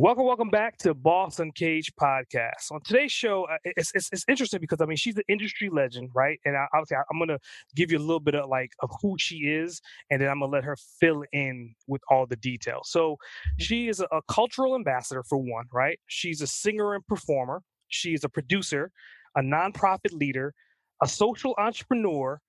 Welcome, 0.00 0.24
welcome 0.24 0.48
back 0.48 0.78
to 0.78 0.94
Boss 0.94 1.40
Uncaged 1.40 1.94
podcast. 2.00 2.72
On 2.72 2.80
today's 2.80 3.12
show, 3.12 3.44
uh, 3.44 3.58
it's, 3.64 3.92
it's, 3.94 4.08
it's 4.10 4.24
interesting 4.30 4.58
because 4.58 4.80
I 4.80 4.86
mean 4.86 4.96
she's 4.96 5.18
an 5.18 5.24
industry 5.28 5.68
legend, 5.68 6.08
right? 6.14 6.40
And 6.46 6.56
I, 6.56 6.64
obviously, 6.72 6.96
I'm 6.96 7.18
gonna 7.18 7.38
give 7.76 7.92
you 7.92 7.98
a 7.98 8.00
little 8.00 8.18
bit 8.18 8.34
of 8.34 8.48
like 8.48 8.72
of 8.78 8.90
who 9.02 9.16
she 9.18 9.40
is, 9.40 9.78
and 10.10 10.18
then 10.18 10.30
I'm 10.30 10.40
gonna 10.40 10.52
let 10.52 10.64
her 10.64 10.74
fill 10.98 11.22
in 11.34 11.74
with 11.86 12.00
all 12.08 12.24
the 12.24 12.36
details. 12.36 12.88
So, 12.88 13.18
she 13.58 13.88
is 13.88 14.00
a, 14.00 14.04
a 14.04 14.22
cultural 14.26 14.74
ambassador 14.74 15.22
for 15.22 15.36
one, 15.36 15.66
right? 15.70 16.00
She's 16.06 16.40
a 16.40 16.46
singer 16.46 16.94
and 16.94 17.06
performer. 17.06 17.60
She's 17.88 18.24
a 18.24 18.28
producer, 18.30 18.90
a 19.36 19.42
nonprofit 19.42 20.14
leader, 20.14 20.54
a 21.02 21.08
social 21.08 21.54
entrepreneur, 21.58 22.40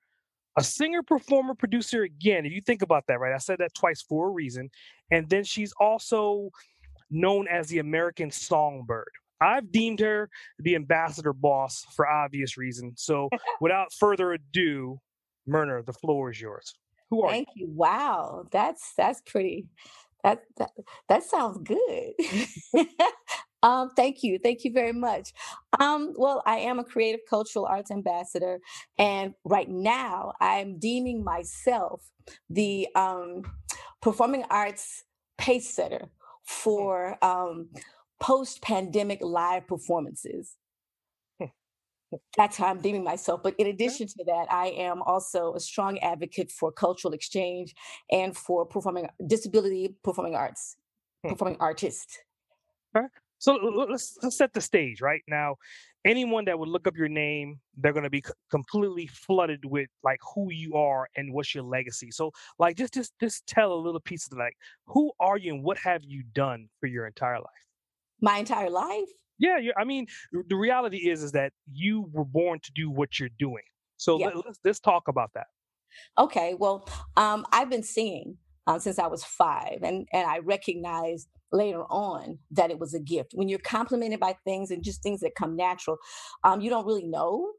a 0.58 0.64
singer, 0.64 1.04
performer, 1.04 1.54
producer. 1.54 2.04
Again, 2.04 2.46
if 2.46 2.54
you 2.54 2.62
think 2.62 2.82
about 2.82 3.08
that, 3.10 3.20
right? 3.20 3.34
I 3.34 3.40
said 3.40 3.58
that 3.60 3.74
twice 3.74 4.02
for 4.02 4.30
a 4.30 4.32
reason. 4.32 4.70
And 5.12 5.28
then 5.30 5.44
she's 5.44 5.74
also 5.82 6.50
known 7.12 7.48
as 7.48 7.68
the 7.68 7.80
American 7.80 8.32
Songbird. 8.32 9.12
I've 9.42 9.72
deemed 9.72 10.00
her 10.00 10.30
the 10.60 10.76
ambassador 10.76 11.34
boss 11.34 11.86
for 11.96 12.08
obvious 12.08 12.58
reasons. 12.58 13.02
So 13.02 13.30
without 13.62 13.92
further 13.94 14.34
ado, 14.34 15.00
Myrna, 15.48 15.82
the 15.84 15.94
floor 15.94 16.30
is 16.32 16.40
yours. 16.40 16.74
Who 17.10 17.24
are 17.24 17.32
Thank 17.32 17.50
you? 17.56 17.68
you? 17.68 17.74
Wow, 17.74 18.46
that's 18.52 18.94
that's 18.96 19.22
pretty. 19.22 19.68
That 20.24 20.44
that, 20.58 20.70
that 21.10 21.24
sounds 21.24 21.58
good. 21.68 22.14
um, 23.64 23.90
thank 23.96 24.24
you, 24.24 24.40
thank 24.40 24.64
you 24.64 24.72
very 24.72 24.94
much. 24.94 25.34
Um, 25.80 26.14
well, 26.16 26.44
I 26.46 26.58
am 26.58 26.80
a 26.80 26.84
creative 26.84 27.22
cultural 27.30 27.66
arts 27.66 27.92
ambassador, 27.92 28.60
and 28.98 29.34
right 29.44 29.68
now 29.68 30.34
I'm 30.40 30.80
deeming 30.80 31.24
myself 31.24 32.10
the 32.50 32.88
um, 32.96 33.42
performing 34.02 34.46
arts 34.50 35.04
pace 35.38 35.74
setter. 35.74 36.08
For 36.52 37.18
um, 37.24 37.70
post 38.20 38.62
pandemic 38.62 39.20
live 39.22 39.68
performances. 39.68 40.58
Hmm. 41.40 41.46
That's 42.38 42.58
how 42.58 42.68
I'm 42.68 42.82
deeming 42.82 43.04
myself. 43.04 43.42
But 43.42 43.56
in 43.58 43.68
addition 43.68 44.08
to 44.08 44.24
that, 44.26 44.48
I 44.52 44.68
am 44.68 45.02
also 45.02 45.54
a 45.56 45.60
strong 45.60 45.98
advocate 46.00 46.52
for 46.52 46.72
cultural 46.72 47.14
exchange 47.14 47.74
and 48.12 48.36
for 48.36 48.66
performing 48.66 49.08
disability 49.26 49.96
performing 50.04 50.36
arts, 50.36 50.76
hmm. 51.24 51.30
performing 51.30 51.58
artists. 51.60 52.20
So 53.42 53.56
let's, 53.56 54.20
let's 54.22 54.38
set 54.38 54.54
the 54.54 54.62
stage 54.62 55.02
right 55.02 55.24
now. 55.28 55.56
Anyone 56.06 56.46
that 56.46 56.60
would 56.60 56.70
look 56.70 56.88
up 56.88 56.96
your 56.96 57.10
name, 57.10 57.60
they're 57.76 57.92
going 57.92 58.04
to 58.04 58.10
be 58.10 58.22
c- 58.24 58.34
completely 58.52 59.08
flooded 59.08 59.66
with 59.66 59.90
like 60.04 60.20
who 60.36 60.52
you 60.52 60.76
are 60.76 61.08
and 61.16 61.34
what's 61.34 61.56
your 61.56 61.64
legacy. 61.64 62.12
So 62.12 62.32
like 62.60 62.78
just 62.78 62.94
just 62.94 63.14
just 63.20 63.48
tell 63.48 63.74
a 63.74 63.82
little 63.82 64.00
piece 64.00 64.28
of 64.32 64.38
like 64.38 64.56
who 64.86 65.12
are 65.20 65.40
you 65.40 65.56
and 65.56 65.64
what 65.64 65.80
have 65.80 66.04
you 66.04 66.24
done 66.34 66.70
for 66.80 66.86
your 66.86 67.08
entire 67.08 67.40
life? 67.40 67.66
My 68.22 68.38
entire 68.38 68.70
life? 68.70 69.10
Yeah, 69.40 69.58
I 69.76 69.86
mean 69.86 70.06
the 70.32 70.56
reality 70.56 71.10
is 71.10 71.24
is 71.24 71.32
that 71.32 71.52
you 71.72 72.10
were 72.12 72.26
born 72.26 72.60
to 72.62 72.72
do 72.74 72.92
what 72.92 73.20
you're 73.20 73.30
doing. 73.40 73.64
So 73.98 74.18
let, 74.18 74.36
us 74.36 74.60
let's 74.64 74.80
talk 74.80 75.08
about 75.08 75.32
that. 75.34 75.48
Okay, 76.20 76.54
well, 76.54 76.88
um, 77.18 77.46
I've 77.52 77.72
been 77.72 77.84
singing 77.84 78.38
um, 78.68 78.80
since 78.80 79.00
I 79.00 79.08
was 79.08 79.24
five, 79.24 79.80
and 79.84 80.08
and 80.12 80.28
I 80.28 80.40
recognized 80.40 81.28
later 81.52 81.84
on 81.90 82.40
that 82.52 82.72
it 82.72 82.80
was 82.80 82.94
a 82.94 83.00
gift. 83.00 83.32
When 83.34 83.50
you're 83.50 83.60
complimented 83.60 84.20
by 84.20 84.36
things 84.46 84.72
and 84.72 84.84
just 84.84 85.04
things 85.04 85.22
that 85.22 85.36
come 85.38 85.56
natural, 85.56 85.98
um, 86.44 86.62
you 86.62 86.70
don't 86.70 86.86
really 86.86 87.06
know, 87.06 87.52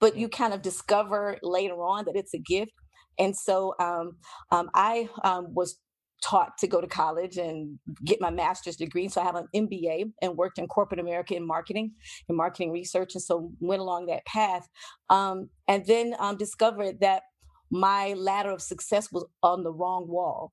but 0.00 0.16
you 0.16 0.28
kind 0.28 0.52
of 0.52 0.62
discover 0.62 1.38
later 1.42 1.74
on 1.74 2.04
that 2.06 2.16
it's 2.16 2.34
a 2.34 2.38
gift. 2.38 2.72
And 3.18 3.36
so 3.36 3.74
um, 3.80 4.16
um, 4.50 4.70
I 4.74 5.08
um, 5.24 5.54
was 5.54 5.78
taught 6.22 6.58
to 6.58 6.66
go 6.66 6.80
to 6.80 6.86
college 6.86 7.36
and 7.36 7.78
get 8.04 8.20
my 8.20 8.30
master's 8.30 8.76
degree. 8.76 9.08
So 9.08 9.20
I 9.20 9.24
have 9.24 9.36
an 9.36 9.46
MBA 9.54 10.12
and 10.20 10.36
worked 10.36 10.58
in 10.58 10.66
corporate 10.66 11.00
America 11.00 11.34
in 11.36 11.46
marketing 11.46 11.92
and 12.28 12.36
marketing 12.36 12.72
research. 12.72 13.14
And 13.14 13.22
so 13.22 13.50
went 13.60 13.80
along 13.80 14.06
that 14.06 14.26
path. 14.26 14.68
Um, 15.10 15.50
and 15.68 15.84
then 15.86 16.14
um, 16.18 16.36
discovered 16.36 17.00
that 17.00 17.22
my 17.70 18.14
ladder 18.14 18.50
of 18.50 18.62
success 18.62 19.10
was 19.12 19.24
on 19.42 19.62
the 19.62 19.72
wrong 19.72 20.08
wall. 20.08 20.52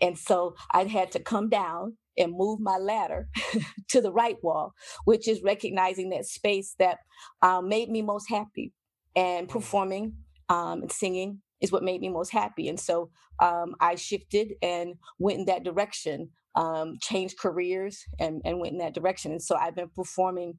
And 0.00 0.18
so 0.18 0.54
I 0.72 0.84
had 0.84 1.12
to 1.12 1.20
come 1.20 1.48
down 1.48 1.96
and 2.18 2.36
move 2.36 2.60
my 2.60 2.76
ladder 2.76 3.28
to 3.88 4.00
the 4.00 4.12
right 4.12 4.36
wall, 4.42 4.72
which 5.04 5.28
is 5.28 5.42
recognizing 5.42 6.10
that 6.10 6.26
space 6.26 6.74
that 6.78 6.98
um, 7.40 7.68
made 7.68 7.88
me 7.88 8.02
most 8.02 8.28
happy. 8.28 8.72
And 9.14 9.46
mm. 9.46 9.50
performing 9.50 10.14
um, 10.48 10.82
and 10.82 10.92
singing 10.92 11.40
is 11.60 11.72
what 11.72 11.82
made 11.82 12.00
me 12.00 12.08
most 12.08 12.32
happy. 12.32 12.68
And 12.68 12.78
so 12.78 13.10
um, 13.40 13.74
I 13.80 13.94
shifted 13.94 14.54
and 14.62 14.94
went 15.18 15.38
in 15.40 15.44
that 15.46 15.64
direction, 15.64 16.30
um, 16.54 16.98
changed 17.00 17.38
careers 17.38 18.04
and, 18.18 18.42
and 18.44 18.58
went 18.60 18.72
in 18.72 18.78
that 18.78 18.94
direction. 18.94 19.32
And 19.32 19.42
so 19.42 19.56
I've 19.56 19.76
been 19.76 19.90
performing 19.94 20.54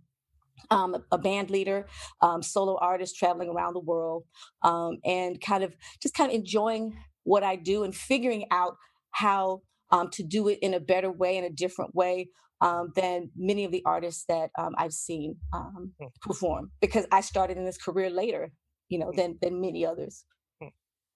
um, 0.69 0.95
a 1.11 1.17
band 1.17 1.49
leader, 1.49 1.87
um, 2.21 2.41
solo 2.41 2.77
artist 2.79 3.17
traveling 3.17 3.49
around 3.49 3.73
the 3.73 3.79
world, 3.79 4.23
um, 4.61 4.97
and 5.05 5.41
kind 5.41 5.63
of 5.63 5.75
just 6.01 6.15
kind 6.15 6.31
of 6.31 6.35
enjoying 6.35 6.97
what 7.23 7.43
I 7.43 7.55
do 7.55 7.83
and 7.83 7.95
figuring 7.95 8.45
out 8.51 8.77
how 9.11 9.61
um, 9.91 10.09
to 10.11 10.23
do 10.23 10.47
it 10.47 10.59
in 10.61 10.73
a 10.73 10.79
better 10.79 11.11
way, 11.11 11.37
in 11.37 11.43
a 11.43 11.49
different 11.49 11.93
way 11.95 12.29
um, 12.61 12.91
than 12.95 13.29
many 13.35 13.65
of 13.65 13.71
the 13.71 13.83
artists 13.85 14.25
that 14.27 14.49
um, 14.57 14.73
I've 14.77 14.93
seen 14.93 15.35
um, 15.53 15.91
hmm. 15.99 16.07
perform. 16.21 16.71
Because 16.81 17.05
I 17.11 17.21
started 17.21 17.57
in 17.57 17.65
this 17.65 17.77
career 17.77 18.09
later, 18.09 18.51
you 18.89 18.99
know, 18.99 19.11
hmm. 19.11 19.17
than 19.17 19.37
than 19.41 19.61
many 19.61 19.85
others. 19.85 20.25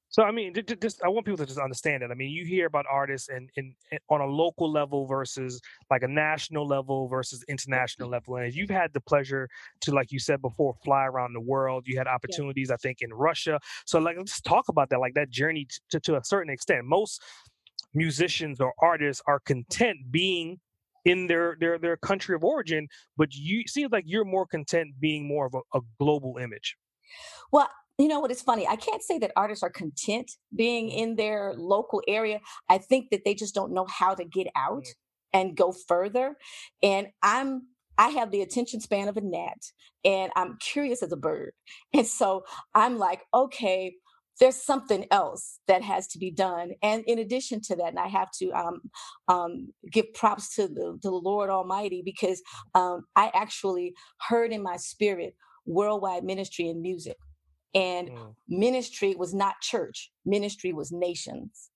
So 0.09 0.23
I 0.23 0.31
mean, 0.31 0.53
just 0.81 1.01
I 1.03 1.09
want 1.09 1.25
people 1.25 1.37
to 1.37 1.45
just 1.45 1.59
understand 1.59 2.01
that. 2.01 2.11
I 2.11 2.13
mean, 2.13 2.31
you 2.31 2.45
hear 2.45 2.65
about 2.65 2.85
artists 2.89 3.29
and 3.29 3.49
in, 3.55 3.75
in, 3.91 3.99
on 4.09 4.21
a 4.21 4.25
local 4.25 4.71
level 4.71 5.05
versus 5.05 5.61
like 5.91 6.03
a 6.03 6.07
national 6.07 6.65
level 6.65 7.07
versus 7.07 7.43
international 7.49 8.09
level. 8.09 8.37
And 8.37 8.53
you've 8.53 8.69
had 8.69 8.93
the 8.93 9.01
pleasure 9.01 9.49
to, 9.81 9.91
like 9.91 10.11
you 10.11 10.19
said 10.19 10.41
before, 10.41 10.75
fly 10.83 11.05
around 11.05 11.33
the 11.33 11.41
world. 11.41 11.83
You 11.87 11.97
had 11.97 12.07
opportunities, 12.07 12.69
yeah. 12.69 12.75
I 12.75 12.77
think, 12.77 13.01
in 13.01 13.13
Russia. 13.13 13.59
So 13.85 13.99
like, 13.99 14.17
let's 14.17 14.41
talk 14.41 14.69
about 14.69 14.89
that, 14.89 14.99
like 14.99 15.13
that 15.15 15.29
journey 15.29 15.67
to, 15.89 15.99
to 15.99 16.15
a 16.15 16.23
certain 16.23 16.51
extent. 16.51 16.85
Most 16.85 17.21
musicians 17.93 18.61
or 18.61 18.73
artists 18.79 19.21
are 19.27 19.39
content 19.39 19.97
being 20.09 20.59
in 21.05 21.27
their 21.27 21.55
their 21.59 21.77
their 21.77 21.97
country 21.97 22.35
of 22.35 22.43
origin, 22.43 22.87
but 23.17 23.33
you 23.33 23.63
seems 23.67 23.91
like 23.91 24.03
you're 24.05 24.25
more 24.25 24.45
content 24.45 24.89
being 24.99 25.27
more 25.27 25.45
of 25.45 25.53
a, 25.53 25.77
a 25.77 25.81
global 25.99 26.37
image. 26.37 26.75
Well, 27.51 27.69
you 27.97 28.07
know 28.07 28.19
what? 28.19 28.31
It's 28.31 28.41
funny? 28.41 28.67
I 28.67 28.75
can't 28.75 29.01
say 29.01 29.17
that 29.19 29.31
artists 29.35 29.63
are 29.63 29.69
content 29.69 30.31
being 30.55 30.89
mm-hmm. 30.89 30.99
in 30.99 31.15
their 31.15 31.53
local 31.57 32.01
area. 32.07 32.39
I 32.69 32.77
think 32.77 33.09
that 33.11 33.21
they 33.25 33.33
just 33.33 33.55
don't 33.55 33.73
know 33.73 33.87
how 33.89 34.13
to 34.13 34.23
get 34.23 34.47
out 34.55 34.83
mm-hmm. 34.83 35.39
and 35.39 35.57
go 35.57 35.71
further. 35.71 36.35
And 36.83 37.07
I'm 37.23 37.63
I 37.97 38.09
have 38.09 38.29
the 38.29 38.41
attention 38.41 38.79
span 38.79 39.07
of 39.07 39.17
a 39.17 39.21
gnat 39.21 39.57
and 40.05 40.31
I'm 40.35 40.57
curious 40.59 41.01
as 41.01 41.11
a 41.11 41.17
bird. 41.17 41.53
And 41.93 42.05
so 42.05 42.43
I'm 42.75 42.99
like, 42.99 43.23
okay, 43.33 43.95
there's 44.39 44.55
something 44.55 45.07
else 45.09 45.59
that 45.67 45.81
has 45.81 46.07
to 46.09 46.19
be 46.19 46.29
done. 46.29 46.73
And 46.83 47.03
in 47.07 47.17
addition 47.17 47.59
to 47.61 47.75
that, 47.77 47.89
and 47.89 47.99
I 47.99 48.07
have 48.07 48.29
to 48.39 48.51
um, 48.51 48.81
um, 49.27 49.73
give 49.91 50.13
props 50.13 50.53
to 50.55 50.67
the, 50.67 50.99
to 51.01 51.09
the 51.09 51.11
Lord 51.11 51.49
Almighty 51.49 52.03
because 52.05 52.43
um, 52.75 53.05
I 53.15 53.31
actually 53.33 53.93
heard 54.29 54.51
in 54.51 54.61
my 54.61 54.77
spirit 54.77 55.33
worldwide 55.65 56.23
ministry 56.23 56.69
and 56.69 56.81
music. 56.81 57.17
And 57.73 58.09
mm. 58.09 58.35
ministry 58.47 59.15
was 59.15 59.33
not 59.33 59.61
church, 59.61 60.11
ministry 60.25 60.73
was 60.73 60.91
nations. 60.91 61.69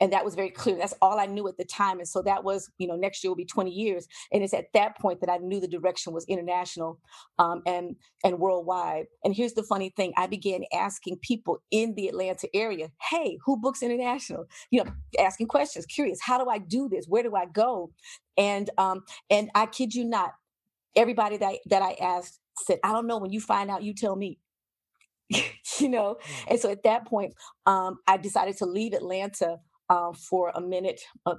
And 0.00 0.12
that 0.12 0.24
was 0.24 0.34
very 0.34 0.50
clear. 0.50 0.76
That's 0.76 0.94
all 1.00 1.18
i 1.18 1.26
knew 1.26 1.48
at 1.48 1.56
the 1.56 1.64
time 1.64 1.98
and 1.98 2.08
so 2.08 2.20
that 2.22 2.44
was 2.44 2.70
you 2.78 2.86
know 2.86 2.96
next 2.96 3.24
year 3.24 3.30
will 3.30 3.36
be 3.36 3.44
20 3.46 3.70
years 3.70 4.06
and 4.32 4.42
it's 4.42 4.52
at 4.54 4.66
that 4.74 4.98
point 4.98 5.20
that 5.20 5.30
i 5.30 5.38
knew 5.38 5.60
the 5.60 5.68
direction 5.68 6.12
was 6.12 6.24
international 6.28 7.00
um, 7.38 7.62
and 7.66 7.96
and 8.24 8.38
worldwide. 8.38 9.06
And 9.24 9.34
here's 9.34 9.54
the 9.54 9.62
funny 9.62 9.90
thing 9.96 10.12
i 10.16 10.26
began 10.26 10.64
asking 10.74 11.18
people 11.22 11.62
in 11.70 11.94
the 11.94 12.08
atlanta 12.08 12.48
area 12.54 12.90
hey 13.10 13.38
who 13.44 13.58
books 13.58 13.82
international? 13.82 14.46
You 14.70 14.84
know 14.84 14.90
asking 15.18 15.48
questions 15.48 15.86
curious 15.86 16.18
how 16.22 16.42
do 16.42 16.50
i 16.50 16.58
do 16.58 16.88
this? 16.88 17.06
Where 17.08 17.22
do 17.22 17.34
i 17.34 17.46
go? 17.46 17.90
And 18.36 18.68
um 18.78 19.02
and 19.30 19.50
i 19.54 19.66
kid 19.66 19.94
you 19.94 20.04
not 20.04 20.32
everybody 20.94 21.36
that 21.38 21.56
that 21.66 21.82
i 21.82 21.92
asked 22.00 22.38
said 22.58 22.78
i 22.84 22.92
don't 22.92 23.06
know. 23.06 23.18
When 23.18 23.32
you 23.32 23.40
find 23.40 23.70
out 23.70 23.82
you 23.82 23.94
tell 23.94 24.16
me 24.16 24.38
you 25.78 25.88
know 25.88 26.16
and 26.48 26.60
so 26.60 26.70
at 26.70 26.82
that 26.84 27.06
point 27.06 27.34
um 27.66 27.98
i 28.06 28.16
decided 28.16 28.56
to 28.56 28.64
leave 28.64 28.92
atlanta 28.92 29.58
uh, 29.88 30.12
for 30.12 30.50
a 30.54 30.60
minute, 30.60 31.00
uh, 31.24 31.34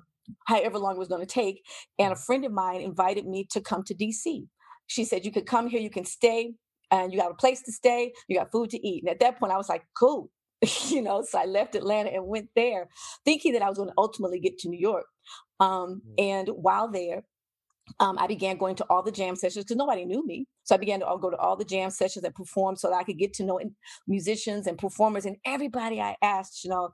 however 0.45 0.80
long 0.80 0.95
it 0.95 1.00
was 1.00 1.07
going 1.07 1.25
to 1.25 1.28
take. 1.28 1.63
And 2.00 2.12
a 2.12 2.16
mm. 2.16 2.25
friend 2.25 2.45
of 2.45 2.51
mine 2.51 2.81
invited 2.81 3.25
me 3.25 3.48
to 3.51 3.62
come 3.62 3.84
to 3.84 3.95
DC. 3.95 4.48
She 4.88 5.06
said, 5.06 5.25
You 5.25 5.31
could 5.31 5.45
come 5.45 5.68
here, 5.68 5.80
you 5.80 5.89
can 5.89 6.06
stay, 6.06 6.54
and 6.92 7.12
you 7.12 7.19
got 7.19 7.31
a 7.31 7.36
place 7.36 7.62
to 7.63 7.72
stay, 7.72 8.13
you 8.28 8.38
got 8.38 8.51
food 8.51 8.69
to 8.72 8.88
eat. 8.88 9.04
And 9.04 9.10
at 9.10 9.19
that 9.19 9.39
point, 9.39 9.51
I 9.51 9.57
was 9.57 9.69
like, 9.69 9.84
Cool. 9.98 10.30
you 10.88 11.01
know, 11.01 11.24
so 11.28 11.40
I 11.40 11.45
left 11.45 11.75
Atlanta 11.75 12.10
and 12.10 12.25
went 12.25 12.50
there 12.56 12.90
thinking 13.25 13.54
that 13.54 13.62
I 13.62 13.69
was 13.69 13.78
going 13.78 13.90
to 13.90 13.95
ultimately 13.98 14.40
get 14.40 14.57
to 14.60 14.69
New 14.69 14.80
York. 14.80 15.06
Um, 15.60 16.01
mm. 16.07 16.24
and 16.24 16.50
while 16.50 16.90
there, 16.90 17.24
um, 18.00 18.18
I 18.19 18.28
began 18.28 18.57
going 18.57 18.75
to 18.78 18.86
all 18.89 19.04
the 19.04 19.12
jam 19.12 19.36
sessions 19.36 19.66
because 19.66 19.78
nobody 19.78 20.06
knew 20.06 20.25
me. 20.25 20.45
So 20.63 20.75
I 20.75 20.78
began 20.78 21.00
to 21.00 21.06
go 21.22 21.30
to 21.30 21.38
all 21.38 21.56
the 21.56 21.66
jam 21.66 21.89
sessions 21.89 22.25
and 22.25 22.34
perform 22.36 22.75
so 22.75 22.89
that 22.89 22.95
I 22.95 23.04
could 23.04 23.18
get 23.18 23.34
to 23.36 23.44
know 23.44 23.60
musicians 24.07 24.68
and 24.68 24.78
performers. 24.78 25.25
And 25.25 25.38
everybody 25.45 26.01
I 26.01 26.16
asked, 26.22 26.63
you 26.63 26.69
know, 26.69 26.89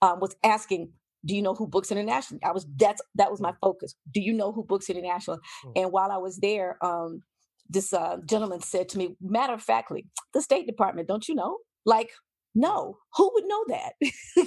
um, 0.00 0.20
was 0.20 0.34
asking, 0.42 0.90
"Do 1.24 1.34
you 1.34 1.42
know 1.42 1.54
who 1.54 1.66
Books 1.66 1.92
International?" 1.92 2.40
I 2.44 2.52
was 2.52 2.66
that's 2.76 3.02
that 3.14 3.30
was 3.30 3.40
my 3.40 3.54
focus. 3.60 3.94
Do 4.12 4.20
you 4.20 4.32
know 4.32 4.52
who 4.52 4.64
Books 4.64 4.90
International? 4.90 5.38
Mm. 5.66 5.72
And 5.76 5.92
while 5.92 6.10
I 6.10 6.18
was 6.18 6.38
there, 6.38 6.84
um, 6.84 7.22
this 7.68 7.92
uh, 7.92 8.18
gentleman 8.26 8.60
said 8.60 8.88
to 8.90 8.98
me, 8.98 9.16
matter 9.20 9.54
of 9.54 9.62
factly, 9.62 10.06
the 10.34 10.42
State 10.42 10.66
Department, 10.66 11.08
don't 11.08 11.28
you 11.28 11.34
know? 11.34 11.58
Like, 11.84 12.10
no, 12.54 12.98
who 13.16 13.30
would 13.34 13.44
know 13.46 13.64
that? 13.68 13.92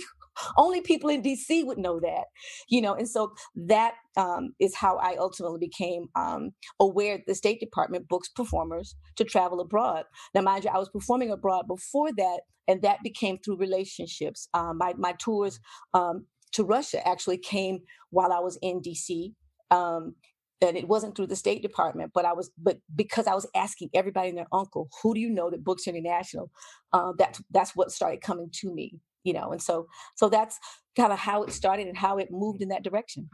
Only 0.57 0.81
people 0.81 1.09
in 1.09 1.21
DC 1.21 1.65
would 1.65 1.77
know 1.77 1.99
that, 1.99 2.25
you 2.67 2.81
know. 2.81 2.93
And 2.93 3.07
so 3.07 3.33
that 3.55 3.95
um, 4.17 4.53
is 4.59 4.75
how 4.75 4.97
I 4.97 5.15
ultimately 5.17 5.59
became 5.59 6.07
um, 6.15 6.51
aware 6.79 7.19
the 7.25 7.35
State 7.35 7.59
Department 7.59 8.07
books 8.07 8.29
performers 8.29 8.95
to 9.17 9.23
travel 9.23 9.59
abroad. 9.59 10.05
Now, 10.33 10.41
mind 10.41 10.63
you, 10.63 10.71
I 10.73 10.77
was 10.77 10.89
performing 10.89 11.31
abroad 11.31 11.67
before 11.67 12.11
that, 12.17 12.41
and 12.67 12.81
that 12.81 13.03
became 13.03 13.37
through 13.39 13.57
relationships. 13.57 14.47
Um, 14.53 14.77
my 14.77 14.93
my 14.97 15.13
tours 15.13 15.59
um, 15.93 16.25
to 16.53 16.63
Russia 16.63 17.05
actually 17.07 17.37
came 17.37 17.79
while 18.09 18.31
I 18.31 18.39
was 18.39 18.57
in 18.61 18.81
DC. 18.81 19.33
Um, 19.71 20.15
and 20.61 20.77
it 20.77 20.87
wasn't 20.87 21.15
through 21.15 21.27
the 21.27 21.35
State 21.35 21.61
Department, 21.61 22.11
but 22.13 22.25
I 22.25 22.33
was, 22.33 22.49
but 22.57 22.77
because 22.95 23.27
I 23.27 23.33
was 23.33 23.47
asking 23.55 23.89
everybody 23.93 24.29
and 24.29 24.37
their 24.37 24.47
uncle, 24.51 24.89
who 25.01 25.13
do 25.13 25.19
you 25.19 25.29
know 25.29 25.49
that 25.49 25.63
Books 25.63 25.87
International? 25.87 26.49
Uh, 26.93 27.11
that's 27.17 27.41
that's 27.51 27.75
what 27.75 27.91
started 27.91 28.21
coming 28.21 28.49
to 28.61 28.73
me, 28.73 28.99
you 29.25 29.33
know, 29.33 29.51
and 29.51 29.61
so 29.61 29.87
so 30.15 30.29
that's 30.29 30.59
kind 30.95 31.11
of 31.11 31.19
how 31.19 31.43
it 31.43 31.51
started 31.51 31.87
and 31.87 31.97
how 31.97 32.17
it 32.17 32.29
moved 32.31 32.61
in 32.61 32.69
that 32.69 32.83
direction. 32.83 33.29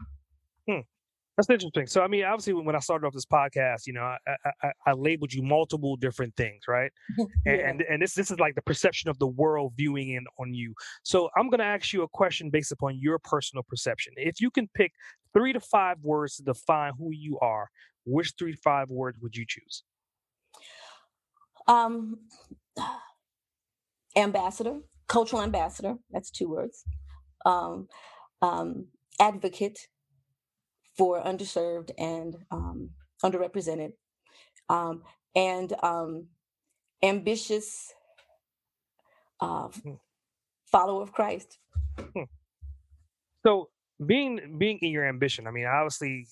Hmm. 0.68 0.80
That's 1.36 1.48
interesting. 1.48 1.86
So, 1.86 2.02
I 2.02 2.08
mean, 2.08 2.24
obviously, 2.24 2.52
when 2.52 2.76
I 2.76 2.78
started 2.78 3.06
off 3.06 3.14
this 3.14 3.24
podcast, 3.24 3.86
you 3.86 3.94
know, 3.94 4.02
I, 4.02 4.36
I, 4.62 4.72
I 4.86 4.92
labeled 4.92 5.32
you 5.32 5.42
multiple 5.42 5.96
different 5.96 6.36
things, 6.36 6.64
right? 6.68 6.92
yeah. 7.46 7.52
And 7.52 7.82
and 7.82 8.02
this 8.02 8.14
this 8.14 8.30
is 8.30 8.38
like 8.38 8.54
the 8.54 8.62
perception 8.62 9.08
of 9.08 9.18
the 9.18 9.26
world 9.26 9.72
viewing 9.76 10.10
in 10.10 10.26
on 10.38 10.52
you. 10.52 10.74
So, 11.04 11.30
I'm 11.36 11.48
going 11.48 11.60
to 11.60 11.64
ask 11.64 11.92
you 11.92 12.02
a 12.02 12.08
question 12.08 12.50
based 12.50 12.70
upon 12.70 12.98
your 13.00 13.18
personal 13.18 13.62
perception. 13.62 14.12
If 14.16 14.42
you 14.42 14.50
can 14.50 14.68
pick 14.74 14.92
three 15.32 15.54
to 15.54 15.60
five 15.60 15.96
words 16.02 16.36
to 16.36 16.42
define 16.42 16.92
who 16.98 17.12
you 17.12 17.38
are, 17.40 17.70
which 18.04 18.34
three 18.38 18.52
to 18.52 18.58
five 18.58 18.90
words 18.90 19.18
would 19.22 19.34
you 19.34 19.46
choose? 19.48 19.84
Um, 21.66 22.18
ambassador, 24.16 24.80
cultural 25.12 25.42
ambassador. 25.42 25.96
That's 26.10 26.30
two 26.30 26.48
words. 26.48 26.84
Um, 27.44 27.88
um, 28.40 28.86
advocate 29.20 29.78
for 30.96 31.22
underserved 31.22 31.90
and 31.98 32.34
um, 32.50 32.90
underrepresented, 33.22 33.92
um, 34.70 35.02
and 35.36 35.74
um, 35.82 36.28
ambitious 37.02 37.92
uh, 39.40 39.68
hmm. 39.68 39.94
follower 40.70 41.02
of 41.02 41.12
Christ. 41.12 41.58
Hmm. 41.98 42.24
So, 43.44 43.68
being 44.04 44.56
being 44.58 44.78
in 44.80 44.90
your 44.90 45.06
ambition, 45.06 45.46
I 45.46 45.50
mean, 45.50 45.66
obviously, 45.66 46.26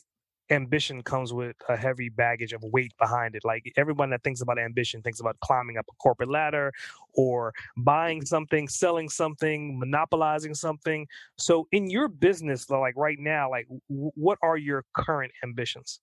ambition 0.50 1.02
comes 1.02 1.32
with 1.32 1.56
a 1.69 1.76
heavy 1.76 2.08
baggage 2.08 2.52
of 2.52 2.62
weight 2.62 2.93
behind 2.99 3.35
it. 3.35 3.44
Like 3.44 3.73
everyone 3.76 4.11
that 4.11 4.23
thinks 4.23 4.41
about 4.41 4.58
ambition 4.58 5.02
thinks 5.02 5.20
about 5.20 5.38
climbing 5.41 5.76
up 5.76 5.87
a 5.91 5.94
corporate 5.94 6.31
ladder 6.31 6.73
or 7.14 7.52
buying 7.76 8.25
something, 8.25 8.69
selling 8.69 9.08
something, 9.08 9.79
monopolizing 9.79 10.55
something. 10.55 11.06
So 11.38 11.69
in 11.73 11.91
your 11.91 12.08
business, 12.08 12.69
like 12.69 12.97
right 12.97 13.19
now, 13.19 13.50
like 13.50 13.67
what 13.88 14.38
are 14.43 14.56
your 14.56 14.85
current 14.94 15.32
ambitions? 15.43 16.00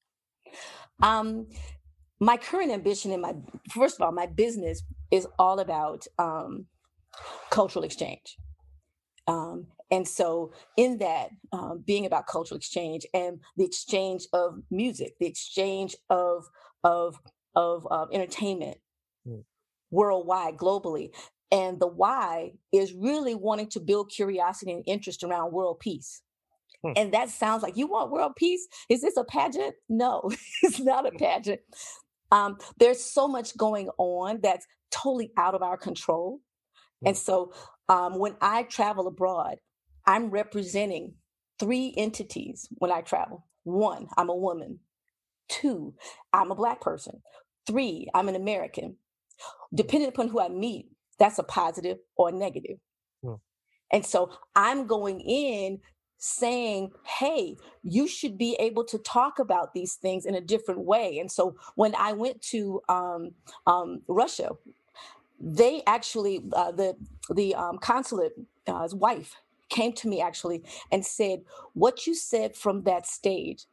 Um, 1.01 1.47
my 2.19 2.38
current 2.38 2.71
ambition 2.71 3.11
in 3.11 3.21
my 3.21 3.35
first 3.69 3.97
of 3.97 4.01
all, 4.01 4.11
my 4.11 4.25
business 4.25 4.83
is 5.11 5.27
all 5.38 5.59
about 5.59 6.07
um, 6.17 6.65
cultural 7.49 7.85
exchange. 7.85 8.38
Um, 9.27 9.67
and 9.89 10.07
so, 10.07 10.53
in 10.75 10.97
that, 10.97 11.29
um, 11.51 11.83
being 11.85 12.05
about 12.05 12.27
cultural 12.27 12.57
exchange 12.57 13.05
and 13.13 13.39
the 13.55 13.65
exchange 13.65 14.27
of 14.33 14.61
music, 14.69 15.13
the 15.19 15.27
exchange 15.27 15.95
of 16.09 16.45
of 16.83 17.19
of 17.55 17.87
uh, 17.89 18.05
entertainment 18.11 18.77
mm. 19.27 19.43
worldwide, 19.89 20.57
globally, 20.57 21.11
and 21.51 21.79
the 21.79 21.87
why 21.87 22.51
is 22.73 22.93
really 22.93 23.35
wanting 23.35 23.67
to 23.69 23.79
build 23.79 24.11
curiosity 24.11 24.71
and 24.73 24.83
interest 24.85 25.23
around 25.23 25.53
world 25.53 25.79
peace. 25.79 26.21
Hmm. 26.83 26.91
And 26.95 27.13
that 27.13 27.29
sounds 27.29 27.63
like 27.63 27.77
you 27.77 27.87
want 27.87 28.11
world 28.11 28.33
peace. 28.35 28.67
Is 28.89 29.01
this 29.01 29.17
a 29.17 29.23
pageant? 29.23 29.75
No, 29.89 30.29
it's 30.63 30.79
not 30.79 31.07
a 31.07 31.11
pageant. 31.11 31.61
Um, 32.31 32.57
there's 32.77 33.03
so 33.03 33.27
much 33.27 33.55
going 33.55 33.89
on 33.97 34.39
that's 34.43 34.67
totally 34.91 35.31
out 35.37 35.55
of 35.55 35.61
our 35.63 35.77
control. 35.77 36.41
And 37.05 37.15
hmm. 37.15 37.19
so 37.19 37.53
um, 37.89 38.19
when 38.19 38.35
I 38.41 38.63
travel 38.63 39.07
abroad, 39.07 39.57
I'm 40.07 40.30
representing 40.30 41.15
three 41.59 41.94
entities 41.98 42.68
when 42.77 42.92
I 42.92 43.01
travel. 43.01 43.45
One, 43.63 44.07
I'm 44.18 44.30
a 44.30 44.36
woman. 44.36 44.80
Two, 45.50 45.94
I'm 46.33 46.50
a 46.51 46.56
Black 46.56 46.81
person. 46.81 47.21
Three, 47.68 48.07
I'm 48.13 48.30
an 48.30 48.36
American. 48.36 48.95
Depending 49.74 50.09
upon 50.09 50.30
who 50.30 50.39
I 50.39 50.48
meet, 50.48 50.88
that's 51.19 51.39
a 51.39 51.44
positive 51.44 51.98
or 52.15 52.30
a 52.30 52.31
negative. 52.31 52.77
Hmm. 53.21 53.36
And 53.92 54.06
so 54.06 54.31
I'm 54.56 54.88
going 54.88 55.19
in 55.19 55.80
saying, 56.18 56.92
hey, 57.06 57.57
you 57.83 58.07
should 58.07 58.38
be 58.38 58.56
able 58.59 58.86
to 58.86 58.98
talk 58.98 59.39
about 59.39 59.74
these 59.74 59.95
things 59.95 60.25
in 60.25 60.36
a 60.36 60.42
different 60.42 60.81
way. 60.81 61.19
And 61.19 61.31
so 61.31 61.56
when 61.75 61.94
I 61.95 62.13
went 62.13 62.42
to 62.44 62.81
um, 62.89 63.31
um, 63.68 64.01
Russia, 64.07 64.51
they 65.39 65.83
actually, 65.86 66.44
uh, 66.54 66.71
the, 66.71 66.95
the 67.36 67.54
um, 67.56 67.77
consulate's 67.77 68.39
uh, 68.68 68.88
wife 68.94 69.36
came 69.69 69.93
to 69.93 70.07
me 70.07 70.21
actually 70.21 70.63
and 70.91 71.05
said, 71.05 71.41
What 71.73 72.07
you 72.07 72.15
said 72.15 72.56
from 72.56 72.83
that 72.83 73.06
stage 73.06 73.65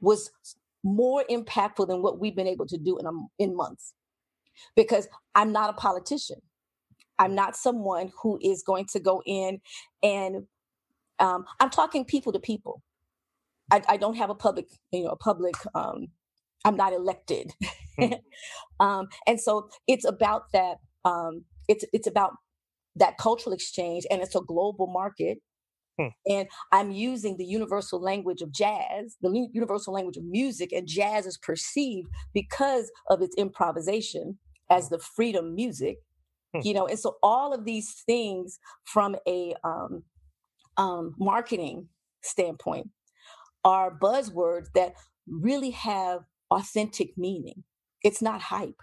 was 0.00 0.30
more 0.82 1.24
impactful 1.30 1.88
than 1.88 2.02
what 2.02 2.18
we've 2.18 2.36
been 2.36 2.46
able 2.46 2.66
to 2.66 2.76
do 2.76 2.98
in, 2.98 3.06
a, 3.06 3.12
in 3.38 3.56
months. 3.56 3.94
Because 4.76 5.08
I'm 5.34 5.50
not 5.52 5.70
a 5.70 5.72
politician. 5.72 6.40
I'm 7.18 7.34
not 7.34 7.56
someone 7.56 8.12
who 8.22 8.38
is 8.42 8.62
going 8.62 8.86
to 8.86 9.00
go 9.00 9.22
in 9.24 9.60
and 10.02 10.46
um, 11.18 11.44
I'm 11.60 11.70
talking 11.70 12.04
people 12.04 12.32
to 12.32 12.38
people. 12.38 12.82
I, 13.70 13.82
I, 13.88 13.96
don't 13.96 14.16
have 14.16 14.30
a 14.30 14.34
public, 14.34 14.66
you 14.90 15.04
know, 15.04 15.10
a 15.10 15.16
public. 15.16 15.54
Um, 15.74 16.08
I'm 16.64 16.76
not 16.76 16.92
elected, 16.92 17.52
hmm. 17.98 18.14
um, 18.80 19.08
and 19.26 19.40
so 19.40 19.68
it's 19.86 20.04
about 20.04 20.52
that. 20.52 20.78
Um, 21.04 21.44
it's 21.68 21.84
it's 21.92 22.06
about 22.06 22.32
that 22.96 23.18
cultural 23.18 23.52
exchange 23.52 24.06
and 24.10 24.22
it's 24.22 24.36
a 24.36 24.40
global 24.40 24.86
market 24.86 25.38
Hmm. 25.98 26.08
And 26.26 26.48
I'm 26.72 26.90
using 26.90 27.36
the 27.36 27.44
universal 27.44 28.00
language 28.00 28.42
of 28.42 28.52
jazz, 28.52 29.16
the 29.20 29.48
universal 29.52 29.94
language 29.94 30.16
of 30.16 30.24
music, 30.24 30.72
and 30.72 30.86
jazz 30.86 31.26
is 31.26 31.38
perceived 31.38 32.08
because 32.32 32.90
of 33.10 33.22
its 33.22 33.34
improvisation 33.36 34.38
as 34.70 34.88
hmm. 34.88 34.94
the 34.94 34.98
freedom 34.98 35.54
music, 35.54 35.98
hmm. 36.52 36.60
you 36.64 36.74
know. 36.74 36.86
And 36.86 36.98
so 36.98 37.16
all 37.22 37.52
of 37.52 37.64
these 37.64 38.02
things 38.06 38.58
from 38.84 39.16
a 39.26 39.54
um, 39.62 40.02
um, 40.76 41.14
marketing 41.18 41.88
standpoint 42.22 42.88
are 43.64 43.96
buzzwords 43.96 44.66
that 44.74 44.94
really 45.28 45.70
have 45.70 46.22
authentic 46.50 47.10
meaning. 47.16 47.62
It's 48.02 48.20
not 48.20 48.42
hype. 48.42 48.82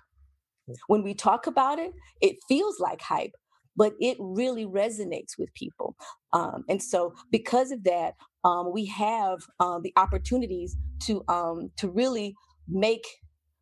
When 0.88 1.04
we 1.04 1.14
talk 1.14 1.48
about 1.48 1.80
it, 1.80 1.92
it 2.22 2.38
feels 2.48 2.80
like 2.80 3.02
hype, 3.02 3.34
but 3.76 3.94
it 4.00 4.18
really 4.20 4.66
resonates 4.66 5.38
with 5.38 5.54
people. 5.54 5.96
Um, 6.34 6.64
and 6.70 6.82
so, 6.82 7.14
because 7.32 7.72
of 7.72 7.84
that, 7.84 8.16
um, 8.44 8.72
we 8.74 8.86
have 8.86 9.40
um, 9.60 9.82
the 9.84 9.94
opportunities 9.96 10.76
to 11.04 11.24
um, 11.28 11.72
to 11.78 11.90
really 11.90 12.36
make 12.68 13.06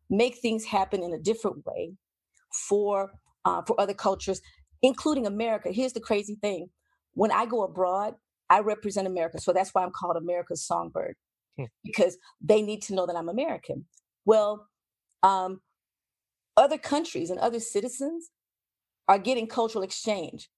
make 0.08 0.36
things 0.38 0.64
happen 0.64 1.02
in 1.02 1.12
a 1.12 1.18
different 1.18 1.64
way 1.66 1.92
for 2.68 3.12
uh, 3.44 3.62
for 3.66 3.80
other 3.80 3.94
cultures, 3.94 4.40
including 4.82 5.26
America. 5.26 5.70
Here's 5.72 5.92
the 5.92 6.00
crazy 6.00 6.36
thing: 6.40 6.68
when 7.14 7.30
I 7.30 7.46
go 7.46 7.62
abroad, 7.62 8.14
I 8.48 8.60
represent 8.60 9.06
America, 9.06 9.40
so 9.40 9.52
that's 9.52 9.70
why 9.72 9.82
I'm 9.82 9.92
called 9.92 10.16
America's 10.16 10.66
Songbird 10.66 11.16
hmm. 11.56 11.64
because 11.84 12.16
they 12.40 12.62
need 12.62 12.82
to 12.82 12.94
know 12.94 13.06
that 13.06 13.16
I'm 13.16 13.28
American. 13.28 13.86
Well, 14.24 14.66
um, 15.22 15.60
other 16.56 16.78
countries 16.78 17.30
and 17.30 17.38
other 17.38 17.60
citizens 17.60 18.30
are 19.08 19.18
getting 19.18 19.46
cultural 19.46 19.84
exchange. 19.84 20.48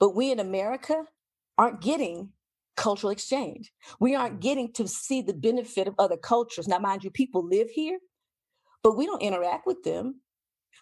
But 0.00 0.14
we 0.14 0.30
in 0.30 0.40
America 0.40 1.04
aren't 1.56 1.80
getting 1.80 2.30
cultural 2.76 3.10
exchange. 3.10 3.72
We 4.00 4.14
aren't 4.14 4.40
getting 4.40 4.72
to 4.74 4.88
see 4.88 5.22
the 5.22 5.34
benefit 5.34 5.86
of 5.86 5.94
other 5.98 6.16
cultures. 6.16 6.66
Now, 6.66 6.78
mind 6.78 7.04
you, 7.04 7.10
people 7.10 7.46
live 7.46 7.70
here, 7.70 7.98
but 8.82 8.96
we 8.96 9.06
don't 9.06 9.22
interact 9.22 9.66
with 9.66 9.82
them. 9.84 10.20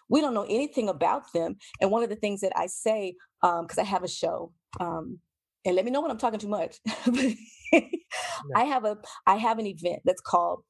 We 0.09 0.21
don't 0.21 0.33
know 0.33 0.45
anything 0.49 0.89
about 0.89 1.31
them. 1.33 1.55
And 1.79 1.91
one 1.91 2.03
of 2.03 2.09
the 2.09 2.15
things 2.15 2.41
that 2.41 2.53
I 2.55 2.67
say, 2.67 3.15
because 3.41 3.77
um, 3.77 3.81
I 3.81 3.83
have 3.83 4.03
a 4.03 4.07
show, 4.07 4.51
um, 4.79 5.19
and 5.65 5.75
let 5.75 5.85
me 5.85 5.91
know 5.91 6.01
when 6.01 6.11
I'm 6.11 6.17
talking 6.17 6.39
too 6.39 6.49
much. 6.49 6.77
I 8.55 8.65
have 8.65 8.85
a 8.85 8.97
I 9.25 9.37
have 9.37 9.59
an 9.59 9.65
event 9.65 10.01
that's 10.03 10.21
called 10.21 10.63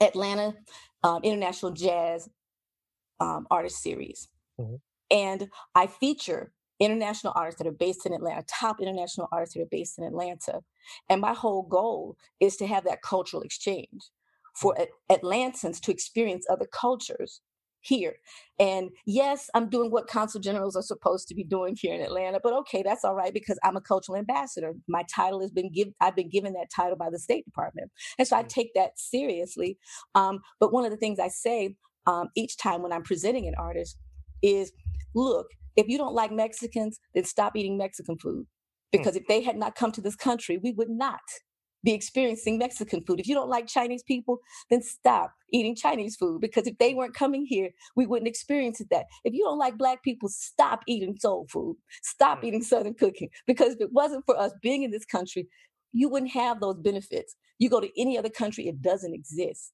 Atlanta 0.00 0.54
um, 1.02 1.20
International 1.22 1.72
Jazz 1.72 2.28
um, 3.20 3.46
Artist 3.50 3.82
Series, 3.82 4.28
mm-hmm. 4.60 4.76
And 5.12 5.48
I 5.74 5.86
feature 5.86 6.52
international 6.80 7.32
artists 7.36 7.58
that 7.58 7.68
are 7.68 7.72
based 7.72 8.06
in 8.06 8.12
Atlanta, 8.12 8.44
top 8.48 8.80
international 8.80 9.28
artists 9.30 9.54
that 9.54 9.62
are 9.62 9.70
based 9.70 9.98
in 9.98 10.04
Atlanta. 10.04 10.60
And 11.08 11.20
my 11.20 11.34
whole 11.34 11.62
goal 11.62 12.16
is 12.40 12.56
to 12.56 12.66
have 12.66 12.84
that 12.84 13.02
cultural 13.02 13.42
exchange 13.42 14.10
for 14.56 14.76
Atlantans 15.10 15.80
to 15.80 15.92
experience 15.92 16.46
other 16.50 16.66
cultures 16.66 17.40
here. 17.82 18.14
And 18.58 18.90
yes, 19.06 19.50
I'm 19.54 19.68
doing 19.68 19.90
what 19.90 20.06
consul 20.06 20.40
generals 20.40 20.76
are 20.76 20.82
supposed 20.82 21.28
to 21.28 21.34
be 21.34 21.44
doing 21.44 21.76
here 21.78 21.94
in 21.94 22.00
Atlanta, 22.00 22.40
but 22.42 22.52
okay, 22.52 22.82
that's 22.82 23.04
all 23.04 23.14
right 23.14 23.34
because 23.34 23.58
I'm 23.64 23.76
a 23.76 23.80
cultural 23.80 24.16
ambassador. 24.16 24.72
My 24.88 25.04
title 25.12 25.40
has 25.40 25.50
been 25.50 25.72
given, 25.72 25.94
I've 26.00 26.16
been 26.16 26.30
given 26.30 26.52
that 26.54 26.70
title 26.74 26.96
by 26.96 27.10
the 27.10 27.18
State 27.18 27.44
Department. 27.44 27.90
And 28.18 28.26
so 28.26 28.36
I 28.36 28.44
mm. 28.44 28.48
take 28.48 28.72
that 28.74 28.98
seriously. 28.98 29.78
Um, 30.14 30.40
but 30.60 30.72
one 30.72 30.84
of 30.84 30.90
the 30.90 30.96
things 30.96 31.18
I 31.18 31.28
say 31.28 31.74
um, 32.06 32.28
each 32.36 32.56
time 32.56 32.82
when 32.82 32.92
I'm 32.92 33.02
presenting 33.02 33.48
an 33.48 33.54
artist 33.58 33.96
is 34.42 34.72
look, 35.14 35.46
if 35.76 35.88
you 35.88 35.98
don't 35.98 36.14
like 36.14 36.32
Mexicans, 36.32 36.98
then 37.14 37.24
stop 37.24 37.56
eating 37.56 37.76
Mexican 37.76 38.18
food. 38.18 38.44
Hmm. 38.44 38.98
Because 38.98 39.16
if 39.16 39.26
they 39.26 39.42
had 39.42 39.56
not 39.56 39.74
come 39.74 39.92
to 39.92 40.00
this 40.00 40.16
country, 40.16 40.58
we 40.58 40.72
would 40.72 40.90
not 40.90 41.20
be 41.84 41.92
experiencing 41.92 42.58
Mexican 42.58 43.02
food. 43.02 43.18
If 43.18 43.26
you 43.26 43.34
don't 43.34 43.48
like 43.48 43.66
Chinese 43.66 44.02
people, 44.04 44.38
then 44.70 44.82
stop 44.82 45.32
eating 45.52 45.74
Chinese 45.74 46.16
food 46.16 46.40
because 46.40 46.66
if 46.66 46.78
they 46.78 46.94
weren't 46.94 47.14
coming 47.14 47.44
here, 47.44 47.70
we 47.96 48.06
wouldn't 48.06 48.28
experience 48.28 48.80
that. 48.90 49.06
If 49.24 49.34
you 49.34 49.44
don't 49.44 49.58
like 49.58 49.78
black 49.78 50.02
people, 50.02 50.28
stop 50.28 50.82
eating 50.86 51.16
soul 51.18 51.46
food. 51.50 51.76
Stop 52.02 52.40
hmm. 52.40 52.46
eating 52.46 52.62
southern 52.62 52.94
cooking 52.94 53.30
because 53.46 53.74
if 53.74 53.80
it 53.80 53.92
wasn't 53.92 54.24
for 54.26 54.38
us 54.38 54.52
being 54.62 54.82
in 54.82 54.90
this 54.90 55.04
country, 55.04 55.48
you 55.92 56.08
wouldn't 56.08 56.32
have 56.32 56.60
those 56.60 56.78
benefits. 56.78 57.34
You 57.58 57.68
go 57.68 57.80
to 57.80 58.00
any 58.00 58.16
other 58.16 58.30
country, 58.30 58.68
it 58.68 58.80
doesn't 58.80 59.14
exist. 59.14 59.72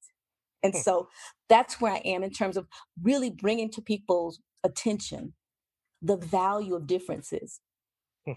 And 0.63 0.73
hmm. 0.73 0.79
so 0.79 1.09
that's 1.47 1.79
where 1.79 1.93
I 1.93 2.01
am 2.05 2.23
in 2.23 2.31
terms 2.31 2.57
of 2.57 2.67
really 3.01 3.29
bringing 3.29 3.71
to 3.71 3.81
people's 3.81 4.39
attention 4.63 5.33
the 6.01 6.17
value 6.17 6.75
of 6.75 6.87
differences. 6.87 7.59
Hmm. 8.25 8.33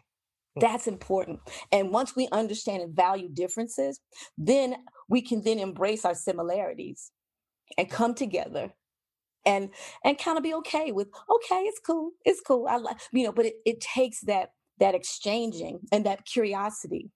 Hmm. 0.55 0.61
That's 0.61 0.87
important. 0.87 1.41
And 1.73 1.91
once 1.93 2.17
we 2.17 2.29
understand 2.33 2.83
and 2.83 2.97
value 2.97 3.29
differences, 3.33 4.01
then 4.39 4.77
we 5.09 5.23
can 5.23 5.45
then 5.45 5.59
embrace 5.59 6.05
our 6.05 6.15
similarities 6.15 7.11
and 7.79 7.91
come 7.91 8.15
together 8.15 8.73
and 9.47 9.71
and 10.05 10.19
kind 10.19 10.39
of 10.39 10.45
be 10.45 10.55
okay 10.55 10.93
with 10.93 11.09
okay 11.31 11.63
it's 11.63 11.81
cool 11.81 12.13
it's 12.25 12.41
cool 12.41 12.67
i 12.69 12.77
like 12.77 12.99
you 13.13 13.25
know 13.25 13.33
but 13.33 13.47
it, 13.47 13.55
it 13.65 13.81
takes 13.81 14.21
that 14.23 14.51
that 14.79 14.95
exchanging 14.95 15.81
and 15.93 16.07
that 16.07 16.25
curiosity 16.27 17.11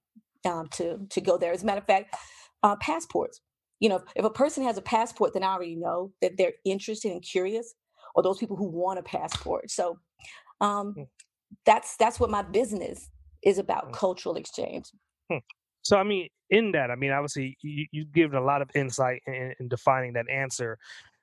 um, 0.45 0.67
to 0.69 0.99
to 1.09 1.21
go 1.21 1.37
there 1.37 1.53
as 1.53 1.63
a 1.63 1.65
matter 1.65 1.79
of 1.79 1.87
fact 1.87 2.15
uh, 2.63 2.75
passports 2.77 3.41
you 3.79 3.89
know 3.89 4.03
if 4.15 4.25
a 4.25 4.29
person 4.29 4.63
has 4.63 4.77
a 4.77 4.81
passport 4.81 5.33
then 5.33 5.43
i 5.43 5.53
already 5.53 5.75
know 5.75 6.11
that 6.21 6.37
they're 6.37 6.53
interested 6.65 7.11
and 7.11 7.21
curious 7.23 7.75
or 8.17 8.23
those 8.23 8.37
people 8.37 8.57
who 8.57 8.65
want 8.65 8.99
a 8.99 9.03
passport 9.03 9.71
so 9.71 9.97
um, 10.59 10.93
hmm. 10.93 11.03
that's 11.65 11.95
that's 11.97 12.19
what 12.19 12.29
my 12.29 12.41
business 12.41 13.09
is 13.43 13.57
about 13.57 13.85
hmm. 13.85 13.91
cultural 13.91 14.35
exchange 14.35 14.85
hmm. 15.31 15.37
so 15.83 15.97
i 15.97 16.03
mean 16.03 16.27
in 16.49 16.71
that 16.71 16.91
i 16.91 16.95
mean 16.95 17.11
obviously 17.11 17.57
you, 17.61 17.85
you've 17.91 18.11
given 18.11 18.37
a 18.37 18.43
lot 18.43 18.61
of 18.61 18.69
insight 18.75 19.21
in, 19.27 19.53
in 19.59 19.67
defining 19.69 20.13
that 20.13 20.29
answer 20.29 20.77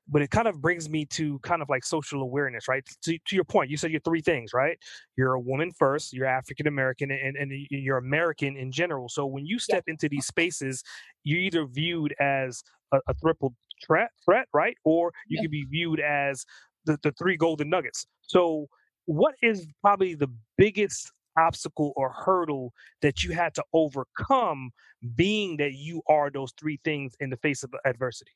but 0.09 0.23
it 0.23 0.31
kind 0.31 0.49
of 0.49 0.61
brings 0.61 0.89
me 0.89 1.05
to 1.07 1.39
kind 1.41 1.63
of 1.63 1.69
like 1.69 1.85
social 1.85 2.23
awareness, 2.23 2.69
right? 2.69 2.85
To, 3.05 3.19
to 3.19 3.35
your 3.35 3.45
point, 3.45 3.71
you 3.71 3.77
said 3.77 3.91
you're 3.91 4.01
three 4.01 4.21
things, 4.21 4.53
right? 4.53 4.79
You're 5.17 5.35
a 5.35 5.41
woman 5.41 5.71
first, 5.79 6.13
you're 6.13 6.27
African 6.27 6.67
American, 6.67 7.11
and, 7.11 7.37
and 7.37 7.51
you're 7.71 7.97
American 7.97 8.57
in 8.57 8.71
general. 8.71 9.09
So 9.09 9.27
when 9.27 9.47
you 9.47 9.59
step 9.59 9.85
yeah. 9.87 9.93
into 9.93 10.09
these 10.09 10.27
spaces, 10.27 10.83
you're 11.23 11.41
either 11.41 11.67
viewed 11.67 12.15
as 12.21 12.63
a, 12.93 12.99
a 13.09 13.15
triple 13.15 13.55
threat, 13.87 14.11
threat, 14.25 14.47
right? 14.53 14.77
Or 14.85 15.13
you 15.29 15.37
yeah. 15.37 15.43
can 15.43 15.51
be 15.51 15.65
viewed 15.65 16.01
as 16.01 16.45
the, 16.85 16.99
the 17.03 17.13
three 17.13 17.37
golden 17.37 17.71
nuggets. 17.71 18.07
So 18.23 18.69
what 19.07 19.35
is 19.43 19.67
probably 19.81 20.15
the 20.15 20.31
biggest 20.57 21.13
obstacle 21.37 21.93
or 21.97 22.11
hurdle 22.11 22.73
that 23.03 23.25
you 23.25 23.33
had 23.33 23.55
to 23.55 23.65
overcome 23.73 24.71
being 25.17 25.57
that 25.57 25.75
you 25.75 26.01
are 26.09 26.31
those 26.31 26.53
three 26.59 26.79
things 26.85 27.15
in 27.19 27.29
the 27.29 27.37
face 27.39 27.65
of 27.65 27.75
adversity 27.85 28.31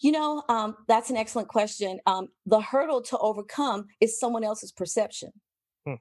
you 0.00 0.10
know 0.10 0.42
um, 0.48 0.76
that's 0.88 1.10
an 1.10 1.16
excellent 1.16 1.46
question 1.46 2.00
um, 2.06 2.26
the 2.44 2.60
hurdle 2.60 3.00
to 3.00 3.16
overcome 3.18 3.86
is 4.00 4.18
someone 4.18 4.42
else's 4.42 4.72
perception 4.72 5.30
hmm. 5.86 5.94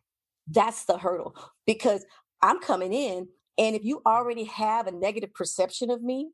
that's 0.48 0.86
the 0.86 0.98
hurdle 0.98 1.36
because 1.67 2.03
i'm 2.41 2.60
coming 2.60 2.91
in 2.91 3.27
and 3.57 3.75
if 3.75 3.83
you 3.83 4.01
already 4.05 4.45
have 4.45 4.88
a 4.88 4.91
negative 4.91 5.33
perception 5.33 5.89
of 5.89 6.01
me. 6.01 6.31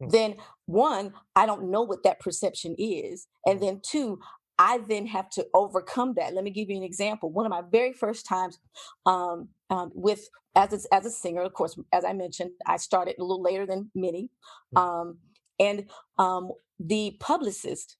Then 0.00 0.36
one 0.66 1.12
i 1.34 1.46
don't 1.46 1.70
know 1.70 1.82
what 1.82 2.02
that 2.04 2.20
perception 2.20 2.74
is 2.78 3.26
and 3.46 3.58
hmm. 3.58 3.64
then 3.64 3.80
two 3.82 4.18
I 4.58 4.78
then 4.88 5.06
have 5.06 5.30
to 5.30 5.46
overcome 5.54 6.14
that. 6.16 6.34
Let 6.34 6.42
me 6.42 6.50
give 6.50 6.68
you 6.68 6.76
an 6.76 6.82
example. 6.82 7.30
One 7.30 7.46
of 7.46 7.50
my 7.50 7.62
very 7.70 7.92
first 7.92 8.26
times 8.26 8.58
um, 9.06 9.48
um, 9.70 9.92
with 9.94 10.28
as 10.56 10.72
a, 10.72 10.94
as 10.94 11.06
a 11.06 11.10
singer, 11.10 11.42
of 11.42 11.52
course, 11.52 11.78
as 11.92 12.04
I 12.04 12.12
mentioned, 12.12 12.50
I 12.66 12.76
started 12.78 13.14
a 13.18 13.22
little 13.22 13.42
later 13.42 13.66
than 13.66 13.90
many, 13.94 14.30
mm. 14.74 14.80
um, 14.80 15.18
and 15.60 15.88
um, 16.18 16.50
the 16.80 17.16
publicist 17.20 17.96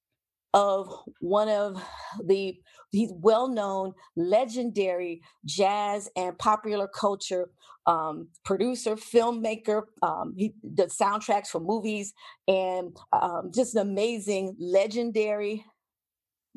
of 0.55 0.89
one 1.21 1.49
of 1.49 1.83
the 2.25 2.59
he's 2.91 3.13
well-known 3.17 3.93
legendary 4.17 5.21
jazz 5.45 6.09
and 6.17 6.39
popular 6.39 6.89
culture 6.89 7.51
um, 7.87 8.29
producer 8.45 8.97
filmmaker 8.97 9.83
um, 10.03 10.35
he 10.37 10.55
does 10.75 10.97
soundtracks 10.97 11.49
for 11.49 11.61
movies 11.61 12.15
and 12.49 12.97
um, 13.13 13.51
just 13.55 13.75
an 13.75 13.83
amazing 13.83 14.57
legendary 14.59 15.65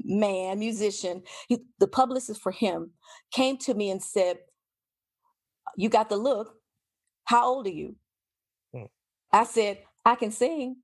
man, 0.03 0.60
musician, 0.60 1.24
he, 1.48 1.60
the 1.79 1.88
publicist 1.88 2.41
for 2.41 2.51
him 2.51 2.91
came 3.33 3.57
to 3.57 3.74
me 3.74 3.89
and 3.89 4.01
said, 4.01 4.38
You 5.77 5.89
got 5.89 6.10
the 6.10 6.17
look. 6.17 6.55
How 7.25 7.48
old 7.48 7.67
are 7.67 7.71
you? 7.71 7.95
Hmm. 8.74 8.86
I 9.31 9.43
said, 9.45 9.79
I 10.05 10.15
can 10.15 10.31
sing. 10.31 10.77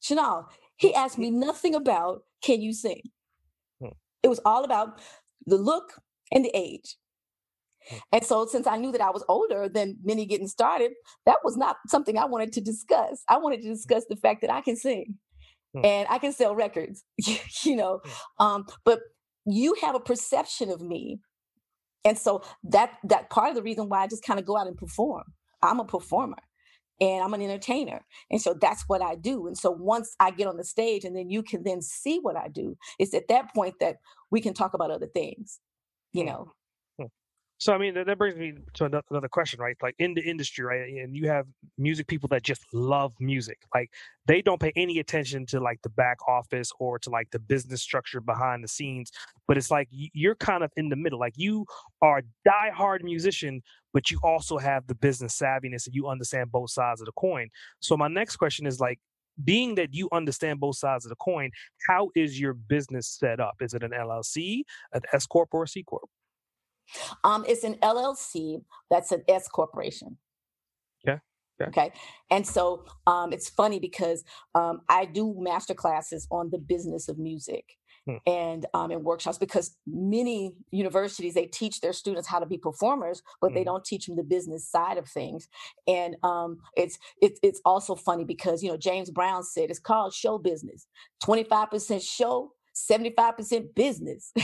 Chanel, 0.00 0.50
he 0.82 0.92
asked 0.92 1.16
me 1.16 1.30
nothing 1.30 1.74
about 1.76 2.24
can 2.42 2.60
you 2.60 2.72
sing? 2.72 3.02
Hmm. 3.80 3.92
It 4.22 4.28
was 4.28 4.40
all 4.44 4.64
about 4.64 5.00
the 5.46 5.56
look 5.56 5.92
and 6.32 6.44
the 6.44 6.50
age. 6.54 6.96
Hmm. 7.88 7.98
And 8.12 8.24
so, 8.24 8.46
since 8.46 8.66
I 8.66 8.76
knew 8.78 8.90
that 8.90 9.00
I 9.00 9.10
was 9.10 9.24
older 9.28 9.68
than 9.68 9.98
many 10.02 10.26
getting 10.26 10.48
started, 10.48 10.92
that 11.24 11.38
was 11.44 11.56
not 11.56 11.76
something 11.86 12.18
I 12.18 12.24
wanted 12.24 12.52
to 12.54 12.60
discuss. 12.60 13.22
I 13.28 13.38
wanted 13.38 13.62
to 13.62 13.68
hmm. 13.68 13.74
discuss 13.74 14.04
the 14.08 14.16
fact 14.16 14.40
that 14.40 14.50
I 14.50 14.60
can 14.60 14.76
sing. 14.76 15.14
And 15.82 16.06
I 16.10 16.18
can 16.18 16.34
sell 16.34 16.54
records, 16.54 17.02
you 17.64 17.76
know. 17.76 18.02
Um, 18.38 18.66
but 18.84 19.00
you 19.46 19.74
have 19.80 19.94
a 19.94 20.00
perception 20.00 20.68
of 20.68 20.82
me. 20.82 21.20
And 22.04 22.18
so 22.18 22.42
that 22.64 22.98
that 23.04 23.30
part 23.30 23.48
of 23.48 23.54
the 23.54 23.62
reason 23.62 23.88
why 23.88 24.02
I 24.02 24.06
just 24.06 24.22
kind 24.22 24.38
of 24.38 24.44
go 24.44 24.58
out 24.58 24.66
and 24.66 24.76
perform. 24.76 25.22
I'm 25.62 25.80
a 25.80 25.86
performer 25.86 26.36
and 27.02 27.24
I'm 27.24 27.34
an 27.34 27.42
entertainer. 27.42 28.06
And 28.30 28.40
so 28.40 28.54
that's 28.54 28.84
what 28.88 29.02
I 29.02 29.16
do. 29.16 29.48
And 29.48 29.58
so 29.58 29.72
once 29.72 30.14
I 30.20 30.30
get 30.30 30.46
on 30.46 30.56
the 30.56 30.64
stage 30.64 31.04
and 31.04 31.16
then 31.16 31.30
you 31.30 31.42
can 31.42 31.64
then 31.64 31.82
see 31.82 32.20
what 32.20 32.36
I 32.36 32.46
do, 32.46 32.78
it's 33.00 33.12
at 33.12 33.26
that 33.28 33.52
point 33.52 33.74
that 33.80 33.96
we 34.30 34.40
can 34.40 34.54
talk 34.54 34.72
about 34.72 34.92
other 34.92 35.08
things, 35.08 35.58
you 36.12 36.24
know. 36.24 36.52
So 37.62 37.72
I 37.72 37.78
mean 37.78 37.94
that, 37.94 38.06
that 38.06 38.18
brings 38.18 38.36
me 38.36 38.54
to 38.74 39.02
another 39.08 39.28
question, 39.28 39.60
right? 39.60 39.76
Like 39.80 39.94
in 40.00 40.14
the 40.14 40.20
industry, 40.20 40.64
right? 40.64 40.80
And 40.80 41.14
you 41.16 41.28
have 41.28 41.46
music 41.78 42.08
people 42.08 42.28
that 42.30 42.42
just 42.42 42.64
love 42.72 43.12
music. 43.20 43.58
Like 43.72 43.88
they 44.26 44.42
don't 44.42 44.60
pay 44.60 44.72
any 44.74 44.98
attention 44.98 45.46
to 45.46 45.60
like 45.60 45.80
the 45.82 45.88
back 45.90 46.16
office 46.26 46.72
or 46.80 46.98
to 46.98 47.10
like 47.10 47.30
the 47.30 47.38
business 47.38 47.80
structure 47.80 48.20
behind 48.20 48.64
the 48.64 48.68
scenes. 48.68 49.12
But 49.46 49.58
it's 49.58 49.70
like 49.70 49.86
you're 49.92 50.34
kind 50.34 50.64
of 50.64 50.72
in 50.76 50.88
the 50.88 50.96
middle. 50.96 51.20
Like 51.20 51.34
you 51.36 51.64
are 52.00 52.18
a 52.18 52.22
diehard 52.44 53.04
musician, 53.04 53.62
but 53.92 54.10
you 54.10 54.18
also 54.24 54.58
have 54.58 54.88
the 54.88 54.96
business 54.96 55.38
savviness 55.38 55.86
and 55.86 55.94
you 55.94 56.08
understand 56.08 56.50
both 56.50 56.70
sides 56.70 57.00
of 57.00 57.06
the 57.06 57.12
coin. 57.12 57.46
So 57.78 57.96
my 57.96 58.08
next 58.08 58.38
question 58.38 58.66
is 58.66 58.80
like, 58.80 58.98
being 59.44 59.76
that 59.76 59.94
you 59.94 60.08
understand 60.12 60.58
both 60.58 60.76
sides 60.76 61.06
of 61.06 61.10
the 61.10 61.16
coin, 61.16 61.50
how 61.88 62.10
is 62.16 62.40
your 62.40 62.54
business 62.54 63.06
set 63.08 63.38
up? 63.40 63.54
Is 63.60 63.72
it 63.72 63.82
an 63.84 63.92
LLC, 63.92 64.62
an 64.92 65.00
S 65.12 65.26
corp, 65.26 65.48
or 65.52 65.62
a 65.62 65.68
C 65.68 65.84
corp? 65.84 66.10
Um, 67.24 67.44
it's 67.48 67.64
an 67.64 67.74
LLC 67.82 68.62
that's 68.90 69.12
an 69.12 69.22
S 69.28 69.48
corporation. 69.48 70.18
Yeah. 71.04 71.18
Okay. 71.60 71.68
okay. 71.68 71.92
And 72.30 72.46
so 72.46 72.84
um, 73.06 73.32
it's 73.32 73.48
funny 73.48 73.78
because 73.78 74.24
um, 74.54 74.80
I 74.88 75.04
do 75.04 75.34
master 75.38 75.74
classes 75.74 76.26
on 76.30 76.50
the 76.50 76.58
business 76.58 77.08
of 77.08 77.18
music. 77.18 77.64
Hmm. 78.06 78.16
And 78.26 78.66
um, 78.74 78.90
in 78.90 79.04
workshops, 79.04 79.38
because 79.38 79.76
many 79.86 80.56
universities 80.72 81.34
they 81.34 81.46
teach 81.46 81.80
their 81.80 81.92
students 81.92 82.26
how 82.26 82.40
to 82.40 82.46
be 82.46 82.58
performers, 82.58 83.22
but 83.40 83.50
hmm. 83.50 83.54
they 83.54 83.64
don't 83.64 83.84
teach 83.84 84.06
them 84.06 84.16
the 84.16 84.24
business 84.24 84.68
side 84.68 84.98
of 84.98 85.08
things. 85.08 85.48
And 85.86 86.16
um, 86.24 86.58
it's 86.76 86.98
it's 87.20 87.38
it's 87.44 87.60
also 87.64 87.94
funny 87.94 88.24
because 88.24 88.60
you 88.60 88.70
know 88.70 88.76
James 88.76 89.10
Brown 89.10 89.44
said 89.44 89.70
it's 89.70 89.78
called 89.78 90.12
show 90.14 90.36
business, 90.36 90.88
twenty 91.22 91.44
five 91.44 91.70
percent 91.70 92.02
show, 92.02 92.50
75% 92.74 93.74
business. 93.74 94.32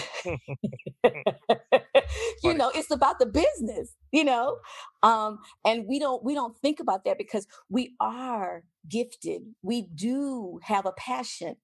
you 2.44 2.54
know, 2.54 2.70
it's 2.74 2.90
about 2.90 3.18
the 3.18 3.26
business, 3.26 3.94
you 4.12 4.24
know. 4.24 4.58
Um, 5.02 5.38
and 5.64 5.86
we 5.88 5.98
don't 5.98 6.24
we 6.24 6.34
don't 6.34 6.56
think 6.58 6.80
about 6.80 7.04
that 7.04 7.18
because 7.18 7.46
we 7.68 7.94
are 8.00 8.64
gifted. 8.88 9.42
We 9.62 9.82
do 9.82 10.60
have 10.62 10.86
a 10.86 10.92
passion. 10.92 11.56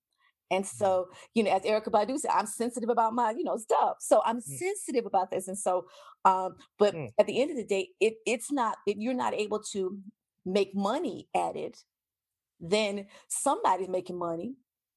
And 0.50 0.64
mm-hmm. 0.64 0.76
so, 0.76 1.08
you 1.34 1.42
know, 1.42 1.50
as 1.50 1.62
Erykah 1.62 1.88
Badu 1.88 2.18
said, 2.18 2.30
I'm 2.32 2.46
sensitive 2.46 2.90
about 2.90 3.14
my, 3.14 3.30
you 3.30 3.44
know, 3.44 3.56
stuff. 3.56 3.96
So 4.00 4.20
I'm 4.24 4.38
mm. 4.38 4.42
sensitive 4.42 5.06
about 5.06 5.30
this. 5.30 5.48
And 5.48 5.58
so, 5.58 5.86
um, 6.24 6.56
but 6.78 6.94
mm. 6.94 7.08
at 7.18 7.26
the 7.26 7.40
end 7.40 7.50
of 7.50 7.56
the 7.56 7.64
day, 7.64 7.88
if 7.98 8.14
it's 8.26 8.52
not 8.52 8.76
if 8.86 8.96
you're 8.98 9.14
not 9.14 9.34
able 9.34 9.60
to 9.72 9.98
make 10.44 10.74
money 10.74 11.28
at 11.34 11.56
it, 11.56 11.78
then 12.60 13.06
somebody's 13.28 13.88
making 13.88 14.18
money, 14.18 14.54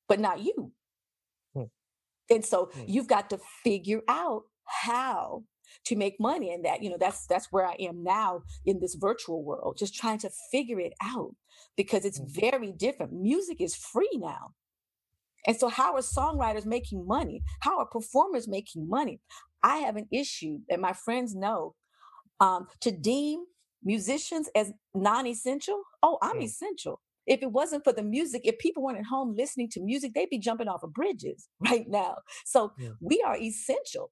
but 0.07 0.19
not 0.19 0.39
you. 0.41 0.73
And 2.29 2.45
so 2.45 2.71
mm. 2.75 2.85
you've 2.87 3.07
got 3.07 3.29
to 3.29 3.39
figure 3.63 4.01
out 4.07 4.43
how 4.83 5.43
to 5.85 5.95
make 5.95 6.19
money 6.19 6.51
and 6.51 6.65
that 6.65 6.81
you 6.81 6.89
know 6.89 6.97
that's 6.99 7.25
that's 7.27 7.47
where 7.51 7.65
i 7.65 7.75
am 7.79 8.03
now 8.03 8.41
in 8.65 8.79
this 8.79 8.95
virtual 8.95 9.43
world 9.43 9.77
just 9.77 9.95
trying 9.95 10.17
to 10.17 10.29
figure 10.51 10.79
it 10.79 10.93
out 11.01 11.35
because 11.75 12.05
it's 12.05 12.19
mm. 12.19 12.29
very 12.29 12.71
different 12.71 13.13
music 13.13 13.61
is 13.61 13.75
free 13.75 14.09
now 14.15 14.53
and 15.45 15.57
so 15.57 15.69
how 15.69 15.93
are 15.95 16.01
songwriters 16.01 16.65
making 16.65 17.05
money 17.05 17.41
how 17.61 17.79
are 17.79 17.85
performers 17.85 18.47
making 18.47 18.87
money 18.89 19.19
i 19.63 19.77
have 19.77 19.95
an 19.95 20.07
issue 20.11 20.59
and 20.69 20.81
my 20.81 20.93
friends 20.93 21.35
know 21.35 21.75
um, 22.39 22.67
to 22.81 22.91
deem 22.91 23.39
musicians 23.83 24.49
as 24.55 24.71
non-essential 24.93 25.81
oh 26.03 26.17
i'm 26.21 26.37
mm. 26.37 26.43
essential 26.43 27.01
if 27.27 27.41
it 27.41 27.51
wasn't 27.51 27.83
for 27.83 27.91
the 27.91 28.03
music, 28.03 28.41
if 28.45 28.57
people 28.57 28.81
weren't 28.81 28.97
at 28.97 29.05
home 29.05 29.35
listening 29.37 29.69
to 29.71 29.81
music, 29.81 30.13
they'd 30.13 30.29
be 30.29 30.39
jumping 30.39 30.69
off 30.69 30.81
of 30.81 30.93
bridges 30.93 31.49
right 31.59 31.85
now. 31.87 32.15
So 32.45 32.71
yeah. 32.79 32.91
we 33.01 33.21
are 33.25 33.37
essential. 33.37 34.11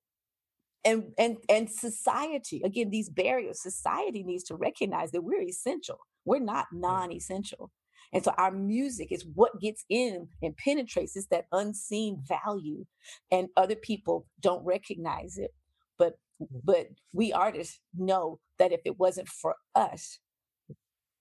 And, 0.86 1.14
and 1.18 1.38
and 1.50 1.70
society 1.70 2.62
again 2.64 2.92
these 2.92 3.10
barriers 3.10 3.62
society 3.62 4.24
needs 4.24 4.44
to 4.46 4.56
recognize 4.56 5.12
that 5.12 5.24
we're 5.24 5.42
essential 5.42 5.98
we're 6.26 6.40
not 6.40 6.68
non-essential 6.72 7.72
and 8.14 8.24
so 8.24 8.32
our 8.38 8.52
music 8.52 9.12
is 9.12 9.26
what 9.34 9.60
gets 9.60 9.84
in 9.90 10.28
and 10.44 10.56
penetrates 10.58 11.16
is 11.16 11.26
that 11.28 11.46
unseen 11.52 12.22
value 12.24 12.86
and 13.32 13.50
other 13.58 13.76
people 13.76 14.28
don't 14.40 14.64
recognize 14.64 15.40
it 15.40 15.56
but 15.98 16.20
but 16.64 16.88
we 17.14 17.34
artists 17.34 17.80
know 17.98 18.40
that 18.60 18.72
if 18.72 18.82
it 18.86 19.00
wasn't 19.00 19.28
for 19.28 19.56
us 19.74 20.20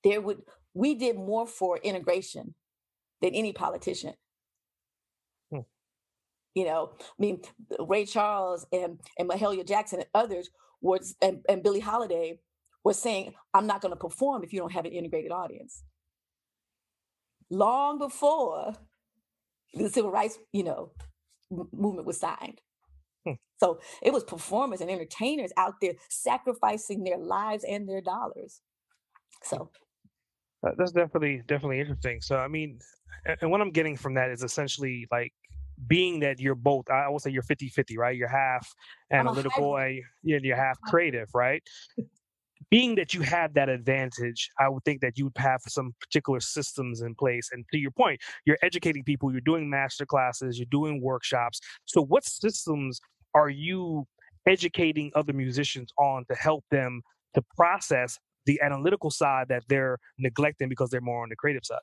there 0.05 0.21
would 0.21 0.43
we 0.75 0.95
did 0.95 1.17
more 1.17 1.47
for 1.47 1.79
integration 1.79 2.55
than 3.23 3.35
any 3.35 3.53
politician. 3.53 4.15
Hmm. 6.55 6.61
You 6.61 6.67
know, 6.67 6.91
I 7.01 7.19
mean, 7.19 7.43
Ray 7.79 8.07
Charles 8.07 8.67
and, 8.73 9.01
and 9.19 9.29
Mahalia 9.29 9.67
Jackson 9.67 10.01
and 10.01 10.09
others 10.15 10.51
was 10.81 11.15
and, 11.23 11.41
and 11.49 11.63
Billie 11.63 11.81
Holiday 11.81 12.41
were 12.85 12.95
saying, 12.95 13.35
I'm 13.55 13.67
not 13.67 13.81
going 13.81 13.93
to 13.93 13.97
perform 13.99 14.45
if 14.45 14.53
you 14.53 14.61
don't 14.61 14.73
have 14.73 14.85
an 14.85 14.93
integrated 14.93 15.33
audience. 15.33 15.83
Long 17.51 17.99
before 17.99 18.75
the 19.75 19.89
civil 19.89 20.11
rights, 20.11 20.39
you 20.53 20.65
know, 20.65 20.93
movement 21.51 22.07
was 22.07 22.19
signed. 22.19 22.61
Hmm. 23.27 23.35
So 23.59 23.81
it 24.03 24.13
was 24.13 24.25
performers 24.25 24.81
and 24.81 24.91
entertainers 24.91 25.53
out 25.57 25.75
there 25.81 25.95
sacrificing 26.11 27.05
their 27.05 27.19
lives 27.19 27.65
and 27.65 27.89
their 27.89 28.01
dollars. 28.01 28.61
So 29.43 29.71
uh, 30.67 30.71
that's 30.77 30.93
definitely 30.93 31.43
definitely 31.47 31.81
interesting. 31.81 32.21
So 32.21 32.37
I 32.37 32.49
mean, 32.49 32.79
and 33.41 33.51
what 33.51 33.61
I'm 33.61 33.71
getting 33.71 33.97
from 33.97 34.15
that 34.15 34.31
is 34.31 34.43
essentially 34.43 35.07
like 35.11 35.33
being 35.87 36.21
that 36.21 36.41
you're 36.41 36.55
both 36.55 36.89
i 36.91 37.09
would 37.09 37.23
say 37.23 37.31
you're 37.31 37.43
50 37.43 37.69
50 37.69 37.99
right? 37.99 38.17
You're 38.17 38.29
half 38.29 38.73
analytical 39.13 39.77
and 39.77 40.01
you're 40.23 40.57
half 40.57 40.81
creative 40.83 41.29
right? 41.35 41.63
Being 42.71 42.95
that 42.97 43.15
you 43.15 43.21
have 43.21 43.55
that 43.55 43.69
advantage 43.69 44.51
i 44.59 44.69
would 44.69 44.85
think 44.85 45.01
that 45.01 45.19
you 45.19 45.25
would 45.27 45.37
have 45.37 45.61
some 45.67 45.95
particular 46.01 46.41
systems 46.41 47.03
in 47.03 47.15
place 47.15 47.51
and 47.53 47.65
to 47.73 47.79
your 47.79 47.91
point 47.91 48.21
you're 48.47 48.59
educating 48.63 49.05
people 49.05 49.31
you're 49.31 49.41
doing 49.41 49.69
master 49.69 50.07
classes 50.07 50.59
you're 50.59 50.67
doing 50.71 51.01
workshops. 51.01 51.61
So 51.85 52.03
what 52.03 52.25
systems 52.25 53.01
are 53.35 53.51
you 53.51 54.07
educating 54.47 55.11
other 55.15 55.33
musicians 55.33 55.91
on 55.99 56.25
to 56.31 56.35
help 56.37 56.65
them 56.71 57.03
to 57.35 57.43
process 57.57 58.19
the 58.47 58.61
analytical 58.63 59.11
side 59.11 59.49
that 59.49 59.65
they're 59.69 59.99
neglecting 60.19 60.69
because 60.69 60.91
they're 60.91 61.01
more 61.01 61.23
on 61.23 61.29
the 61.29 61.37
creative 61.37 61.65
side? 61.65 61.79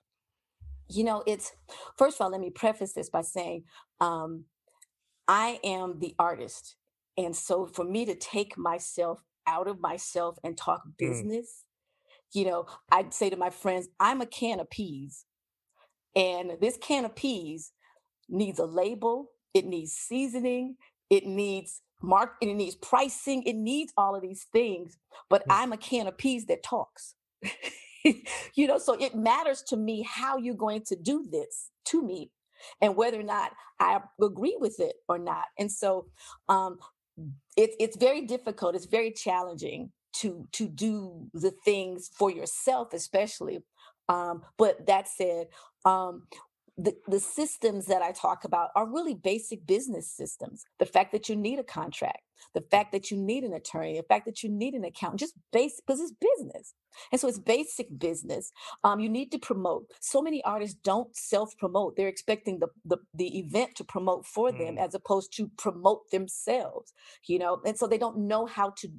You 0.92 1.04
know, 1.04 1.24
it's 1.26 1.52
first 1.98 2.18
of 2.20 2.26
all, 2.26 2.32
let 2.32 2.42
me 2.42 2.50
preface 2.50 2.94
this 2.94 3.10
by 3.10 3.22
saying 3.22 3.64
um, 4.00 4.46
I 5.28 5.60
am 5.64 6.00
the 6.00 6.16
artist. 6.20 6.76
And 7.18 7.36
so 7.36 7.66
for 7.66 7.84
me 7.86 8.06
to 8.06 8.16
take 8.16 8.58
myself 8.58 9.24
out 9.48 9.68
of 9.68 9.80
myself 9.80 10.38
and 10.44 10.58
talk 10.58 10.84
mm. 10.86 10.98
business, 10.98 11.64
mm. 11.64 12.40
you 12.40 12.46
know, 12.46 12.66
I'd 12.92 13.14
say 13.14 13.30
to 13.30 13.38
my 13.38 13.50
friends, 13.50 13.88
I'm 14.00 14.22
a 14.22 14.26
can 14.26 14.60
of 14.60 14.70
peas. 14.70 15.26
And 16.16 16.58
this 16.60 16.78
can 16.78 17.06
of 17.06 17.16
peas 17.16 17.72
needs 18.28 18.60
a 18.60 18.66
label, 18.66 19.32
it 19.54 19.66
needs 19.66 19.94
seasoning, 19.94 20.76
it 21.10 21.26
needs 21.26 21.82
marketing, 22.02 22.52
it 22.52 22.58
needs 22.58 22.76
pricing, 22.76 23.44
it 23.44 23.56
needs 23.56 23.94
all 23.96 24.16
of 24.16 24.22
these 24.22 24.46
things. 24.52 24.98
But 25.30 25.42
mm. 25.44 25.54
I'm 25.54 25.72
a 25.72 25.78
can 25.78 26.08
of 26.08 26.18
peas 26.18 26.46
that 26.48 26.64
talks. 26.64 27.16
you 28.56 28.68
know, 28.68 28.78
so 28.78 28.94
it 29.00 29.16
matters 29.16 29.64
to 29.70 29.78
me 29.78 30.04
how 30.10 30.38
you're 30.38 30.56
going 30.56 30.84
to 30.88 30.96
do 30.96 31.26
this 31.32 31.70
to 31.86 32.02
me 32.04 32.32
and 32.82 32.96
whether 32.96 33.20
or 33.20 33.24
not 33.24 33.52
I 33.80 34.00
agree 34.22 34.58
with 34.60 34.80
it 34.80 34.96
or 35.10 35.18
not. 35.18 35.46
And 35.58 35.72
so 35.72 36.08
um 36.50 36.80
it, 37.58 37.72
it's 37.80 37.98
very 37.98 38.22
difficult, 38.22 38.76
it's 38.76 38.86
very 38.86 39.12
challenging 39.12 39.92
to 40.18 40.48
to 40.54 40.68
do 40.68 41.28
the 41.34 41.52
things 41.66 42.10
for 42.14 42.32
yourself, 42.32 42.94
especially. 42.94 43.60
Um, 44.10 44.44
but 44.58 44.88
that 44.88 45.08
said, 45.08 45.48
um, 45.86 46.28
the, 46.78 46.94
the 47.08 47.20
systems 47.20 47.86
that 47.88 48.02
I 48.02 48.12
talk 48.12 48.44
about 48.44 48.70
are 48.76 48.88
really 48.88 49.14
basic 49.14 49.66
business 49.66 50.10
systems. 50.10 50.64
The 50.80 50.86
fact 50.86 51.12
that 51.12 51.30
you 51.30 51.36
need 51.36 51.60
a 51.60 51.64
contract, 51.64 52.22
the 52.54 52.62
fact 52.62 52.92
that 52.92 53.12
you 53.12 53.18
need 53.18 53.44
an 53.44 53.54
attorney, 53.54 53.98
the 53.98 54.04
fact 54.04 54.26
that 54.26 54.42
you 54.42 54.50
need 54.50 54.74
an 54.74 54.84
accountant, 54.84 55.20
just 55.20 55.36
basic 55.52 55.86
because 55.86 56.00
it's 56.00 56.14
business. 56.14 56.74
And 57.12 57.22
so 57.22 57.28
it's 57.28 57.40
basic 57.40 58.00
business. 58.00 58.52
Um, 58.84 59.00
you 59.00 59.10
need 59.10 59.32
to 59.32 59.40
promote. 59.40 59.86
So 60.02 60.22
many 60.22 60.44
artists 60.44 60.78
don't 60.84 61.16
self-promote. 61.16 61.96
They're 61.96 62.08
expecting 62.08 62.60
the, 62.60 62.68
the, 62.84 62.98
the 63.14 63.40
event 63.40 63.76
to 63.76 63.84
promote 63.84 64.26
for 64.26 64.52
them 64.52 64.76
mm. 64.76 64.86
as 64.86 64.94
opposed 64.94 65.36
to 65.38 65.52
promote 65.58 66.10
themselves, 66.12 66.94
you 67.28 67.40
know, 67.40 67.62
and 67.66 67.78
so 67.78 67.88
they 67.88 67.98
don't 67.98 68.18
know 68.18 68.46
how 68.46 68.72
to 68.78 68.90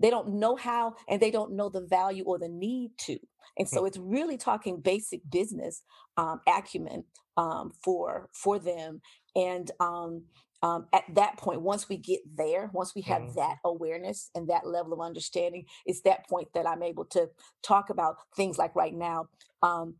they 0.00 0.10
don't 0.10 0.34
know 0.34 0.56
how 0.56 0.94
and 1.08 1.20
they 1.20 1.30
don't 1.30 1.52
know 1.52 1.68
the 1.68 1.86
value 1.86 2.24
or 2.24 2.38
the 2.38 2.48
need 2.48 2.92
to. 2.98 3.18
And 3.58 3.68
hmm. 3.68 3.74
so 3.74 3.84
it's 3.84 3.98
really 3.98 4.36
talking 4.36 4.80
basic 4.80 5.20
business 5.30 5.82
um, 6.16 6.40
acumen 6.48 7.04
um, 7.36 7.72
for 7.82 8.28
for 8.32 8.58
them. 8.58 9.00
And 9.36 9.70
um, 9.80 10.24
um, 10.62 10.86
at 10.92 11.04
that 11.14 11.38
point, 11.38 11.62
once 11.62 11.88
we 11.88 11.96
get 11.96 12.20
there, 12.36 12.70
once 12.72 12.94
we 12.94 13.02
have 13.02 13.22
mm-hmm. 13.22 13.36
that 13.36 13.56
awareness 13.64 14.30
and 14.34 14.48
that 14.48 14.66
level 14.66 14.92
of 14.92 15.00
understanding, 15.00 15.64
it's 15.86 16.02
that 16.02 16.28
point 16.28 16.48
that 16.54 16.66
I'm 16.66 16.82
able 16.82 17.06
to 17.06 17.28
talk 17.62 17.88
about 17.88 18.16
things 18.36 18.58
like 18.58 18.76
right 18.76 18.94
now. 18.94 19.28
Um, 19.62 19.94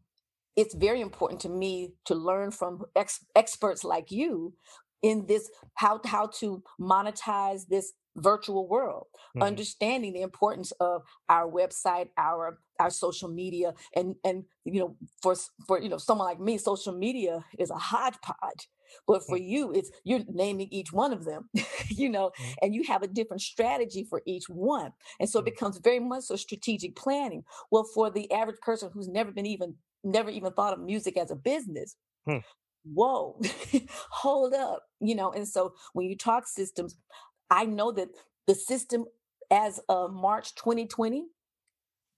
it's 0.56 0.74
very 0.74 1.00
important 1.00 1.40
to 1.42 1.48
me 1.48 1.94
to 2.06 2.14
learn 2.14 2.50
from 2.50 2.82
ex- 2.94 3.24
experts 3.34 3.84
like 3.84 4.10
you 4.10 4.54
in 5.02 5.24
this 5.26 5.50
how 5.74 6.00
how 6.04 6.26
to 6.26 6.62
monetize 6.78 7.66
this 7.68 7.92
virtual 8.16 8.68
world 8.68 9.06
mm-hmm. 9.12 9.42
understanding 9.42 10.12
the 10.12 10.22
importance 10.22 10.72
of 10.80 11.02
our 11.28 11.50
website 11.50 12.08
our 12.16 12.58
our 12.78 12.90
social 12.90 13.28
media 13.28 13.72
and 13.94 14.16
and 14.24 14.44
you 14.64 14.80
know 14.80 14.96
for 15.22 15.34
for 15.66 15.80
you 15.80 15.88
know 15.88 15.98
someone 15.98 16.26
like 16.26 16.40
me 16.40 16.58
social 16.58 16.92
media 16.92 17.44
is 17.58 17.70
a 17.70 17.76
hodgepodge 17.76 18.68
but 19.06 19.22
for 19.26 19.36
mm-hmm. 19.36 19.48
you 19.48 19.72
it's 19.72 19.90
you're 20.04 20.20
naming 20.28 20.68
each 20.70 20.92
one 20.92 21.12
of 21.12 21.24
them 21.24 21.48
you 21.88 22.08
know 22.08 22.30
mm-hmm. 22.40 22.52
and 22.62 22.74
you 22.74 22.82
have 22.82 23.02
a 23.02 23.08
different 23.08 23.40
strategy 23.40 24.04
for 24.08 24.22
each 24.26 24.48
one 24.48 24.92
and 25.18 25.28
so 25.28 25.38
it 25.38 25.42
mm-hmm. 25.42 25.50
becomes 25.50 25.78
very 25.78 26.00
much 26.00 26.24
so 26.24 26.36
strategic 26.36 26.96
planning 26.96 27.44
well 27.70 27.84
for 27.94 28.10
the 28.10 28.30
average 28.32 28.60
person 28.60 28.90
who's 28.92 29.08
never 29.08 29.30
been 29.30 29.46
even 29.46 29.74
never 30.02 30.30
even 30.30 30.52
thought 30.52 30.72
of 30.72 30.80
music 30.80 31.16
as 31.16 31.30
a 31.30 31.36
business 31.36 31.96
hmm. 32.26 32.38
whoa 32.84 33.38
hold 34.10 34.54
up 34.54 34.84
you 35.00 35.14
know 35.14 35.30
and 35.30 35.46
so 35.46 35.74
when 35.92 36.06
you 36.06 36.16
talk 36.16 36.46
systems 36.46 36.96
I 37.50 37.64
know 37.66 37.92
that 37.92 38.08
the 38.46 38.54
system 38.54 39.04
as 39.50 39.80
of 39.88 40.12
March 40.12 40.54
2020 40.54 41.26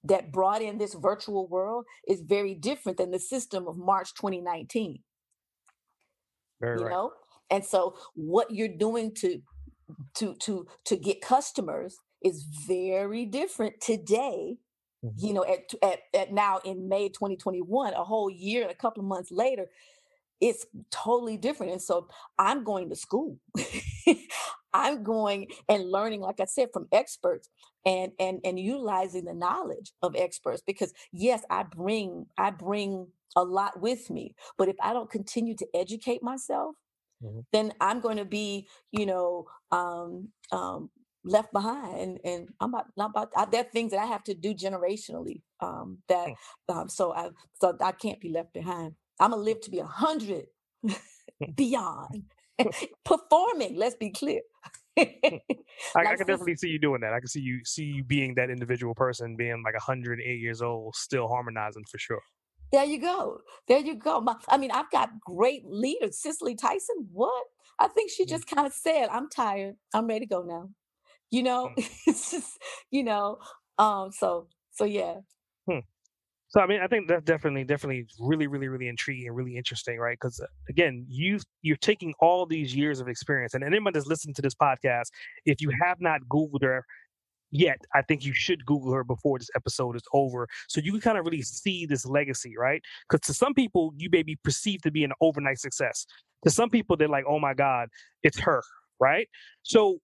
that 0.04 0.32
brought 0.32 0.62
in 0.62 0.78
this 0.78 0.94
virtual 0.94 1.48
world 1.48 1.84
is 2.08 2.20
very 2.20 2.54
different 2.54 2.98
than 2.98 3.10
the 3.10 3.18
system 3.18 3.66
of 3.68 3.76
March 3.78 4.14
2019. 4.14 4.98
Very 6.60 6.78
you 6.78 6.84
right. 6.84 6.90
know? 6.90 7.12
And 7.50 7.64
so 7.64 7.96
what 8.14 8.50
you're 8.50 8.68
doing 8.68 9.14
to 9.16 9.40
to 10.14 10.34
to 10.36 10.66
to 10.84 10.96
get 10.96 11.20
customers 11.20 11.98
is 12.22 12.44
very 12.66 13.26
different 13.26 13.80
today 13.80 14.56
mm-hmm. 15.04 15.26
you 15.26 15.34
know 15.34 15.44
at, 15.44 15.72
at 15.82 15.98
at 16.14 16.32
now 16.32 16.60
in 16.64 16.88
may 16.88 17.08
2021 17.08 17.92
a 17.92 18.04
whole 18.04 18.30
year 18.30 18.62
and 18.62 18.70
a 18.70 18.74
couple 18.74 19.02
of 19.02 19.08
months 19.08 19.30
later 19.30 19.66
it's 20.42 20.66
totally 20.90 21.38
different 21.38 21.72
and 21.72 21.80
so 21.80 22.08
i'm 22.38 22.64
going 22.64 22.90
to 22.90 22.96
school 22.96 23.38
i'm 24.74 25.02
going 25.02 25.46
and 25.68 25.90
learning 25.90 26.20
like 26.20 26.40
i 26.40 26.44
said 26.44 26.68
from 26.72 26.86
experts 26.92 27.48
and 27.86 28.12
and 28.18 28.40
and 28.44 28.58
utilizing 28.58 29.24
the 29.24 29.32
knowledge 29.32 29.92
of 30.02 30.14
experts 30.16 30.62
because 30.66 30.92
yes 31.12 31.42
i 31.48 31.62
bring 31.62 32.26
i 32.36 32.50
bring 32.50 33.06
a 33.36 33.42
lot 33.42 33.80
with 33.80 34.10
me 34.10 34.34
but 34.58 34.68
if 34.68 34.76
i 34.82 34.92
don't 34.92 35.10
continue 35.10 35.54
to 35.54 35.66
educate 35.74 36.22
myself 36.22 36.74
mm-hmm. 37.24 37.40
then 37.52 37.72
i'm 37.80 38.00
going 38.00 38.18
to 38.18 38.24
be 38.24 38.66
you 38.90 39.06
know 39.06 39.46
um, 39.70 40.28
um, 40.50 40.90
left 41.24 41.52
behind 41.52 41.96
and, 41.96 42.18
and 42.24 42.48
i'm 42.60 42.72
not, 42.72 42.86
not 42.96 43.10
about 43.10 43.30
I, 43.36 43.44
there 43.44 43.60
are 43.60 43.70
things 43.72 43.92
that 43.92 44.00
i 44.00 44.06
have 44.06 44.24
to 44.24 44.34
do 44.34 44.54
generationally 44.54 45.42
um, 45.60 45.98
that 46.08 46.28
mm. 46.28 46.34
um, 46.74 46.88
so 46.88 47.14
i 47.14 47.30
so 47.60 47.76
i 47.80 47.92
can't 47.92 48.20
be 48.20 48.28
left 48.28 48.52
behind 48.52 48.94
i'm 49.22 49.30
gonna 49.30 49.42
live 49.42 49.60
to 49.60 49.70
be 49.70 49.78
a 49.78 49.84
hundred 49.84 50.46
beyond 51.56 52.24
performing 53.04 53.76
let's 53.76 53.96
be 53.96 54.10
clear 54.10 54.40
I, 54.98 55.40
I, 55.96 56.16
can 56.16 56.26
definitely 56.26 56.56
see 56.56 56.68
you 56.68 56.78
doing 56.78 57.00
that. 57.00 57.14
I 57.14 57.18
can 57.18 57.26
see 57.26 57.40
you 57.40 57.64
see 57.64 57.84
you 57.84 58.04
being 58.04 58.34
that 58.34 58.50
individual 58.50 58.94
person, 58.94 59.36
being 59.36 59.62
like 59.64 59.72
108 59.72 60.38
years 60.38 60.60
old, 60.60 60.94
still 60.94 61.28
harmonizing 61.28 61.84
for 61.90 61.98
sure. 61.98 62.20
There 62.72 62.84
you 62.84 63.00
go. 63.00 63.38
There 63.68 63.78
you 63.78 63.94
go. 63.94 64.20
My, 64.20 64.34
I 64.48 64.58
mean, 64.58 64.70
I've 64.70 64.90
got 64.90 65.10
great 65.20 65.62
leaders. 65.66 66.18
Cicely 66.18 66.54
Tyson, 66.54 67.08
what? 67.10 67.44
I 67.78 67.88
think 67.88 68.10
she 68.10 68.24
mm. 68.24 68.28
just 68.28 68.46
kind 68.46 68.66
of 68.66 68.72
said, 68.72 69.08
I'm 69.10 69.28
tired. 69.30 69.76
I'm 69.94 70.06
ready 70.06 70.20
to 70.20 70.26
go 70.26 70.42
now. 70.42 70.68
You 71.30 71.42
know, 71.42 71.70
mm. 71.76 71.90
it's 72.06 72.30
just, 72.30 72.58
you 72.90 73.02
know, 73.02 73.38
um, 73.78 74.10
so 74.12 74.48
so 74.72 74.84
yeah. 74.84 75.20
Hmm. 75.68 75.80
So 76.52 76.60
I 76.60 76.66
mean, 76.66 76.80
I 76.82 76.86
think 76.86 77.08
that's 77.08 77.24
definitely, 77.24 77.64
definitely, 77.64 78.06
really, 78.20 78.46
really, 78.46 78.68
really 78.68 78.88
intriguing 78.88 79.26
and 79.26 79.34
really 79.34 79.56
interesting, 79.56 79.98
right? 79.98 80.18
Because 80.20 80.38
uh, 80.38 80.46
again, 80.68 81.06
you 81.08 81.38
you're 81.62 81.78
taking 81.78 82.12
all 82.20 82.44
these 82.44 82.74
years 82.76 83.00
of 83.00 83.08
experience, 83.08 83.54
and 83.54 83.64
anyone 83.64 83.94
that's 83.94 84.06
listening 84.06 84.34
to 84.34 84.42
this 84.42 84.54
podcast, 84.54 85.06
if 85.46 85.62
you 85.62 85.70
have 85.82 85.98
not 86.02 86.20
Googled 86.28 86.62
her 86.62 86.84
yet, 87.50 87.78
I 87.94 88.02
think 88.02 88.26
you 88.26 88.34
should 88.34 88.66
Google 88.66 88.92
her 88.92 89.02
before 89.02 89.38
this 89.38 89.48
episode 89.56 89.96
is 89.96 90.02
over, 90.12 90.46
so 90.68 90.82
you 90.82 90.92
can 90.92 91.00
kind 91.00 91.16
of 91.16 91.24
really 91.24 91.40
see 91.40 91.86
this 91.86 92.04
legacy, 92.04 92.54
right? 92.58 92.82
Because 93.08 93.26
to 93.28 93.34
some 93.34 93.54
people, 93.54 93.94
you 93.96 94.10
may 94.12 94.22
be 94.22 94.36
perceived 94.44 94.82
to 94.82 94.90
be 94.90 95.04
an 95.04 95.12
overnight 95.22 95.58
success. 95.58 96.04
To 96.44 96.50
some 96.50 96.68
people, 96.68 96.98
they're 96.98 97.08
like, 97.08 97.24
"Oh 97.26 97.38
my 97.38 97.54
God, 97.54 97.88
it's 98.22 98.38
her," 98.40 98.62
right? 99.00 99.26
So 99.62 100.00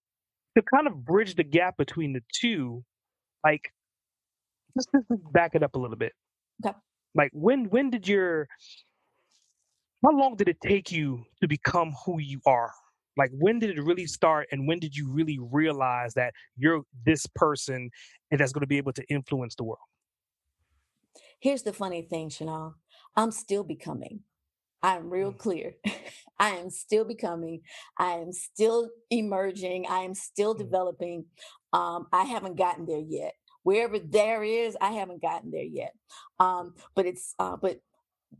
to 0.56 0.62
kind 0.74 0.86
of 0.86 1.04
bridge 1.04 1.34
the 1.34 1.44
gap 1.44 1.76
between 1.76 2.14
the 2.14 2.22
two, 2.32 2.84
like, 3.44 3.70
let's, 4.74 4.86
let's 5.10 5.22
back 5.32 5.54
it 5.54 5.62
up 5.62 5.74
a 5.74 5.78
little 5.78 5.96
bit. 5.98 6.12
Okay. 6.64 6.76
Like, 7.14 7.30
when 7.32 7.70
when 7.70 7.90
did 7.90 8.06
your 8.06 8.48
how 10.04 10.12
long 10.12 10.36
did 10.36 10.48
it 10.48 10.60
take 10.62 10.92
you 10.92 11.24
to 11.40 11.48
become 11.48 11.92
who 12.04 12.20
you 12.20 12.40
are? 12.46 12.72
Like, 13.16 13.30
when 13.32 13.58
did 13.58 13.76
it 13.76 13.82
really 13.82 14.06
start, 14.06 14.46
and 14.52 14.68
when 14.68 14.78
did 14.78 14.96
you 14.96 15.10
really 15.10 15.38
realize 15.40 16.14
that 16.14 16.32
you're 16.56 16.82
this 17.04 17.26
person 17.34 17.90
and 18.30 18.38
that's 18.38 18.52
going 18.52 18.60
to 18.60 18.68
be 18.68 18.76
able 18.76 18.92
to 18.92 19.04
influence 19.08 19.56
the 19.56 19.64
world? 19.64 19.80
Here's 21.40 21.62
the 21.62 21.72
funny 21.72 22.02
thing, 22.02 22.28
Chanel. 22.30 22.76
I'm 23.16 23.32
still 23.32 23.64
becoming. 23.64 24.20
I'm 24.82 25.10
real 25.10 25.32
mm. 25.32 25.38
clear. 25.38 25.74
I 26.38 26.50
am 26.50 26.70
still 26.70 27.04
becoming. 27.04 27.62
I 27.98 28.12
am 28.12 28.32
still 28.32 28.90
emerging. 29.10 29.86
I 29.88 30.00
am 30.00 30.14
still 30.14 30.54
mm. 30.54 30.58
developing. 30.58 31.24
Um, 31.72 32.06
I 32.12 32.24
haven't 32.24 32.56
gotten 32.56 32.86
there 32.86 33.02
yet. 33.04 33.34
Wherever 33.62 33.98
there 33.98 34.42
is, 34.44 34.76
I 34.80 34.92
haven't 34.92 35.22
gotten 35.22 35.50
there 35.50 35.62
yet. 35.62 35.92
Um, 36.38 36.74
but 36.94 37.06
it's 37.06 37.34
uh, 37.38 37.56
but 37.56 37.80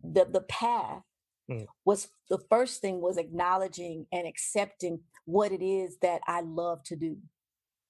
the 0.02 0.24
the 0.24 0.42
path 0.42 1.02
mm. 1.50 1.66
was 1.84 2.08
the 2.28 2.38
first 2.50 2.80
thing 2.80 3.00
was 3.00 3.16
acknowledging 3.16 4.06
and 4.12 4.26
accepting 4.26 5.00
what 5.24 5.52
it 5.52 5.62
is 5.62 5.98
that 6.02 6.20
I 6.26 6.40
love 6.42 6.82
to 6.84 6.96
do. 6.96 7.18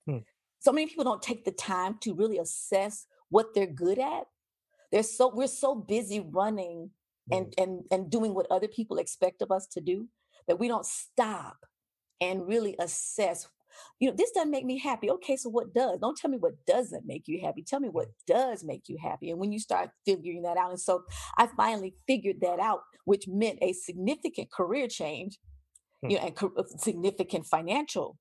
Mm. 0.08 0.24
So 0.60 0.72
many 0.72 0.86
people 0.86 1.04
don't 1.04 1.22
take 1.22 1.44
the 1.44 1.52
time 1.52 1.98
to 2.00 2.14
really 2.14 2.38
assess 2.38 3.06
what 3.28 3.54
they're 3.54 3.66
good 3.66 3.98
at. 3.98 4.24
They're 4.90 5.02
so 5.02 5.32
we're 5.32 5.48
so 5.48 5.74
busy 5.74 6.20
running 6.20 6.90
and 7.30 7.46
mm. 7.46 7.62
and 7.62 7.84
and 7.90 8.10
doing 8.10 8.34
what 8.34 8.46
other 8.50 8.68
people 8.68 8.98
expect 8.98 9.42
of 9.42 9.50
us 9.50 9.66
to 9.68 9.80
do 9.80 10.08
that 10.46 10.58
we 10.58 10.66
don't 10.66 10.86
stop 10.86 11.58
and 12.20 12.48
really 12.48 12.74
assess 12.80 13.48
you 14.00 14.08
know 14.08 14.16
this 14.16 14.30
doesn't 14.32 14.50
make 14.50 14.64
me 14.64 14.78
happy. 14.78 15.10
Okay 15.10 15.36
so 15.36 15.48
what 15.50 15.74
does? 15.74 15.98
Don't 16.00 16.16
tell 16.16 16.30
me 16.30 16.38
what 16.38 16.54
doesn't 16.66 17.06
make 17.06 17.24
you 17.26 17.40
happy. 17.42 17.62
Tell 17.62 17.80
me 17.80 17.88
what 17.88 18.08
does 18.26 18.64
make 18.64 18.88
you 18.88 18.96
happy. 19.02 19.30
And 19.30 19.38
when 19.38 19.52
you 19.52 19.58
start 19.58 19.90
figuring 20.06 20.42
that 20.42 20.56
out 20.56 20.70
and 20.70 20.80
so 20.80 21.02
i 21.36 21.48
finally 21.56 21.94
figured 22.06 22.36
that 22.40 22.58
out 22.60 22.80
which 23.04 23.26
meant 23.28 23.58
a 23.62 23.72
significant 23.72 24.50
career 24.50 24.86
change 24.88 25.38
hmm. 26.02 26.10
you 26.10 26.16
know 26.16 26.24
and 26.24 26.36
co- 26.36 26.52
uh, 26.56 26.62
significant 26.76 27.46
financial 27.46 28.18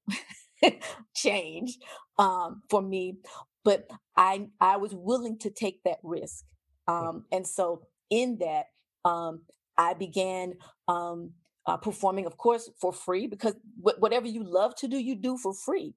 change 1.15 1.78
um, 2.17 2.62
for 2.70 2.82
me. 2.82 3.17
But 3.63 3.88
i 4.15 4.48
i 4.62 4.78
was 4.78 4.93
willing 4.93 5.38
to 5.39 5.50
take 5.50 5.84
that 5.84 6.00
risk 6.04 6.46
um, 6.88 7.26
and 7.32 7.46
so 7.46 7.84
in 8.10 8.38
that 8.39 8.65
um, 9.06 9.41
I 9.78 9.93
began 9.93 10.54
um, 10.88 11.32
uh, 11.68 11.78
performing, 11.78 12.26
of 12.26 12.38
course, 12.38 12.70
for 12.80 12.94
free 12.94 13.28
because 13.28 13.54
wh- 13.84 14.00
whatever 14.00 14.26
you 14.26 14.44
love 14.44 14.74
to 14.76 14.88
do, 14.88 14.98
you 14.98 15.16
do 15.16 15.38
for 15.38 15.54
free. 15.54 15.94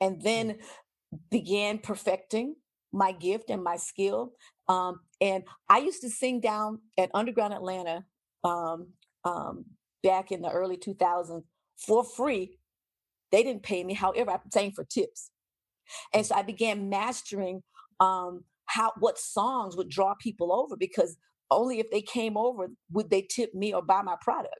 And 0.00 0.18
mm. 0.18 0.22
then 0.22 0.58
began 1.30 1.78
perfecting 1.78 2.54
my 2.92 3.12
gift 3.12 3.50
and 3.50 3.62
my 3.62 3.76
skill. 3.76 4.32
Um, 4.68 5.00
and 5.20 5.44
I 5.68 5.78
used 5.78 6.00
to 6.02 6.10
sing 6.10 6.40
down 6.40 6.78
at 6.96 7.10
Underground 7.12 7.52
Atlanta 7.52 8.04
um, 8.44 8.88
um, 9.24 9.64
back 10.02 10.30
in 10.32 10.42
the 10.42 10.50
early 10.50 10.76
2000s 10.76 11.42
for 11.76 12.04
free. 12.04 12.58
They 13.32 13.42
didn't 13.42 13.62
pay 13.62 13.84
me, 13.84 13.94
however, 13.94 14.30
I 14.30 14.38
sang 14.52 14.72
for 14.72 14.84
tips. 14.84 15.30
And 16.14 16.24
so 16.24 16.36
I 16.36 16.42
began 16.42 16.88
mastering 16.88 17.62
um, 17.98 18.44
how 18.66 18.92
what 18.98 19.18
songs 19.18 19.76
would 19.76 19.88
draw 19.88 20.14
people 20.14 20.52
over 20.52 20.76
because 20.76 21.16
only 21.50 21.80
if 21.80 21.90
they 21.90 22.02
came 22.02 22.36
over 22.36 22.68
would 22.92 23.10
they 23.10 23.22
tip 23.22 23.52
me 23.54 23.74
or 23.74 23.82
buy 23.82 24.02
my 24.02 24.16
product. 24.20 24.54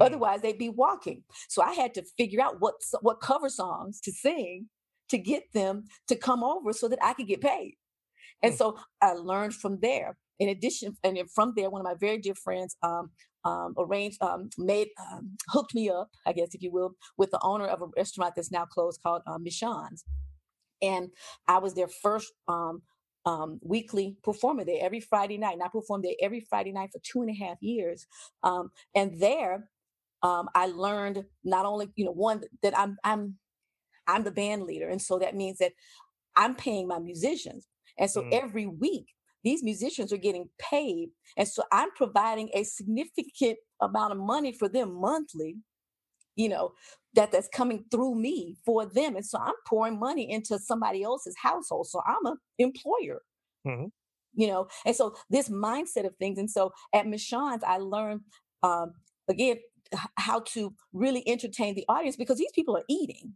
Otherwise, 0.00 0.40
they'd 0.40 0.58
be 0.58 0.68
walking. 0.68 1.24
So 1.48 1.62
I 1.62 1.72
had 1.74 1.94
to 1.94 2.02
figure 2.16 2.40
out 2.40 2.60
what 2.60 2.74
what 3.00 3.20
cover 3.20 3.48
songs 3.48 4.00
to 4.02 4.12
sing 4.12 4.68
to 5.10 5.18
get 5.18 5.44
them 5.52 5.84
to 6.08 6.16
come 6.16 6.42
over 6.42 6.72
so 6.72 6.88
that 6.88 6.98
I 7.02 7.14
could 7.14 7.26
get 7.26 7.40
paid. 7.40 7.74
And 8.42 8.54
mm. 8.54 8.56
so 8.56 8.78
I 9.00 9.12
learned 9.12 9.54
from 9.54 9.78
there. 9.80 10.16
In 10.38 10.48
addition, 10.48 10.96
and 11.04 11.18
from 11.34 11.52
there, 11.54 11.68
one 11.68 11.82
of 11.82 11.84
my 11.84 11.96
very 12.00 12.16
dear 12.16 12.34
friends 12.34 12.74
um, 12.82 13.10
um, 13.44 13.74
arranged, 13.78 14.22
um, 14.22 14.48
made, 14.56 14.88
um, 15.12 15.36
hooked 15.48 15.74
me 15.74 15.90
up, 15.90 16.08
I 16.26 16.32
guess, 16.32 16.54
if 16.54 16.62
you 16.62 16.70
will, 16.72 16.94
with 17.18 17.30
the 17.30 17.40
owner 17.42 17.66
of 17.66 17.82
a 17.82 17.88
restaurant 17.94 18.34
that's 18.36 18.50
now 18.50 18.64
closed 18.64 19.02
called 19.02 19.22
uh, 19.26 19.36
Michonne's. 19.38 20.04
And 20.80 21.10
I 21.46 21.58
was 21.58 21.74
their 21.74 21.88
first 21.88 22.32
um, 22.48 22.82
um, 23.26 23.60
weekly 23.62 24.16
performer 24.22 24.64
there 24.64 24.78
every 24.80 25.00
Friday 25.00 25.36
night. 25.36 25.54
And 25.54 25.62
I 25.62 25.68
performed 25.68 26.04
there 26.04 26.14
every 26.22 26.40
Friday 26.40 26.72
night 26.72 26.90
for 26.92 27.00
two 27.02 27.20
and 27.20 27.30
a 27.30 27.34
half 27.34 27.58
years. 27.60 28.06
Um, 28.42 28.70
and 28.94 29.20
there, 29.20 29.68
um, 30.22 30.48
I 30.54 30.66
learned 30.66 31.24
not 31.44 31.66
only, 31.66 31.88
you 31.96 32.04
know, 32.04 32.12
one 32.12 32.42
that 32.62 32.78
I'm 32.78 32.96
I'm 33.04 33.36
I'm 34.06 34.24
the 34.24 34.30
band 34.30 34.64
leader, 34.64 34.88
and 34.88 35.00
so 35.00 35.18
that 35.18 35.34
means 35.34 35.58
that 35.58 35.72
I'm 36.36 36.54
paying 36.54 36.88
my 36.88 36.98
musicians, 36.98 37.66
and 37.98 38.10
so 38.10 38.22
mm. 38.22 38.32
every 38.32 38.66
week 38.66 39.06
these 39.42 39.62
musicians 39.62 40.12
are 40.12 40.18
getting 40.18 40.48
paid, 40.58 41.10
and 41.36 41.48
so 41.48 41.62
I'm 41.72 41.90
providing 41.96 42.50
a 42.54 42.64
significant 42.64 43.58
amount 43.80 44.12
of 44.12 44.18
money 44.18 44.52
for 44.52 44.68
them 44.68 45.00
monthly 45.00 45.56
you 46.36 46.48
know 46.48 46.72
that 47.14 47.32
that's 47.32 47.48
coming 47.48 47.84
through 47.90 48.14
me 48.14 48.56
for 48.64 48.86
them 48.86 49.16
and 49.16 49.26
so 49.26 49.38
i'm 49.38 49.54
pouring 49.66 49.98
money 49.98 50.30
into 50.30 50.58
somebody 50.58 51.02
else's 51.02 51.36
household 51.40 51.86
so 51.86 52.00
i'm 52.06 52.24
an 52.26 52.36
employer 52.58 53.20
mm-hmm. 53.66 53.86
you 54.34 54.46
know 54.46 54.66
and 54.86 54.96
so 54.96 55.14
this 55.28 55.48
mindset 55.48 56.06
of 56.06 56.14
things 56.16 56.38
and 56.38 56.50
so 56.50 56.72
at 56.94 57.06
michonne's 57.06 57.64
i 57.64 57.76
learned 57.76 58.20
um, 58.62 58.92
again 59.28 59.56
how 60.16 60.40
to 60.40 60.72
really 60.92 61.26
entertain 61.28 61.74
the 61.74 61.84
audience 61.88 62.16
because 62.16 62.38
these 62.38 62.52
people 62.52 62.76
are 62.76 62.84
eating 62.88 63.34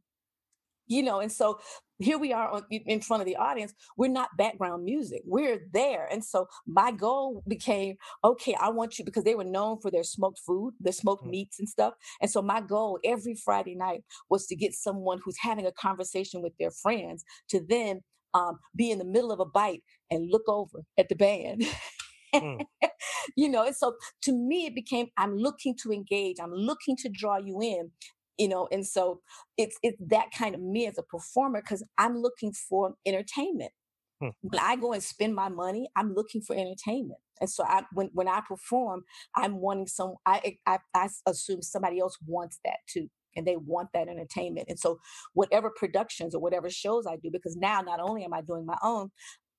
you 0.86 1.02
know 1.02 1.20
and 1.20 1.32
so 1.32 1.58
here 1.98 2.18
we 2.18 2.32
are 2.32 2.62
in 2.70 3.00
front 3.00 3.20
of 3.20 3.26
the 3.26 3.36
audience 3.36 3.72
we're 3.96 4.08
not 4.08 4.36
background 4.36 4.84
music 4.84 5.22
we're 5.24 5.60
there 5.72 6.06
and 6.10 6.24
so 6.24 6.46
my 6.66 6.90
goal 6.90 7.42
became 7.48 7.96
okay 8.22 8.54
i 8.60 8.68
want 8.68 8.98
you 8.98 9.04
because 9.04 9.24
they 9.24 9.34
were 9.34 9.44
known 9.44 9.78
for 9.80 9.90
their 9.90 10.02
smoked 10.02 10.38
food 10.46 10.74
their 10.80 10.92
smoked 10.92 11.22
mm-hmm. 11.22 11.30
meats 11.30 11.58
and 11.58 11.68
stuff 11.68 11.94
and 12.20 12.30
so 12.30 12.42
my 12.42 12.60
goal 12.60 12.98
every 13.04 13.34
friday 13.34 13.74
night 13.74 14.02
was 14.28 14.46
to 14.46 14.56
get 14.56 14.74
someone 14.74 15.18
who's 15.24 15.38
having 15.38 15.66
a 15.66 15.72
conversation 15.72 16.42
with 16.42 16.52
their 16.58 16.70
friends 16.70 17.24
to 17.48 17.60
then 17.68 18.00
um, 18.34 18.58
be 18.74 18.90
in 18.90 18.98
the 18.98 19.04
middle 19.04 19.30
of 19.30 19.38
a 19.38 19.44
bite 19.44 19.82
and 20.10 20.30
look 20.30 20.42
over 20.48 20.80
at 20.98 21.08
the 21.08 21.14
band 21.14 21.64
mm. 22.42 22.64
you 23.36 23.48
know, 23.48 23.70
so 23.72 23.94
to 24.22 24.32
me, 24.32 24.66
it 24.66 24.74
became 24.74 25.08
I'm 25.16 25.36
looking 25.36 25.76
to 25.82 25.92
engage, 25.92 26.36
I'm 26.42 26.52
looking 26.52 26.96
to 26.98 27.08
draw 27.08 27.38
you 27.38 27.60
in, 27.60 27.90
you 28.38 28.48
know, 28.48 28.68
and 28.72 28.86
so 28.86 29.20
it's 29.56 29.78
it's 29.82 29.98
that 30.08 30.30
kind 30.36 30.54
of 30.54 30.60
me 30.60 30.86
as 30.86 30.98
a 30.98 31.02
performer 31.02 31.60
because 31.60 31.84
I'm 31.98 32.18
looking 32.18 32.52
for 32.52 32.94
entertainment. 33.06 33.72
Hmm. 34.20 34.28
When 34.42 34.60
I 34.60 34.76
go 34.76 34.92
and 34.92 35.02
spend 35.02 35.34
my 35.34 35.48
money, 35.48 35.88
I'm 35.96 36.14
looking 36.14 36.40
for 36.40 36.54
entertainment. 36.56 37.20
And 37.40 37.50
so 37.50 37.64
I, 37.64 37.82
when, 37.92 38.10
when 38.12 38.28
I 38.28 38.40
perform, 38.46 39.02
I'm 39.34 39.60
wanting 39.60 39.86
some, 39.88 40.14
I, 40.24 40.56
I, 40.66 40.78
I 40.94 41.08
assume 41.26 41.62
somebody 41.62 41.98
else 41.98 42.16
wants 42.26 42.60
that 42.64 42.78
too. 42.88 43.08
And 43.36 43.46
they 43.46 43.56
want 43.56 43.88
that 43.94 44.08
entertainment. 44.08 44.66
And 44.68 44.78
so 44.78 45.00
whatever 45.32 45.70
productions 45.74 46.34
or 46.34 46.40
whatever 46.40 46.70
shows 46.70 47.06
I 47.06 47.16
do, 47.16 47.30
because 47.32 47.56
now 47.56 47.80
not 47.80 47.98
only 48.00 48.24
am 48.24 48.32
I 48.32 48.42
doing 48.42 48.64
my 48.64 48.78
own, 48.82 49.10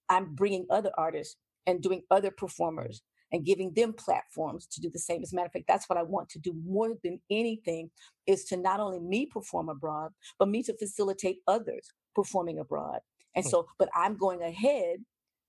I'm 0.07 0.33
bringing 0.33 0.65
other 0.69 0.91
artists 0.97 1.35
and 1.67 1.81
doing 1.81 2.01
other 2.11 2.31
performers 2.31 3.01
and 3.31 3.45
giving 3.45 3.73
them 3.73 3.93
platforms 3.93 4.67
to 4.67 4.81
do 4.81 4.89
the 4.89 4.99
same. 4.99 5.21
As 5.21 5.33
a 5.33 5.35
matter 5.35 5.47
of 5.47 5.51
fact, 5.51 5.65
that's 5.67 5.89
what 5.89 5.97
I 5.97 6.03
want 6.03 6.29
to 6.29 6.39
do 6.39 6.53
more 6.65 6.93
than 7.03 7.19
anything 7.29 7.89
is 8.27 8.45
to 8.45 8.57
not 8.57 8.79
only 8.79 8.99
me 8.99 9.25
perform 9.25 9.69
abroad, 9.69 10.11
but 10.39 10.47
me 10.47 10.63
to 10.63 10.77
facilitate 10.77 11.39
others 11.47 11.91
performing 12.13 12.59
abroad. 12.59 12.99
And 13.35 13.43
hmm. 13.43 13.49
so, 13.49 13.67
but 13.77 13.89
I'm 13.95 14.17
going 14.17 14.41
ahead 14.41 14.99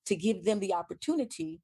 to 0.07 0.17
give 0.17 0.45
them 0.45 0.61
the 0.61 0.75
opportunity 0.75 1.61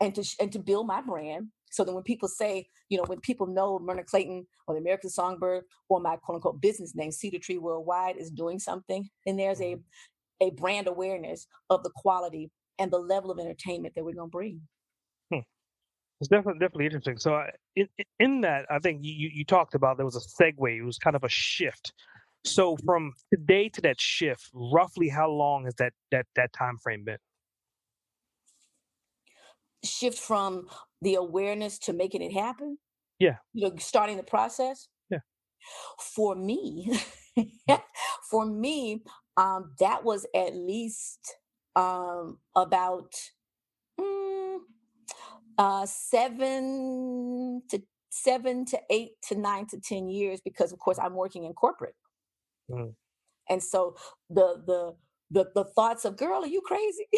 and 0.00 0.14
to 0.14 0.24
and 0.40 0.52
to 0.52 0.58
build 0.58 0.86
my 0.86 1.00
brand 1.00 1.48
so 1.70 1.84
that 1.84 1.92
when 1.92 2.04
people 2.04 2.28
say, 2.28 2.68
you 2.88 2.96
know, 2.96 3.04
when 3.06 3.20
people 3.20 3.46
know 3.46 3.78
Myrna 3.78 4.04
Clayton 4.04 4.46
or 4.66 4.74
the 4.74 4.80
American 4.80 5.10
Songbird 5.10 5.64
or 5.88 6.00
my 6.00 6.16
quote 6.16 6.36
unquote 6.36 6.60
business 6.60 6.94
name, 6.94 7.10
Cedar 7.10 7.38
Tree 7.38 7.58
Worldwide, 7.58 8.16
is 8.16 8.30
doing 8.30 8.58
something, 8.58 9.08
then 9.26 9.36
there's 9.36 9.60
a 9.60 9.74
mm-hmm. 9.74 10.46
a 10.46 10.50
brand 10.50 10.86
awareness 10.86 11.46
of 11.70 11.82
the 11.82 11.90
quality 11.96 12.50
and 12.78 12.90
the 12.90 12.98
level 12.98 13.30
of 13.30 13.38
entertainment 13.38 13.94
that 13.94 14.04
we're 14.04 14.14
going 14.14 14.28
to 14.28 14.32
bring. 14.32 14.60
Hmm. 15.32 15.40
It's 16.20 16.28
definitely 16.28 16.60
definitely 16.60 16.86
interesting. 16.86 17.18
So 17.18 17.34
uh, 17.34 17.46
in 17.76 17.88
in 18.18 18.40
that, 18.42 18.66
I 18.70 18.78
think 18.78 19.00
you 19.02 19.30
you 19.32 19.44
talked 19.44 19.74
about 19.74 19.96
there 19.96 20.06
was 20.06 20.16
a 20.16 20.42
segue. 20.42 20.78
It 20.78 20.82
was 20.82 20.98
kind 20.98 21.16
of 21.16 21.24
a 21.24 21.28
shift. 21.28 21.92
So 22.44 22.76
from 22.84 23.12
today 23.32 23.70
to 23.70 23.80
that 23.82 24.00
shift, 24.00 24.50
roughly 24.54 25.08
how 25.08 25.30
long 25.30 25.64
has 25.64 25.74
that 25.76 25.92
that 26.12 26.26
that 26.36 26.52
time 26.52 26.78
frame 26.82 27.04
been? 27.04 27.18
shift 29.84 30.18
from 30.18 30.66
the 31.02 31.14
awareness 31.14 31.78
to 31.78 31.92
making 31.92 32.22
it 32.22 32.32
happen 32.32 32.78
yeah 33.18 33.36
you 33.52 33.68
know 33.68 33.74
starting 33.78 34.16
the 34.16 34.22
process 34.22 34.88
yeah 35.10 35.18
for 36.00 36.34
me 36.34 36.98
for 38.30 38.46
me 38.46 39.02
um 39.36 39.72
that 39.78 40.04
was 40.04 40.26
at 40.34 40.54
least 40.54 41.36
um 41.76 42.38
about 42.56 43.14
mm, 44.00 44.58
uh 45.58 45.86
seven 45.86 47.62
to 47.70 47.82
seven 48.10 48.64
to 48.66 48.80
eight 48.90 49.12
to 49.28 49.36
nine 49.36 49.66
to 49.66 49.80
ten 49.80 50.08
years 50.08 50.40
because 50.44 50.72
of 50.72 50.78
course 50.78 50.98
i'm 50.98 51.14
working 51.14 51.44
in 51.44 51.52
corporate. 51.54 51.96
Mm. 52.70 52.94
and 53.50 53.62
so 53.62 53.96
the 54.30 54.62
the 54.66 54.94
the, 55.30 55.46
the 55.54 55.64
thoughts 55.64 56.04
of 56.04 56.16
girl 56.16 56.44
are 56.44 56.46
you 56.48 56.60
crazy? 56.60 57.08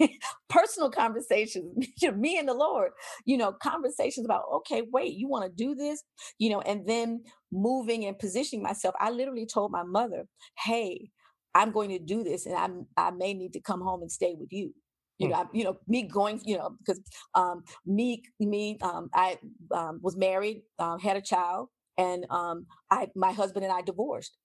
Personal 0.48 0.90
conversations 0.90 1.86
me 2.16 2.38
and 2.38 2.48
the 2.48 2.54
lord 2.54 2.92
you 3.26 3.36
know 3.36 3.52
conversations 3.52 4.24
about 4.26 4.44
okay 4.54 4.82
wait 4.92 5.14
you 5.14 5.28
want 5.28 5.44
to 5.44 5.50
do 5.50 5.74
this? 5.74 6.02
You 6.38 6.50
know 6.50 6.60
and 6.62 6.86
then 6.88 7.24
moving 7.52 8.06
and 8.06 8.18
positioning 8.18 8.62
myself. 8.62 8.94
I 9.00 9.10
literally 9.10 9.46
told 9.46 9.72
my 9.72 9.82
mother 9.84 10.26
hey 10.64 11.10
i'm 11.54 11.70
going 11.70 11.90
to 11.90 11.98
do 11.98 12.22
this 12.24 12.46
and 12.46 12.54
i'm 12.56 12.86
i 12.96 13.10
may 13.10 13.34
need 13.34 13.52
to 13.52 13.60
come 13.60 13.80
home 13.80 14.02
and 14.02 14.10
stay 14.10 14.34
with 14.38 14.52
you 14.52 14.72
you 15.18 15.28
know, 15.28 15.34
I, 15.36 15.44
you 15.52 15.64
know, 15.64 15.76
me 15.86 16.02
going, 16.02 16.40
you 16.44 16.56
know, 16.56 16.76
because 16.78 17.00
um, 17.34 17.62
me, 17.86 18.22
me, 18.40 18.78
um, 18.82 19.10
I 19.14 19.38
um, 19.72 20.00
was 20.02 20.16
married, 20.16 20.62
um, 20.78 20.98
had 20.98 21.16
a 21.16 21.22
child, 21.22 21.68
and 21.96 22.26
um, 22.30 22.66
I, 22.90 23.08
my 23.14 23.32
husband 23.32 23.64
and 23.64 23.72
I 23.72 23.82
divorced. 23.82 24.36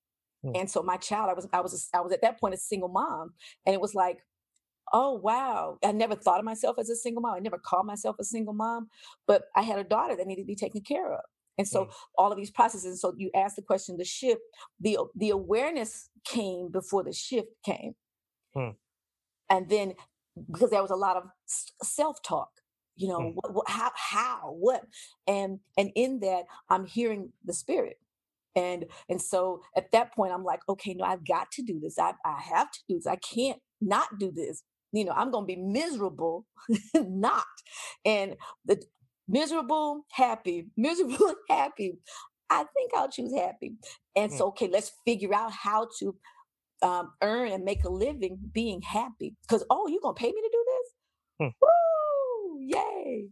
Hmm. 0.44 0.52
And 0.56 0.70
so 0.70 0.84
my 0.84 0.98
child, 0.98 1.30
I 1.30 1.34
was, 1.34 1.48
I 1.52 1.62
was, 1.62 1.90
I 1.94 2.02
was 2.02 2.14
at 2.14 2.22
that 2.22 2.40
point 2.40 2.54
a 2.54 2.58
single 2.58 2.90
mom, 2.90 3.34
and 3.66 3.74
it 3.74 3.82
was 3.82 3.96
like, 3.96 4.20
oh 4.94 5.14
wow, 5.14 5.78
I 5.84 5.92
never 5.92 6.16
thought 6.16 6.40
of 6.40 6.46
myself 6.46 6.78
as 6.80 6.90
a 6.90 6.96
single 6.96 7.22
mom. 7.22 7.36
I 7.36 7.40
never 7.40 7.60
called 7.60 7.86
myself 7.86 8.16
a 8.20 8.24
single 8.24 8.54
mom, 8.54 8.90
but 9.28 9.44
I 9.56 9.62
had 9.62 9.80
a 9.80 9.84
daughter 9.84 10.16
that 10.16 10.28
needed 10.28 10.44
to 10.44 10.48
be 10.48 10.56
taken 10.56 10.82
care 10.82 11.14
of. 11.14 11.22
And 11.60 11.68
so 11.68 11.86
mm. 11.86 11.92
all 12.18 12.32
of 12.32 12.38
these 12.38 12.50
processes. 12.50 13.02
So 13.02 13.14
you 13.18 13.30
asked 13.36 13.58
the 13.58 13.62
question, 13.62 13.98
the 13.98 14.06
shift, 14.06 14.42
the 14.80 14.98
the 15.16 15.30
awareness 15.30 16.10
came 16.26 16.72
before 16.72 17.04
the 17.04 17.14
shift 17.14 17.50
came, 17.64 17.94
hmm. 18.54 18.70
and 19.50 19.70
then 19.70 19.94
because 20.50 20.72
there 20.72 20.82
was 20.82 20.90
a 20.90 20.96
lot 20.96 21.18
of 21.18 21.24
self 21.84 22.24
talk. 22.24 22.50
You 22.96 23.10
know, 23.10 23.20
hmm. 23.20 23.30
what, 23.36 23.54
what, 23.54 23.70
how, 23.70 23.92
how, 23.96 24.56
what, 24.58 24.86
and 25.28 25.60
and 25.78 25.92
in 25.96 26.22
that, 26.22 26.46
I'm 26.70 26.86
hearing 26.86 27.34
the 27.46 27.54
spirit 27.54 27.98
and 28.56 28.86
and 29.08 29.22
so 29.22 29.62
at 29.76 29.92
that 29.92 30.14
point 30.14 30.34
i'm 30.34 30.44
like 30.44 30.62
okay 30.68 30.94
no 30.94 31.06
i've 31.06 31.26
got 31.26 31.52
to 31.52 31.62
do 31.62 31.80
this 31.80 32.00
i, 32.00 32.14
I 32.26 32.40
have 32.42 32.72
to 32.72 32.80
do 32.88 32.96
this 32.96 33.08
i 33.08 33.16
can't 33.18 33.60
not 33.80 34.18
do 34.18 34.32
this 34.32 34.64
you 34.92 35.06
know 35.06 35.14
i'm 35.16 35.32
gonna 35.32 35.46
be 35.46 35.56
miserable 35.56 36.46
not 36.96 37.46
and 38.06 38.36
the 38.66 38.82
miserable 39.30 40.06
happy 40.12 40.66
miserable 40.78 41.34
happy 41.50 41.94
i 42.50 42.66
think 42.76 42.92
i'll 42.96 43.10
choose 43.10 43.34
happy 43.34 43.76
and 44.16 44.32
mm. 44.32 44.38
so 44.38 44.48
okay 44.48 44.68
let's 44.68 44.92
figure 45.06 45.34
out 45.34 45.52
how 45.52 45.88
to 46.00 46.16
um, 46.82 47.12
earn 47.22 47.52
and 47.52 47.66
make 47.66 47.84
a 47.84 47.90
living 47.90 48.40
being 48.54 48.82
happy 48.82 49.36
because 49.42 49.66
oh 49.70 49.88
you're 49.88 50.02
gonna 50.02 50.14
pay 50.14 50.28
me 50.28 50.42
to 50.42 50.50
do 50.52 50.66
this 50.68 51.48
mm. 51.48 51.54
Woo! 51.62 52.60
yay 52.62 53.28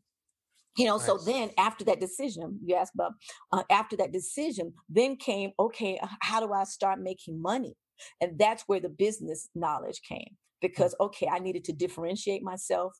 you 0.78 0.86
know 0.86 0.98
nice. 0.98 1.06
so 1.06 1.18
then 1.18 1.50
after 1.58 1.86
that 1.86 2.00
decision 2.00 2.60
you 2.64 2.76
asked 2.76 2.94
about 2.94 3.14
uh, 3.54 3.64
after 3.72 3.96
that 3.96 4.12
decision 4.12 4.74
then 4.90 5.16
came 5.16 5.52
okay 5.60 6.00
how 6.22 6.46
do 6.46 6.52
i 6.54 6.66
start 6.66 7.00
making 7.00 7.42
money 7.42 7.74
and 8.22 8.38
that's 8.38 8.64
where 8.68 8.82
the 8.82 8.90
business 8.90 9.50
knowledge 9.56 10.02
came 10.08 10.20
mm. 10.20 10.36
because 10.62 10.94
okay 11.00 11.30
i 11.32 11.40
needed 11.40 11.64
to 11.64 11.72
differentiate 11.72 12.44
myself 12.44 12.94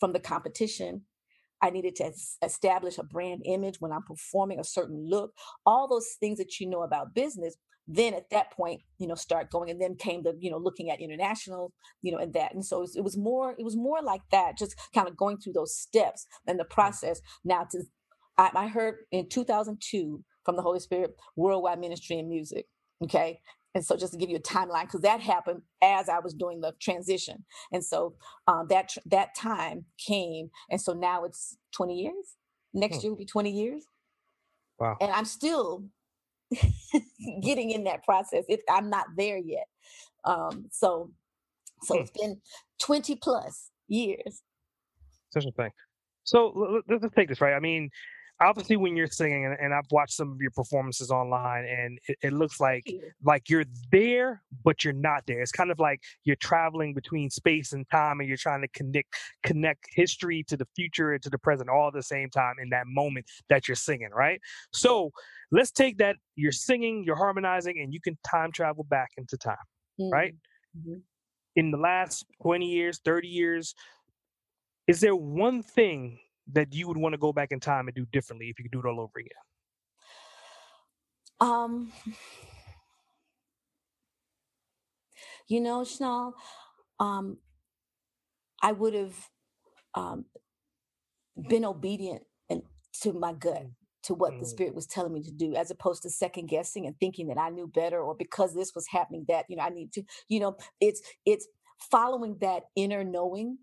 from 0.00 0.14
the 0.14 0.20
competition 0.20 1.02
I 1.62 1.70
needed 1.70 1.96
to 1.96 2.12
establish 2.42 2.98
a 2.98 3.04
brand 3.04 3.42
image 3.44 3.76
when 3.80 3.92
I'm 3.92 4.02
performing 4.02 4.58
a 4.58 4.64
certain 4.64 5.06
look, 5.08 5.32
all 5.64 5.88
those 5.88 6.16
things 6.18 6.38
that 6.38 6.58
you 6.60 6.68
know 6.68 6.82
about 6.82 7.14
business 7.14 7.56
then 7.88 8.14
at 8.14 8.30
that 8.30 8.52
point 8.52 8.80
you 8.98 9.06
know 9.06 9.14
start 9.14 9.50
going 9.50 9.70
and 9.70 9.80
then 9.80 9.96
came 9.96 10.22
the 10.22 10.34
you 10.38 10.50
know 10.50 10.58
looking 10.58 10.90
at 10.90 11.00
international 11.00 11.72
you 12.00 12.12
know 12.12 12.18
and 12.18 12.32
that 12.32 12.54
and 12.54 12.64
so 12.64 12.78
it 12.78 12.80
was, 12.80 12.96
it 12.96 13.04
was 13.04 13.16
more 13.16 13.54
it 13.58 13.64
was 13.64 13.76
more 13.76 14.00
like 14.02 14.22
that 14.30 14.56
just 14.56 14.74
kind 14.94 15.08
of 15.08 15.16
going 15.16 15.36
through 15.36 15.52
those 15.52 15.76
steps 15.76 16.26
and 16.46 16.58
the 16.58 16.64
mm. 16.64 16.70
process 16.70 17.20
now 17.44 17.66
to 17.70 17.82
I, 18.38 18.50
I 18.54 18.68
heard 18.68 18.96
in 19.10 19.28
2002 19.28 20.24
from 20.44 20.56
the 20.56 20.62
holy 20.62 20.80
spirit 20.80 21.16
worldwide 21.36 21.80
ministry 21.80 22.18
and 22.18 22.28
music 22.28 22.66
okay 23.02 23.40
and 23.74 23.84
so 23.84 23.96
just 23.96 24.12
to 24.12 24.18
give 24.18 24.30
you 24.30 24.36
a 24.36 24.40
timeline 24.40 24.82
because 24.82 25.00
that 25.00 25.20
happened 25.20 25.62
as 25.82 26.08
i 26.08 26.18
was 26.18 26.34
doing 26.34 26.60
the 26.60 26.72
transition 26.80 27.44
and 27.72 27.84
so 27.84 28.14
um, 28.46 28.66
that 28.68 28.94
that 29.06 29.34
time 29.34 29.84
came 29.98 30.50
and 30.70 30.80
so 30.80 30.92
now 30.92 31.24
it's 31.24 31.56
20 31.76 31.94
years 31.94 32.36
next 32.74 32.96
hmm. 32.96 33.02
year 33.02 33.12
will 33.12 33.18
be 33.18 33.26
20 33.26 33.50
years 33.50 33.84
wow 34.78 34.96
and 35.00 35.10
i'm 35.12 35.24
still 35.24 35.84
getting 37.42 37.70
in 37.70 37.84
that 37.84 38.04
process. 38.04 38.44
If 38.48 38.60
I'm 38.70 38.90
not 38.90 39.06
there 39.16 39.38
yet. 39.38 39.66
Um, 40.24 40.66
so 40.70 41.10
so 41.82 41.94
hmm. 41.94 42.02
it's 42.02 42.10
been 42.10 42.40
20 42.80 43.16
plus 43.16 43.70
years. 43.88 44.42
Such 45.30 45.46
a 45.46 45.52
thing. 45.52 45.70
So 46.24 46.82
let's 46.88 47.04
take 47.16 47.28
this 47.28 47.40
right. 47.40 47.54
I 47.54 47.60
mean, 47.60 47.90
obviously 48.42 48.76
when 48.76 48.96
you're 48.96 49.06
singing 49.06 49.46
and, 49.46 49.56
and, 49.60 49.72
i've 49.72 49.90
watched 49.90 50.14
some 50.14 50.30
of 50.30 50.40
your 50.40 50.50
performances 50.50 51.10
online 51.10 51.64
and 51.64 51.98
it, 52.08 52.16
it 52.22 52.32
looks 52.32 52.60
like 52.60 52.84
like 53.22 53.48
you're 53.48 53.64
there 53.90 54.42
but 54.64 54.84
you're 54.84 54.92
not 54.92 55.22
there 55.26 55.40
it's 55.40 55.52
kind 55.52 55.70
of 55.70 55.78
like 55.78 56.00
you're 56.24 56.36
traveling 56.36 56.92
between 56.92 57.30
space 57.30 57.72
and 57.72 57.88
time 57.90 58.20
and 58.20 58.28
you're 58.28 58.36
trying 58.36 58.60
to 58.60 58.68
connect 58.68 59.14
connect 59.42 59.86
history 59.92 60.44
to 60.48 60.56
the 60.56 60.66
future 60.74 61.12
and 61.12 61.22
to 61.22 61.30
the 61.30 61.38
present 61.38 61.68
all 61.68 61.88
at 61.88 61.94
the 61.94 62.02
same 62.02 62.28
time 62.28 62.54
in 62.62 62.68
that 62.70 62.86
moment 62.86 63.24
that 63.48 63.68
you're 63.68 63.74
singing 63.74 64.10
right 64.14 64.40
so 64.72 65.10
let's 65.50 65.70
take 65.70 65.98
that 65.98 66.16
you're 66.36 66.52
singing 66.52 67.02
you're 67.04 67.16
harmonizing 67.16 67.80
and 67.80 67.92
you 67.92 68.00
can 68.00 68.16
time 68.28 68.50
travel 68.52 68.84
back 68.84 69.10
into 69.16 69.36
time 69.36 69.56
mm-hmm. 70.00 70.12
right 70.12 70.34
mm-hmm. 70.76 70.98
in 71.56 71.70
the 71.70 71.78
last 71.78 72.24
20 72.42 72.66
years 72.66 73.00
30 73.04 73.28
years 73.28 73.74
is 74.88 75.00
there 75.00 75.16
one 75.16 75.62
thing 75.62 76.18
that 76.52 76.72
you 76.74 76.88
would 76.88 76.96
want 76.96 77.12
to 77.12 77.18
go 77.18 77.32
back 77.32 77.52
in 77.52 77.60
time 77.60 77.88
and 77.88 77.94
do 77.94 78.06
differently 78.12 78.48
if 78.48 78.58
you 78.58 78.64
could 78.64 78.72
do 78.72 78.80
it 78.80 78.86
all 78.86 79.00
over 79.00 79.18
again? 79.18 79.30
Um, 81.40 81.92
you 85.48 85.60
know, 85.60 85.84
Chanel, 85.84 86.34
um, 87.00 87.38
I 88.62 88.72
would 88.72 88.94
have 88.94 89.28
um, 89.94 90.26
been 91.48 91.64
obedient 91.64 92.22
and 92.48 92.62
to 93.02 93.12
my 93.12 93.32
gut, 93.32 93.64
mm. 93.64 93.70
to 94.04 94.14
what 94.14 94.34
mm. 94.34 94.40
the 94.40 94.46
spirit 94.46 94.74
was 94.74 94.86
telling 94.86 95.12
me 95.12 95.22
to 95.22 95.32
do, 95.32 95.54
as 95.54 95.70
opposed 95.70 96.02
to 96.02 96.10
second 96.10 96.48
guessing 96.48 96.86
and 96.86 96.96
thinking 97.00 97.26
that 97.28 97.38
I 97.38 97.50
knew 97.50 97.66
better, 97.66 98.00
or 98.00 98.14
because 98.14 98.54
this 98.54 98.72
was 98.74 98.86
happening, 98.88 99.24
that 99.28 99.46
you 99.48 99.56
know 99.56 99.64
I 99.64 99.70
need 99.70 99.92
to. 99.94 100.02
You 100.28 100.40
know, 100.40 100.56
it's 100.80 101.02
it's 101.26 101.48
following 101.90 102.36
that 102.40 102.64
inner 102.76 103.02
knowing 103.02 103.58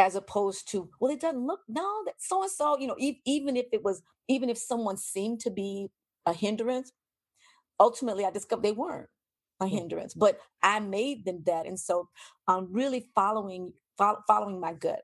as 0.00 0.16
opposed 0.16 0.66
to 0.70 0.88
well 0.98 1.12
it 1.12 1.20
doesn't 1.20 1.46
look 1.46 1.60
no 1.68 2.02
that 2.06 2.14
so 2.18 2.42
and 2.42 2.50
so 2.50 2.78
you 2.78 2.86
know 2.86 2.96
e- 2.98 3.20
even 3.26 3.54
if 3.54 3.66
it 3.70 3.84
was 3.84 4.02
even 4.28 4.48
if 4.48 4.56
someone 4.56 4.96
seemed 4.96 5.38
to 5.38 5.50
be 5.50 5.88
a 6.24 6.32
hindrance 6.32 6.92
ultimately 7.78 8.24
i 8.24 8.30
discovered 8.30 8.62
they 8.62 8.72
weren't 8.72 9.10
a 9.60 9.66
hmm. 9.68 9.76
hindrance 9.76 10.14
but 10.14 10.38
i 10.62 10.80
made 10.80 11.26
them 11.26 11.42
that 11.44 11.66
and 11.66 11.78
so 11.78 12.08
i'm 12.48 12.72
really 12.72 13.08
following 13.14 13.72
fo- 13.98 14.22
following 14.26 14.58
my 14.58 14.72
gut 14.72 15.02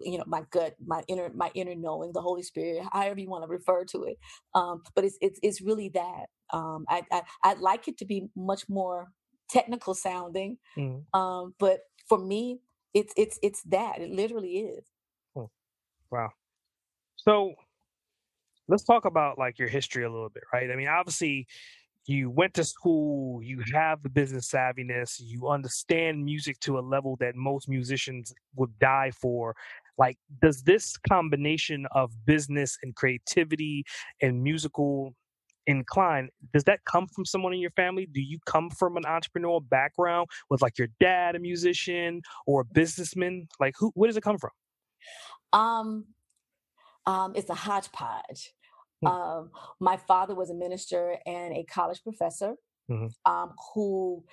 you 0.00 0.18
know 0.18 0.24
my 0.26 0.42
gut 0.50 0.74
my 0.84 1.02
inner 1.08 1.30
my 1.34 1.50
inner 1.54 1.74
knowing 1.74 2.12
the 2.12 2.20
holy 2.20 2.42
spirit 2.42 2.84
however 2.92 3.18
you 3.18 3.30
want 3.30 3.42
to 3.44 3.48
refer 3.48 3.82
to 3.84 4.04
it 4.04 4.18
um 4.54 4.82
but 4.94 5.04
it's 5.04 5.16
it's, 5.22 5.40
it's 5.42 5.62
really 5.62 5.88
that 5.88 6.26
um 6.52 6.84
I, 6.88 7.02
I 7.10 7.22
i'd 7.44 7.60
like 7.60 7.88
it 7.88 7.96
to 7.98 8.04
be 8.04 8.28
much 8.36 8.68
more 8.68 9.08
technical 9.48 9.94
sounding 9.94 10.58
mm. 10.76 11.02
um 11.14 11.54
but 11.58 11.80
for 12.08 12.18
me 12.18 12.60
it's 12.94 13.12
it's 13.16 13.38
it's 13.42 13.62
that 13.64 14.00
it 14.00 14.10
literally 14.10 14.58
is. 14.58 14.84
Oh, 15.36 15.50
wow. 16.10 16.30
So 17.16 17.54
let's 18.68 18.84
talk 18.84 19.04
about 19.04 19.38
like 19.38 19.58
your 19.58 19.68
history 19.68 20.04
a 20.04 20.10
little 20.10 20.30
bit 20.30 20.44
right? 20.52 20.70
I 20.70 20.76
mean 20.76 20.88
obviously 20.88 21.46
you 22.06 22.30
went 22.30 22.54
to 22.54 22.64
school, 22.64 23.42
you 23.42 23.62
have 23.72 24.02
the 24.02 24.08
business 24.08 24.50
savviness, 24.50 25.16
you 25.18 25.48
understand 25.48 26.24
music 26.24 26.60
to 26.60 26.78
a 26.78 26.80
level 26.80 27.16
that 27.16 27.34
most 27.34 27.68
musicians 27.68 28.34
would 28.56 28.78
die 28.78 29.10
for. 29.10 29.56
Like, 29.96 30.18
does 30.42 30.62
this 30.62 30.96
combination 31.08 31.86
of 31.92 32.12
business 32.26 32.76
and 32.82 32.94
creativity 32.94 33.84
and 34.20 34.42
musical 34.42 35.14
incline 35.66 36.28
does 36.52 36.64
that 36.64 36.80
come 36.84 37.06
from 37.06 37.24
someone 37.24 37.52
in 37.52 37.60
your 37.60 37.70
family? 37.70 38.06
Do 38.06 38.20
you 38.20 38.38
come 38.46 38.70
from 38.70 38.96
an 38.96 39.04
entrepreneurial 39.04 39.66
background 39.66 40.28
with 40.50 40.62
like 40.62 40.78
your 40.78 40.88
dad 41.00 41.36
a 41.36 41.38
musician 41.38 42.22
or 42.46 42.62
a 42.62 42.64
businessman? 42.64 43.48
Like 43.60 43.74
who 43.78 43.90
where 43.94 44.08
does 44.08 44.16
it 44.16 44.22
come 44.22 44.38
from? 44.38 44.50
Um 45.52 46.06
um 47.06 47.32
it's 47.34 47.50
a 47.50 47.54
hodgepodge. 47.54 48.52
Hmm. 49.02 49.06
um 49.06 49.50
my 49.80 49.96
father 49.96 50.34
was 50.34 50.50
a 50.50 50.54
minister 50.54 51.16
and 51.26 51.52
a 51.52 51.64
college 51.64 52.02
professor 52.02 52.54
mm-hmm. 52.90 53.06
um 53.30 53.52
who 53.74 54.24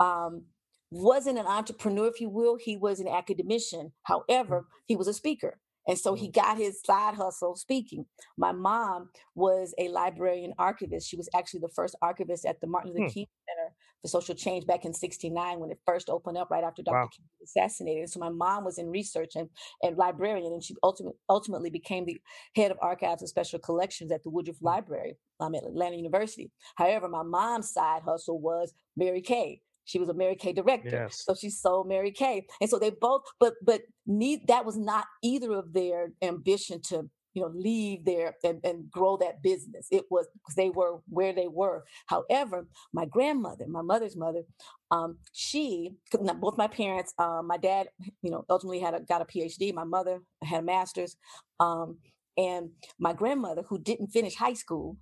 um 0.00 0.44
wasn't 0.90 1.38
an 1.38 1.46
entrepreneur 1.46 2.06
if 2.06 2.20
you 2.20 2.28
will. 2.28 2.56
He 2.56 2.76
was 2.76 3.00
an 3.00 3.08
academician. 3.08 3.92
However 4.04 4.60
mm-hmm. 4.60 4.84
he 4.86 4.96
was 4.96 5.08
a 5.08 5.14
speaker 5.14 5.58
and 5.86 5.98
so 5.98 6.14
he 6.14 6.28
mm. 6.28 6.34
got 6.34 6.58
his 6.58 6.80
side 6.84 7.14
hustle 7.14 7.56
speaking. 7.56 8.06
My 8.36 8.52
mom 8.52 9.10
was 9.34 9.74
a 9.78 9.88
librarian 9.88 10.52
archivist. 10.58 11.08
She 11.08 11.16
was 11.16 11.28
actually 11.34 11.60
the 11.60 11.70
first 11.74 11.96
archivist 12.02 12.44
at 12.44 12.60
the 12.60 12.66
Martin 12.66 12.92
Luther 12.92 13.04
hmm. 13.04 13.08
King 13.08 13.26
Center 13.48 13.74
for 14.02 14.08
Social 14.08 14.34
Change 14.34 14.66
back 14.66 14.84
in 14.84 14.92
69 14.92 15.60
when 15.60 15.70
it 15.70 15.78
first 15.86 16.08
opened 16.08 16.38
up 16.38 16.50
right 16.50 16.64
after 16.64 16.82
Dr. 16.82 16.96
Wow. 16.96 17.08
King 17.14 17.24
was 17.40 17.50
assassinated. 17.50 18.10
So 18.10 18.20
my 18.20 18.30
mom 18.30 18.64
was 18.64 18.78
in 18.78 18.88
research 18.90 19.36
and, 19.36 19.48
and 19.82 19.96
librarian, 19.96 20.52
and 20.52 20.62
she 20.62 20.74
ultimately, 20.82 21.18
ultimately 21.28 21.70
became 21.70 22.04
the 22.04 22.20
head 22.54 22.70
of 22.70 22.78
archives 22.80 23.22
and 23.22 23.28
special 23.28 23.58
collections 23.58 24.10
at 24.10 24.22
the 24.24 24.30
Woodruff 24.30 24.58
hmm. 24.58 24.66
Library 24.66 25.16
um, 25.40 25.54
at 25.54 25.64
Atlanta 25.64 25.96
University. 25.96 26.50
However, 26.76 27.08
my 27.08 27.22
mom's 27.22 27.70
side 27.72 28.02
hustle 28.04 28.40
was 28.40 28.72
Mary 28.96 29.20
Kay. 29.20 29.60
She 29.86 29.98
was 29.98 30.08
a 30.08 30.14
Mary 30.14 30.36
Kay 30.36 30.52
director. 30.52 30.90
Yes. 30.90 31.24
So 31.24 31.34
she 31.34 31.48
sold 31.48 31.88
Mary 31.88 32.10
Kay. 32.10 32.46
And 32.60 32.68
so 32.68 32.78
they 32.78 32.90
both, 32.90 33.22
but 33.40 33.54
but 33.62 33.82
need 34.06 34.46
that 34.48 34.66
was 34.66 34.76
not 34.76 35.06
either 35.22 35.52
of 35.52 35.72
their 35.72 36.12
ambition 36.22 36.82
to 36.88 37.08
you 37.36 37.42
know 37.42 37.52
leave 37.54 38.04
there 38.04 38.34
and, 38.42 38.60
and 38.64 38.90
grow 38.90 39.16
that 39.18 39.42
business 39.42 39.86
it 39.90 40.04
was 40.10 40.26
because 40.32 40.54
they 40.54 40.70
were 40.70 41.00
where 41.08 41.34
they 41.34 41.48
were 41.48 41.84
however 42.06 42.66
my 42.94 43.04
grandmother 43.04 43.66
my 43.68 43.82
mother's 43.82 44.16
mother 44.16 44.42
um, 44.90 45.18
she 45.32 45.96
both 46.40 46.56
my 46.56 46.66
parents 46.66 47.12
um, 47.18 47.46
my 47.46 47.58
dad 47.58 47.88
you 48.22 48.30
know 48.30 48.44
ultimately 48.48 48.80
had 48.80 48.94
a, 48.94 49.00
got 49.00 49.20
a 49.20 49.26
phd 49.26 49.74
my 49.74 49.84
mother 49.84 50.20
had 50.42 50.60
a 50.60 50.62
master's 50.62 51.16
um, 51.60 51.98
and 52.38 52.70
my 52.98 53.12
grandmother 53.12 53.62
who 53.68 53.78
didn't 53.78 54.08
finish 54.08 54.34
high 54.34 54.54
school 54.54 54.96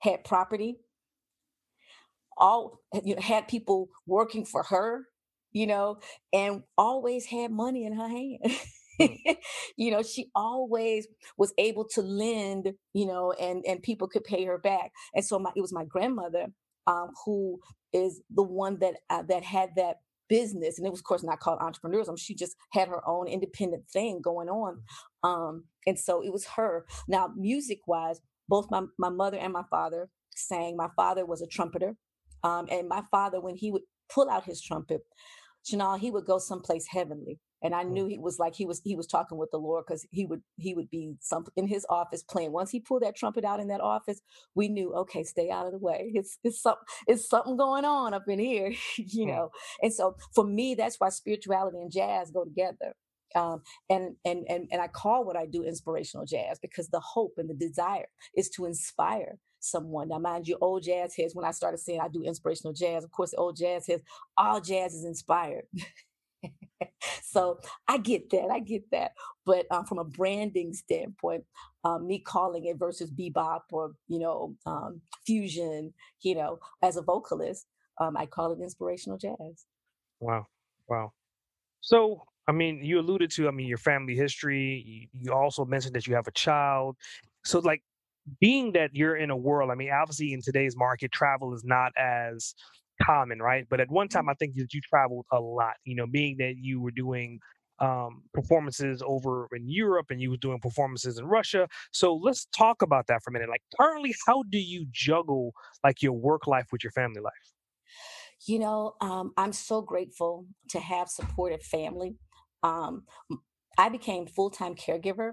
had 0.00 0.24
property 0.24 0.78
all 2.36 2.80
you 3.04 3.14
know, 3.14 3.22
had 3.22 3.48
people 3.48 3.88
working 4.06 4.44
for 4.44 4.62
her, 4.64 5.06
you 5.52 5.66
know, 5.66 5.98
and 6.32 6.62
always 6.78 7.26
had 7.26 7.50
money 7.50 7.84
in 7.84 7.94
her 7.94 8.08
hand. 8.08 8.38
Hmm. 9.00 9.32
you 9.76 9.90
know, 9.90 10.02
she 10.02 10.30
always 10.34 11.08
was 11.36 11.52
able 11.58 11.84
to 11.90 12.02
lend, 12.02 12.72
you 12.92 13.06
know, 13.06 13.32
and 13.32 13.64
and 13.66 13.82
people 13.82 14.08
could 14.08 14.24
pay 14.24 14.44
her 14.44 14.58
back. 14.58 14.92
And 15.14 15.24
so 15.24 15.38
my 15.38 15.50
it 15.56 15.60
was 15.60 15.72
my 15.72 15.84
grandmother 15.84 16.46
um, 16.86 17.10
who 17.24 17.60
is 17.92 18.20
the 18.30 18.42
one 18.42 18.78
that 18.80 18.94
uh, 19.10 19.22
that 19.28 19.42
had 19.44 19.70
that 19.76 19.96
business 20.28 20.78
and 20.78 20.86
it 20.86 20.90
was 20.90 21.00
of 21.00 21.04
course 21.04 21.22
not 21.22 21.38
called 21.38 21.60
entrepreneurism 21.60 22.18
she 22.18 22.34
just 22.34 22.56
had 22.72 22.88
her 22.88 23.06
own 23.06 23.28
independent 23.28 23.86
thing 23.92 24.20
going 24.22 24.48
on 24.48 24.80
hmm. 25.22 25.28
um, 25.28 25.64
and 25.86 25.98
so 25.98 26.22
it 26.22 26.32
was 26.32 26.46
her 26.46 26.86
now 27.08 27.30
music 27.36 27.80
wise 27.86 28.20
both 28.48 28.70
my, 28.70 28.82
my 28.98 29.10
mother 29.10 29.36
and 29.36 29.52
my 29.52 29.64
father 29.70 30.08
sang 30.34 30.76
my 30.76 30.88
father 30.96 31.26
was 31.26 31.42
a 31.42 31.46
trumpeter 31.46 31.94
um, 32.44 32.68
and 32.70 32.88
my 32.88 33.02
father, 33.10 33.40
when 33.40 33.56
he 33.56 33.72
would 33.72 33.82
pull 34.12 34.30
out 34.30 34.44
his 34.44 34.60
trumpet, 34.62 35.00
Janelle, 35.64 35.98
he 35.98 36.10
would 36.10 36.26
go 36.26 36.38
someplace 36.38 36.86
heavenly. 36.88 37.40
And 37.62 37.74
I 37.74 37.84
mm. 37.84 37.92
knew 37.92 38.06
he 38.06 38.18
was 38.18 38.38
like 38.38 38.54
he 38.54 38.66
was 38.66 38.82
he 38.84 38.94
was 38.94 39.06
talking 39.06 39.38
with 39.38 39.50
the 39.50 39.56
Lord 39.56 39.84
because 39.86 40.06
he 40.10 40.26
would 40.26 40.42
he 40.56 40.74
would 40.74 40.90
be 40.90 41.14
some 41.20 41.46
in 41.56 41.66
his 41.66 41.86
office 41.88 42.22
playing. 42.22 42.52
Once 42.52 42.70
he 42.70 42.80
pulled 42.80 43.02
that 43.02 43.16
trumpet 43.16 43.44
out 43.44 43.58
in 43.58 43.68
that 43.68 43.80
office, 43.80 44.20
we 44.54 44.68
knew 44.68 44.94
okay, 44.94 45.24
stay 45.24 45.50
out 45.50 45.64
of 45.64 45.72
the 45.72 45.78
way. 45.78 46.12
It's 46.14 46.38
it's 46.44 46.60
something 46.60 46.84
it's 47.06 47.26
something 47.28 47.56
going 47.56 47.86
on 47.86 48.12
up 48.12 48.24
in 48.28 48.38
here, 48.38 48.74
you 48.98 49.24
know. 49.24 49.48
And 49.80 49.92
so 49.92 50.16
for 50.34 50.44
me, 50.44 50.74
that's 50.74 51.00
why 51.00 51.08
spirituality 51.08 51.78
and 51.78 51.90
jazz 51.90 52.30
go 52.30 52.44
together. 52.44 52.94
Um, 53.34 53.62
and 53.88 54.16
and 54.26 54.44
and 54.50 54.68
and 54.70 54.82
I 54.82 54.88
call 54.88 55.24
what 55.24 55.36
I 55.36 55.46
do 55.46 55.64
inspirational 55.64 56.26
jazz 56.26 56.58
because 56.60 56.90
the 56.90 57.00
hope 57.00 57.32
and 57.38 57.48
the 57.48 57.54
desire 57.54 58.08
is 58.36 58.50
to 58.50 58.66
inspire 58.66 59.38
someone. 59.64 60.08
Now, 60.08 60.18
mind 60.18 60.46
you, 60.46 60.56
old 60.60 60.82
jazz 60.82 61.16
heads, 61.16 61.34
when 61.34 61.44
I 61.44 61.50
started 61.50 61.78
saying 61.78 62.00
I 62.00 62.08
do 62.08 62.22
inspirational 62.22 62.72
jazz, 62.72 63.04
of 63.04 63.10
course, 63.10 63.34
old 63.36 63.56
jazz 63.56 63.86
heads, 63.86 64.02
all 64.36 64.60
jazz 64.60 64.94
is 64.94 65.04
inspired. 65.04 65.64
so 67.22 67.58
I 67.88 67.98
get 67.98 68.30
that. 68.30 68.48
I 68.50 68.60
get 68.60 68.90
that. 68.92 69.12
But 69.46 69.66
um, 69.70 69.84
from 69.84 69.98
a 69.98 70.04
branding 70.04 70.72
standpoint, 70.72 71.44
um, 71.84 72.06
me 72.06 72.18
calling 72.18 72.64
it 72.64 72.78
versus 72.78 73.10
bebop 73.10 73.62
or, 73.72 73.92
you 74.08 74.18
know, 74.18 74.54
um, 74.66 75.00
fusion, 75.26 75.92
you 76.22 76.34
know, 76.34 76.58
as 76.82 76.96
a 76.96 77.02
vocalist, 77.02 77.66
um, 78.00 78.16
I 78.16 78.26
call 78.26 78.52
it 78.52 78.60
inspirational 78.60 79.18
jazz. 79.18 79.66
Wow. 80.20 80.46
Wow. 80.88 81.12
So, 81.80 82.24
I 82.48 82.52
mean, 82.52 82.84
you 82.84 82.98
alluded 82.98 83.30
to, 83.32 83.48
I 83.48 83.50
mean, 83.50 83.68
your 83.68 83.78
family 83.78 84.14
history. 84.14 85.10
You 85.18 85.32
also 85.32 85.64
mentioned 85.64 85.94
that 85.94 86.06
you 86.06 86.14
have 86.14 86.26
a 86.26 86.32
child. 86.32 86.96
So, 87.44 87.58
like, 87.58 87.82
being 88.40 88.72
that 88.72 88.90
you're 88.94 89.16
in 89.16 89.30
a 89.30 89.36
world, 89.36 89.70
I 89.70 89.74
mean, 89.74 89.90
obviously 89.90 90.32
in 90.32 90.40
today's 90.42 90.76
market, 90.76 91.12
travel 91.12 91.54
is 91.54 91.64
not 91.64 91.92
as 91.98 92.54
common, 93.02 93.40
right? 93.40 93.66
But 93.68 93.80
at 93.80 93.90
one 93.90 94.08
time, 94.08 94.22
mm-hmm. 94.22 94.30
I 94.30 94.34
think 94.34 94.54
that 94.56 94.72
you 94.72 94.80
traveled 94.80 95.26
a 95.32 95.40
lot. 95.40 95.74
You 95.84 95.96
know, 95.96 96.06
being 96.06 96.36
that 96.38 96.54
you 96.56 96.80
were 96.80 96.90
doing 96.90 97.40
um, 97.80 98.22
performances 98.32 99.02
over 99.04 99.48
in 99.52 99.68
Europe 99.68 100.06
and 100.10 100.20
you 100.20 100.30
were 100.30 100.36
doing 100.36 100.60
performances 100.60 101.18
in 101.18 101.26
Russia. 101.26 101.68
So 101.92 102.14
let's 102.14 102.46
talk 102.56 102.82
about 102.82 103.06
that 103.08 103.22
for 103.22 103.30
a 103.30 103.32
minute. 103.32 103.48
Like 103.48 103.62
currently, 103.78 104.14
how 104.26 104.44
do 104.48 104.58
you 104.58 104.86
juggle 104.90 105.52
like 105.82 106.02
your 106.02 106.12
work 106.12 106.46
life 106.46 106.66
with 106.70 106.84
your 106.84 106.92
family 106.92 107.20
life? 107.20 107.32
You 108.46 108.58
know, 108.58 108.94
um, 109.00 109.32
I'm 109.36 109.52
so 109.52 109.80
grateful 109.80 110.46
to 110.70 110.78
have 110.78 111.08
supportive 111.08 111.62
family. 111.62 112.16
Um, 112.62 113.04
I 113.78 113.88
became 113.88 114.26
full 114.26 114.50
time 114.50 114.74
caregiver 114.74 115.32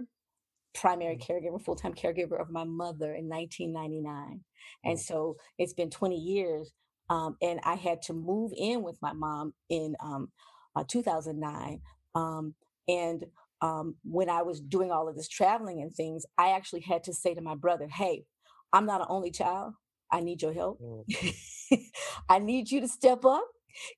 primary 0.73 1.17
mm. 1.17 1.25
caregiver, 1.25 1.63
full 1.63 1.75
time 1.75 1.93
caregiver 1.93 2.39
of 2.39 2.49
my 2.49 2.63
mother 2.63 3.13
in 3.13 3.27
1999. 3.27 4.41
And 4.83 4.97
mm. 4.97 5.01
so 5.01 5.35
it's 5.57 5.73
been 5.73 5.89
20 5.89 6.15
years. 6.15 6.71
Um, 7.09 7.35
and 7.41 7.59
I 7.63 7.75
had 7.75 8.01
to 8.03 8.13
move 8.13 8.51
in 8.55 8.83
with 8.83 8.97
my 9.01 9.13
mom 9.13 9.53
in 9.69 9.95
um, 10.01 10.29
uh, 10.75 10.83
2009. 10.87 11.81
Um, 12.15 12.55
and 12.87 13.25
um, 13.61 13.95
when 14.03 14.29
I 14.29 14.41
was 14.41 14.61
doing 14.61 14.91
all 14.91 15.09
of 15.09 15.15
this 15.15 15.27
traveling 15.27 15.81
and 15.81 15.93
things, 15.93 16.25
I 16.37 16.51
actually 16.51 16.81
had 16.81 17.03
to 17.05 17.13
say 17.13 17.33
to 17.33 17.41
my 17.41 17.55
brother, 17.55 17.87
Hey, 17.87 18.25
I'm 18.73 18.85
not 18.85 19.01
an 19.01 19.07
only 19.09 19.31
child. 19.31 19.73
I 20.11 20.21
need 20.21 20.41
your 20.41 20.53
help. 20.53 20.79
Mm. 20.81 21.83
I 22.29 22.39
need 22.39 22.69
you 22.71 22.81
to 22.81 22.87
step 22.87 23.25
up, 23.25 23.47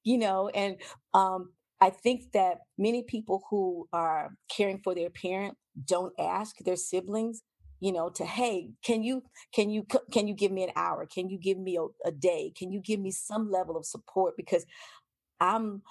you 0.03 0.17
know, 0.17 0.49
and 0.49 0.77
um, 1.13 1.53
I 1.81 1.89
think 1.89 2.31
that 2.33 2.59
many 2.77 3.03
people 3.03 3.43
who 3.49 3.87
are 3.91 4.35
caring 4.49 4.79
for 4.83 4.93
their 4.95 5.09
parent 5.09 5.57
don't 5.85 6.13
ask 6.19 6.57
their 6.59 6.75
siblings 6.75 7.41
you 7.79 7.91
know 7.91 8.09
to 8.09 8.25
hey 8.25 8.69
can 8.83 9.03
you 9.03 9.23
can 9.53 9.69
you 9.69 9.85
can 10.11 10.27
you 10.27 10.33
give 10.33 10.51
me 10.51 10.63
an 10.63 10.71
hour? 10.75 11.05
Can 11.05 11.29
you 11.29 11.37
give 11.37 11.57
me 11.57 11.77
a, 11.77 12.07
a 12.07 12.11
day? 12.11 12.53
Can 12.57 12.71
you 12.71 12.79
give 12.79 12.99
me 12.99 13.11
some 13.11 13.51
level 13.51 13.77
of 13.77 13.85
support? 13.85 14.35
Because 14.37 14.65
i'm 15.39 15.81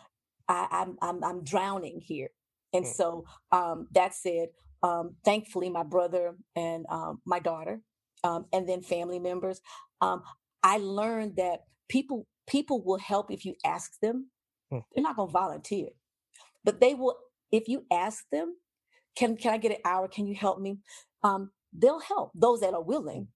I, 0.49 0.67
am 0.71 0.97
I'm, 1.03 1.17
I'm 1.17 1.25
i'm 1.25 1.45
drowning 1.45 2.01
here. 2.01 2.31
And 2.73 2.85
mm. 2.85 2.93
so 2.93 3.25
um 3.51 3.89
that 3.93 4.15
said 4.15 4.49
um 4.83 5.17
thankfully 5.25 5.71
my 5.71 5.83
brother 5.83 6.35
and 6.57 6.87
um 6.89 7.21
my 7.25 7.39
daughter 7.39 7.81
um 8.25 8.47
and 8.53 8.69
then 8.69 8.83
family 8.83 9.19
members 9.19 9.61
um 10.01 10.23
i 10.63 10.79
learned 10.79 11.37
that 11.37 11.61
people 11.89 12.27
people 12.47 12.83
will 12.83 12.99
help 12.99 13.31
if 13.31 13.45
you 13.45 13.55
ask 13.65 13.99
them. 14.01 14.29
Mm. 14.73 14.83
they're 14.95 15.03
not 15.03 15.17
going 15.17 15.29
to 15.29 15.33
volunteer. 15.33 15.91
But 16.65 16.81
they 16.81 16.95
will 16.95 17.17
if 17.51 17.69
you 17.69 17.85
ask 17.93 18.25
them, 18.33 18.57
can 19.17 19.37
can 19.37 19.53
I 19.55 19.59
get 19.59 19.73
an 19.73 19.79
hour? 19.85 20.09
Can 20.09 20.27
you 20.27 20.35
help 20.35 20.61
me? 20.61 20.79
Um, 21.23 21.51
they'll 21.73 22.01
help 22.01 22.33
those 22.35 22.61
that 22.61 22.75
are 22.75 22.83
willing 22.83 23.29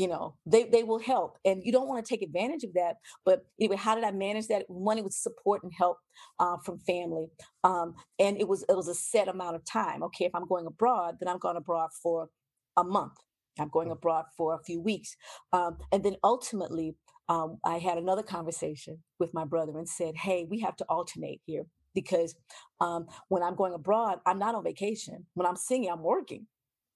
you 0.00 0.08
know 0.08 0.34
they 0.46 0.64
they 0.64 0.82
will 0.82 0.98
help 0.98 1.36
and 1.44 1.62
you 1.62 1.70
don't 1.70 1.86
want 1.86 2.02
to 2.02 2.08
take 2.08 2.22
advantage 2.22 2.64
of 2.64 2.72
that 2.72 2.96
but 3.24 3.44
anyway 3.60 3.76
how 3.76 3.94
did 3.94 4.02
i 4.02 4.10
manage 4.10 4.46
that 4.46 4.64
one 4.68 4.96
it 4.96 5.04
was 5.04 5.14
support 5.14 5.62
and 5.62 5.72
help 5.76 5.98
uh, 6.38 6.56
from 6.64 6.78
family 6.78 7.26
um, 7.64 7.94
and 8.18 8.40
it 8.40 8.48
was 8.48 8.64
it 8.70 8.74
was 8.74 8.88
a 8.88 8.94
set 8.94 9.28
amount 9.28 9.56
of 9.56 9.64
time 9.64 10.02
okay 10.02 10.24
if 10.24 10.34
i'm 10.34 10.46
going 10.46 10.66
abroad 10.66 11.16
then 11.20 11.28
i'm 11.28 11.38
going 11.38 11.56
abroad 11.56 11.90
for 12.02 12.30
a 12.78 12.84
month 12.84 13.12
i'm 13.58 13.68
going 13.68 13.88
mm. 13.88 13.92
abroad 13.92 14.24
for 14.36 14.54
a 14.54 14.64
few 14.64 14.80
weeks 14.80 15.16
um, 15.52 15.76
and 15.92 16.02
then 16.02 16.16
ultimately 16.24 16.94
um, 17.28 17.58
i 17.62 17.76
had 17.76 17.98
another 17.98 18.22
conversation 18.22 19.02
with 19.18 19.34
my 19.34 19.44
brother 19.44 19.76
and 19.76 19.88
said 19.88 20.14
hey 20.16 20.46
we 20.48 20.60
have 20.60 20.76
to 20.76 20.84
alternate 20.88 21.42
here 21.44 21.66
because 21.94 22.34
um, 22.80 23.06
when 23.28 23.42
i'm 23.42 23.54
going 23.54 23.72
abroad 23.72 24.18
i'm 24.26 24.38
not 24.38 24.54
on 24.54 24.64
vacation 24.64 25.26
when 25.34 25.46
i'm 25.46 25.56
singing 25.56 25.90
i'm 25.90 26.02
working 26.02 26.46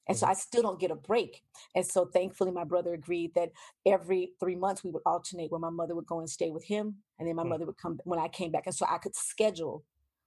and 0.08 0.16
so 0.16 0.26
mm-hmm. 0.26 0.32
I 0.32 0.34
still 0.34 0.62
don't 0.62 0.80
get 0.80 0.90
a 0.90 0.96
break. 0.96 1.42
And 1.74 1.84
so 1.84 2.04
thankfully, 2.04 2.50
my 2.50 2.64
brother 2.64 2.92
agreed 2.94 3.32
that 3.34 3.52
every 3.86 4.32
three 4.38 4.56
months 4.56 4.84
we 4.84 4.90
would 4.90 5.02
alternate 5.06 5.50
where 5.50 5.60
my 5.60 5.70
mother 5.70 5.94
would 5.94 6.06
go 6.06 6.18
and 6.18 6.28
stay 6.28 6.50
with 6.50 6.64
him. 6.64 6.96
And 7.18 7.28
then 7.28 7.36
my 7.36 7.42
mm-hmm. 7.42 7.50
mother 7.50 7.66
would 7.66 7.78
come 7.78 7.98
when 8.04 8.18
I 8.18 8.28
came 8.28 8.50
back. 8.50 8.66
And 8.66 8.74
so 8.74 8.86
I 8.88 8.98
could 8.98 9.16
schedule 9.16 9.84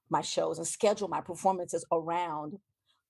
my 0.09 0.21
shows 0.21 0.57
and 0.57 0.67
schedule 0.67 1.07
my 1.07 1.21
performances 1.21 1.85
around 1.91 2.57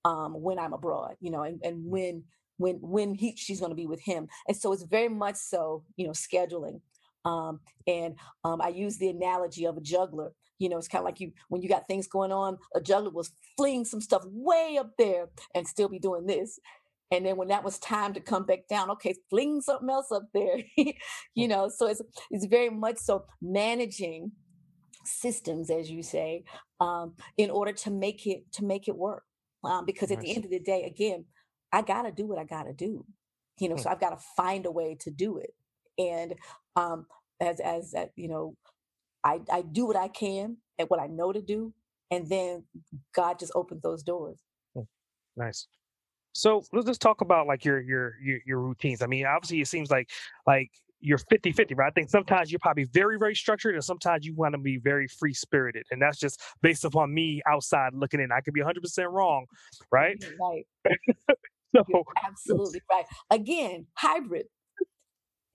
um, 0.03 0.41
when 0.41 0.59
I'm 0.59 0.73
abroad, 0.73 1.15
you 1.19 1.31
know, 1.31 1.43
and, 1.43 1.59
and 1.63 1.85
when 1.85 2.23
when 2.57 2.75
when 2.81 3.13
he 3.13 3.35
she's 3.35 3.59
going 3.59 3.71
to 3.71 3.75
be 3.75 3.87
with 3.87 4.01
him. 4.01 4.27
And 4.47 4.57
so 4.57 4.73
it's 4.73 4.83
very 4.83 5.09
much 5.09 5.35
so, 5.35 5.83
you 5.95 6.05
know, 6.05 6.13
scheduling. 6.13 6.81
Um, 7.23 7.59
and 7.85 8.15
um, 8.43 8.61
I 8.61 8.69
use 8.69 8.97
the 8.97 9.09
analogy 9.09 9.65
of 9.65 9.77
a 9.77 9.81
juggler 9.81 10.31
you 10.59 10.69
know, 10.69 10.77
it's 10.77 10.87
kind 10.87 11.01
of 11.01 11.05
like 11.05 11.19
you 11.19 11.31
when 11.49 11.61
you 11.61 11.69
got 11.69 11.87
things 11.87 12.07
going 12.07 12.31
on, 12.31 12.57
a 12.75 12.81
juggler 12.81 13.11
was 13.11 13.31
fling 13.55 13.85
some 13.85 14.01
stuff 14.01 14.23
way 14.25 14.77
up 14.79 14.91
there 14.97 15.27
and 15.53 15.67
still 15.67 15.89
be 15.89 15.99
doing 15.99 16.25
this. 16.25 16.59
And 17.11 17.25
then 17.25 17.37
when 17.37 17.47
that 17.49 17.63
was 17.63 17.79
time 17.79 18.13
to 18.15 18.19
come 18.19 18.45
back 18.45 18.67
down, 18.69 18.91
okay, 18.91 19.15
fling 19.29 19.61
something 19.61 19.89
else 19.89 20.11
up 20.11 20.27
there. 20.33 20.61
you 20.77 20.93
mm. 21.37 21.49
know, 21.49 21.69
so 21.69 21.87
it's 21.87 22.01
it's 22.31 22.45
very 22.45 22.69
much 22.69 22.97
so 22.97 23.25
managing 23.41 24.31
systems, 25.05 25.69
as 25.69 25.89
you 25.89 26.03
say, 26.03 26.43
um, 26.81 27.13
in 27.37 27.49
order 27.49 27.71
to 27.71 27.91
make 27.91 28.27
it 28.27 28.51
to 28.53 28.65
make 28.65 28.87
it 28.87 28.97
work. 28.97 29.23
Um, 29.63 29.85
because 29.85 30.11
at 30.11 30.21
the 30.21 30.33
end 30.35 30.45
of 30.45 30.51
the 30.51 30.59
day, 30.59 30.83
again, 30.83 31.25
I 31.73 31.81
gotta 31.81 32.11
do 32.11 32.27
what 32.27 32.39
I 32.39 32.43
gotta 32.43 32.73
do. 32.73 33.05
You 33.59 33.69
know, 33.69 33.75
hmm. 33.75 33.81
so 33.81 33.89
I've 33.89 33.99
got 33.99 34.11
to 34.11 34.23
find 34.35 34.65
a 34.65 34.71
way 34.71 34.95
to 35.01 35.11
do 35.11 35.37
it. 35.37 35.51
And 35.97 36.35
um, 36.75 37.07
as 37.41 37.59
as 37.59 37.93
uh, 37.95 38.05
you 38.15 38.27
know, 38.27 38.55
I, 39.27 39.41
I 39.51 39.61
do 39.61 39.85
what 39.85 39.97
I 39.97 40.07
can 40.07 40.57
and 40.79 40.89
what 40.89 41.01
I 41.01 41.07
know 41.07 41.33
to 41.33 41.41
do, 41.41 41.73
and 42.11 42.27
then 42.29 42.63
God 43.13 43.39
just 43.39 43.51
opens 43.55 43.81
those 43.81 44.01
doors. 44.01 44.39
Hmm, 44.73 44.83
nice. 45.35 45.67
So 46.33 46.63
let's 46.71 46.87
just 46.87 47.01
talk 47.01 47.21
about 47.21 47.45
like 47.45 47.65
your 47.65 47.81
your 47.81 48.13
your, 48.23 48.39
your 48.45 48.59
routines. 48.59 49.01
I 49.01 49.07
mean, 49.07 49.25
obviously 49.25 49.59
it 49.59 49.67
seems 49.67 49.91
like 49.91 50.09
like 50.45 50.71
you're 50.99 51.17
50 51.17 51.51
50, 51.51 51.75
right? 51.75 51.87
I 51.87 51.91
think 51.91 52.09
sometimes 52.09 52.51
you're 52.51 52.59
probably 52.59 52.85
very, 52.85 53.19
very 53.19 53.35
structured, 53.35 53.75
and 53.75 53.83
sometimes 53.83 54.25
you 54.25 54.33
want 54.33 54.53
to 54.53 54.59
be 54.59 54.77
very 54.77 55.07
free 55.07 55.33
spirited. 55.33 55.83
And 55.91 56.01
that's 56.01 56.17
just 56.17 56.41
based 56.61 56.85
upon 56.85 57.13
me 57.13 57.41
outside 57.47 57.93
looking 57.93 58.19
in. 58.19 58.31
I 58.31 58.41
could 58.41 58.53
be 58.53 58.61
100% 58.61 59.11
wrong, 59.11 59.45
right? 59.91 60.15
Right. 60.41 60.65
so, 61.75 61.83
you're 61.87 62.03
absolutely 62.25 62.81
right. 62.89 63.05
Again, 63.29 63.87
hybrid 63.95 64.47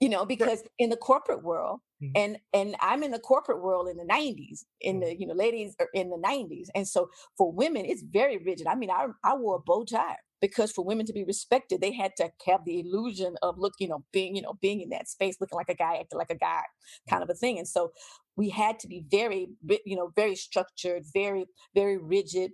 you 0.02 0.08
know 0.08 0.26
because 0.34 0.62
in 0.78 0.90
the 0.90 0.96
corporate 0.96 1.42
world 1.42 1.80
mm-hmm. 2.02 2.12
and 2.16 2.38
and 2.52 2.74
i'm 2.80 3.02
in 3.02 3.10
the 3.10 3.18
corporate 3.18 3.62
world 3.62 3.88
in 3.88 3.96
the 3.96 4.04
90s 4.04 4.64
in 4.80 4.96
mm-hmm. 4.96 5.04
the 5.04 5.20
you 5.20 5.26
know 5.26 5.34
ladies 5.34 5.74
are 5.80 5.88
in 5.94 6.10
the 6.10 6.16
90s 6.16 6.68
and 6.74 6.86
so 6.86 7.08
for 7.36 7.52
women 7.52 7.84
it's 7.84 8.02
very 8.02 8.38
rigid 8.38 8.66
i 8.66 8.74
mean 8.74 8.90
i, 8.90 9.06
I 9.24 9.34
wore 9.34 9.56
a 9.56 9.60
bow 9.60 9.84
tie 9.84 10.16
because 10.40 10.72
for 10.72 10.84
women 10.84 11.06
to 11.06 11.12
be 11.12 11.24
respected 11.24 11.80
they 11.80 11.92
had 11.92 12.12
to 12.16 12.30
have 12.46 12.64
the 12.66 12.80
illusion 12.80 13.36
of 13.42 13.58
look 13.58 13.74
you 13.78 13.88
know 13.88 14.04
being 14.12 14.36
you 14.36 14.42
know 14.42 14.54
being 14.60 14.80
in 14.80 14.90
that 14.90 15.08
space 15.08 15.36
looking 15.40 15.56
like 15.56 15.68
a 15.68 15.74
guy 15.74 15.96
acting 15.96 16.18
like 16.18 16.30
a 16.30 16.36
guy 16.36 16.62
kind 17.08 17.22
of 17.22 17.30
a 17.30 17.34
thing 17.34 17.58
and 17.58 17.68
so 17.68 17.92
we 18.36 18.50
had 18.50 18.78
to 18.78 18.88
be 18.88 19.04
very 19.10 19.48
you 19.86 19.96
know 19.96 20.12
very 20.16 20.34
structured 20.34 21.04
very 21.14 21.46
very 21.74 21.96
rigid 21.96 22.50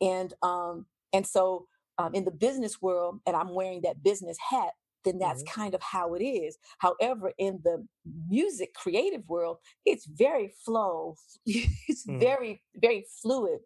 and 0.00 0.34
um 0.42 0.86
and 1.12 1.26
so 1.26 1.66
um, 1.98 2.14
in 2.14 2.24
the 2.24 2.30
business 2.30 2.82
world 2.82 3.20
and 3.26 3.36
i'm 3.36 3.54
wearing 3.54 3.82
that 3.82 4.02
business 4.02 4.36
hat 4.50 4.72
then 5.06 5.18
that's 5.18 5.42
mm-hmm. 5.42 5.60
kind 5.60 5.74
of 5.74 5.82
how 5.82 6.14
it 6.14 6.22
is. 6.22 6.58
However, 6.78 7.32
in 7.38 7.60
the 7.64 7.86
music 8.28 8.74
creative 8.74 9.26
world, 9.28 9.58
it's 9.86 10.06
very 10.06 10.52
flow. 10.64 11.14
it's 11.46 12.06
mm-hmm. 12.06 12.18
very, 12.18 12.62
very 12.74 13.06
fluid. 13.22 13.60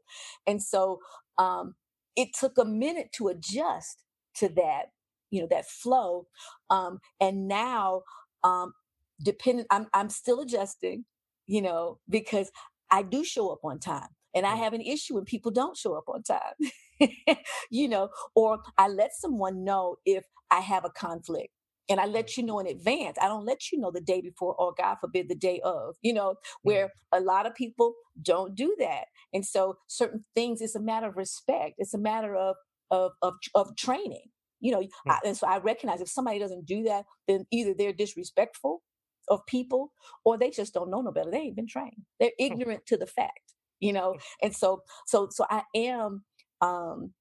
And 0.46 0.62
so 0.62 1.00
um, 1.38 1.74
it 2.14 2.28
took 2.38 2.58
a 2.58 2.64
minute 2.64 3.10
to 3.14 3.28
adjust 3.28 4.04
to 4.36 4.48
that, 4.50 4.86
you 5.30 5.40
know, 5.40 5.48
that 5.50 5.66
flow. 5.66 6.26
Um, 6.68 7.00
and 7.20 7.48
now, 7.48 8.02
um, 8.44 8.74
depending, 9.22 9.66
I'm, 9.70 9.86
I'm 9.94 10.10
still 10.10 10.40
adjusting, 10.40 11.04
you 11.46 11.62
know, 11.62 11.98
because 12.08 12.50
I 12.90 13.02
do 13.02 13.24
show 13.24 13.48
up 13.50 13.64
on 13.64 13.78
time. 13.78 14.08
And 14.34 14.46
I 14.46 14.54
mm. 14.54 14.58
have 14.58 14.74
an 14.74 14.80
issue 14.80 15.14
when 15.14 15.24
people 15.24 15.50
don't 15.50 15.76
show 15.76 15.94
up 15.94 16.04
on 16.08 16.22
time, 16.22 17.08
you 17.70 17.88
know, 17.88 18.10
or 18.36 18.60
I 18.78 18.88
let 18.88 19.12
someone 19.14 19.64
know 19.64 19.96
if 20.04 20.24
I 20.50 20.60
have 20.60 20.84
a 20.84 20.90
conflict 20.90 21.50
and 21.88 22.00
I 22.00 22.06
let 22.06 22.36
you 22.36 22.44
know 22.44 22.60
in 22.60 22.66
advance. 22.68 23.18
I 23.20 23.28
don't 23.28 23.46
let 23.46 23.72
you 23.72 23.78
know 23.80 23.90
the 23.90 24.00
day 24.00 24.20
before 24.20 24.54
or 24.56 24.74
God 24.78 24.96
forbid 25.00 25.28
the 25.28 25.34
day 25.36 25.60
of, 25.64 25.96
you 26.02 26.14
know, 26.14 26.36
where 26.62 26.92
a 27.12 27.20
lot 27.20 27.46
of 27.46 27.54
people 27.54 27.94
don't 28.22 28.54
do 28.54 28.76
that. 28.80 29.06
And 29.34 29.44
so 29.46 29.78
certain 29.88 30.24
things, 30.34 30.60
it's 30.62 30.76
a 30.76 30.80
matter 30.80 31.08
of 31.08 31.16
respect. 31.16 31.74
It's 31.78 31.94
a 31.94 31.98
matter 31.98 32.36
of 32.36 32.56
of 32.90 33.12
of, 33.22 33.34
of 33.54 33.76
training. 33.76 34.26
You 34.60 34.72
know, 34.72 34.88
I, 35.08 35.18
and 35.24 35.36
so 35.36 35.46
I 35.48 35.58
recognize 35.58 36.00
if 36.00 36.08
somebody 36.08 36.38
doesn't 36.38 36.66
do 36.66 36.84
that, 36.84 37.04
then 37.28 37.46
either 37.52 37.74
they're 37.74 37.92
disrespectful 37.92 38.82
of 39.28 39.46
people 39.46 39.92
or 40.24 40.38
they 40.38 40.50
just 40.50 40.74
don't 40.74 40.90
know 40.90 41.02
no 41.02 41.12
better. 41.12 41.30
They 41.30 41.38
ain't 41.38 41.56
been 41.56 41.68
trained. 41.68 42.02
They're 42.20 42.32
ignorant 42.38 42.86
to 42.86 42.96
the 42.98 43.06
fact 43.06 43.40
you 43.80 43.92
know 43.92 44.16
and 44.42 44.54
so 44.54 44.82
so 45.06 45.28
so 45.30 45.44
i 45.50 45.62
am 45.74 46.24
um, 46.60 47.12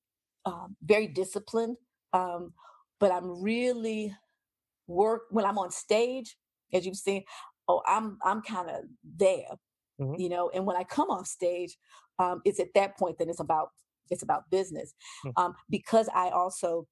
um 0.45 0.75
very 0.83 1.07
disciplined 1.07 1.77
um 2.13 2.53
but 2.99 3.11
i'm 3.11 3.41
really 3.41 4.13
work 4.87 5.23
when 5.29 5.45
i'm 5.45 5.57
on 5.57 5.71
stage 5.71 6.37
as 6.73 6.85
you've 6.85 6.95
seen 6.95 7.23
oh 7.67 7.81
i'm 7.87 8.17
i'm 8.23 8.41
kind 8.41 8.69
of 8.69 8.83
there 9.17 9.57
mm-hmm. 9.99 10.19
you 10.19 10.29
know 10.29 10.49
and 10.53 10.65
when 10.65 10.75
i 10.75 10.83
come 10.83 11.09
off 11.09 11.27
stage 11.27 11.77
um 12.19 12.41
it's 12.45 12.59
at 12.59 12.73
that 12.75 12.97
point 12.97 13.17
that 13.17 13.29
it's 13.29 13.39
about 13.39 13.69
it's 14.09 14.23
about 14.23 14.49
business 14.49 14.93
mm-hmm. 15.25 15.41
um 15.41 15.53
because 15.69 16.09
i 16.13 16.29
also 16.29 16.87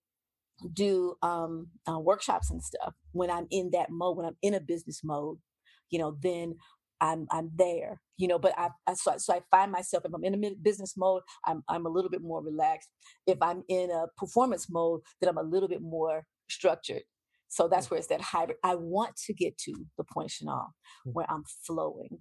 do 0.74 1.16
um 1.22 1.68
uh, 1.90 2.00
workshops 2.00 2.50
and 2.50 2.64
stuff 2.64 2.94
when 3.12 3.30
i'm 3.30 3.48
in 3.52 3.70
that 3.72 3.90
mode 3.90 4.18
when 4.18 4.26
i'm 4.26 4.38
in 4.42 4.54
a 4.54 4.60
business 4.60 5.02
mode 5.04 5.38
you 5.90 6.00
know 6.00 6.18
then 6.22 6.56
I'm 7.02 7.28
I'm 7.32 7.52
there, 7.56 8.02
you 8.18 8.28
know. 8.28 8.40
But 8.40 8.54
I, 8.58 8.70
I 8.88 8.94
so, 8.94 9.14
I, 9.14 9.18
so 9.18 9.34
I 9.34 9.42
find 9.52 9.72
myself 9.72 10.04
if 10.06 10.14
I'm 10.14 10.24
in 10.24 10.34
a 10.44 10.52
business 10.62 10.96
mode, 10.98 11.22
I'm 11.46 11.64
I'm 11.70 11.86
a 11.86 11.90
little 11.90 12.10
bit 12.10 12.22
more 12.22 12.44
relaxed. 12.44 12.90
If 13.26 13.38
I'm 13.42 13.64
in 13.70 13.92
a 13.92 14.06
performance 14.18 14.68
mode, 14.70 15.02
then 15.22 15.30
I'm 15.30 15.38
a 15.38 15.44
little 15.44 15.70
bit 15.70 15.82
more 15.82 16.24
structured. 16.50 17.04
So 17.50 17.68
that's 17.68 17.90
where 17.90 17.98
it's 17.98 18.08
that 18.08 18.22
hybrid. 18.22 18.58
I 18.64 18.76
want 18.76 19.16
to 19.26 19.34
get 19.34 19.58
to 19.60 19.74
the 19.98 20.04
point, 20.04 20.32
Chanel, 20.32 20.74
hmm. 21.06 21.12
where 21.12 21.26
I'm 21.30 21.44
flowing, 21.66 22.20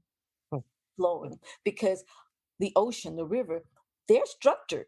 hmm. 0.53 0.59
flowing, 0.97 1.39
because 1.65 2.05
the 2.61 2.73
ocean, 2.77 3.17
the 3.17 3.27
river, 3.27 3.63
they're 4.09 4.27
structured. 4.27 4.87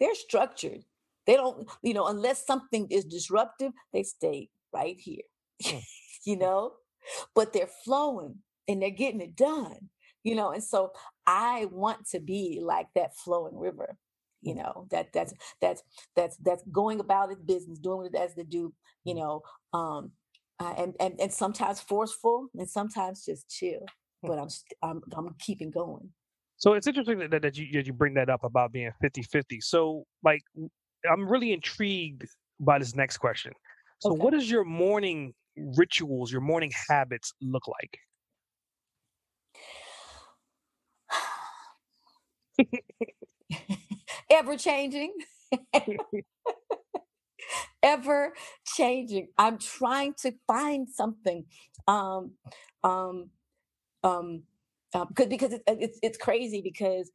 They're 0.00 0.14
structured. 0.14 0.84
They 1.26 1.34
don't, 1.34 1.68
you 1.82 1.92
know, 1.92 2.06
unless 2.06 2.46
something 2.46 2.86
is 2.90 3.04
disruptive, 3.04 3.72
they 3.92 4.02
stay 4.02 4.48
right 4.72 4.96
here. 4.98 5.24
Hmm. 5.62 5.78
you 6.24 6.36
know, 6.36 6.72
but 7.34 7.52
they're 7.52 7.70
flowing 7.84 8.36
and 8.66 8.82
they're 8.82 8.90
getting 8.90 9.20
it 9.20 9.36
done, 9.36 9.90
you 10.22 10.34
know. 10.34 10.52
And 10.52 10.62
so 10.62 10.92
I 11.26 11.66
want 11.70 12.06
to 12.10 12.20
be 12.20 12.60
like 12.62 12.88
that 12.94 13.16
flowing 13.16 13.58
river, 13.58 13.96
you 14.42 14.54
know, 14.54 14.86
that 14.90 15.12
that's 15.12 15.32
that's 15.60 15.82
that's 16.14 16.36
that's 16.38 16.62
going 16.70 17.00
about 17.00 17.32
its 17.32 17.42
business, 17.42 17.78
doing 17.78 17.98
what 17.98 18.14
it 18.14 18.18
has 18.18 18.34
to 18.34 18.44
do, 18.44 18.72
you 19.04 19.14
know, 19.14 19.42
um, 19.72 20.12
uh, 20.60 20.74
and 20.76 20.94
and 21.00 21.20
and 21.20 21.32
sometimes 21.32 21.80
forceful 21.80 22.48
and 22.56 22.68
sometimes 22.68 23.24
just 23.24 23.48
chill. 23.48 23.84
Hmm. 24.22 24.28
But 24.28 24.38
I'm 24.38 24.48
I'm 24.82 25.02
I'm 25.16 25.34
keeping 25.38 25.70
going. 25.70 26.10
So 26.58 26.72
it's 26.74 26.88
interesting 26.88 27.20
that, 27.20 27.42
that 27.42 27.56
you 27.56 27.72
that 27.72 27.86
you 27.86 27.92
bring 27.92 28.14
that 28.14 28.28
up 28.28 28.42
about 28.42 28.72
being 28.72 28.90
50-50. 29.02 29.62
So 29.62 30.04
like 30.24 30.42
I'm 31.10 31.28
really 31.28 31.52
intrigued 31.52 32.24
by 32.58 32.80
this 32.80 32.96
next 32.96 33.18
question. 33.18 33.52
So 34.00 34.10
okay. 34.10 34.18
what 34.18 34.34
is 34.34 34.50
your 34.50 34.64
morning 34.64 35.34
rituals, 35.76 36.32
your 36.32 36.40
morning 36.40 36.72
habits 36.88 37.32
look 37.40 37.64
like? 37.68 37.98
Ever 44.30 44.56
changing. 44.56 45.14
Ever 47.82 48.34
changing. 48.66 49.28
I'm 49.38 49.58
trying 49.58 50.14
to 50.22 50.32
find 50.46 50.88
something. 50.88 51.46
Um, 51.86 52.32
um, 52.82 53.30
um, 54.04 54.42
um, 54.94 55.08
because 55.14 55.52
it's, 55.52 55.64
it's 55.66 55.98
it's 56.02 56.18
crazy 56.18 56.60
because 56.62 57.10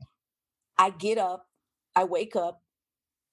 I 0.77 0.91
get 0.91 1.17
up, 1.17 1.47
I 1.95 2.03
wake 2.03 2.35
up 2.35 2.61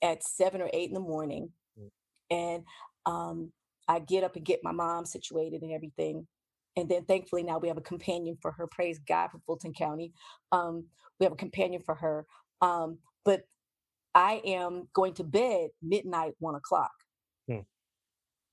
at 0.03 0.23
seven 0.25 0.61
or 0.61 0.71
eight 0.73 0.89
in 0.89 0.95
the 0.95 1.01
morning, 1.01 1.51
mm. 1.79 1.91
and 2.31 2.65
um, 3.07 3.53
I 3.91 3.99
get 3.99 4.23
up 4.23 4.37
and 4.37 4.45
get 4.45 4.61
my 4.63 4.71
mom 4.71 5.05
situated 5.05 5.63
and 5.63 5.73
everything. 5.73 6.29
And 6.77 6.89
then 6.89 7.05
thankfully 7.07 7.43
now 7.43 7.59
we 7.59 7.67
have 7.67 7.77
a 7.77 7.83
companion 7.83 8.39
for 8.41 8.53
her. 8.53 8.69
Praise 8.69 9.01
God 9.01 9.31
for 9.33 9.41
Fulton 9.45 9.75
County. 9.75 10.13
Um, 10.53 10.87
we 11.19 11.25
have 11.25 11.33
a 11.33 11.37
companion 11.37 11.83
for 11.85 11.97
her. 11.97 12.25
Um, 12.61 12.99
but 13.25 13.43
I 14.15 14.43
am 14.45 14.87
going 14.95 15.15
to 15.15 15.25
bed 15.25 15.71
midnight, 15.83 16.35
one 16.39 16.55
o'clock. 16.55 16.93
Hmm. 17.49 17.63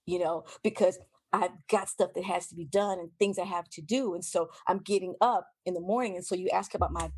You 0.08 0.20
know, 0.20 0.46
because 0.64 0.98
I've 1.32 1.52
got 1.70 1.88
stuff 1.88 2.16
that 2.16 2.24
has 2.24 2.48
to 2.48 2.56
be 2.56 2.66
done 2.66 2.98
and 2.98 3.12
things 3.20 3.38
I 3.38 3.46
have 3.46 3.70
to 3.72 3.82
do. 3.84 4.16
And 4.16 4.26
so 4.26 4.50
I'm 4.68 4.80
getting 4.80 5.14
up 5.22 5.48
in 5.68 5.76
the 5.76 5.82
morning. 5.82 6.16
And 6.16 6.26
so 6.26 6.34
you 6.34 6.50
ask 6.50 6.74
about 6.74 6.92
my 6.92 7.12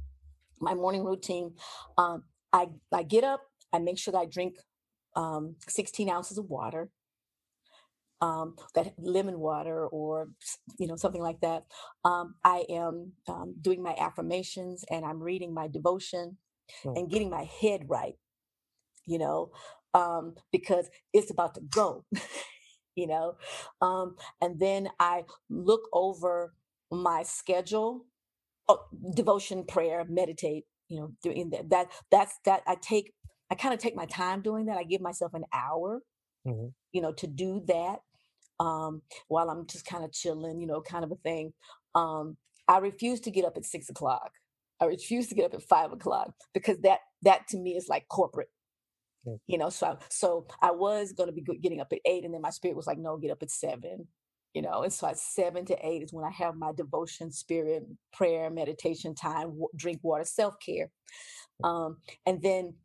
my 0.60 0.74
morning 0.74 1.06
routine. 1.06 1.54
Um, 1.98 2.24
I 2.52 2.68
I 2.92 3.04
get 3.04 3.24
up, 3.24 3.44
I 3.72 3.80
make 3.80 3.98
sure 3.98 4.12
that 4.12 4.18
I 4.18 4.26
drink 4.26 4.58
um, 5.16 5.56
16 5.70 6.10
ounces 6.10 6.38
of 6.38 6.50
water 6.50 6.90
um, 8.22 8.56
that 8.76 8.94
lemon 8.98 9.40
water 9.40 9.88
or 9.88 10.30
you 10.78 10.88
know 10.88 10.96
something 10.96 11.22
like 11.22 11.40
that. 11.42 11.64
Um, 12.04 12.36
I 12.44 12.66
am 12.70 13.14
um, 13.28 13.56
doing 13.62 13.82
my 13.82 13.96
affirmations 14.00 14.84
and 14.90 15.06
I'm 15.06 15.22
reading 15.22 15.54
my 15.54 15.68
devotion 15.68 16.38
oh. 16.86 16.94
and 16.96 17.10
getting 17.10 17.30
my 17.30 17.50
head 17.62 17.86
right. 17.88 18.16
You 19.06 19.20
know, 19.20 19.52
um, 19.94 20.36
because 20.52 20.90
it's 21.14 21.32
about 21.32 21.56
to 21.56 21.62
go. 21.62 22.06
you 22.96 23.08
know, 23.08 23.36
um, 23.82 24.16
and 24.42 24.60
then 24.60 24.90
I 25.00 25.24
look 25.50 25.84
over 25.94 26.54
my 26.92 27.24
schedule, 27.24 28.06
oh, 28.68 28.86
devotion, 29.16 29.64
prayer, 29.64 30.06
meditate. 30.08 30.66
You 30.90 31.00
know, 31.00 31.12
doing 31.22 31.52
that. 31.52 31.70
That 31.70 31.92
that's 32.12 32.40
that. 32.46 32.64
I 32.68 32.76
take. 32.76 33.14
I 33.52 33.56
kind 33.56 33.74
of 33.74 33.80
take 33.80 33.96
my 33.96 34.06
time 34.06 34.42
doing 34.42 34.66
that. 34.66 34.78
I 34.78 34.84
give 34.84 35.02
myself 35.02 35.34
an 35.34 35.46
hour 35.54 36.02
Mm-hmm. 36.48 36.68
you 36.94 37.02
know, 37.02 37.12
to 37.12 37.28
do 37.28 37.62
that 37.68 38.00
um, 38.60 39.02
while 39.28 39.50
I'm 39.50 39.66
just 39.68 39.86
kind 39.86 40.04
of 40.04 40.12
chilling, 40.12 40.60
you 40.60 40.68
know, 40.68 40.82
kind 40.82 41.04
of 41.04 41.12
a 41.12 41.16
thing. 41.16 41.54
Um, 41.96 42.38
I 42.68 42.80
refuse 42.80 43.20
to 43.22 43.32
get 43.32 43.46
up 43.46 43.58
at 43.58 43.66
six 43.66 43.90
o'clock. 43.90 44.32
I 44.82 44.86
refuse 44.86 45.28
to 45.28 45.36
get 45.36 45.46
up 45.46 45.54
at 45.54 45.64
five 45.64 45.92
o'clock 45.92 46.34
because 46.54 46.80
that 46.80 47.00
that 47.24 47.48
to 47.50 47.58
me 47.58 47.76
is 47.76 47.88
like 47.90 48.08
corporate. 48.10 48.50
Mm. 49.28 49.40
You 49.48 49.58
know, 49.58 49.70
so 49.70 49.88
I, 49.88 49.96
so 50.10 50.48
I 50.62 50.72
was 50.72 51.14
going 51.14 51.30
to 51.30 51.34
be 51.34 51.44
getting 51.62 51.82
up 51.82 51.92
at 51.92 52.00
eight, 52.06 52.26
and 52.26 52.34
then 52.34 52.42
my 52.42 52.52
spirit 52.52 52.78
was 52.78 52.88
like, 52.88 52.98
"No, 53.00 53.18
get 53.18 53.32
up 53.32 53.44
at 53.44 53.52
seven. 53.52 54.08
You 54.54 54.64
know, 54.64 54.84
and 54.84 54.92
so 54.92 55.08
at 55.08 55.20
seven 55.20 55.66
to 55.66 55.78
eight 55.88 56.04
is 56.04 56.14
when 56.14 56.26
I 56.26 56.32
have 56.32 56.56
my 56.56 56.72
devotion, 56.76 57.32
spirit, 57.32 57.84
prayer, 58.14 58.50
meditation 58.50 59.14
time, 59.16 59.50
w- 59.50 59.70
drink 59.76 60.00
water, 60.04 60.24
self 60.26 60.56
care, 60.66 60.92
mm. 61.64 61.70
um, 61.70 61.98
and 62.26 62.42
then 62.42 62.76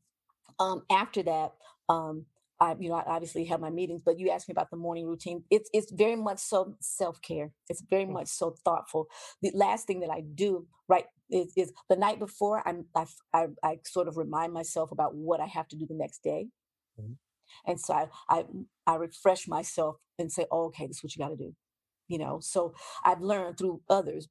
um, 0.59 0.83
after 0.91 1.23
that, 1.25 1.53
um, 1.89 2.27
I, 2.65 2.75
you 2.81 2.89
know, 2.89 2.95
I 2.95 3.05
obviously 3.07 3.45
have 3.45 3.61
my 3.61 3.69
meetings, 3.69 4.01
but 4.05 4.19
you 4.19 4.31
asked 4.31 4.49
me 4.49 4.53
about 4.53 4.71
the 4.71 4.79
morning 4.79 5.07
routine. 5.07 5.45
It's 5.51 5.69
it's 5.75 5.93
very 5.93 6.17
much 6.17 6.39
so 6.39 6.77
self 6.81 7.21
care. 7.21 7.53
It's 7.69 7.83
very 7.83 8.07
mm. 8.07 8.13
much 8.13 8.29
so 8.29 8.57
thoughtful. 8.65 9.09
The 9.43 9.51
last 9.55 9.87
thing 9.87 10.01
that 10.01 10.11
I 10.11 10.23
do 10.35 10.67
right 10.89 11.05
is, 11.31 11.53
is 11.57 11.73
the 11.91 11.97
night 11.97 12.19
before 12.19 12.67
I'm 12.67 12.87
I, 12.95 13.05
I, 13.35 13.47
I 13.63 13.79
sort 13.85 14.09
of 14.09 14.17
remind 14.17 14.55
myself 14.55 14.93
about 14.93 15.15
what 15.15 15.41
I 15.41 15.47
have 15.47 15.69
to 15.69 15.77
do 15.77 15.87
the 15.87 15.95
next 15.95 16.23
day, 16.23 16.49
mm-hmm. 16.99 17.13
and 17.67 17.79
so 17.79 17.93
I, 17.93 18.07
I 18.31 18.45
I 18.87 18.95
refresh 18.97 19.47
myself 19.47 19.97
and 20.19 20.33
say, 20.33 20.47
oh, 20.51 20.67
okay, 20.67 20.87
this 20.87 20.99
is 20.99 21.05
what 21.05 21.15
you 21.15 21.23
got 21.23 21.31
to 21.31 21.37
do. 21.37 21.55
You 22.09 22.19
know, 22.19 22.41
so 22.41 22.75
I've 23.05 23.21
learned 23.21 23.59
through 23.59 23.83
others 23.91 24.29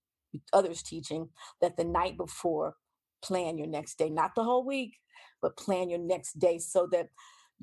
others 0.51 0.81
teaching 0.81 1.29
that 1.61 1.77
the 1.77 1.83
night 1.83 2.17
before 2.17 2.77
plan 3.21 3.59
your 3.59 3.67
next 3.67 3.99
day, 3.99 4.09
not 4.09 4.33
the 4.35 4.43
whole 4.43 4.65
week, 4.65 4.97
but 5.41 5.55
plan 5.55 5.89
your 5.89 5.99
next 5.99 6.39
day 6.39 6.57
so 6.57 6.87
that 6.91 7.09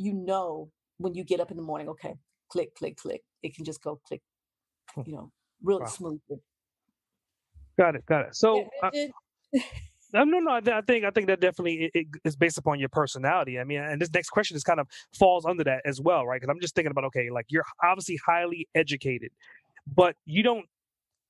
you 0.00 0.14
know 0.14 0.70
when 0.98 1.14
you 1.14 1.24
get 1.24 1.40
up 1.40 1.50
in 1.50 1.56
the 1.56 1.62
morning, 1.62 1.88
okay, 1.88 2.14
click, 2.50 2.74
click, 2.74 2.96
click. 2.96 3.22
It 3.42 3.54
can 3.54 3.64
just 3.64 3.82
go 3.82 4.00
click, 4.06 4.22
hmm. 4.94 5.02
you 5.06 5.14
know, 5.14 5.30
really 5.62 5.82
wow. 5.82 5.86
smoothly. 5.86 6.38
Got 7.78 7.96
it, 7.96 8.06
got 8.06 8.26
it. 8.26 8.36
So. 8.36 8.68
Uh, 8.82 8.90
no, 10.12 10.24
no, 10.24 10.38
no. 10.38 10.50
I 10.50 10.80
think 10.82 11.04
I 11.04 11.10
think 11.10 11.26
that 11.28 11.40
definitely 11.40 11.84
it, 11.84 11.90
it 11.94 12.06
is 12.24 12.36
based 12.36 12.58
upon 12.58 12.78
your 12.78 12.88
personality. 12.88 13.58
I 13.58 13.64
mean, 13.64 13.80
and 13.80 14.00
this 14.00 14.10
next 14.12 14.30
question 14.30 14.56
is 14.56 14.62
kind 14.62 14.80
of 14.80 14.86
falls 15.18 15.46
under 15.46 15.64
that 15.64 15.82
as 15.84 16.00
well, 16.00 16.26
right? 16.26 16.40
Because 16.40 16.52
I'm 16.52 16.60
just 16.60 16.74
thinking 16.74 16.90
about 16.90 17.04
okay, 17.04 17.30
like 17.30 17.46
you're 17.48 17.64
obviously 17.82 18.18
highly 18.24 18.68
educated, 18.74 19.30
but 19.94 20.16
you 20.26 20.42
don't 20.42 20.66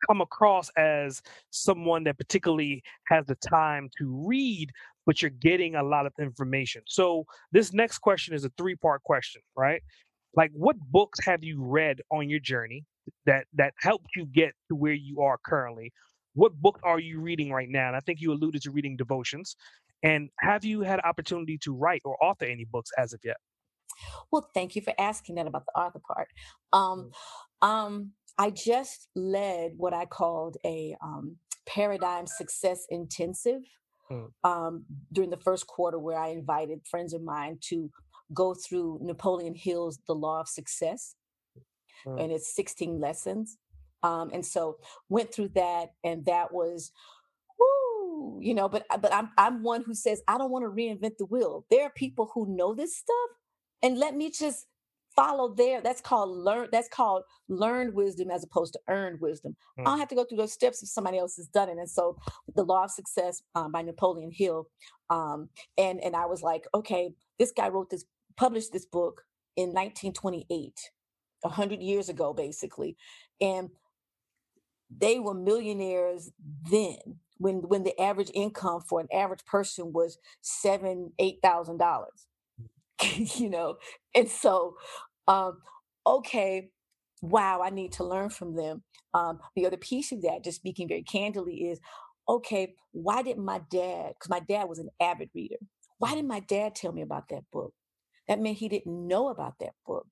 come 0.07 0.21
across 0.21 0.71
as 0.77 1.23
someone 1.51 2.05
that 2.05 2.19
particularly 2.19 2.83
has 3.09 3.27
the 3.27 3.37
time 3.37 3.89
to 3.99 4.25
read 4.27 4.71
but 5.07 5.23
you're 5.23 5.31
getting 5.31 5.75
a 5.75 5.83
lot 5.83 6.07
of 6.07 6.13
information. 6.21 6.83
So 6.87 7.27
this 7.53 7.73
next 7.73 7.99
question 7.99 8.35
is 8.35 8.45
a 8.45 8.53
three 8.57 8.77
part 8.77 9.03
question, 9.03 9.43
right? 9.57 9.83
Like 10.37 10.53
what 10.55 10.77
books 10.79 11.19
have 11.25 11.43
you 11.43 11.63
read 11.63 12.01
on 12.13 12.29
your 12.29 12.39
journey 12.39 12.85
that 13.27 13.47
that 13.55 13.75
helped 13.81 14.11
you 14.15 14.27
get 14.27 14.53
to 14.69 14.77
where 14.77 14.93
you 14.93 15.21
are 15.21 15.39
currently? 15.45 15.93
What 16.35 16.55
book 16.55 16.79
are 16.85 17.01
you 17.01 17.21
reading 17.21 17.51
right 17.51 17.69
now? 17.69 17.89
And 17.89 17.97
I 17.97 18.01
think 18.01 18.21
you 18.21 18.33
alluded 18.33 18.63
to 18.63 18.71
reading 18.71 18.97
devotions. 18.97 19.57
And 20.03 20.31
have 20.39 20.65
you 20.65 20.83
had 20.83 21.01
opportunity 21.01 21.59
to 21.59 21.75
write 21.75 22.03
or 22.05 22.17
author 22.23 22.45
any 22.45 22.65
books 22.65 22.91
as 22.97 23.13
of 23.13 23.21
yet? 23.25 23.37
Well, 24.31 24.49
thank 24.55 24.77
you 24.77 24.83
for 24.83 24.95
asking 24.99 25.35
that 25.35 25.47
about 25.47 25.67
the 25.67 25.79
author 25.79 26.01
part. 26.07 26.29
Um, 26.73 27.11
mm. 27.63 27.67
um, 27.67 28.13
I 28.41 28.49
just 28.49 29.09
led 29.15 29.73
what 29.77 29.93
I 29.93 30.07
called 30.07 30.57
a 30.65 30.97
um, 31.05 31.37
paradigm 31.67 32.27
success 32.27 32.87
intensive 32.89 33.61
mm. 34.11 34.29
um, 34.45 34.87
during 35.13 35.29
the 35.29 35.37
first 35.37 35.67
quarter 35.67 35.99
where 35.99 36.19
I 36.19 36.29
invited 36.29 36.81
friends 36.91 37.13
of 37.13 37.23
mine 37.23 37.59
to 37.65 37.91
go 38.33 38.55
through 38.55 39.01
Napoleon 39.03 39.55
Hill's 39.55 39.99
The 40.07 40.15
Law 40.15 40.41
of 40.41 40.49
Success. 40.49 41.17
Mm. 42.07 42.19
And 42.19 42.33
it's 42.33 42.57
16 42.57 42.99
lessons. 42.99 43.59
Um, 44.03 44.31
and 44.33 44.47
so 44.47 44.79
went 45.11 45.35
through 45.35 45.51
that, 45.57 45.91
and 46.03 46.25
that 46.25 46.51
was 46.51 46.93
woo, 47.59 48.39
you 48.41 48.55
know, 48.55 48.71
but 48.71 48.87
but 49.03 49.13
I'm 49.13 49.29
I'm 49.37 49.63
one 49.63 49.83
who 49.83 49.93
says 49.93 50.23
I 50.27 50.39
don't 50.39 50.51
want 50.51 50.65
to 50.65 50.71
reinvent 50.71 51.19
the 51.19 51.27
wheel. 51.27 51.67
There 51.71 51.85
are 51.85 51.93
people 51.95 52.31
who 52.33 52.57
know 52.57 52.75
this 52.75 52.97
stuff, 52.97 53.31
and 53.83 53.99
let 53.99 54.17
me 54.17 54.31
just 54.31 54.65
follow 55.17 55.55
there. 55.55 55.81
That's 55.83 56.01
called 56.01 56.37
learn. 56.37 56.69
That's 56.73 56.89
called 56.89 57.25
learned 57.49 57.95
wisdom 57.95 58.31
as 58.31 58.45
opposed 58.45 58.75
to 58.75 58.81
earned 58.89 59.21
wisdom. 59.21 59.57
Mm. 59.79 59.83
I 59.83 59.85
don't 59.91 59.99
have 60.01 60.09
to 60.09 60.15
go 60.15 60.25
through 60.25 60.39
those 60.39 60.53
steps 60.53 60.83
if 60.83 60.89
somebody 60.89 61.19
else 61.19 61.37
has 61.37 61.49
done 61.49 61.69
it. 61.69 61.79
And 61.79 61.91
so, 61.91 62.17
the 62.55 62.65
Law 62.65 62.85
of 62.85 62.91
Success 62.91 63.43
um, 63.55 63.73
by 63.73 63.83
Napoleon 63.83 64.31
Hill, 64.33 64.69
um, 65.11 65.51
and 65.79 66.01
and 66.03 66.17
I 66.17 66.27
was 66.27 66.43
like, 66.43 66.67
okay, 66.75 67.13
this 67.39 67.53
guy 67.53 67.69
wrote 67.69 67.91
this, 67.91 68.05
published 68.37 68.73
this 68.73 68.87
book 68.87 69.23
in 69.57 69.69
1928, 69.71 70.73
a 71.45 71.49
hundred 71.51 71.81
years 71.83 72.09
ago, 72.09 72.33
basically, 72.33 72.97
and 73.41 73.71
they 74.97 75.19
were 75.21 75.35
millionaires 75.35 76.31
then. 76.71 76.99
When, 77.39 77.57
when 77.69 77.85
the 77.85 78.01
average 78.01 78.31
income 78.35 78.83
for 78.89 79.01
an 79.01 79.09
average 79.13 79.45
person 79.47 79.93
was 79.93 80.19
seven 80.43 81.13
eight 81.19 81.39
thousand 81.43 81.79
dollars 81.79 82.27
you 83.17 83.51
know 83.51 83.77
and 84.15 84.29
so 84.29 84.75
um 85.29 85.59
okay 86.07 86.71
wow 87.23 87.61
i 87.63 87.71
need 87.71 87.93
to 87.93 88.05
learn 88.05 88.31
from 88.31 88.57
them. 88.57 88.83
Um 89.15 89.39
the 89.57 89.67
other 89.67 89.77
piece 89.77 90.13
of 90.13 90.23
that 90.23 90.45
just 90.45 90.57
speaking 90.57 90.89
very 90.89 91.03
candidly 91.03 91.71
is 91.71 91.81
okay 92.29 92.75
why 92.93 93.23
didn't 93.23 93.45
my 93.45 93.61
dad 93.71 94.13
because 94.15 94.31
my 94.31 94.41
dad 94.41 94.69
was 94.69 94.79
an 94.79 94.89
avid 95.01 95.31
reader 95.35 95.57
why 96.01 96.15
didn't 96.15 96.29
my 96.29 96.41
dad 96.41 96.75
tell 96.75 96.93
me 96.93 97.03
about 97.03 97.29
that 97.29 97.45
book? 97.53 97.75
That 98.27 98.41
meant 98.41 98.57
he 98.57 98.69
didn't 98.69 99.07
know 99.07 99.29
about 99.29 99.55
that 99.61 99.75
book. 99.87 100.07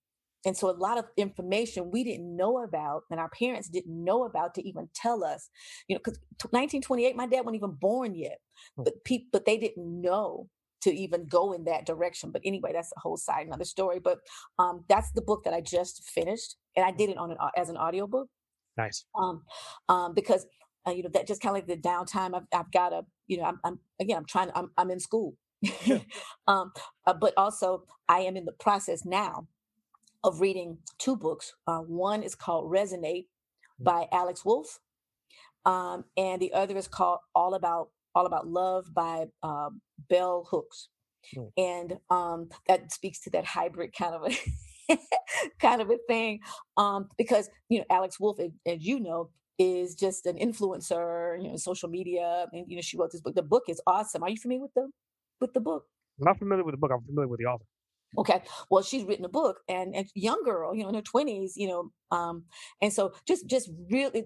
And 0.44 0.56
so 0.56 0.70
a 0.70 0.76
lot 0.76 0.98
of 0.98 1.06
information 1.16 1.90
we 1.90 2.04
didn't 2.04 2.36
know 2.36 2.62
about 2.62 3.04
and 3.10 3.18
our 3.18 3.30
parents 3.30 3.68
didn't 3.68 4.04
know 4.04 4.24
about 4.24 4.54
to 4.54 4.68
even 4.68 4.88
tell 4.94 5.24
us 5.24 5.50
you 5.88 5.94
know 5.94 5.98
because 5.98 6.18
1928 6.50 7.16
my 7.16 7.26
dad 7.26 7.40
wasn't 7.40 7.56
even 7.56 7.72
born 7.72 8.14
yet 8.14 8.38
hmm. 8.76 8.84
but 8.84 9.02
people 9.04 9.28
but 9.32 9.46
they 9.46 9.58
didn't 9.58 10.00
know 10.00 10.48
to 10.82 10.94
even 10.94 11.26
go 11.26 11.52
in 11.52 11.64
that 11.64 11.86
direction. 11.86 12.30
But 12.30 12.42
anyway, 12.44 12.72
that's 12.72 12.92
a 12.96 13.00
whole 13.00 13.16
side 13.16 13.46
another 13.46 13.64
story. 13.64 13.98
But 13.98 14.18
um, 14.58 14.84
that's 14.88 15.12
the 15.12 15.22
book 15.22 15.44
that 15.44 15.54
I 15.54 15.60
just 15.60 16.04
finished, 16.04 16.56
and 16.76 16.84
I 16.84 16.90
did 16.90 17.10
it 17.10 17.18
on 17.18 17.32
an 17.32 17.38
as 17.56 17.68
an 17.68 17.76
audio 17.76 18.06
book. 18.06 18.28
Nice. 18.76 19.04
Um, 19.18 19.42
um, 19.88 20.14
because 20.14 20.46
uh, 20.86 20.92
you 20.92 21.02
know 21.02 21.10
that 21.12 21.26
just 21.26 21.40
kind 21.40 21.56
of 21.56 21.68
like 21.68 21.82
the 21.82 21.88
downtime. 21.88 22.34
I've, 22.34 22.46
I've 22.52 22.70
got 22.72 22.92
a 22.92 23.02
you 23.28 23.36
know, 23.36 23.44
I'm, 23.44 23.60
I'm 23.62 23.78
again, 24.00 24.16
I'm 24.16 24.24
trying. 24.24 24.50
I'm, 24.54 24.70
I'm 24.76 24.90
in 24.90 24.98
school, 24.98 25.36
yeah. 25.62 25.98
um, 26.48 26.72
uh, 27.06 27.14
but 27.14 27.34
also 27.36 27.84
I 28.08 28.20
am 28.20 28.36
in 28.36 28.44
the 28.44 28.52
process 28.52 29.04
now 29.04 29.46
of 30.24 30.40
reading 30.40 30.78
two 30.98 31.16
books. 31.16 31.54
Uh, 31.66 31.80
one 31.80 32.22
is 32.22 32.34
called 32.34 32.72
Resonate 32.72 33.26
mm. 33.80 33.84
by 33.84 34.06
Alex 34.10 34.44
Wolf, 34.44 34.80
um, 35.64 36.04
and 36.16 36.40
the 36.40 36.52
other 36.52 36.76
is 36.76 36.88
called 36.88 37.20
All 37.34 37.54
About 37.54 37.90
all 38.18 38.26
About 38.26 38.48
Love 38.48 38.92
by 38.92 39.26
um, 39.44 39.80
Bell 40.10 40.46
Hooks. 40.50 40.88
Mm. 41.36 41.50
And 41.56 41.98
um, 42.10 42.48
that 42.66 42.90
speaks 42.92 43.20
to 43.20 43.30
that 43.30 43.44
hybrid 43.44 43.94
kind 43.96 44.14
of 44.14 44.32
a 44.32 44.98
kind 45.60 45.80
of 45.80 45.90
a 45.90 45.98
thing. 46.08 46.40
Um, 46.76 47.08
because, 47.16 47.48
you 47.68 47.78
know, 47.78 47.84
Alex 47.90 48.18
wolf 48.18 48.40
as 48.40 48.50
you 48.84 48.98
know, 48.98 49.30
is 49.58 49.94
just 49.94 50.26
an 50.26 50.36
influencer, 50.36 51.40
you 51.40 51.50
know, 51.50 51.56
social 51.56 51.88
media. 51.88 52.46
And, 52.52 52.64
you 52.68 52.76
know, 52.76 52.82
she 52.82 52.96
wrote 52.96 53.12
this 53.12 53.20
book. 53.20 53.36
The 53.36 53.42
book 53.42 53.64
is 53.68 53.80
awesome. 53.86 54.22
Are 54.24 54.30
you 54.30 54.36
familiar 54.36 54.62
with 54.62 54.74
the 54.74 54.88
with 55.40 55.52
the 55.54 55.60
book? 55.60 55.84
I'm 56.20 56.24
not 56.24 56.38
familiar 56.38 56.64
with 56.64 56.72
the 56.72 56.78
book. 56.78 56.90
I'm 56.92 57.04
familiar 57.04 57.28
with 57.28 57.38
the 57.38 57.46
author. 57.46 57.64
Okay. 58.16 58.42
Well, 58.70 58.82
she's 58.82 59.04
written 59.04 59.24
a 59.24 59.28
book 59.28 59.58
and, 59.68 59.94
and 59.94 60.08
young 60.14 60.42
girl, 60.42 60.74
you 60.74 60.82
know, 60.82 60.88
in 60.88 60.94
her 60.94 61.02
twenties, 61.02 61.54
you 61.56 61.68
know, 61.68 61.90
um, 62.10 62.44
and 62.80 62.92
so 62.92 63.12
just, 63.26 63.46
just 63.46 63.70
really, 63.90 64.24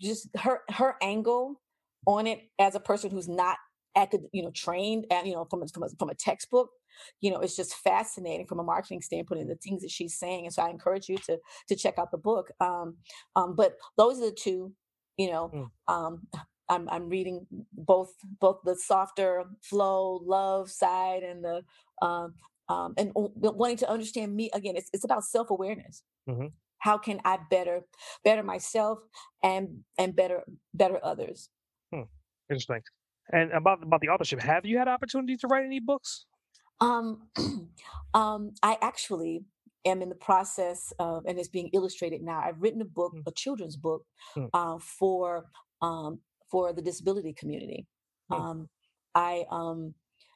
just 0.00 0.28
her, 0.36 0.62
her 0.70 0.96
angle 1.00 1.60
on 2.06 2.26
it 2.26 2.40
as 2.58 2.74
a 2.74 2.80
person 2.80 3.10
who's 3.10 3.28
not 3.28 3.58
acad- 3.96 4.28
you 4.32 4.42
know, 4.42 4.50
trained 4.50 5.06
and, 5.10 5.26
you 5.26 5.34
know, 5.34 5.44
from 5.44 5.62
a, 5.62 5.68
from 5.68 5.84
a, 5.84 5.88
from 5.98 6.08
a 6.10 6.14
textbook, 6.14 6.70
you 7.20 7.30
know, 7.30 7.40
it's 7.40 7.56
just 7.56 7.74
fascinating 7.76 8.46
from 8.46 8.60
a 8.60 8.64
marketing 8.64 9.02
standpoint 9.02 9.40
and 9.40 9.50
the 9.50 9.56
things 9.56 9.82
that 9.82 9.90
she's 9.90 10.18
saying. 10.18 10.44
And 10.44 10.54
so 10.54 10.62
I 10.62 10.70
encourage 10.70 11.08
you 11.08 11.16
to, 11.26 11.38
to 11.68 11.76
check 11.76 11.98
out 11.98 12.10
the 12.10 12.18
book. 12.18 12.50
Um, 12.60 12.96
um, 13.36 13.54
but 13.56 13.76
those 13.96 14.18
are 14.18 14.26
the 14.26 14.36
two, 14.38 14.72
you 15.16 15.30
know, 15.30 15.50
mm. 15.88 15.94
um, 15.94 16.26
I'm, 16.68 16.88
I'm 16.88 17.08
reading 17.08 17.46
both 17.72 18.14
both 18.40 18.60
the 18.64 18.76
softer 18.76 19.44
flow 19.62 20.22
love 20.24 20.70
side 20.70 21.22
and 21.22 21.44
the 21.44 21.62
um, 22.00 22.34
um, 22.68 22.94
and 22.96 23.12
wanting 23.14 23.76
to 23.78 23.90
understand 23.90 24.34
me 24.34 24.50
again. 24.54 24.76
It's 24.76 24.88
it's 24.92 25.04
about 25.04 25.24
self 25.24 25.50
awareness. 25.50 26.02
Mm-hmm. 26.28 26.46
How 26.78 26.98
can 26.98 27.20
I 27.24 27.38
better 27.50 27.82
better 28.24 28.42
myself 28.42 29.00
and 29.42 29.80
and 29.98 30.16
better 30.16 30.44
better 30.72 30.98
others? 31.02 31.50
Hmm. 31.92 32.02
Interesting. 32.50 32.82
And 33.32 33.52
about 33.52 33.82
about 33.82 34.00
the 34.00 34.08
authorship, 34.08 34.40
have 34.42 34.66
you 34.66 34.78
had 34.78 34.88
opportunity 34.88 35.36
to 35.36 35.46
write 35.46 35.64
any 35.64 35.80
books? 35.80 36.26
Um, 36.80 37.28
um, 38.14 38.52
I 38.62 38.76
actually 38.82 39.44
am 39.84 40.02
in 40.02 40.08
the 40.08 40.14
process 40.14 40.92
of, 40.98 41.24
and 41.26 41.38
it's 41.38 41.48
being 41.48 41.70
illustrated 41.72 42.22
now. 42.22 42.40
I've 42.40 42.60
written 42.60 42.80
a 42.80 42.84
book, 42.84 43.12
mm. 43.14 43.22
a 43.26 43.32
children's 43.32 43.76
book, 43.76 44.04
mm. 44.36 44.48
uh, 44.52 44.78
for 44.78 45.46
um, 45.80 46.20
for 46.50 46.72
the 46.72 46.82
disability 46.82 47.32
community. 47.32 47.86
Mm. 48.30 48.40
Um, 48.40 48.68
I 49.14 49.44
um, 49.50 49.94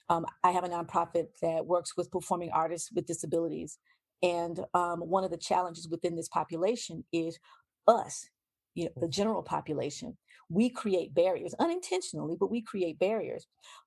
um, 0.08 0.26
I 0.44 0.52
have 0.52 0.64
a 0.64 0.68
nonprofit 0.68 1.26
that 1.42 1.66
works 1.66 1.96
with 1.96 2.10
performing 2.10 2.50
artists 2.50 2.90
with 2.94 3.06
disabilities. 3.06 3.78
And 4.22 4.60
um, 4.72 5.00
one 5.00 5.24
of 5.24 5.30
the 5.30 5.36
challenges 5.36 5.88
within 5.88 6.16
this 6.16 6.28
population 6.28 7.04
is 7.12 7.38
us, 7.86 8.28
you 8.76 8.84
know, 8.84 8.92
the 8.96 9.08
general 9.08 9.42
population. 9.42 10.16
We 10.48 10.70
create 10.70 11.14
barriers 11.14 11.54
unintentionally, 11.58 12.36
but 12.38 12.50
we 12.50 12.62
create 12.62 13.00
barriers. 13.00 13.46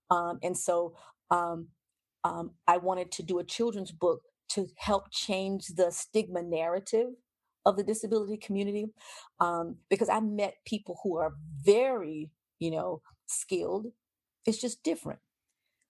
Um, 0.09 0.39
and 0.43 0.57
so 0.57 0.95
um, 1.31 1.67
um, 2.25 2.51
I 2.67 2.77
wanted 2.77 3.11
to 3.13 3.23
do 3.23 3.39
a 3.39 3.43
children's 3.45 3.91
book 3.91 4.23
to 4.49 4.67
help 4.75 5.11
change 5.11 5.67
the 5.67 5.91
stigma 5.91 6.41
narrative 6.41 7.09
of 7.65 7.77
the 7.77 7.83
disability 7.83 8.35
community 8.35 8.87
um, 9.39 9.77
because 9.89 10.09
I 10.09 10.19
met 10.19 10.55
people 10.65 10.99
who 11.03 11.17
are 11.17 11.35
very, 11.63 12.31
you 12.59 12.71
know, 12.71 13.01
skilled. 13.27 13.87
It's 14.45 14.59
just 14.59 14.83
different 14.83 15.19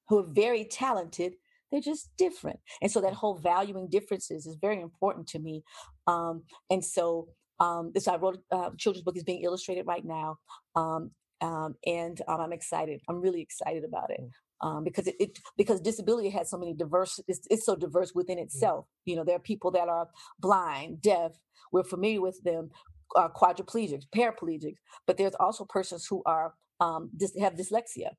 who 0.10 0.20
are 0.20 0.28
very 0.28 0.66
talented 0.66 1.34
they're 1.72 1.82
just 1.82 2.10
different 2.18 2.60
and 2.82 2.92
so 2.92 3.00
that 3.00 3.14
whole 3.14 3.36
valuing 3.36 3.88
differences 3.88 4.46
is 4.46 4.58
very 4.60 4.82
important 4.82 5.28
to 5.28 5.40
me 5.40 5.64
um, 6.08 6.44
and 6.70 6.84
so 6.84 7.28
um, 7.60 7.92
this 7.94 8.08
i 8.08 8.16
wrote 8.16 8.40
a 8.52 8.56
uh, 8.56 8.70
children's 8.78 9.04
book 9.04 9.18
is 9.18 9.24
being 9.24 9.42
illustrated 9.42 9.86
right 9.86 10.06
now 10.06 10.38
um, 10.76 11.12
um 11.42 11.76
and 11.86 12.22
um, 12.28 12.42
i'm 12.42 12.54
excited. 12.54 13.02
I'm 13.08 13.22
really 13.22 13.42
excited 13.42 13.84
about 13.84 14.12
it 14.12 14.22
mm. 14.22 14.68
um, 14.68 14.84
because 14.84 15.08
it, 15.08 15.16
it, 15.20 15.40
because 15.58 15.82
disability 15.82 16.30
has 16.30 16.50
so 16.50 16.58
many 16.58 16.74
diverse 16.74 17.20
it's, 17.28 17.48
it's 17.50 17.66
so 17.66 17.76
diverse 17.76 18.14
within 18.14 18.38
mm. 18.38 18.44
itself. 18.44 18.86
You 19.06 19.16
know 19.16 19.24
there 19.24 19.36
are 19.36 19.40
people 19.40 19.72
that 19.72 19.88
are 19.88 20.08
blind 20.40 21.02
deaf 21.02 21.32
we're 21.72 21.84
familiar 21.84 22.22
with 22.22 22.42
them 22.44 22.70
uh, 23.16 23.30
quadriplegics 23.30 24.06
paraplegics 24.16 24.78
but 25.08 25.18
there's 25.18 25.36
also 25.40 25.66
persons 25.66 26.06
who 26.10 26.22
are 26.26 26.54
um, 26.80 27.10
dis- 27.16 27.38
have 27.40 27.56
dyslexia. 27.56 28.12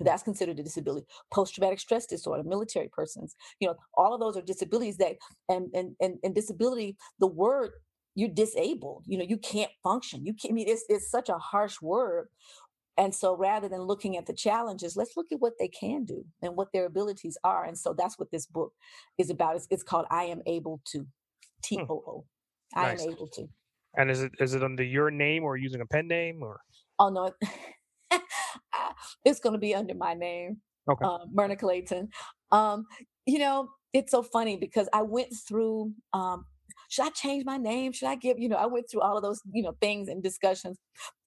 That's 0.00 0.24
considered 0.24 0.58
a 0.58 0.62
disability. 0.64 1.06
Post-traumatic 1.32 1.78
stress 1.78 2.06
disorder 2.06 2.42
military 2.42 2.90
persons 2.92 3.36
you 3.60 3.68
know 3.68 3.76
all 3.96 4.14
of 4.14 4.20
those 4.20 4.36
are 4.36 4.42
disabilities 4.42 4.96
that 4.98 5.16
and 5.48 5.68
and 5.74 5.94
and, 6.00 6.18
and 6.22 6.34
disability 6.34 6.96
the 7.20 7.28
word 7.28 7.70
you're 8.14 8.28
disabled 8.28 9.04
you 9.06 9.18
know 9.18 9.24
you 9.24 9.36
can't 9.36 9.70
function 9.82 10.24
you 10.24 10.34
can't 10.34 10.52
I 10.52 10.54
mean 10.54 10.68
it's, 10.68 10.84
it's 10.88 11.10
such 11.10 11.28
a 11.28 11.38
harsh 11.38 11.80
word 11.80 12.28
and 12.96 13.14
so 13.14 13.36
rather 13.36 13.68
than 13.68 13.82
looking 13.82 14.16
at 14.16 14.26
the 14.26 14.32
challenges 14.32 14.96
let's 14.96 15.16
look 15.16 15.26
at 15.32 15.40
what 15.40 15.54
they 15.58 15.68
can 15.68 16.04
do 16.04 16.24
and 16.42 16.56
what 16.56 16.68
their 16.72 16.86
abilities 16.86 17.36
are 17.44 17.64
and 17.64 17.78
so 17.78 17.94
that's 17.96 18.18
what 18.18 18.30
this 18.30 18.46
book 18.46 18.72
is 19.18 19.30
about 19.30 19.56
it's, 19.56 19.66
it's 19.70 19.82
called 19.82 20.06
i 20.10 20.24
am 20.24 20.42
able 20.46 20.80
to 20.84 20.98
hmm. 20.98 21.04
t-o-o 21.62 22.24
i 22.74 22.82
nice. 22.82 23.02
am 23.02 23.10
able 23.10 23.26
to 23.28 23.48
and 23.96 24.10
is 24.10 24.22
it 24.22 24.32
is 24.38 24.54
it 24.54 24.62
under 24.62 24.84
your 24.84 25.10
name 25.10 25.42
or 25.44 25.56
using 25.56 25.80
a 25.80 25.86
pen 25.86 26.06
name 26.06 26.42
or 26.42 26.60
oh 26.98 27.08
no 27.08 27.30
it's 29.24 29.40
going 29.40 29.52
to 29.52 29.58
be 29.58 29.74
under 29.74 29.94
my 29.94 30.14
name, 30.14 30.58
okay. 30.90 31.04
uh, 31.04 31.18
Myrna 31.32 31.56
Clayton. 31.56 32.08
Um, 32.50 32.86
you 33.26 33.38
know, 33.38 33.68
it's 33.92 34.10
so 34.10 34.22
funny 34.22 34.56
because 34.56 34.88
I 34.92 35.02
went 35.02 35.32
through. 35.48 35.92
Um, 36.12 36.46
should 36.94 37.06
I 37.06 37.10
change 37.10 37.44
my 37.44 37.56
name? 37.56 37.90
Should 37.92 38.08
I 38.08 38.14
give? 38.14 38.38
You 38.38 38.48
know, 38.48 38.56
I 38.56 38.66
went 38.66 38.86
through 38.88 39.00
all 39.00 39.16
of 39.16 39.22
those, 39.22 39.40
you 39.52 39.62
know, 39.62 39.74
things 39.80 40.08
and 40.08 40.22
discussions, 40.22 40.78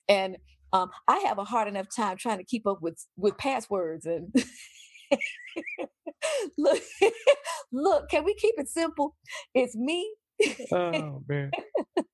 and 0.08 0.38
um, 0.72 0.92
I 1.08 1.20
have 1.20 1.38
a 1.40 1.44
hard 1.44 1.68
enough 1.68 1.88
time 1.94 2.16
trying 2.16 2.38
to 2.38 2.46
keep 2.46 2.66
up 2.66 2.82
with 2.82 3.06
with 3.18 3.38
passwords 3.38 4.06
and. 4.06 4.34
look, 6.58 6.82
look, 7.72 8.10
can 8.10 8.24
we 8.24 8.34
keep 8.36 8.56
it 8.58 8.70
simple? 8.70 9.16
It's 9.54 9.76
me. 9.76 10.14
Oh 10.72 11.24
man. 11.28 11.52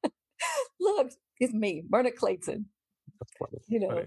look, 0.80 1.12
it's 1.39 1.54
me, 1.54 1.84
Myrna 1.89 2.12
Clayton. 2.12 2.66
You 3.68 3.80
know 3.80 4.06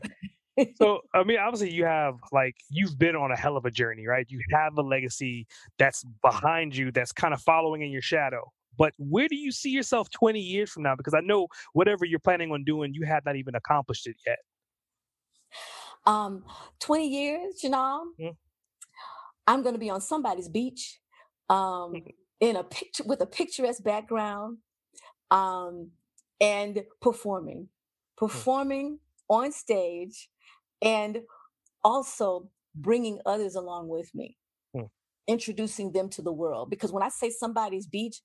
so 0.80 1.00
I 1.14 1.24
mean, 1.24 1.38
obviously, 1.38 1.72
you 1.72 1.84
have 1.84 2.14
like 2.32 2.54
you've 2.70 2.98
been 2.98 3.16
on 3.16 3.30
a 3.30 3.36
hell 3.36 3.56
of 3.56 3.64
a 3.64 3.70
journey, 3.70 4.06
right? 4.06 4.26
You 4.28 4.40
have 4.52 4.76
a 4.78 4.82
legacy 4.82 5.46
that's 5.78 6.04
behind 6.22 6.76
you, 6.76 6.90
that's 6.90 7.12
kind 7.12 7.34
of 7.34 7.40
following 7.42 7.82
in 7.82 7.90
your 7.90 8.02
shadow. 8.02 8.52
But 8.76 8.92
where 8.98 9.28
do 9.28 9.36
you 9.36 9.52
see 9.52 9.70
yourself 9.70 10.10
20 10.10 10.40
years 10.40 10.70
from 10.70 10.82
now? 10.82 10.94
Because 10.96 11.14
I 11.14 11.20
know 11.20 11.48
whatever 11.72 12.04
you're 12.04 12.18
planning 12.18 12.52
on 12.52 12.64
doing, 12.64 12.94
you 12.94 13.06
have 13.06 13.24
not 13.24 13.36
even 13.36 13.54
accomplished 13.54 14.06
it 14.06 14.16
yet. 14.26 14.38
Um, 16.06 16.44
20 16.80 17.08
years, 17.08 17.54
Janal, 17.62 18.04
mm-hmm. 18.20 18.28
I'm 19.46 19.62
going 19.62 19.74
to 19.74 19.80
be 19.80 19.90
on 19.90 20.00
somebody's 20.00 20.48
beach, 20.48 21.00
um, 21.48 21.56
mm-hmm. 21.94 22.10
in 22.40 22.56
a 22.56 22.64
picture 22.64 23.04
with 23.04 23.20
a 23.20 23.26
picturesque 23.26 23.82
background, 23.82 24.58
um, 25.30 25.90
and 26.40 26.84
performing, 27.00 27.62
mm. 27.62 28.16
performing 28.16 28.98
mm-hmm. 29.30 29.44
on 29.44 29.52
stage 29.52 30.28
and 30.82 31.22
also 31.82 32.50
bringing 32.74 33.20
others 33.24 33.54
along 33.54 33.88
with 33.88 34.14
me, 34.14 34.36
hmm. 34.74 34.84
introducing 35.26 35.92
them 35.92 36.08
to 36.10 36.22
the 36.22 36.32
world. 36.32 36.68
Because 36.68 36.92
when 36.92 37.02
I 37.02 37.08
say 37.08 37.30
somebody's 37.30 37.86
beach, 37.86 38.20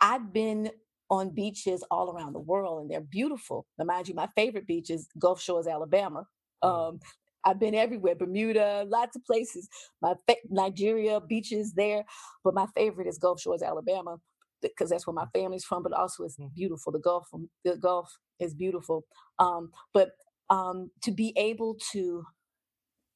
I've 0.00 0.32
been 0.32 0.70
on 1.10 1.30
beaches 1.30 1.84
all 1.90 2.10
around 2.10 2.34
the 2.34 2.38
world 2.40 2.82
and 2.82 2.90
they're 2.90 3.00
beautiful. 3.00 3.66
Now, 3.78 3.86
mind 3.86 4.08
you, 4.08 4.14
my 4.14 4.28
favorite 4.36 4.66
beach 4.66 4.90
is 4.90 5.08
Gulf 5.18 5.40
Shores, 5.40 5.66
Alabama. 5.66 6.26
Hmm. 6.62 6.68
Um, 6.68 7.00
I've 7.44 7.58
been 7.58 7.74
everywhere, 7.74 8.14
Bermuda, 8.14 8.84
lots 8.88 9.16
of 9.16 9.24
places. 9.24 9.68
My 10.02 10.14
fa- 10.26 10.36
Nigeria 10.50 11.20
beaches 11.20 11.72
there, 11.72 12.04
but 12.44 12.52
my 12.54 12.66
favorite 12.76 13.06
is 13.06 13.16
Gulf 13.16 13.40
Shores, 13.40 13.62
Alabama, 13.62 14.18
because 14.60 14.90
that's 14.90 15.06
where 15.06 15.14
my 15.14 15.26
family's 15.32 15.64
from. 15.64 15.82
But 15.82 15.92
also, 15.92 16.24
it's 16.24 16.36
hmm. 16.36 16.48
beautiful. 16.54 16.92
The 16.92 16.98
Gulf, 16.98 17.28
the 17.64 17.76
Gulf 17.76 18.12
is 18.38 18.54
beautiful. 18.54 19.04
Um, 19.38 19.70
but 19.94 20.10
um, 20.50 20.90
to 21.02 21.10
be 21.10 21.32
able 21.36 21.76
to 21.92 22.24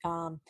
um, 0.05 0.41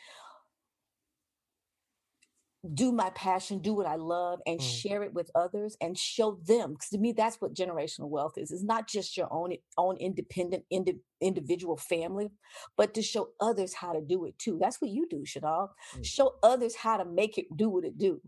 do 2.74 2.92
my 2.92 3.10
passion, 3.10 3.58
do 3.58 3.74
what 3.74 3.86
I 3.86 3.96
love, 3.96 4.40
and 4.46 4.60
mm. 4.60 4.62
share 4.62 5.02
it 5.02 5.12
with 5.12 5.30
others 5.34 5.76
and 5.80 5.98
show 5.98 6.38
them. 6.46 6.72
Because 6.72 6.90
to 6.90 6.98
me, 6.98 7.12
that's 7.12 7.40
what 7.40 7.54
generational 7.54 8.08
wealth 8.08 8.34
is. 8.36 8.52
It's 8.52 8.62
not 8.62 8.88
just 8.88 9.16
your 9.16 9.32
own 9.32 9.54
own 9.76 9.96
independent 9.96 10.64
indi- 10.70 11.00
individual 11.20 11.76
family, 11.76 12.30
but 12.76 12.94
to 12.94 13.02
show 13.02 13.30
others 13.40 13.74
how 13.74 13.92
to 13.92 14.00
do 14.00 14.24
it 14.26 14.38
too. 14.38 14.58
That's 14.60 14.80
what 14.80 14.92
you 14.92 15.08
do, 15.10 15.24
Shadal. 15.26 15.70
Mm. 15.96 16.04
Show 16.04 16.34
others 16.42 16.76
how 16.76 16.98
to 16.98 17.04
make 17.04 17.36
it 17.36 17.46
do 17.56 17.68
what 17.68 17.84
it 17.84 17.98
do. 17.98 18.20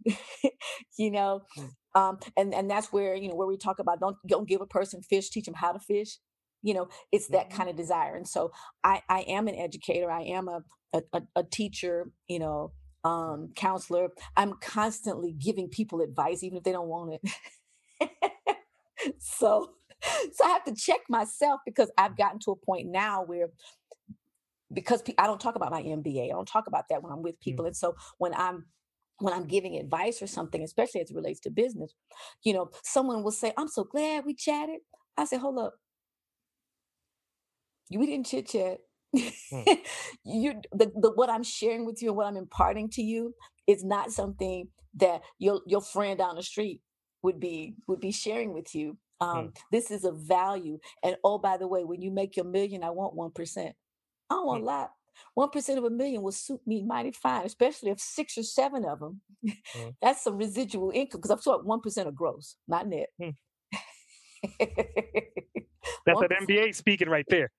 you 0.99 1.12
know, 1.12 1.43
mm. 1.57 1.70
um, 1.95 2.18
and 2.37 2.53
and 2.53 2.68
that's 2.68 2.93
where 2.93 3.14
you 3.14 3.28
know 3.28 3.37
where 3.37 3.49
we 3.49 3.57
talk 3.57 3.78
about 3.78 4.01
don't 4.01 4.16
don't 4.26 4.49
give 4.49 4.61
a 4.61 4.66
person 4.66 5.01
fish, 5.01 5.30
teach 5.30 5.45
them 5.47 5.55
how 5.55 5.72
to 5.72 5.78
fish 5.78 6.18
you 6.62 6.72
know 6.72 6.89
it's 7.12 7.28
that 7.28 7.51
mm-hmm. 7.51 7.59
kind 7.59 7.68
of 7.68 7.76
desire 7.76 8.16
and 8.16 8.26
so 8.26 8.51
i 8.82 9.03
i 9.11 9.20
am 9.28 9.49
an 9.49 9.55
educator 9.55 10.11
i 10.11 10.22
am 10.22 10.49
a 10.49 10.62
a, 11.12 11.20
a 11.37 11.43
teacher 11.45 12.11
you 12.26 12.39
know 12.39 12.72
um 13.05 13.50
counselor 13.55 14.09
i'm 14.36 14.55
constantly 14.61 15.32
giving 15.32 15.68
people 15.68 16.00
advice 16.00 16.42
even 16.42 16.59
if 16.59 16.64
they 16.64 16.72
don't 16.72 16.88
want 16.88 17.18
it 17.22 18.11
so 19.18 19.70
so 20.32 20.44
i 20.44 20.48
have 20.48 20.64
to 20.64 20.74
check 20.74 21.00
myself 21.09 21.61
because 21.64 21.90
i've 21.98 22.16
gotten 22.16 22.38
to 22.38 22.50
a 22.50 22.57
point 22.57 22.88
now 22.88 23.22
where 23.24 23.48
because 24.72 25.02
i 25.18 25.26
don't 25.26 25.40
talk 25.40 25.55
about 25.55 25.70
my 25.70 25.82
mba 25.82 26.26
i 26.26 26.28
don't 26.28 26.48
talk 26.48 26.66
about 26.66 26.84
that 26.88 27.02
when 27.02 27.12
i'm 27.12 27.22
with 27.22 27.38
people 27.40 27.62
mm-hmm. 27.64 27.68
and 27.68 27.76
so 27.76 27.94
when 28.18 28.34
i'm 28.34 28.64
when 29.20 29.32
I'm 29.32 29.46
giving 29.46 29.76
advice 29.76 30.20
or 30.20 30.26
something, 30.26 30.61
especially 30.64 31.00
as 31.00 31.09
it 31.09 31.14
relates 31.14 31.38
to 31.42 31.50
business, 31.50 31.94
you 32.42 32.52
know, 32.52 32.70
someone 32.82 33.22
will 33.22 33.30
say, 33.30 33.52
I'm 33.57 33.68
so 33.68 33.84
glad 33.84 34.24
we 34.26 34.34
chatted. 34.34 34.80
I 35.16 35.24
say, 35.24 35.36
hold 35.38 35.61
up 35.61 35.74
we 37.90 38.07
didn't 38.07 38.26
chit 38.26 38.48
chat. 38.48 38.78
Mm. 39.14 39.78
you 40.24 40.60
the, 40.72 40.92
the 40.96 41.12
what 41.14 41.30
I'm 41.30 41.42
sharing 41.42 41.86
with 41.86 42.02
you 42.02 42.08
and 42.08 42.16
what 42.16 42.26
I'm 42.26 42.36
imparting 42.36 42.88
to 42.90 43.02
you 43.02 43.34
is 43.66 43.84
not 43.84 44.10
something 44.12 44.68
that 44.96 45.22
your 45.38 45.60
your 45.66 45.80
friend 45.80 46.18
down 46.18 46.36
the 46.36 46.42
street 46.42 46.80
would 47.22 47.40
be 47.40 47.74
would 47.88 48.00
be 48.00 48.12
sharing 48.12 48.52
with 48.52 48.74
you. 48.74 48.96
Um, 49.20 49.36
mm. 49.36 49.56
This 49.70 49.90
is 49.90 50.04
a 50.04 50.12
value. 50.12 50.78
And 51.02 51.16
oh, 51.24 51.38
by 51.38 51.56
the 51.56 51.66
way, 51.66 51.84
when 51.84 52.02
you 52.02 52.10
make 52.10 52.36
your 52.36 52.44
million, 52.44 52.84
I 52.84 52.90
want 52.90 53.14
one 53.14 53.30
percent. 53.30 53.74
I 54.30 54.34
don't 54.34 54.46
want 54.46 54.60
mm. 54.62 54.64
a 54.64 54.66
lot. 54.66 54.90
One 55.34 55.50
percent 55.50 55.78
of 55.78 55.84
a 55.84 55.90
million 55.90 56.22
will 56.22 56.32
suit 56.32 56.60
me 56.66 56.82
mighty 56.82 57.12
fine, 57.12 57.46
especially 57.46 57.90
if 57.90 58.00
six 58.00 58.36
or 58.36 58.42
seven 58.42 58.84
of 58.84 59.00
them. 59.00 59.20
Mm. 59.46 59.94
That's 60.02 60.22
some 60.22 60.36
residual 60.36 60.90
income 60.94 61.20
because 61.20 61.30
I'm 61.30 61.38
talking 61.38 61.66
one 61.66 61.80
percent 61.80 62.08
of 62.08 62.14
gross, 62.14 62.56
not 62.68 62.86
net. 62.86 63.08
That's 66.06 66.20
1%. 66.20 66.24
an 66.24 66.46
MBA 66.46 66.74
speaking 66.74 67.08
right 67.08 67.24
there. 67.28 67.50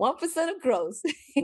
One 0.00 0.16
percent 0.16 0.50
of 0.50 0.62
gross. 0.62 1.02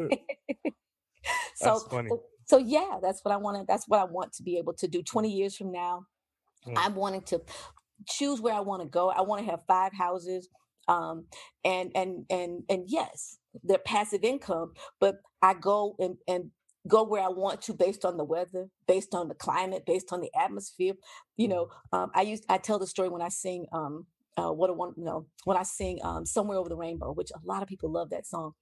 so, 1.56 2.22
so 2.46 2.56
yeah, 2.56 2.96
that's 3.02 3.22
what 3.22 3.34
I 3.34 3.36
want 3.36 3.58
to. 3.58 3.66
That's 3.68 3.86
what 3.86 4.00
I 4.00 4.04
want 4.04 4.32
to 4.32 4.42
be 4.42 4.56
able 4.56 4.72
to 4.78 4.88
do. 4.88 5.02
Twenty 5.02 5.30
years 5.30 5.54
from 5.54 5.72
now, 5.72 6.06
mm. 6.66 6.72
I'm 6.74 6.94
wanting 6.94 7.20
to 7.24 7.42
choose 8.08 8.40
where 8.40 8.54
I 8.54 8.60
want 8.60 8.80
to 8.80 8.88
go. 8.88 9.10
I 9.10 9.20
want 9.20 9.44
to 9.44 9.50
have 9.50 9.60
five 9.68 9.92
houses, 9.92 10.48
um, 10.88 11.26
and 11.66 11.92
and 11.94 12.24
and 12.30 12.62
and 12.70 12.84
yes, 12.86 13.36
they're 13.62 13.76
passive 13.76 14.24
income, 14.24 14.72
but 15.00 15.16
I 15.42 15.52
go 15.52 15.94
and 15.98 16.16
and 16.26 16.50
go 16.88 17.02
where 17.02 17.22
I 17.22 17.28
want 17.28 17.60
to 17.62 17.74
based 17.74 18.06
on 18.06 18.16
the 18.16 18.24
weather, 18.24 18.70
based 18.88 19.14
on 19.14 19.28
the 19.28 19.34
climate, 19.34 19.84
based 19.84 20.14
on 20.14 20.22
the 20.22 20.30
atmosphere. 20.34 20.94
You 21.36 21.48
know, 21.48 21.68
mm. 21.92 22.04
um, 22.04 22.10
I 22.14 22.22
use 22.22 22.40
I 22.48 22.56
tell 22.56 22.78
the 22.78 22.86
story 22.86 23.10
when 23.10 23.20
I 23.20 23.28
sing 23.28 23.66
um, 23.70 24.06
uh, 24.36 24.52
what 24.52 24.70
a 24.70 24.72
one 24.72 24.92
you 24.96 25.04
know 25.04 25.26
when 25.44 25.56
I 25.56 25.62
sing 25.62 25.98
um, 26.02 26.26
somewhere 26.26 26.58
over 26.58 26.68
the 26.68 26.76
rainbow, 26.76 27.12
which 27.12 27.30
a 27.30 27.46
lot 27.46 27.62
of 27.62 27.68
people 27.68 27.90
love 27.90 28.10
that 28.10 28.26
song. 28.26 28.52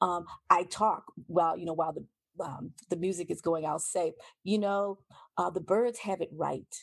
Um, 0.00 0.26
I 0.50 0.64
talk 0.64 1.04
while 1.26 1.56
you 1.56 1.64
know 1.64 1.72
while 1.72 1.92
the 1.92 2.04
um, 2.40 2.72
the 2.90 2.96
music 2.96 3.30
is 3.30 3.40
going. 3.40 3.66
I'll 3.66 3.78
say, 3.78 4.14
you 4.44 4.58
know, 4.58 4.98
uh, 5.36 5.50
the 5.50 5.60
birds 5.60 5.98
have 6.00 6.20
it 6.20 6.30
right. 6.32 6.74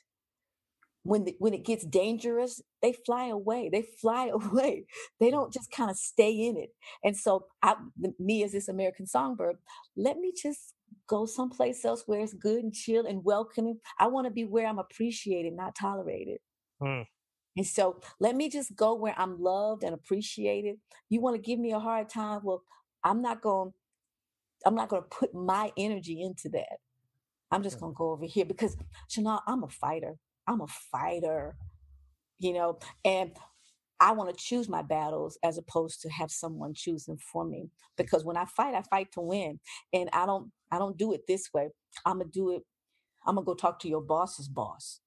When 1.03 1.23
the, 1.23 1.35
when 1.39 1.53
it 1.53 1.65
gets 1.65 1.85
dangerous, 1.85 2.61
they 2.81 2.93
fly 3.05 3.27
away. 3.27 3.69
They 3.71 3.83
fly 4.01 4.27
away. 4.33 4.85
They 5.19 5.31
don't 5.31 5.53
just 5.53 5.71
kind 5.71 5.89
of 5.89 5.97
stay 5.97 6.31
in 6.31 6.57
it. 6.57 6.69
And 7.03 7.15
so, 7.15 7.45
I, 7.61 7.75
the, 7.99 8.13
me 8.19 8.43
as 8.43 8.51
this 8.51 8.67
American 8.67 9.07
songbird, 9.07 9.57
let 9.95 10.17
me 10.17 10.33
just 10.39 10.73
go 11.07 11.25
someplace 11.25 11.85
else 11.85 12.03
where 12.05 12.19
it's 12.19 12.33
good 12.33 12.63
and 12.63 12.73
chill 12.73 13.05
and 13.05 13.23
welcoming. 13.23 13.79
I 13.99 14.07
want 14.07 14.25
to 14.25 14.31
be 14.31 14.43
where 14.43 14.67
I'm 14.67 14.79
appreciated, 14.79 15.53
not 15.53 15.75
tolerated. 15.75 16.39
Hmm. 16.81 17.01
And 17.59 17.67
so 17.67 18.01
let 18.21 18.37
me 18.37 18.49
just 18.49 18.75
go 18.77 18.95
where 18.95 19.15
I'm 19.19 19.43
loved 19.43 19.83
and 19.83 19.93
appreciated. 19.93 20.77
You 21.11 21.21
want 21.21 21.37
to 21.37 21.43
give 21.43 21.59
me 21.59 21.73
a 21.73 21.79
hard 21.81 22.09
time? 22.09 22.41
Well, 22.45 22.63
I'm 23.03 23.21
not 23.21 23.43
going 23.43 23.73
I'm 24.65 24.75
not 24.75 24.89
going 24.89 25.03
to 25.03 25.09
put 25.09 25.33
my 25.35 25.71
energy 25.77 26.21
into 26.21 26.49
that. 26.51 26.79
I'm 27.51 27.63
just 27.63 27.79
going 27.79 27.93
to 27.93 27.97
go 27.97 28.11
over 28.11 28.25
here 28.25 28.45
because 28.45 28.77
Chanel, 29.09 29.43
I'm 29.47 29.63
a 29.63 29.69
fighter. 29.69 30.15
I'm 30.47 30.61
a 30.61 30.67
fighter. 30.67 31.55
You 32.39 32.53
know, 32.53 32.79
and 33.05 33.31
I 33.99 34.13
want 34.13 34.31
to 34.37 34.43
choose 34.43 34.69
my 34.69 34.83
battles 34.83 35.39
as 35.43 35.57
opposed 35.57 36.01
to 36.03 36.09
have 36.09 36.31
someone 36.31 36.73
choose 36.75 37.05
them 37.05 37.19
for 37.19 37.45
me. 37.45 37.69
Because 37.97 38.25
when 38.25 38.37
I 38.37 38.45
fight, 38.45 38.75
I 38.75 38.83
fight 38.83 39.11
to 39.13 39.21
win. 39.21 39.59
And 39.93 40.09
I 40.13 40.25
don't 40.27 40.51
I 40.71 40.79
don't 40.79 40.97
do 40.97 41.13
it 41.13 41.27
this 41.27 41.49
way. 41.53 41.69
I'm 42.05 42.19
gonna 42.19 42.31
do 42.31 42.51
it, 42.51 42.63
I'm 43.25 43.35
gonna 43.35 43.45
go 43.45 43.55
talk 43.55 43.79
to 43.81 43.89
your 43.89 44.01
boss's 44.01 44.49
boss. 44.49 45.01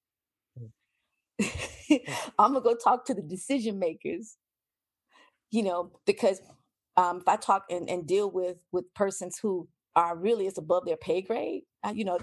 I'm 2.38 2.52
gonna 2.52 2.60
go 2.60 2.74
talk 2.74 3.04
to 3.06 3.14
the 3.14 3.22
decision 3.22 3.78
makers. 3.78 4.36
You 5.50 5.62
know, 5.64 5.90
because 6.06 6.40
um, 6.96 7.18
if 7.18 7.28
I 7.28 7.36
talk 7.36 7.64
and, 7.70 7.88
and 7.88 8.06
deal 8.06 8.30
with 8.30 8.56
with 8.72 8.92
persons 8.94 9.38
who 9.40 9.68
are 9.94 10.16
really 10.16 10.46
it's 10.46 10.58
above 10.58 10.86
their 10.86 10.96
pay 10.96 11.20
grade, 11.20 11.62
uh, 11.84 11.92
you 11.94 12.04
know, 12.04 12.18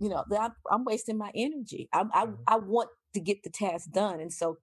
you 0.00 0.08
know, 0.08 0.24
I'm, 0.38 0.52
I'm 0.70 0.84
wasting 0.84 1.16
my 1.16 1.30
energy. 1.34 1.88
I, 1.92 2.04
I 2.12 2.26
mm-hmm. 2.26 2.34
I 2.46 2.56
want 2.56 2.90
to 3.14 3.20
get 3.20 3.42
the 3.42 3.50
task 3.50 3.90
done, 3.92 4.20
and 4.20 4.32
so 4.32 4.58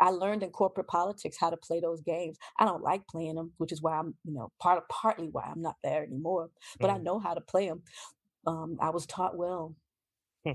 I 0.00 0.10
learned 0.10 0.42
in 0.42 0.50
corporate 0.50 0.88
politics 0.88 1.36
how 1.38 1.50
to 1.50 1.56
play 1.56 1.80
those 1.80 2.00
games. 2.00 2.36
I 2.58 2.64
don't 2.64 2.82
like 2.82 3.06
playing 3.08 3.36
them, 3.36 3.52
which 3.58 3.72
is 3.72 3.80
why 3.80 3.98
I'm, 3.98 4.14
you 4.24 4.32
know, 4.32 4.50
part 4.60 4.78
of 4.78 4.88
partly 4.88 5.28
why 5.30 5.44
I'm 5.44 5.62
not 5.62 5.76
there 5.82 6.02
anymore. 6.02 6.50
But 6.80 6.90
mm. 6.90 6.94
I 6.94 6.98
know 6.98 7.18
how 7.18 7.34
to 7.34 7.40
play 7.40 7.68
them. 7.68 7.82
Um, 8.46 8.76
I 8.80 8.90
was 8.90 9.06
taught 9.06 9.36
well. 9.36 9.74
Hmm. 10.44 10.52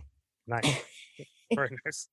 Nice, 0.47 0.83
very 1.55 1.77
nice. 1.85 2.07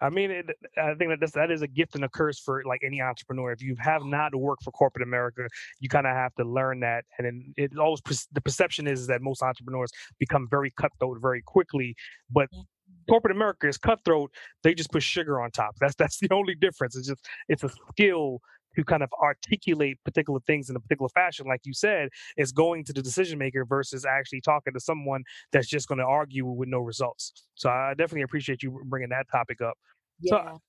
I 0.00 0.10
mean, 0.10 0.30
it, 0.30 0.46
I 0.76 0.94
think 0.94 1.18
that 1.18 1.32
that 1.32 1.50
is 1.50 1.62
a 1.62 1.66
gift 1.66 1.94
and 1.94 2.04
a 2.04 2.08
curse 2.08 2.38
for 2.38 2.62
like 2.64 2.82
any 2.84 3.00
entrepreneur. 3.00 3.52
If 3.52 3.62
you 3.62 3.76
have 3.78 4.04
not 4.04 4.34
worked 4.34 4.64
for 4.64 4.70
corporate 4.70 5.02
America, 5.02 5.46
you 5.80 5.88
kind 5.88 6.06
of 6.06 6.14
have 6.14 6.34
to 6.34 6.44
learn 6.44 6.80
that. 6.80 7.04
And 7.18 7.26
then 7.26 7.54
it 7.56 7.76
always 7.78 8.00
the 8.32 8.40
perception 8.40 8.86
is 8.86 9.06
that 9.06 9.22
most 9.22 9.42
entrepreneurs 9.42 9.90
become 10.18 10.48
very 10.50 10.70
cutthroat 10.72 11.18
very 11.20 11.42
quickly, 11.42 11.94
but 12.30 12.50
mm-hmm. 12.50 12.62
corporate 13.08 13.34
America 13.34 13.68
is 13.68 13.78
cutthroat. 13.78 14.30
They 14.62 14.74
just 14.74 14.92
put 14.92 15.02
sugar 15.02 15.40
on 15.40 15.50
top. 15.50 15.76
That's 15.80 15.94
that's 15.98 16.18
the 16.18 16.28
only 16.30 16.54
difference. 16.54 16.96
It's 16.96 17.08
just 17.08 17.26
it's 17.48 17.64
a 17.64 17.70
skill 17.92 18.40
to 18.76 18.84
kind 18.84 19.02
of 19.02 19.10
articulate 19.20 19.98
particular 20.04 20.40
things 20.46 20.70
in 20.70 20.76
a 20.76 20.80
particular 20.80 21.08
fashion, 21.08 21.46
like 21.46 21.62
you 21.64 21.72
said, 21.72 22.08
is 22.36 22.52
going 22.52 22.84
to 22.84 22.92
the 22.92 23.02
decision 23.02 23.38
maker 23.38 23.64
versus 23.64 24.04
actually 24.04 24.40
talking 24.40 24.72
to 24.72 24.80
someone 24.80 25.24
that's 25.52 25.68
just 25.68 25.88
going 25.88 25.98
to 25.98 26.04
argue 26.04 26.44
with 26.46 26.68
no 26.68 26.78
results. 26.78 27.32
So 27.54 27.70
I 27.70 27.94
definitely 27.96 28.22
appreciate 28.22 28.62
you 28.62 28.80
bringing 28.84 29.10
that 29.10 29.26
topic 29.30 29.60
up. 29.60 29.76
Yeah. 30.20 30.30
So 30.30 30.60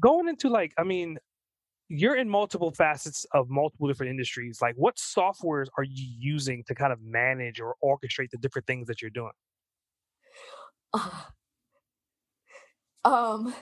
going 0.00 0.28
into 0.28 0.48
like, 0.48 0.72
I 0.78 0.84
mean, 0.84 1.18
you're 1.88 2.16
in 2.16 2.28
multiple 2.28 2.72
facets 2.72 3.26
of 3.32 3.48
multiple 3.50 3.86
different 3.88 4.10
industries. 4.10 4.58
Like, 4.60 4.74
what 4.76 4.96
softwares 4.96 5.66
are 5.76 5.84
you 5.84 6.06
using 6.18 6.64
to 6.66 6.74
kind 6.74 6.92
of 6.92 7.00
manage 7.02 7.60
or 7.60 7.76
orchestrate 7.84 8.30
the 8.30 8.38
different 8.38 8.66
things 8.66 8.86
that 8.88 9.02
you're 9.02 9.10
doing? 9.10 9.32
Uh, 10.92 11.10
um, 13.04 13.54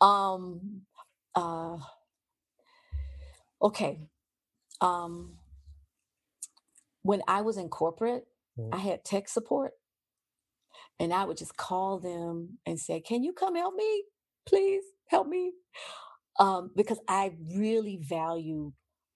um, 0.00 0.82
uh, 1.34 1.76
okay. 3.62 4.00
Um, 4.80 5.38
when 7.02 7.22
I 7.28 7.42
was 7.42 7.56
in 7.56 7.68
corporate, 7.68 8.24
mm-hmm. 8.58 8.74
I 8.74 8.78
had 8.78 9.04
tech 9.04 9.28
support, 9.28 9.72
and 10.98 11.12
I 11.12 11.24
would 11.24 11.36
just 11.36 11.56
call 11.56 11.98
them 11.98 12.58
and 12.66 12.78
say, 12.78 13.00
"Can 13.00 13.22
you 13.22 13.32
come 13.32 13.54
help 13.54 13.74
me, 13.74 14.04
please 14.46 14.82
help 15.08 15.28
me?" 15.28 15.52
Um, 16.38 16.70
because 16.74 16.98
I 17.08 17.34
really 17.54 17.98
value 18.02 18.72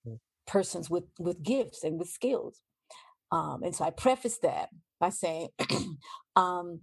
mm-hmm. 0.06 0.16
persons 0.46 0.88
with 0.88 1.04
with 1.18 1.42
gifts 1.42 1.84
and 1.84 1.98
with 1.98 2.08
skills. 2.08 2.60
Um, 3.30 3.62
and 3.62 3.74
so 3.74 3.84
I 3.84 3.90
preface 3.90 4.38
that 4.38 4.70
by 5.00 5.10
saying, 5.10 5.48
um, 6.36 6.80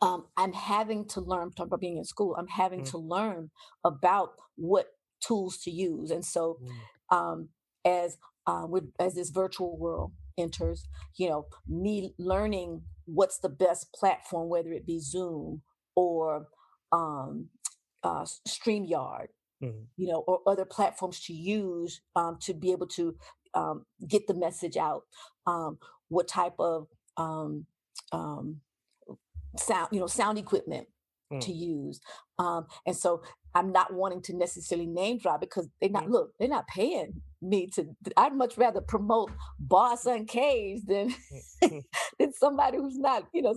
um, 0.00 0.26
I'm 0.36 0.52
having 0.52 1.06
to 1.08 1.20
learn, 1.20 1.50
talking 1.50 1.68
about 1.68 1.80
being 1.80 1.96
in 1.96 2.04
school, 2.04 2.34
I'm 2.36 2.48
having 2.48 2.80
mm. 2.80 2.90
to 2.90 2.98
learn 2.98 3.50
about 3.84 4.32
what 4.56 4.86
tools 5.26 5.58
to 5.58 5.70
use. 5.70 6.10
And 6.10 6.24
so 6.24 6.58
mm. 6.62 7.16
um, 7.16 7.48
as 7.84 8.18
uh, 8.46 8.66
as 8.98 9.14
this 9.14 9.30
virtual 9.30 9.78
world 9.78 10.12
enters, 10.38 10.88
you 11.16 11.28
know, 11.28 11.46
me 11.68 12.14
learning 12.18 12.82
what's 13.04 13.38
the 13.38 13.48
best 13.48 13.92
platform, 13.92 14.48
whether 14.48 14.72
it 14.72 14.86
be 14.86 14.98
Zoom 14.98 15.62
or 15.94 16.48
um, 16.90 17.48
uh, 18.02 18.24
StreamYard, 18.48 19.28
mm. 19.62 19.84
you 19.96 20.08
know, 20.08 20.24
or 20.26 20.40
other 20.46 20.64
platforms 20.64 21.20
to 21.24 21.32
use 21.32 22.00
um, 22.16 22.38
to 22.42 22.54
be 22.54 22.72
able 22.72 22.86
to 22.88 23.16
um, 23.54 23.86
get 24.08 24.26
the 24.26 24.34
message 24.34 24.76
out. 24.76 25.04
Um, 25.46 25.78
what 26.08 26.28
type 26.28 26.54
of 26.58 26.88
um, 27.16 27.66
um, 28.12 28.60
sound, 29.58 29.88
you 29.92 30.00
know, 30.00 30.06
sound 30.06 30.38
equipment 30.38 30.88
mm. 31.32 31.40
to 31.40 31.52
use. 31.52 32.00
Um, 32.38 32.66
and 32.86 32.96
so 32.96 33.22
I'm 33.54 33.72
not 33.72 33.92
wanting 33.92 34.22
to 34.22 34.36
necessarily 34.36 34.86
name 34.86 35.18
drop 35.18 35.40
because 35.40 35.68
they're 35.80 35.90
not, 35.90 36.04
mm. 36.04 36.10
look, 36.10 36.32
they're 36.38 36.48
not 36.48 36.66
paying 36.66 37.20
me 37.40 37.66
to, 37.74 37.86
I'd 38.16 38.34
much 38.34 38.56
rather 38.56 38.80
promote 38.80 39.30
Boss 39.58 40.06
Uncaged 40.06 40.86
than, 40.86 41.14
mm. 41.62 41.82
than 42.18 42.32
somebody 42.32 42.78
who's 42.78 42.98
not, 42.98 43.26
you 43.32 43.42
know, 43.42 43.56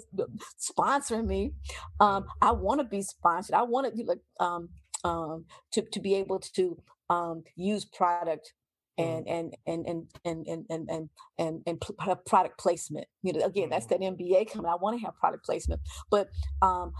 sponsoring 0.59 1.27
me. 1.27 1.53
Um, 1.99 2.23
mm. 2.23 2.27
I 2.41 2.51
want 2.51 2.81
to 2.81 2.85
be 2.85 3.01
sponsored. 3.01 3.55
I 3.55 3.63
want 3.63 3.95
to, 3.95 4.03
like, 4.03 4.19
um, 4.39 4.69
um, 5.03 5.45
to, 5.71 5.81
to 5.81 5.99
be 5.99 6.15
able 6.15 6.39
to 6.39 6.81
um, 7.09 7.43
use 7.55 7.85
product 7.85 8.53
and 8.97 9.27
and 9.27 9.55
and 9.67 9.85
and 9.85 10.07
and 10.23 10.47
and 10.47 10.65
and 10.69 10.89
and 10.89 11.09
and, 11.37 11.61
and 11.67 11.81
product 12.25 12.57
placement. 12.57 13.07
You 13.23 13.33
know, 13.33 13.45
again, 13.45 13.69
that's 13.69 13.85
that 13.87 13.99
MBA 13.99 14.51
coming. 14.51 14.71
I 14.71 14.75
want 14.75 14.99
to 14.99 15.05
have 15.05 15.17
product 15.17 15.45
placement, 15.45 15.81
but 16.09 16.29
um, 16.61 16.93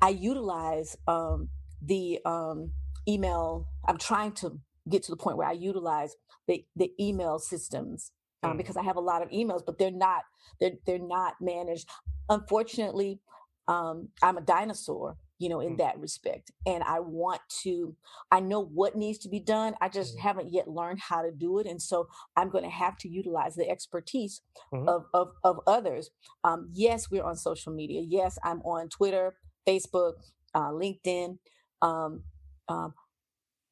I 0.00 0.10
utilize 0.10 0.96
um, 1.06 1.48
the 1.82 2.20
um, 2.24 2.72
email. 3.08 3.66
I'm 3.86 3.98
trying 3.98 4.32
to 4.32 4.58
get 4.88 5.02
to 5.04 5.10
the 5.10 5.16
point 5.16 5.36
where 5.36 5.48
I 5.48 5.52
utilize 5.52 6.14
the 6.46 6.64
the 6.76 6.92
email 7.00 7.38
systems 7.38 8.12
um, 8.42 8.56
because 8.56 8.76
I 8.76 8.82
have 8.82 8.96
a 8.96 9.00
lot 9.00 9.22
of 9.22 9.28
emails, 9.30 9.62
but 9.64 9.78
they're 9.78 9.90
not 9.90 10.22
they're 10.60 10.72
they're 10.86 10.98
not 10.98 11.34
managed. 11.40 11.88
Unfortunately, 12.28 13.20
um, 13.66 14.08
I'm 14.22 14.36
a 14.38 14.42
dinosaur 14.42 15.16
you 15.40 15.48
know, 15.48 15.60
in 15.60 15.74
Mm. 15.74 15.78
that 15.78 15.98
respect. 16.00 16.50
And 16.66 16.82
I 16.82 16.98
want 16.98 17.40
to, 17.62 17.94
I 18.32 18.40
know 18.40 18.60
what 18.60 18.96
needs 18.96 19.18
to 19.20 19.28
be 19.28 19.38
done. 19.38 19.76
I 19.80 19.88
just 19.88 20.16
Mhm. 20.16 20.20
haven't 20.20 20.52
yet 20.52 20.66
learned 20.68 20.98
how 20.98 21.22
to 21.22 21.30
do 21.30 21.60
it. 21.60 21.66
And 21.68 21.80
so 21.80 22.08
I'm 22.36 22.50
going 22.50 22.64
to 22.64 22.70
have 22.70 22.96
to 22.98 23.08
utilize 23.08 23.54
the 23.54 23.68
expertise 23.70 24.42
Mhm. 24.72 24.88
of, 24.88 25.06
of, 25.14 25.28
of 25.44 25.60
others. 25.66 26.10
Um, 26.42 26.70
yes, 26.72 27.08
we're 27.08 27.22
on 27.22 27.36
social 27.36 27.72
media. 27.72 28.00
Yes, 28.02 28.36
I'm 28.42 28.60
on 28.62 28.88
Twitter, 28.88 29.36
Facebook, 29.64 30.14
uh, 30.54 30.70
LinkedIn. 30.72 31.38
Um, 31.82 32.24
um, 32.68 32.94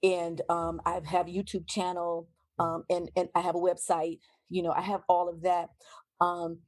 and 0.03 0.43
um, 0.51 0.81
I 0.87 1.01
have 1.07 1.27
YouTube 1.27 1.69
channel 1.69 2.29
um, 2.59 2.85
and, 2.91 3.11
and 3.17 3.31
I 3.37 3.43
have 3.43 3.57
a 3.57 3.61
website, 3.61 4.21
you 4.51 4.63
know, 4.63 4.73
I 4.73 4.83
have 4.83 5.03
all 5.09 5.29
of 5.29 5.43
that. 5.43 5.71
Um, 6.21 6.61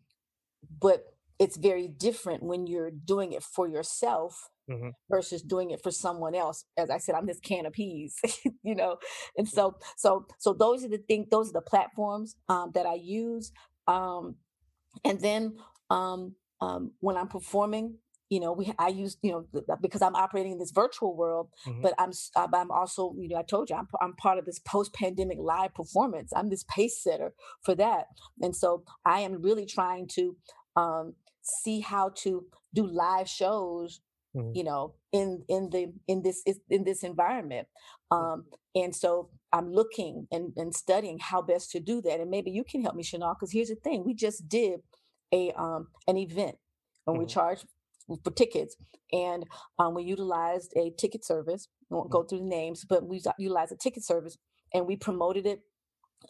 but 0.81 1.05
it's 1.39 1.57
very 1.57 1.89
different 1.89 2.43
when 2.43 2.67
you're 2.67 2.91
doing 2.91 3.33
it 3.33 3.43
for 3.43 3.69
yourself 3.69 4.51
Mhm. 4.69 4.93
versus 5.11 5.43
doing 5.43 5.71
it 5.71 5.83
for 5.83 5.91
someone 5.93 6.35
else. 6.35 6.65
As 6.77 6.91
I 6.91 6.99
said, 6.99 7.15
I'm 7.17 7.27
this 7.27 7.41
can 7.41 7.67
of 7.67 7.75
peas, 7.75 8.17
you 8.65 8.75
know. 8.75 8.99
And 9.37 9.49
so, 9.49 9.77
so, 9.97 10.27
so 10.39 10.53
those 10.55 10.85
are 10.85 10.89
the 10.89 10.99
things. 10.99 11.29
Those 11.31 11.51
are 11.51 11.55
the 11.55 11.63
platforms 11.63 12.37
um, 12.49 12.73
that 12.75 12.87
I 12.87 12.95
use. 12.95 13.53
Um, 13.89 14.37
and 15.05 15.21
then 15.21 15.57
um, 15.91 16.37
um, 16.61 16.93
when 17.01 17.17
I'm 17.17 17.29
performing, 17.29 17.97
you 18.31 18.41
know, 18.41 18.53
we 18.53 18.73
I 18.79 18.89
use 18.89 19.17
you 19.23 19.33
know 19.33 19.65
because 19.81 20.03
I'm 20.03 20.15
operating 20.17 20.53
in 20.53 20.59
this 20.59 20.71
virtual 20.71 21.17
world, 21.17 21.49
Mhm. 21.67 21.83
but 21.83 21.95
I'm 21.99 22.13
I'm 22.37 22.71
also 22.71 23.15
you 23.19 23.29
know 23.29 23.37
I 23.37 23.43
told 23.43 23.71
you 23.71 23.77
I'm 23.77 23.89
I'm 24.01 24.15
part 24.17 24.39
of 24.39 24.45
this 24.45 24.59
post 24.59 24.93
pandemic 24.95 25.39
live 25.41 25.75
performance. 25.75 26.33
I'm 26.35 26.49
this 26.51 26.65
pace 26.65 27.03
setter 27.03 27.33
for 27.63 27.75
that, 27.77 28.07
and 28.41 28.55
so 28.55 28.85
I 29.05 29.21
am 29.21 29.43
really 29.43 29.67
trying 29.67 30.09
to 30.15 30.37
um, 30.77 31.15
see 31.43 31.81
how 31.81 32.11
to 32.17 32.47
do 32.75 32.87
live 32.87 33.29
shows 33.29 34.01
Mhm. 34.35 34.55
you 34.55 34.65
know 34.65 34.95
in 35.13 35.45
in 35.49 35.71
the 35.71 35.93
in 36.07 36.23
this 36.23 36.43
in 36.69 36.85
this 36.85 37.03
environment 37.03 37.67
um 38.11 38.45
and 38.75 38.95
so 38.95 39.31
i'm 39.53 39.73
looking 39.73 40.27
and, 40.31 40.53
and 40.57 40.75
studying 40.75 41.19
how 41.19 41.41
best 41.41 41.71
to 41.71 41.81
do 41.81 42.01
that 42.03 42.21
and 42.21 42.31
maybe 42.31 42.51
you 42.51 42.63
can 42.65 42.83
help 42.83 42.95
me 42.95 43.03
chanel 43.03 43.35
because 43.35 43.53
here's 43.53 43.69
the 43.69 43.75
thing 43.77 44.05
we 44.05 44.15
just 44.15 44.49
did 44.49 44.81
a 45.33 45.51
um 45.53 45.89
an 46.07 46.17
event 46.17 46.57
and 47.07 47.17
we 47.19 47.25
Mhm. 47.25 47.29
charged 47.31 47.67
for 48.25 48.31
tickets 48.33 48.77
and 49.13 49.47
um, 49.79 49.95
we 49.95 50.03
utilized 50.03 50.73
a 50.77 50.91
ticket 50.99 51.25
service 51.25 51.69
I 51.91 51.95
won't 51.97 52.11
go 52.11 52.23
through 52.25 52.41
the 52.41 52.45
names 52.47 52.85
but 52.89 53.07
we 53.07 53.23
utilized 53.39 53.73
a 53.73 53.77
ticket 53.77 54.05
service 54.05 54.39
and 54.75 54.87
we 54.87 54.97
promoted 54.97 55.47
it 55.47 55.63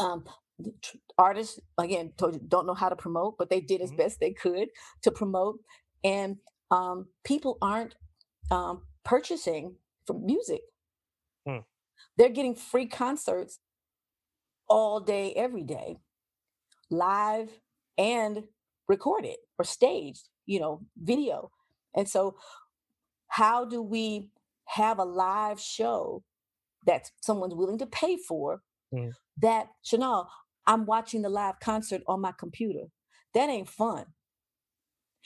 um 0.01 0.24
the 0.59 0.72
tr- 0.83 0.97
artists 1.18 1.61
again 1.79 2.12
told 2.18 2.35
you 2.35 2.41
don't 2.49 2.66
know 2.66 2.74
how 2.74 2.89
to 2.89 2.97
promote 2.97 3.37
but 3.39 3.51
they 3.51 3.61
did 3.61 3.81
as 3.83 3.91
Mhm. 3.91 3.97
best 3.99 4.20
they 4.20 4.33
could 4.33 4.68
to 5.03 5.11
promote 5.11 5.61
and 6.05 6.39
um 6.70 7.09
people 7.24 7.59
aren't 7.62 7.95
um 8.51 8.83
purchasing 9.05 9.76
from 10.07 10.26
music 10.26 10.62
Hmm. 11.47 11.59
they're 12.16 12.29
getting 12.31 12.55
free 12.57 12.87
concerts 12.87 13.61
all 14.68 15.01
day 15.01 15.33
every 15.35 15.64
day 15.64 15.99
live 16.91 17.51
and 17.99 18.45
recorded 18.89 19.37
or 19.59 19.64
staged 19.64 20.29
you 20.47 20.61
know 20.61 20.83
video 20.97 21.51
and 21.99 22.09
so 22.09 22.37
how 23.29 23.67
do 23.67 23.83
we 23.83 24.31
have 24.67 24.99
a 25.01 25.05
live 25.05 25.61
show 25.61 26.23
that 26.87 27.11
someone's 27.21 27.55
willing 27.55 27.79
to 27.79 27.87
pay 27.87 28.17
for 28.17 28.63
Mm. 28.95 29.13
that 29.43 29.69
chanel 29.83 30.31
i'm 30.67 30.87
watching 30.87 31.23
the 31.23 31.29
live 31.29 31.61
concert 31.61 32.03
on 32.09 32.23
my 32.23 32.33
computer 32.33 32.87
that 33.35 33.51
ain't 33.51 33.69
fun 33.69 34.07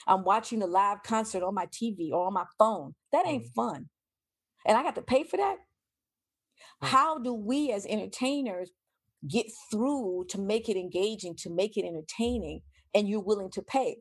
i'm 0.08 0.24
watching 0.24 0.58
the 0.58 0.66
live 0.66 1.04
concert 1.04 1.44
on 1.44 1.54
my 1.54 1.66
tv 1.66 2.10
or 2.10 2.26
on 2.26 2.32
my 2.34 2.46
phone 2.58 2.96
that 3.12 3.24
ain't 3.26 3.44
Mm. 3.46 3.54
fun 3.54 3.90
and 4.66 4.76
i 4.76 4.82
got 4.82 4.96
to 4.96 5.02
pay 5.02 5.22
for 5.24 5.36
that 5.36 5.58
Mm. 6.82 6.88
how 6.88 7.18
do 7.20 7.32
we 7.34 7.70
as 7.72 7.86
entertainers 7.86 8.70
get 9.28 9.46
through 9.70 10.24
to 10.30 10.40
make 10.40 10.68
it 10.68 10.76
engaging 10.76 11.36
to 11.36 11.50
make 11.50 11.76
it 11.76 11.84
entertaining 11.86 12.62
and 12.94 13.08
you're 13.08 13.20
willing 13.20 13.50
to 13.52 13.62
pay. 13.62 13.96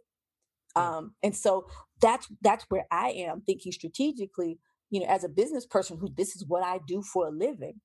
Um, 0.76 1.16
and 1.24 1.36
so 1.36 1.68
that's 2.02 2.28
that's 2.42 2.66
where 2.70 2.86
i 2.92 3.10
am 3.10 3.42
thinking 3.42 3.72
strategically 3.72 4.58
you 4.90 5.00
know 5.02 5.06
as 5.08 5.24
a 5.24 5.30
business 5.30 5.66
person 5.66 5.98
who 5.98 6.10
this 6.18 6.36
is 6.36 6.46
what 6.48 6.64
i 6.64 6.80
do 6.88 7.02
for 7.04 7.28
a 7.28 7.32
living 7.32 7.80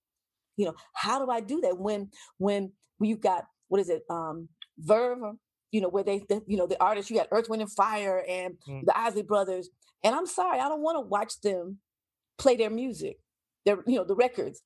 you 0.56 0.66
know 0.66 0.74
how 0.94 1.24
do 1.24 1.30
i 1.30 1.40
do 1.40 1.60
that 1.62 1.78
when 1.78 2.10
when 2.38 2.72
you've 3.00 3.20
got 3.20 3.44
what 3.68 3.80
is 3.80 3.88
it 3.88 4.02
um 4.10 4.48
Verzuz 4.84 5.36
you 5.72 5.80
know 5.80 5.88
where 5.88 6.04
they 6.04 6.20
the, 6.28 6.42
you 6.46 6.56
know 6.56 6.66
the 6.66 6.80
artists 6.82 7.10
you 7.10 7.16
got 7.16 7.28
earth 7.32 7.48
wind 7.48 7.62
and 7.62 7.72
fire 7.72 8.24
and 8.28 8.54
Mm. 8.68 8.84
the 8.86 8.98
isley 8.98 9.22
brothers 9.22 9.68
and 10.04 10.14
i'm 10.14 10.26
sorry 10.26 10.58
i 10.60 10.68
don't 10.68 10.82
want 10.82 10.96
to 10.96 11.00
watch 11.00 11.40
them 11.42 11.78
play 12.38 12.56
their 12.56 12.70
music 12.70 13.18
their 13.66 13.78
you 13.86 13.96
know 13.96 14.04
the 14.04 14.14
records 14.14 14.62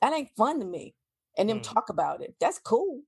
that 0.00 0.12
ain't 0.12 0.30
fun 0.36 0.60
to 0.60 0.66
me 0.66 0.94
and 1.38 1.48
them 1.48 1.58
Mm. 1.60 1.62
talk 1.62 1.88
about 1.88 2.22
it 2.22 2.34
that's 2.40 2.58
cool 2.58 3.02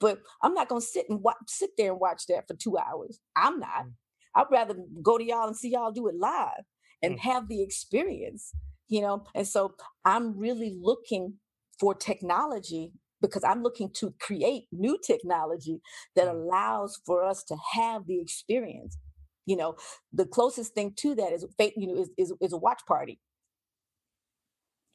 but 0.00 0.20
i'm 0.42 0.54
not 0.54 0.68
gonna 0.68 0.80
sit 0.80 1.06
and 1.08 1.22
watch 1.22 1.36
sit 1.48 1.70
there 1.76 1.90
and 1.92 2.00
watch 2.00 2.26
that 2.28 2.46
for 2.46 2.54
two 2.54 2.76
hours 2.78 3.18
i'm 3.36 3.58
not 3.58 3.84
Mm. 3.86 3.92
I'd 4.36 4.46
rather 4.50 4.74
go 5.02 5.18
to 5.18 5.24
y'all 5.24 5.46
and 5.46 5.56
see 5.56 5.70
y'all 5.70 5.92
do 5.92 6.08
it 6.08 6.14
live 6.16 6.64
and 7.02 7.14
Mm. 7.14 7.18
have 7.20 7.48
the 7.48 7.62
experience 7.62 8.52
you 8.88 9.00
know 9.00 9.24
and 9.34 9.46
so 9.46 9.74
i'm 10.04 10.36
really 10.38 10.76
looking 10.80 11.34
for 11.78 11.94
technology 11.94 12.92
because 13.20 13.44
i'm 13.44 13.62
looking 13.62 13.90
to 13.92 14.14
create 14.20 14.64
new 14.72 14.98
technology 15.06 15.80
that 16.16 16.26
Mm. 16.26 16.32
allows 16.34 17.00
for 17.06 17.24
us 17.24 17.42
to 17.44 17.56
have 17.74 18.06
the 18.06 18.20
experience 18.20 18.98
you 19.46 19.56
know 19.56 19.76
the 20.12 20.26
closest 20.26 20.74
thing 20.74 20.92
to 20.96 21.14
that 21.14 21.32
is 21.32 21.46
you 21.76 21.86
know 21.86 21.96
is, 22.02 22.10
is, 22.18 22.32
is 22.40 22.52
a 22.52 22.56
watch 22.58 22.82
party 22.86 23.20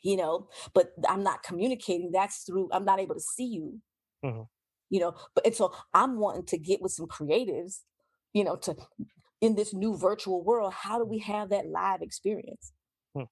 you 0.02 0.16
know 0.18 0.48
but 0.74 0.92
i'm 1.08 1.24
not 1.24 1.44
communicating 1.44 2.12
that's 2.12 2.44
through 2.44 2.70
i'm 2.72 2.86
not 2.86 3.00
able 3.00 3.16
to 3.16 3.22
see 3.22 3.46
you 3.46 3.82
Mhm. 4.24 4.48
you 4.90 5.00
know 5.00 5.14
but 5.34 5.46
and 5.46 5.56
so 5.56 5.74
i'm 5.94 6.20
wanting 6.20 6.46
to 6.46 6.58
get 6.58 6.82
with 6.82 6.92
some 6.92 7.08
creatives 7.08 7.82
you 8.34 8.44
know 8.44 8.56
to 8.56 8.76
in 9.42 9.56
this 9.56 9.74
new 9.74 9.98
virtual 9.98 10.44
world 10.44 10.74
how 10.74 10.98
do 10.98 11.06
we 11.06 11.20
have 11.20 11.50
that 11.50 11.68
live 11.68 12.02
experience 12.02 12.72
Hmm. 13.16 13.24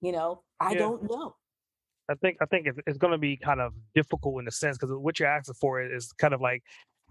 you 0.00 0.12
know 0.12 0.42
i 0.60 0.72
Yeah. 0.72 0.78
don't 0.80 1.02
know 1.10 1.34
I 2.10 2.14
think 2.14 2.38
I 2.40 2.46
think 2.46 2.66
it's, 2.86 2.98
going 2.98 3.12
to 3.12 3.18
be 3.18 3.36
kind 3.36 3.60
of 3.60 3.72
difficult 3.94 4.40
in 4.40 4.48
a 4.48 4.50
sense 4.50 4.76
because 4.76 4.92
what 4.92 5.20
you're 5.20 5.28
asking 5.28 5.54
for 5.60 5.80
is 5.80 6.10
kind 6.18 6.34
of 6.34 6.40
like, 6.40 6.60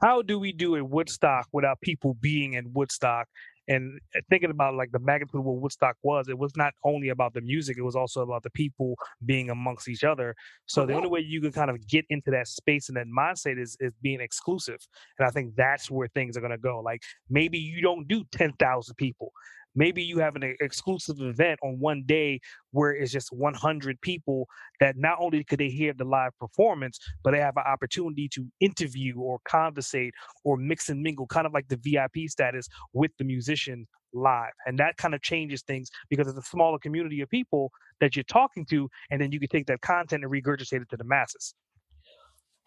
how 0.02 0.22
do 0.22 0.38
we 0.38 0.52
do 0.52 0.76
a 0.76 0.84
Woodstock 0.84 1.48
without 1.54 1.80
people 1.80 2.16
being 2.16 2.54
in 2.54 2.74
Woodstock? 2.74 3.28
And 3.70 4.00
uh, 4.16 4.22
thinking 4.30 4.50
about 4.50 4.74
like 4.76 4.92
the 4.92 5.00
magnitude 5.00 5.40
of 5.40 5.46
what 5.46 5.62
Woodstock 5.62 5.96
was, 6.02 6.28
it 6.28 6.38
was 6.38 6.52
not 6.58 6.74
only 6.84 7.10
about 7.10 7.34
the 7.34 7.42
music; 7.42 7.78
it 7.78 7.84
was 7.84 7.96
also 7.96 8.22
about 8.22 8.44
the 8.44 8.50
people 8.50 8.96
being 9.26 9.50
amongst 9.50 9.88
each 9.88 10.04
other. 10.04 10.36
So 10.66 10.86
the 10.86 10.96
only 10.96 11.08
way 11.08 11.20
you 11.20 11.40
can 11.40 11.52
kind 11.52 11.70
of 11.70 11.88
get 11.88 12.06
into 12.10 12.32
that 12.32 12.48
space 12.48 12.90
and 12.90 12.98
that 12.98 13.06
mindset 13.08 13.62
is 13.62 13.78
is 13.80 13.94
being 14.02 14.22
exclusive. 14.22 14.80
And 15.20 15.28
I 15.28 15.32
think 15.32 15.56
that's 15.56 15.90
where 15.90 16.08
things 16.08 16.36
are 16.36 16.42
going 16.42 16.52
to 16.52 16.58
go. 16.58 16.82
Like 16.84 17.02
maybe 17.30 17.60
you 17.60 17.82
don't 17.82 18.08
do 18.08 18.26
ten 18.32 18.54
thousand 18.54 18.96
people. 18.96 19.32
Maybe 19.76 20.04
you 20.04 20.20
have 20.20 20.36
an 20.36 20.56
exclusive 20.60 21.22
event 21.22 21.60
on 21.64 21.80
one 21.80 22.04
day 22.06 22.40
where 22.72 22.92
it's 22.92 23.12
just 23.12 23.32
100 23.32 24.02
people 24.02 24.48
that 24.80 24.98
not 24.98 25.18
only 25.20 25.44
could 25.44 25.60
they 25.60 25.70
hear 25.70 25.94
the 25.94 26.06
live 26.06 26.32
performance, 26.40 27.00
but 27.24 27.32
they 27.32 27.40
have 27.40 27.58
an 27.58 27.64
opportunity 27.66 28.28
to 28.30 28.46
interview 28.60 29.20
or 29.20 29.40
conversate 29.46 30.14
or 30.44 30.58
mix 30.58 30.90
and 30.90 31.02
mingle, 31.02 31.28
kind 31.28 31.46
of 31.46 31.54
like 31.54 31.68
the 31.68 31.78
VIP 31.78 32.30
status 32.30 32.68
with 32.94 33.12
the 33.18 33.24
musician 33.24 33.88
live. 34.14 34.54
And 34.66 34.80
that 34.80 34.98
kind 34.98 35.14
of 35.14 35.22
changes 35.22 35.62
things 35.62 35.90
because 36.10 36.28
it's 36.28 36.38
a 36.38 36.42
smaller 36.42 36.80
community 36.80 37.22
of 37.22 37.30
people 37.30 37.72
that 38.02 38.16
you're 38.16 38.24
talking 38.24 38.66
to, 38.68 38.90
and 39.12 39.22
then 39.22 39.32
you 39.32 39.40
can 39.40 39.50
take 39.50 39.68
that 39.68 39.82
content 39.82 40.24
and 40.24 40.32
regurgitate 40.32 40.82
it 40.82 40.90
to 40.90 40.98
the 40.98 41.04
masses. 41.04 41.54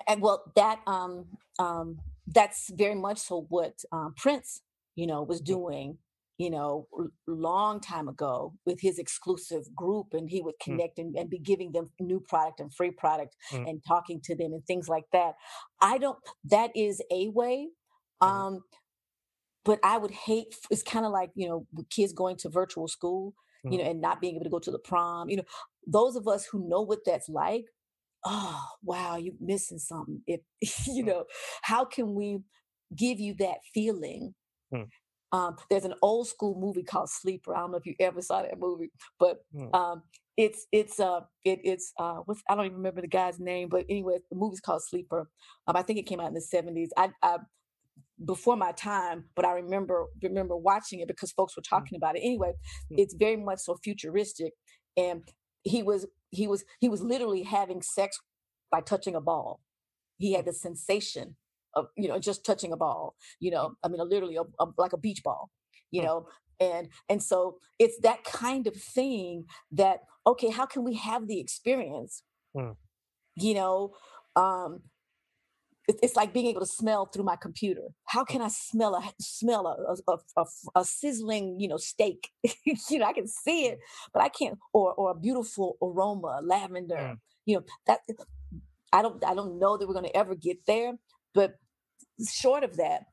and 0.09 0.21
well 0.21 0.43
that 0.57 0.81
um 0.87 1.27
um 1.59 1.99
that's 2.29 2.71
very 2.75 2.95
much 2.95 3.19
so 3.19 3.47
what 3.49 3.75
um, 3.93 4.15
prince 4.17 4.63
you 4.95 5.07
know 5.07 5.23
was 5.23 5.41
doing 5.41 5.99
you 6.43 6.51
know 6.51 6.88
long 7.28 7.80
time 7.80 8.09
ago 8.09 8.55
with 8.66 8.80
his 8.80 8.99
exclusive 8.99 9.64
group 9.82 10.09
and 10.14 10.30
he 10.30 10.43
would 10.43 10.59
Mm. 10.68 10.76
connect 10.76 10.99
and, 10.99 11.16
and 11.16 11.30
be 11.30 11.38
giving 11.38 11.72
them 11.72 11.90
new 12.01 12.20
product 12.20 12.61
and 12.61 12.74
free 12.74 12.93
product 13.05 13.36
Mm. 13.53 13.66
and 13.68 13.82
talking 13.86 14.20
to 14.28 14.36
them 14.36 14.53
and 14.55 14.64
things 14.66 14.88
like 14.97 15.07
that 15.12 15.34
i 15.80 15.99
don't 15.99 16.18
that 16.57 16.70
is 16.76 17.03
a 17.12 17.28
way 17.40 17.68
Mhm. 18.22 18.28
um 18.28 18.61
but 19.64 19.78
i 19.84 19.97
would 19.99 20.11
hate 20.12 20.55
it's 20.70 20.82
kind 20.82 21.07
of 21.07 21.12
like 21.12 21.30
you 21.34 21.49
know 21.49 21.66
kids 21.90 22.12
going 22.12 22.36
to 22.36 22.49
virtual 22.49 22.88
school 22.88 23.34
you 23.70 23.78
know 23.78 23.84
and 23.84 24.01
not 24.01 24.20
being 24.20 24.36
able 24.36 24.45
to 24.45 24.51
go 24.51 24.59
to 24.59 24.72
the 24.72 24.78
prom 24.90 25.30
you 25.30 25.36
know 25.36 25.45
those 25.86 26.16
of 26.16 26.28
us 26.28 26.47
who 26.47 26.68
know 26.68 26.82
what 26.82 27.01
that's 27.07 27.28
like 27.28 27.64
oh 28.26 28.64
wow 28.82 29.16
you're 29.16 29.34
missing 29.40 29.78
something 29.78 30.22
if 30.26 30.40
you 30.88 31.05
Mm. 31.05 31.09
know 31.11 31.24
how 31.62 31.84
can 31.84 32.14
we 32.14 32.40
give 32.97 33.20
you 33.20 33.34
that 33.34 33.59
feeling 33.74 34.34
Mm. 34.72 34.90
Um, 35.33 35.57
there's 35.70 35.85
an 35.85 35.95
old 36.03 36.28
school 36.28 36.59
movie 36.59 36.83
called 36.83 37.09
sleeper 37.09 37.55
i 37.55 37.61
don't 37.61 37.72
know 37.72 37.78
if 37.78 37.87
you 37.87 37.95
ever 38.01 38.20
saw 38.22 38.43
that 38.43 38.59
movie 38.59 38.91
but 39.18 39.39
Mm. 39.55 39.74
um, 39.74 40.03
it's 40.37 40.66
it's 40.72 40.99
uh 40.99 41.20
it, 41.45 41.61
it's 41.62 41.93
uh 41.99 42.20
what's 42.24 42.43
i 42.49 42.55
don't 42.55 42.64
even 42.64 42.78
remember 42.78 43.03
the 43.03 43.07
guy's 43.09 43.39
name 43.39 43.68
but 43.68 43.85
anyway 43.91 44.16
the 44.30 44.37
movie's 44.37 44.61
called 44.61 44.83
sleeper 44.83 45.28
um, 45.66 45.76
i 45.76 45.83
think 45.83 45.99
it 45.99 46.07
came 46.07 46.20
out 46.20 46.28
in 46.28 46.35
the 46.35 46.41
70s 46.41 46.89
i, 46.97 47.11
I 47.22 47.39
before 48.24 48.57
my 48.57 48.72
time, 48.72 49.24
but 49.35 49.45
I 49.45 49.53
remember 49.53 50.07
remember 50.22 50.57
watching 50.57 51.01
it 51.01 51.09
because 51.09 51.33
folks 51.33 51.57
were 51.57 51.62
mm. 51.62 51.68
talking 51.68 51.97
about 51.97 52.16
it. 52.16 52.20
Anyway, 52.20 52.53
mm. 52.93 52.97
it's 52.99 53.14
very 53.14 53.37
much 53.37 53.59
so 53.61 53.76
futuristic, 53.83 54.53
and 54.97 55.22
he 55.62 55.83
was 55.83 56.07
he 56.30 56.47
was 56.47 56.64
he 56.80 56.89
was 56.89 57.03
literally 57.03 57.43
having 57.43 57.83
sex 57.83 58.18
by 58.70 58.80
touching 58.80 59.14
a 59.14 59.20
ball. 59.20 59.61
He 60.18 60.35
had 60.35 60.45
the 60.47 60.53
sensation 60.53 61.37
of 61.75 61.87
you 61.97 62.09
know 62.09 62.18
just 62.18 62.45
touching 62.45 62.73
a 62.73 62.77
ball. 62.77 63.14
You 63.41 63.51
know, 63.51 63.75
I 63.83 63.89
mean, 63.89 64.01
literally 64.09 64.37
a, 64.37 64.43
a, 64.62 64.68
like 64.77 64.93
a 64.93 64.99
beach 64.99 65.23
ball. 65.23 65.51
You 65.91 66.03
know, 66.03 66.27
and 66.59 66.89
and 67.09 67.23
so 67.23 67.59
it's 67.79 67.99
that 68.01 68.25
kind 68.25 68.66
of 68.66 68.75
thing 68.75 69.45
that 69.73 70.01
okay, 70.27 70.51
how 70.51 70.66
can 70.66 70.85
we 70.85 70.95
have 70.95 71.27
the 71.27 71.41
experience? 71.41 72.23
Mm. 72.57 72.77
You 73.37 73.55
know, 73.55 73.93
um, 74.37 74.81
it's 75.89 76.16
like 76.16 76.33
being 76.33 76.47
able 76.47 76.61
to 76.61 76.66
smell 76.66 77.07
through 77.07 77.25
my 77.25 77.37
computer. 77.37 77.89
How 78.07 78.25
can 78.25 78.41
I 78.41 78.49
smell 78.49 78.95
a 78.95 79.12
smell 79.20 79.66
a 79.66 80.12
a, 80.12 80.16
a, 80.37 80.45
a 80.77 80.85
sizzling 80.85 81.59
you 81.59 81.68
know 81.68 81.77
steak? 81.77 82.31
you 82.64 82.99
know 82.99 83.07
I 83.07 83.12
can 83.12 83.27
see 83.27 83.66
it, 83.66 83.79
but 84.12 84.23
I 84.23 84.29
can't. 84.29 84.59
Or 84.73 84.95
or 84.95 85.11
a 85.11 85.14
beautiful 85.14 85.77
aroma, 85.83 86.41
lavender. 86.43 86.97
Mm. 86.97 87.16
You 87.47 87.57
know 87.57 87.64
that 87.87 88.01
I 88.93 89.03
don't 89.03 89.25
I 89.25 89.35
don't 89.35 89.59
know 89.59 89.77
that 89.77 89.87
we're 89.89 89.95
going 89.95 90.07
to 90.07 90.16
ever 90.16 90.35
get 90.35 90.59
there, 90.66 90.95
but 91.35 91.55
short 92.31 92.65
of 92.65 92.77
that, 92.77 93.05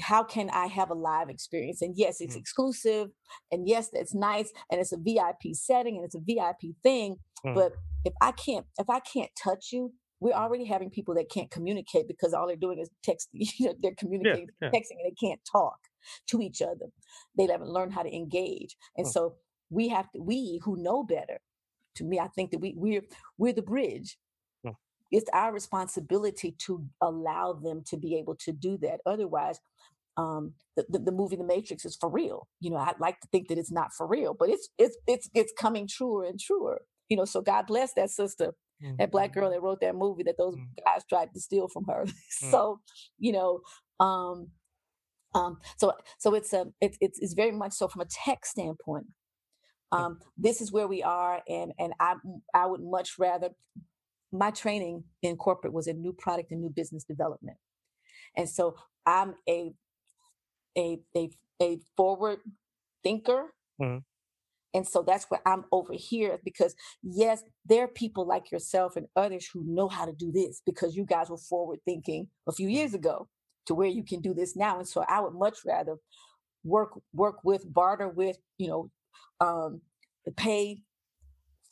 how 0.00 0.22
can 0.22 0.50
I 0.50 0.66
have 0.66 0.90
a 0.90 0.94
live 0.94 1.28
experience? 1.28 1.82
And 1.82 1.94
yes, 1.96 2.20
it's 2.20 2.36
mm. 2.36 2.40
exclusive, 2.40 3.08
and 3.50 3.66
yes, 3.68 3.90
that's 3.92 4.14
nice, 4.14 4.52
and 4.70 4.80
it's 4.80 4.92
a 4.92 4.96
VIP 4.96 5.54
setting, 5.54 5.96
and 5.96 6.04
it's 6.04 6.14
a 6.14 6.20
VIP 6.20 6.76
thing. 6.82 7.16
Mm. 7.44 7.54
But 7.54 7.72
if 8.04 8.12
I 8.20 8.32
can't 8.32 8.66
if 8.78 8.88
I 8.88 9.00
can't 9.00 9.30
touch 9.42 9.68
you, 9.72 9.92
we're 10.20 10.34
already 10.34 10.64
having 10.64 10.90
people 10.90 11.14
that 11.14 11.30
can't 11.30 11.50
communicate 11.50 12.06
because 12.06 12.34
all 12.34 12.46
they're 12.46 12.56
doing 12.56 12.78
is 12.78 12.90
text. 13.02 13.28
You 13.34 13.66
know, 13.66 13.74
they're 13.82 13.94
communicating, 13.96 14.48
yeah, 14.62 14.70
yeah. 14.72 14.78
texting, 14.78 14.98
and 15.02 15.06
they 15.12 15.28
can't 15.28 15.40
talk 15.50 15.78
to 16.28 16.40
each 16.40 16.62
other. 16.62 16.86
They 17.36 17.46
haven't 17.46 17.70
learned 17.70 17.92
how 17.92 18.02
to 18.02 18.14
engage, 18.14 18.76
and 18.96 19.06
oh. 19.06 19.10
so 19.10 19.34
we 19.70 19.88
have 19.88 20.10
to. 20.12 20.20
We 20.20 20.60
who 20.64 20.76
know 20.82 21.02
better. 21.02 21.40
To 21.96 22.04
me, 22.04 22.20
I 22.20 22.28
think 22.28 22.52
that 22.52 22.60
we 22.60 22.74
we're 22.76 23.02
we're 23.38 23.52
the 23.52 23.62
bridge. 23.62 24.16
It's 25.10 25.30
our 25.32 25.52
responsibility 25.52 26.54
to 26.66 26.84
allow 27.00 27.52
them 27.52 27.82
to 27.86 27.96
be 27.96 28.16
able 28.16 28.36
to 28.36 28.52
do 28.52 28.78
that. 28.78 29.00
Otherwise, 29.06 29.58
um, 30.16 30.54
the, 30.76 30.84
the, 30.88 30.98
the, 30.98 31.12
movie 31.12 31.36
The 31.36 31.44
Matrix 31.44 31.84
is 31.84 31.96
for 31.96 32.10
real. 32.10 32.48
You 32.60 32.70
know, 32.70 32.76
I'd 32.76 33.00
like 33.00 33.20
to 33.20 33.28
think 33.28 33.48
that 33.48 33.58
it's 33.58 33.72
not 33.72 33.92
for 33.96 34.06
real, 34.06 34.34
but 34.38 34.50
it's 34.50 34.68
it's 34.78 34.96
it's 35.06 35.30
it's 35.34 35.52
coming 35.58 35.88
truer 35.88 36.24
and 36.24 36.38
truer. 36.38 36.82
You 37.08 37.16
know, 37.16 37.24
so 37.24 37.40
God 37.40 37.66
bless 37.66 37.92
that 37.94 38.10
sister 38.10 38.54
mm-hmm. 38.82 38.96
that 38.98 39.10
black 39.10 39.32
girl 39.32 39.50
that 39.50 39.62
wrote 39.62 39.80
that 39.80 39.94
movie 39.94 40.22
that 40.24 40.36
those 40.38 40.54
mm-hmm. 40.54 40.84
guys 40.84 41.02
tried 41.08 41.32
to 41.34 41.40
steal 41.40 41.68
from 41.68 41.84
her. 41.84 42.04
Mm. 42.42 42.50
so, 42.50 42.80
you 43.18 43.32
know, 43.32 43.60
um, 43.98 44.48
um, 45.34 45.58
so 45.76 45.92
so 46.18 46.34
it's 46.34 46.52
a 46.54 46.66
it, 46.80 46.96
it's 47.00 47.18
it's 47.20 47.34
very 47.34 47.52
much 47.52 47.72
so 47.72 47.86
from 47.86 48.00
a 48.00 48.06
tech 48.06 48.46
standpoint. 48.46 49.06
Um, 49.92 50.20
this 50.38 50.60
is 50.60 50.72
where 50.72 50.88
we 50.88 51.02
are, 51.02 51.42
and 51.48 51.72
and 51.78 51.92
I 52.00 52.14
I 52.54 52.66
would 52.66 52.80
much 52.80 53.18
rather 53.18 53.50
my 54.32 54.50
training 54.50 55.04
in 55.22 55.36
corporate 55.36 55.72
was 55.72 55.86
in 55.86 56.00
new 56.00 56.12
product 56.12 56.50
and 56.52 56.60
new 56.60 56.70
business 56.70 57.04
development, 57.04 57.58
and 58.36 58.48
so 58.48 58.76
I'm 59.06 59.34
a 59.48 59.72
a 60.76 60.98
a 61.16 61.30
a 61.60 61.78
forward 61.96 62.38
thinker. 63.02 63.54
Mm-hmm. 63.80 63.98
And 64.72 64.86
so 64.86 65.02
that's 65.02 65.24
where 65.28 65.40
I'm 65.46 65.64
over 65.72 65.94
here 65.94 66.38
because, 66.44 66.76
yes, 67.02 67.42
there 67.66 67.84
are 67.84 67.88
people 67.88 68.24
like 68.24 68.52
yourself 68.52 68.96
and 68.96 69.06
others 69.16 69.48
who 69.52 69.64
know 69.66 69.88
how 69.88 70.04
to 70.04 70.12
do 70.12 70.30
this 70.30 70.62
because 70.64 70.96
you 70.96 71.04
guys 71.04 71.28
were 71.28 71.38
forward 71.38 71.80
thinking 71.84 72.28
a 72.48 72.52
few 72.52 72.68
years 72.68 72.94
ago 72.94 73.28
to 73.66 73.74
where 73.74 73.88
you 73.88 74.04
can 74.04 74.20
do 74.20 74.32
this 74.32 74.56
now. 74.56 74.78
And 74.78 74.86
so 74.86 75.04
I 75.08 75.20
would 75.20 75.34
much 75.34 75.58
rather 75.66 75.96
work 76.62 77.00
work 77.12 77.38
with, 77.42 77.72
barter 77.72 78.08
with, 78.08 78.38
you 78.58 78.68
know, 78.68 78.90
um, 79.40 79.80
pay 80.36 80.82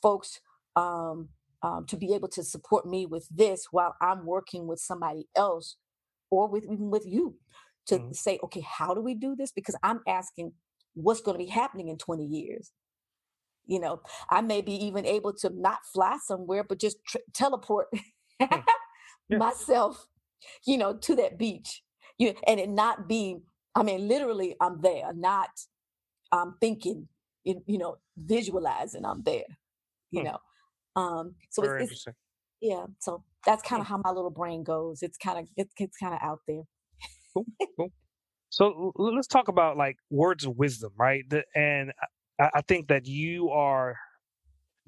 folks 0.01 0.41
um, 0.75 1.29
um, 1.61 1.85
to 1.87 1.97
be 1.97 2.13
able 2.13 2.29
to 2.29 2.43
support 2.43 2.85
me 2.85 3.05
with 3.05 3.27
this 3.29 3.67
while 3.71 3.95
I'm 4.01 4.25
working 4.25 4.67
with 4.67 4.79
somebody 4.79 5.27
else 5.35 5.75
or 6.31 6.47
with 6.47 6.63
even 6.63 6.89
with 6.89 7.05
you 7.05 7.35
to 7.87 7.95
mm-hmm. 7.95 8.11
say, 8.13 8.39
okay, 8.43 8.61
how 8.61 8.93
do 8.93 9.01
we 9.01 9.15
do 9.15 9.35
this? 9.35 9.51
Because 9.51 9.75
I'm 9.83 10.01
asking 10.07 10.53
what's 10.93 11.21
going 11.21 11.37
to 11.37 11.43
be 11.43 11.49
happening 11.49 11.89
in 11.89 11.97
20 11.97 12.25
years 12.25 12.71
you 13.69 13.79
know 13.79 14.01
i 14.29 14.41
may 14.41 14.61
be 14.61 14.73
even 14.73 15.05
able 15.05 15.31
to 15.31 15.49
not 15.51 15.79
fly 15.93 16.17
somewhere 16.25 16.63
but 16.63 16.79
just 16.79 16.97
tr- 17.07 17.17
teleport 17.33 17.87
hmm. 17.93 18.45
yeah. 19.29 19.37
myself 19.37 20.07
you 20.65 20.77
know 20.77 20.93
to 20.97 21.15
that 21.15 21.37
beach 21.37 21.83
you 22.17 22.27
know, 22.27 22.39
and 22.47 22.59
it 22.59 22.69
not 22.69 23.07
be 23.07 23.37
i 23.75 23.83
mean 23.83 24.07
literally 24.07 24.55
i'm 24.59 24.81
there 24.81 25.13
not 25.13 25.49
i'm 26.31 26.55
thinking 26.59 27.07
you 27.43 27.77
know 27.77 27.97
visualizing 28.17 29.05
i'm 29.05 29.21
there 29.23 29.45
you 30.11 30.21
hmm. 30.21 30.27
know 30.27 30.37
um 30.99 31.35
so 31.49 31.61
Very 31.61 31.83
it's, 31.83 31.91
it's 31.91 32.17
yeah 32.61 32.85
so 32.99 33.23
that's 33.45 33.63
kind 33.63 33.81
of 33.81 33.87
how 33.87 33.99
my 34.03 34.11
little 34.11 34.29
brain 34.31 34.63
goes 34.63 35.01
it's 35.01 35.17
kind 35.17 35.39
of 35.39 35.47
it's, 35.55 35.73
it's 35.77 35.97
kind 35.97 36.13
of 36.13 36.19
out 36.21 36.39
there 36.47 36.63
cool, 37.33 37.45
cool. 37.77 37.91
So 38.49 38.91
let's 38.95 39.27
talk 39.27 39.47
about 39.47 39.77
like 39.77 39.97
words 40.09 40.45
of 40.45 40.57
wisdom, 40.57 40.91
right? 40.97 41.23
The, 41.29 41.43
and 41.55 41.91
I, 42.39 42.49
I 42.55 42.61
think 42.61 42.87
that 42.87 43.05
you 43.05 43.49
are 43.49 43.95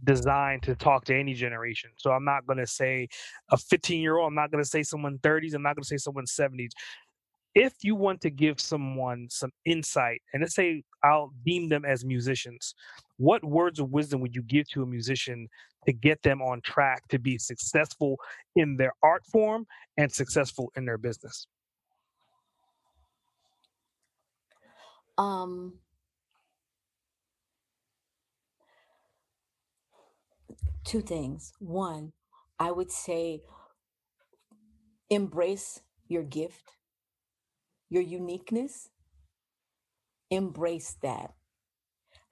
designed 0.04 0.64
to 0.64 0.76
talk 0.76 1.06
to 1.06 1.16
any 1.16 1.34
generation. 1.36 1.92
So 1.98 2.12
I'm 2.12 2.26
not 2.26 2.48
going 2.48 2.58
to 2.58 2.66
say 2.66 3.08
a 3.52 3.58
15 3.58 4.02
year 4.02 4.18
old. 4.18 4.28
I'm 4.28 4.36
not 4.36 4.52
going 4.52 4.64
to 4.64 4.70
say 4.70 4.82
someone 4.82 5.20
30s. 5.20 5.54
I'm 5.54 5.62
not 5.62 5.76
going 5.76 5.84
to 5.84 5.88
say 5.88 5.98
someone 5.98 6.26
70s. 6.26 6.72
If 7.54 7.74
you 7.84 7.96
want 7.96 8.22
to 8.22 8.32
give 8.32 8.60
someone 8.60 9.28
some 9.30 9.52
insight, 9.66 10.22
and 10.34 10.42
let's 10.42 10.56
say 10.56 10.84
I'll 11.04 11.32
deem 11.46 11.70
them 11.70 11.84
as 11.86 12.06
musicians, 12.06 12.74
what 13.18 13.44
words 13.44 13.78
of 13.80 13.92
wisdom 13.92 14.22
would 14.22 14.34
you 14.34 14.42
give 14.42 14.68
to 14.70 14.82
a 14.82 14.86
musician 14.86 15.48
to 15.86 15.94
get 15.94 16.22
them 16.24 16.42
on 16.42 16.62
track 16.62 17.08
to 17.10 17.20
be 17.20 17.38
successful 17.38 18.18
in 18.56 18.78
their 18.78 18.94
art 19.04 19.26
form 19.26 19.66
and 19.98 20.12
successful 20.12 20.72
in 20.76 20.86
their 20.86 20.98
business? 20.98 21.48
Um, 25.18 25.80
two 30.84 31.02
things. 31.02 31.54
One, 31.60 32.14
I 32.60 32.72
would 32.72 32.92
say 32.92 33.42
embrace 35.10 35.82
your 36.08 36.24
gift, 36.24 36.72
your 37.90 38.04
uniqueness, 38.04 38.90
embrace 40.30 40.96
that, 41.02 41.34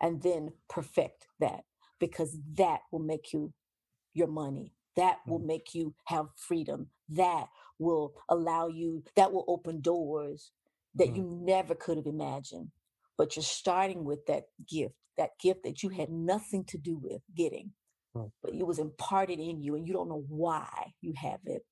and 0.02 0.22
then 0.22 0.54
perfect 0.70 1.28
that 1.40 1.66
because 2.00 2.38
that 2.54 2.80
will 2.92 3.00
make 3.00 3.34
you 3.34 3.54
your 4.14 4.28
money. 4.28 4.74
That 4.96 5.20
will 5.28 5.40
mm. 5.40 5.46
make 5.46 5.74
you 5.74 5.94
have 6.06 6.28
freedom. 6.36 6.88
That 7.10 7.48
will 7.78 8.14
allow 8.30 8.68
you, 8.68 9.04
that 9.16 9.32
will 9.32 9.46
open 9.48 9.82
doors 9.82 10.52
that 10.96 11.16
you 11.16 11.24
mm. 11.24 11.42
never 11.46 11.76
could 11.76 11.98
have 11.98 12.08
imagined. 12.08 12.70
But 13.18 13.36
you're 13.36 13.44
starting 13.44 14.04
with 14.04 14.26
that 14.28 14.46
gift, 14.68 14.96
that 15.18 15.32
gift 15.42 15.64
that 15.64 15.84
you 15.84 15.90
had 15.90 16.10
nothing 16.10 16.66
to 16.66 16.78
do 16.78 16.98
with 16.98 17.22
getting 17.36 17.72
but 18.14 18.54
it 18.54 18.66
was 18.66 18.80
imparted 18.80 19.40
in 19.40 19.62
you 19.62 19.76
and 19.76 19.88
you 19.88 19.94
don't 19.94 20.10
know 20.10 20.24
why 20.28 20.94
you 21.02 21.14
have 21.16 21.40
it. 21.46 21.64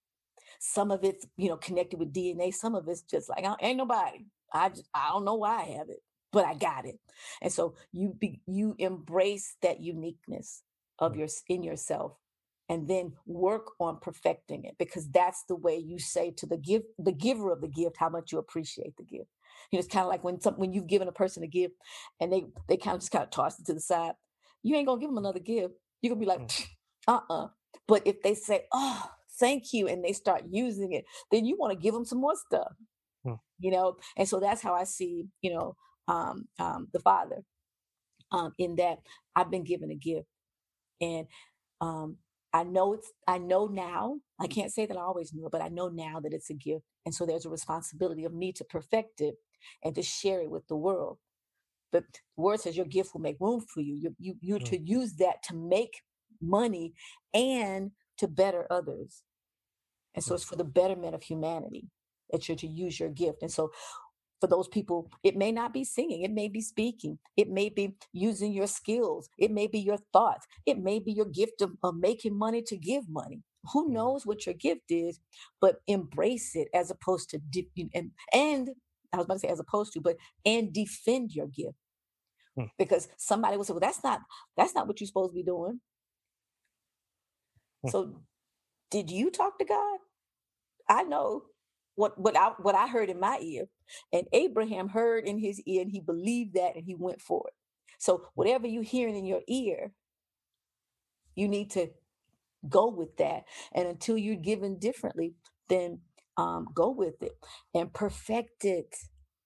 Some 0.60 0.92
of 0.92 1.04
it's, 1.04 1.26
you 1.38 1.50
know, 1.50 1.58
connected 1.58 2.00
with 2.00 2.14
DNA. 2.14 2.54
Some 2.54 2.76
of 2.76 2.88
it's 2.88 3.02
just 3.02 3.30
like, 3.30 3.46
ain't 3.62 3.78
nobody. 3.78 4.26
I 4.54 4.70
just, 4.70 4.88
I 4.94 5.10
don't 5.10 5.26
know 5.26 5.36
why 5.36 5.62
I 5.62 5.64
have 5.78 5.90
it, 5.90 6.02
but 6.32 6.46
I 6.46 6.56
got 6.56 6.86
it. 6.86 7.00
And 7.42 7.52
so 7.52 7.76
you 7.92 8.16
be, 8.18 8.42
you 8.48 8.76
embrace 8.80 9.56
that 9.62 9.80
uniqueness 9.82 10.64
of 11.00 11.16
your 11.16 11.28
in 11.48 11.64
yourself 11.64 12.14
and 12.70 12.88
then 12.88 13.14
work 13.26 13.68
on 13.80 14.00
perfecting 14.02 14.66
it 14.66 14.76
because 14.78 15.10
that's 15.10 15.44
the 15.48 15.56
way 15.56 15.78
you 15.78 16.00
say 16.00 16.32
to 16.32 16.46
the 16.46 16.58
give 16.58 16.84
the 17.00 17.12
giver 17.12 17.52
of 17.52 17.62
the 17.62 17.68
gift 17.68 17.98
how 17.98 18.10
much 18.10 18.32
you 18.32 18.40
appreciate 18.40 18.96
the 18.98 19.04
gift. 19.04 19.30
You 19.72 19.78
know, 19.78 19.80
it's 19.80 19.88
kind 19.88 20.04
of 20.04 20.10
like 20.10 20.24
when 20.24 20.40
some 20.42 20.56
when 20.56 20.74
you've 20.74 20.88
given 20.88 21.08
a 21.08 21.14
person 21.14 21.44
a 21.44 21.48
gift 21.48 21.76
and 22.20 22.32
they 22.32 22.46
they 22.68 22.78
kind 22.78 22.96
of 22.96 23.02
just 23.02 23.12
kind 23.12 23.24
of 23.24 23.30
toss 23.32 23.60
it 23.60 23.66
to 23.68 23.74
the 23.74 23.80
side. 23.80 24.14
You 24.64 24.76
ain't 24.76 24.88
gonna 24.88 25.00
give 25.00 25.10
them 25.10 25.18
another 25.18 25.40
gift 25.40 25.74
You're 26.02 26.12
gonna 26.12 26.20
be 26.20 26.26
like, 26.26 26.42
mm. 26.42 26.66
uh-uh. 27.08 27.48
But 27.88 28.06
if 28.06 28.22
they 28.22 28.34
say, 28.34 28.66
oh, 28.74 29.04
thank 29.40 29.74
you, 29.74 29.88
and 29.88 30.04
they 30.04 30.14
start 30.14 30.44
using 30.50 30.92
it, 30.94 31.06
then 31.32 31.46
you 31.46 31.56
want 31.58 31.72
to 31.72 31.80
give 31.80 31.94
them 31.94 32.06
some 32.06 32.20
more 32.20 32.36
stuff. 32.36 32.74
Mm. 33.26 33.40
You 33.60 33.72
know, 33.72 33.98
and 34.18 34.28
so 34.28 34.40
that's 34.40 34.62
how 34.62 34.74
I 34.74 34.84
see, 34.84 35.28
you 35.42 35.54
know, 35.54 35.76
um, 36.08 36.48
um, 36.60 36.88
the 36.94 37.00
father. 37.00 37.44
Um, 38.32 38.54
in 38.60 38.78
that 38.78 39.00
I've 39.36 39.52
been 39.52 39.64
given 39.64 39.92
a 39.92 39.96
gift, 39.96 40.28
and 41.02 41.28
um, 41.82 42.18
I 42.54 42.64
know 42.64 42.94
it's. 42.94 43.12
I 43.28 43.38
know 43.40 43.68
now. 43.68 44.20
I 44.40 44.48
can't 44.48 44.74
say 44.74 44.86
that 44.86 44.98
I 44.98 45.02
always 45.02 45.34
knew 45.34 45.46
it, 45.48 45.52
but 45.52 45.62
I 45.62 45.70
know 45.70 45.90
now 45.90 46.20
that 46.22 46.34
it's 46.34 46.50
a 46.50 46.56
gift, 46.56 46.86
and 47.06 47.16
so 47.16 47.26
there's 47.26 47.46
a 47.46 47.50
responsibility 47.50 48.26
of 48.26 48.34
me 48.34 48.52
to 48.54 48.66
perfect 48.66 49.22
it 49.22 49.36
and 49.84 49.96
to 49.96 50.04
share 50.04 50.42
it 50.42 50.52
with 50.52 50.68
the 50.68 50.78
world. 50.78 51.20
But 51.92 52.04
the 52.38 52.44
word 52.44 52.62
says 52.62 52.78
your 52.78 52.86
gift 52.88 53.14
will 53.14 53.22
make 53.22 53.38
room 53.40 53.62
for 53.74 53.82
you. 53.82 53.96
You 53.96 54.16
you 54.20 54.36
you 54.42 54.56
mm. 54.58 54.66
to 54.66 54.80
use 54.80 55.16
that 55.18 55.44
to 55.46 55.56
make 55.56 56.02
money 56.42 56.94
and 57.34 57.92
to 58.20 58.28
better 58.28 58.68
others. 58.72 59.24
And 60.16 60.24
so 60.24 60.34
mm. 60.34 60.38
it's 60.38 60.46
for 60.46 60.58
the 60.58 60.66
betterment 60.66 61.16
of 61.16 61.24
humanity. 61.24 61.90
that 62.32 62.48
you're 62.50 62.58
to 62.58 62.68
use 62.68 63.00
your 63.00 63.10
gift. 63.10 63.42
And 63.44 63.52
so 63.52 63.72
for 64.40 64.48
those 64.48 64.68
people, 64.68 65.10
it 65.24 65.36
may 65.36 65.52
not 65.52 65.74
be 65.74 65.84
singing, 65.84 66.24
it 66.24 66.32
may 66.32 66.48
be 66.48 66.62
speaking, 66.62 67.18
it 67.36 67.50
may 67.50 67.70
be 67.70 67.96
using 68.14 68.54
your 68.54 68.68
skills, 68.68 69.30
it 69.38 69.52
may 69.52 69.68
be 69.68 69.80
your 69.80 69.98
thoughts, 70.14 70.46
it 70.66 70.78
may 70.78 71.00
be 71.00 71.12
your 71.12 71.26
gift 71.26 71.62
of, 71.62 71.72
of 71.84 71.96
making 71.96 72.38
money 72.38 72.62
to 72.64 72.78
give 72.78 73.10
money. 73.10 73.42
Who 73.74 73.86
mm-hmm. 73.86 73.94
knows 73.94 74.26
what 74.26 74.46
your 74.46 74.56
gift 74.56 74.90
is, 74.90 75.20
but 75.60 75.78
embrace 75.88 76.56
it 76.56 76.68
as 76.74 76.92
opposed 76.92 77.30
to 77.32 77.40
and 77.94 78.12
and 78.34 78.70
I 79.14 79.18
was 79.18 79.26
about 79.26 79.36
to 79.36 79.40
say 79.40 79.48
as 79.48 79.60
opposed 79.60 79.94
to, 79.94 80.02
but 80.02 80.18
and 80.46 80.74
defend 80.74 81.32
your 81.32 81.48
gift. 81.48 81.78
Hmm. 82.56 82.66
Because 82.78 83.08
somebody 83.18 83.58
will 83.58 83.64
say, 83.64 83.74
Well, 83.74 83.80
that's 83.80 84.04
not 84.04 84.22
that's 84.56 84.76
not 84.76 84.88
what 84.88 85.00
you're 85.00 85.08
supposed 85.08 85.32
to 85.32 85.36
be 85.36 85.44
doing. 85.44 85.80
Hmm. 87.84 87.90
So 87.90 88.22
did 88.92 89.10
you 89.10 89.32
talk 89.32 89.58
to 89.60 89.66
God? 89.66 90.00
I 90.90 91.04
know 91.04 91.44
what 91.98 92.18
what 92.20 92.38
I 92.38 92.52
what 92.62 92.76
I 92.76 92.88
heard 92.88 93.10
in 93.10 93.20
my 93.20 93.40
ear, 93.42 93.66
and 94.14 94.28
Abraham 94.34 94.90
heard 94.90 95.26
in 95.28 95.40
his 95.40 95.62
ear, 95.68 95.82
and 95.82 95.92
he 95.92 96.02
believed 96.02 96.56
that, 96.56 96.78
and 96.78 96.86
he 96.86 96.96
went 96.96 97.22
for 97.22 97.46
it. 97.48 97.56
So 98.00 98.28
whatever 98.36 98.68
you're 98.68 98.84
hearing 98.84 99.18
in 99.18 99.26
your 99.26 99.42
ear, 99.50 99.94
you 101.36 101.50
need 101.50 101.72
to 101.72 101.90
go 102.70 102.90
with 102.90 103.18
that. 103.18 103.44
And 103.74 103.88
until 103.88 104.18
you're 104.18 104.36
given 104.36 104.80
differently, 104.80 105.36
then 105.70 106.02
um, 106.38 106.68
go 106.74 106.92
with 106.92 107.22
it 107.24 107.34
and 107.74 107.94
perfect 107.94 108.66
it. 108.66 108.96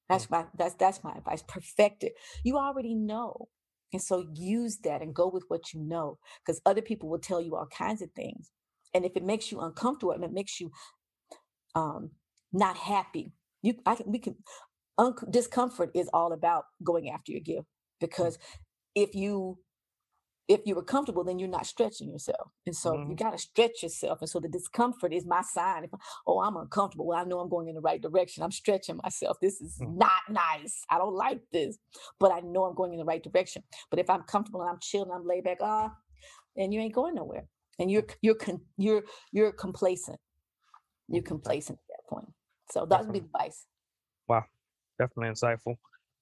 That's 0.09 0.29
my 0.29 0.45
that's 0.57 0.75
that's 0.75 1.03
my 1.03 1.13
advice. 1.17 1.43
Perfect 1.47 2.03
it. 2.03 2.13
You 2.43 2.57
already 2.57 2.95
know. 2.95 3.49
And 3.93 4.01
so 4.01 4.27
use 4.33 4.79
that 4.83 5.01
and 5.01 5.15
go 5.15 5.27
with 5.29 5.45
what 5.49 5.73
you 5.73 5.81
know. 5.81 6.17
Because 6.45 6.61
other 6.65 6.81
people 6.81 7.09
will 7.09 7.19
tell 7.19 7.41
you 7.41 7.55
all 7.55 7.67
kinds 7.67 8.01
of 8.01 8.11
things. 8.11 8.51
And 8.93 9.05
if 9.05 9.13
it 9.15 9.23
makes 9.23 9.51
you 9.51 9.61
uncomfortable 9.61 10.13
and 10.13 10.23
it 10.23 10.33
makes 10.33 10.59
you 10.59 10.71
um, 11.75 12.11
not 12.53 12.77
happy, 12.77 13.33
you 13.61 13.75
I 13.85 13.95
can 13.95 14.11
we 14.11 14.19
can 14.19 14.35
un- 14.97 15.15
discomfort 15.29 15.91
is 15.95 16.09
all 16.13 16.33
about 16.33 16.65
going 16.83 17.09
after 17.09 17.31
your 17.31 17.41
gift. 17.41 17.67
Because 17.99 18.37
if 18.95 19.15
you 19.15 19.59
if 20.47 20.61
you 20.65 20.75
were 20.75 20.83
comfortable, 20.83 21.23
then 21.23 21.39
you're 21.39 21.47
not 21.47 21.65
stretching 21.65 22.09
yourself. 22.09 22.51
And 22.65 22.75
so 22.75 22.91
mm-hmm. 22.91 23.11
you 23.11 23.15
got 23.15 23.31
to 23.31 23.37
stretch 23.37 23.83
yourself. 23.83 24.17
And 24.19 24.29
so 24.29 24.39
the 24.39 24.49
discomfort 24.49 25.13
is 25.13 25.25
my 25.25 25.41
sign. 25.43 25.85
If, 25.85 25.91
oh, 26.27 26.41
I'm 26.41 26.57
uncomfortable. 26.57 27.05
Well, 27.05 27.17
I 27.17 27.23
know 27.23 27.39
I'm 27.39 27.47
going 27.47 27.69
in 27.69 27.75
the 27.75 27.81
right 27.81 28.01
direction. 28.01 28.43
I'm 28.43 28.51
stretching 28.51 28.99
myself. 29.01 29.37
This 29.41 29.61
is 29.61 29.77
mm-hmm. 29.81 29.97
not 29.97 30.21
nice. 30.29 30.83
I 30.89 30.97
don't 30.97 31.15
like 31.15 31.39
this, 31.53 31.77
but 32.19 32.33
I 32.33 32.41
know 32.41 32.65
I'm 32.65 32.75
going 32.75 32.91
in 32.91 32.99
the 32.99 33.05
right 33.05 33.23
direction. 33.23 33.63
But 33.89 33.99
if 33.99 34.09
I'm 34.09 34.23
comfortable 34.23 34.61
and 34.61 34.69
I'm 34.69 34.79
chilling, 34.81 35.11
I'm 35.13 35.25
laid 35.25 35.45
back, 35.45 35.59
ah, 35.61 35.91
and 36.57 36.73
you 36.73 36.81
ain't 36.81 36.95
going 36.95 37.15
nowhere. 37.15 37.45
And 37.79 37.89
you're 37.89 38.05
you're 38.21 38.35
con- 38.35 38.65
you're 38.77 39.03
you're 39.31 39.53
complacent. 39.53 40.19
You're 41.07 41.23
complacent 41.23 41.79
at 41.79 41.95
that 41.95 42.09
point. 42.09 42.27
So 42.71 42.85
that 42.89 43.03
would 43.03 43.13
be 43.13 43.19
advice. 43.19 43.65
Wow, 44.27 44.43
definitely 44.99 45.33
insightful. 45.33 45.75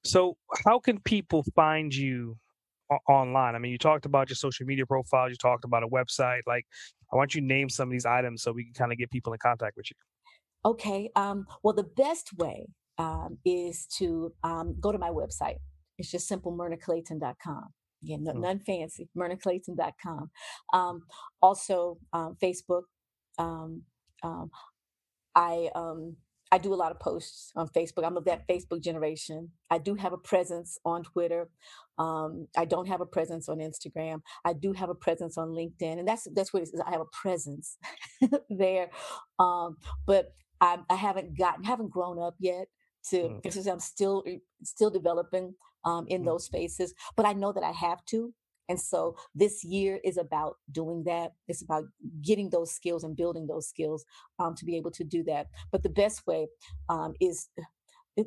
So, 0.06 0.38
how 0.66 0.80
can 0.80 1.00
people 1.02 1.43
find 1.56 1.93
you 1.93 2.38
online? 3.08 3.56
I 3.56 3.60
mean, 3.60 3.72
you 3.72 3.78
talked 3.78 4.06
about 4.06 4.30
your 4.30 4.36
social 4.36 4.66
media 4.66 4.86
profiles, 4.86 5.32
you 5.32 5.36
talked 5.36 5.66
about 5.66 5.84
a 5.84 5.88
website. 5.88 6.41
Like, 6.47 6.66
I 7.12 7.18
want 7.18 7.36
you 7.36 7.41
to 7.41 7.47
name 7.47 7.70
some 7.70 7.89
of 7.89 7.91
these 7.91 8.06
items 8.06 8.41
so 8.41 8.52
we 8.52 8.66
can 8.66 8.74
kind 8.74 8.91
of 8.91 8.97
get 8.97 9.12
people 9.12 9.34
in 9.34 9.39
contact 9.39 9.76
with 9.76 9.88
you. 9.89 9.95
Okay. 10.66 11.10
Um, 11.16 11.45
well, 11.64 11.74
the 11.74 11.84
best 11.84 12.32
way 12.38 12.68
um, 12.97 13.38
is 13.45 13.88
to 13.97 14.34
um, 14.43 14.76
go 14.80 14.91
to 14.91 14.97
my 14.97 15.10
website. 15.10 15.58
It's 15.97 16.12
just 16.12 16.28
simple 16.28 16.56
myrnaclayton.com. 16.56 17.66
Again, 18.04 18.24
no, 18.24 18.34
mm. 18.34 18.41
none 18.41 18.60
fancy, 18.60 19.10
myrnaclayton.com. 19.18 20.30
Um, 20.74 21.02
also, 21.41 21.97
um, 22.14 22.38
Facebook. 22.41 22.84
Um, 23.38 23.84
um, 24.24 24.50
I 25.36 25.70
um, 25.76 26.16
I 26.52 26.58
do 26.58 26.74
a 26.74 26.76
lot 26.76 26.91
of 26.91 27.00
posts 27.00 27.52
on 27.56 27.68
Facebook. 27.68 28.04
I'm 28.04 28.18
of 28.18 28.26
that 28.26 28.47
Facebook 28.47 28.82
generation. 28.82 29.50
I 29.70 29.78
do 29.78 29.95
have 29.95 30.14
a 30.14 30.18
presence 30.18 30.78
on 30.84 31.04
Twitter. 31.04 31.50
Um, 31.97 32.47
I 32.58 32.66
don't 32.66 32.88
have 32.88 33.02
a 33.02 33.06
presence 33.06 33.50
on 33.50 33.58
Instagram. 33.60 34.22
I 34.43 34.54
do 34.54 34.74
have 34.74 34.89
a 34.89 34.95
presence 34.95 35.38
on 35.38 35.50
LinkedIn, 35.50 36.00
and 36.00 36.08
that's 36.08 36.28
that's 36.34 36.54
what 36.54 36.64
it 36.64 36.70
is. 36.74 36.82
I 36.86 36.91
have 36.91 37.02
a 37.02 37.18
presence 37.22 37.78
there, 38.50 38.89
um, 39.38 39.78
but 40.08 40.34
I, 40.62 40.80
I, 40.89 40.95
haven't 40.95 41.38
gotten, 41.38 41.64
haven't 41.64 41.91
grown 41.91 42.20
up 42.20 42.36
yet 42.39 42.68
to 43.10 43.18
mm. 43.18 43.41
because 43.43 43.68
I'm 43.68 43.80
still 43.80 44.24
still 44.64 44.89
developing 44.89 45.56
um, 45.86 46.06
in 46.08 46.22
mm. 46.22 46.26
those 46.26 46.45
spaces. 46.45 46.93
But 47.16 47.26
I 47.26 47.34
know 47.34 47.52
that 47.52 47.64
I 47.64 47.72
have 47.72 48.04
to, 48.06 48.34
and 48.70 48.80
so 48.80 49.15
this 49.36 49.63
year 49.63 49.99
is 50.03 50.17
about 50.17 50.57
doing 50.72 51.03
that. 51.05 51.34
It's 51.47 51.63
about 51.63 51.86
getting 52.22 52.49
those 52.51 52.72
skills 52.72 53.03
and 53.03 53.15
building 53.17 53.47
those 53.47 53.67
skills 53.67 54.05
um, 54.39 54.55
to 54.55 54.65
be 54.65 54.78
able 54.78 54.91
to 54.91 55.03
do 55.03 55.24
that. 55.24 55.47
But 55.72 55.84
the 55.84 55.89
best 55.89 56.26
way 56.28 56.47
um, 56.88 57.15
is 57.20 57.49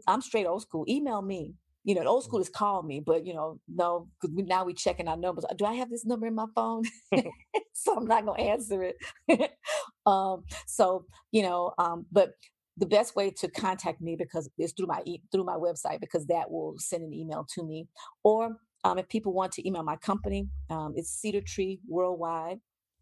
I'm 0.07 0.21
straight 0.21 0.47
old 0.47 0.63
school. 0.63 0.85
Email 0.89 1.23
me. 1.23 1.55
You 1.85 1.97
know, 1.97 2.05
old 2.05 2.23
school 2.23 2.41
is 2.41 2.49
call 2.49 2.85
me, 2.85 3.01
but 3.01 3.27
you 3.27 3.35
know, 3.35 3.59
no, 3.69 4.09
because 4.21 4.35
we, 4.37 4.45
now 4.45 4.65
we 4.65 4.73
checking 4.73 5.09
our 5.09 5.17
numbers. 5.17 5.45
Do 5.57 5.65
I 5.65 5.75
have 5.75 5.91
this 5.91 6.07
number 6.07 6.29
in 6.29 6.35
my 6.35 6.47
phone? 6.55 6.85
so 7.73 7.97
I'm 7.97 8.07
not 8.07 8.25
gonna 8.25 8.43
answer 8.43 8.83
it. 8.83 8.97
um, 10.07 10.45
so 10.67 11.07
you 11.33 11.43
know, 11.43 11.73
um, 11.79 12.07
but 12.13 12.35
the 12.79 12.87
best 12.87 13.17
way 13.17 13.31
to 13.31 13.49
contact 13.49 14.01
me 14.01 14.17
because 14.17 14.49
is 14.59 14.73
through 14.77 14.87
my 14.87 15.03
e- 15.05 15.23
through 15.33 15.45
my 15.45 15.57
website 15.57 16.01
because 16.01 16.27
that 16.27 16.51
will 16.51 16.75
send 16.79 17.03
an 17.05 17.13
email 17.13 17.47
to 17.55 17.65
me 17.65 17.89
or 18.25 18.57
um, 18.85 18.99
if 18.99 19.09
people 19.09 19.33
want 19.33 19.53
to 19.53 19.67
email 19.67 19.83
my 19.83 19.97
company, 19.97 20.49
um, 20.71 20.95
it's 20.97 21.11
Cedar 21.11 21.41
Tree 21.41 21.81
Worldwide 21.87 22.59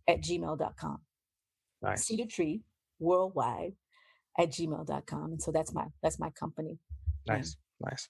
at 0.08 0.20
gmail.com. 0.20 0.98
Nice. 1.82 2.06
Cedar 2.06 2.26
Tree 2.26 2.60
Worldwide 2.98 3.72
at 4.38 4.50
gmail.com. 4.50 5.32
And 5.32 5.42
so 5.42 5.50
that's 5.50 5.72
my 5.72 5.86
that's 6.02 6.18
my 6.18 6.30
company. 6.30 6.78
Nice, 7.26 7.56
nice. 7.80 8.08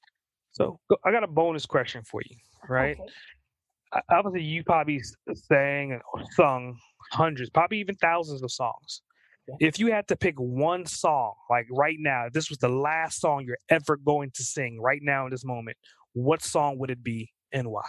So 0.52 0.80
I 1.04 1.12
got 1.12 1.22
a 1.22 1.28
bonus 1.28 1.66
question 1.66 2.02
for 2.02 2.20
you, 2.28 2.36
right? 2.68 2.96
Okay. 2.98 4.02
Obviously, 4.10 4.42
you 4.42 4.62
probably 4.64 5.00
sang 5.34 5.92
and 5.92 6.02
sung 6.32 6.76
hundreds, 7.12 7.50
probably 7.50 7.78
even 7.78 7.96
thousands 7.96 8.42
of 8.42 8.50
songs. 8.50 9.02
If 9.58 9.80
you 9.80 9.90
had 9.90 10.06
to 10.08 10.16
pick 10.16 10.36
one 10.38 10.86
song, 10.86 11.34
like 11.48 11.66
right 11.72 11.96
now, 11.98 12.26
if 12.26 12.32
this 12.32 12.50
was 12.50 12.58
the 12.58 12.68
last 12.68 13.20
song 13.20 13.44
you're 13.44 13.58
ever 13.68 13.96
going 13.96 14.30
to 14.34 14.44
sing 14.44 14.80
right 14.80 15.00
now 15.02 15.24
in 15.24 15.32
this 15.32 15.44
moment, 15.44 15.76
what 16.12 16.40
song 16.40 16.78
would 16.78 16.90
it 16.90 17.02
be 17.02 17.32
and 17.52 17.70
why? 17.70 17.84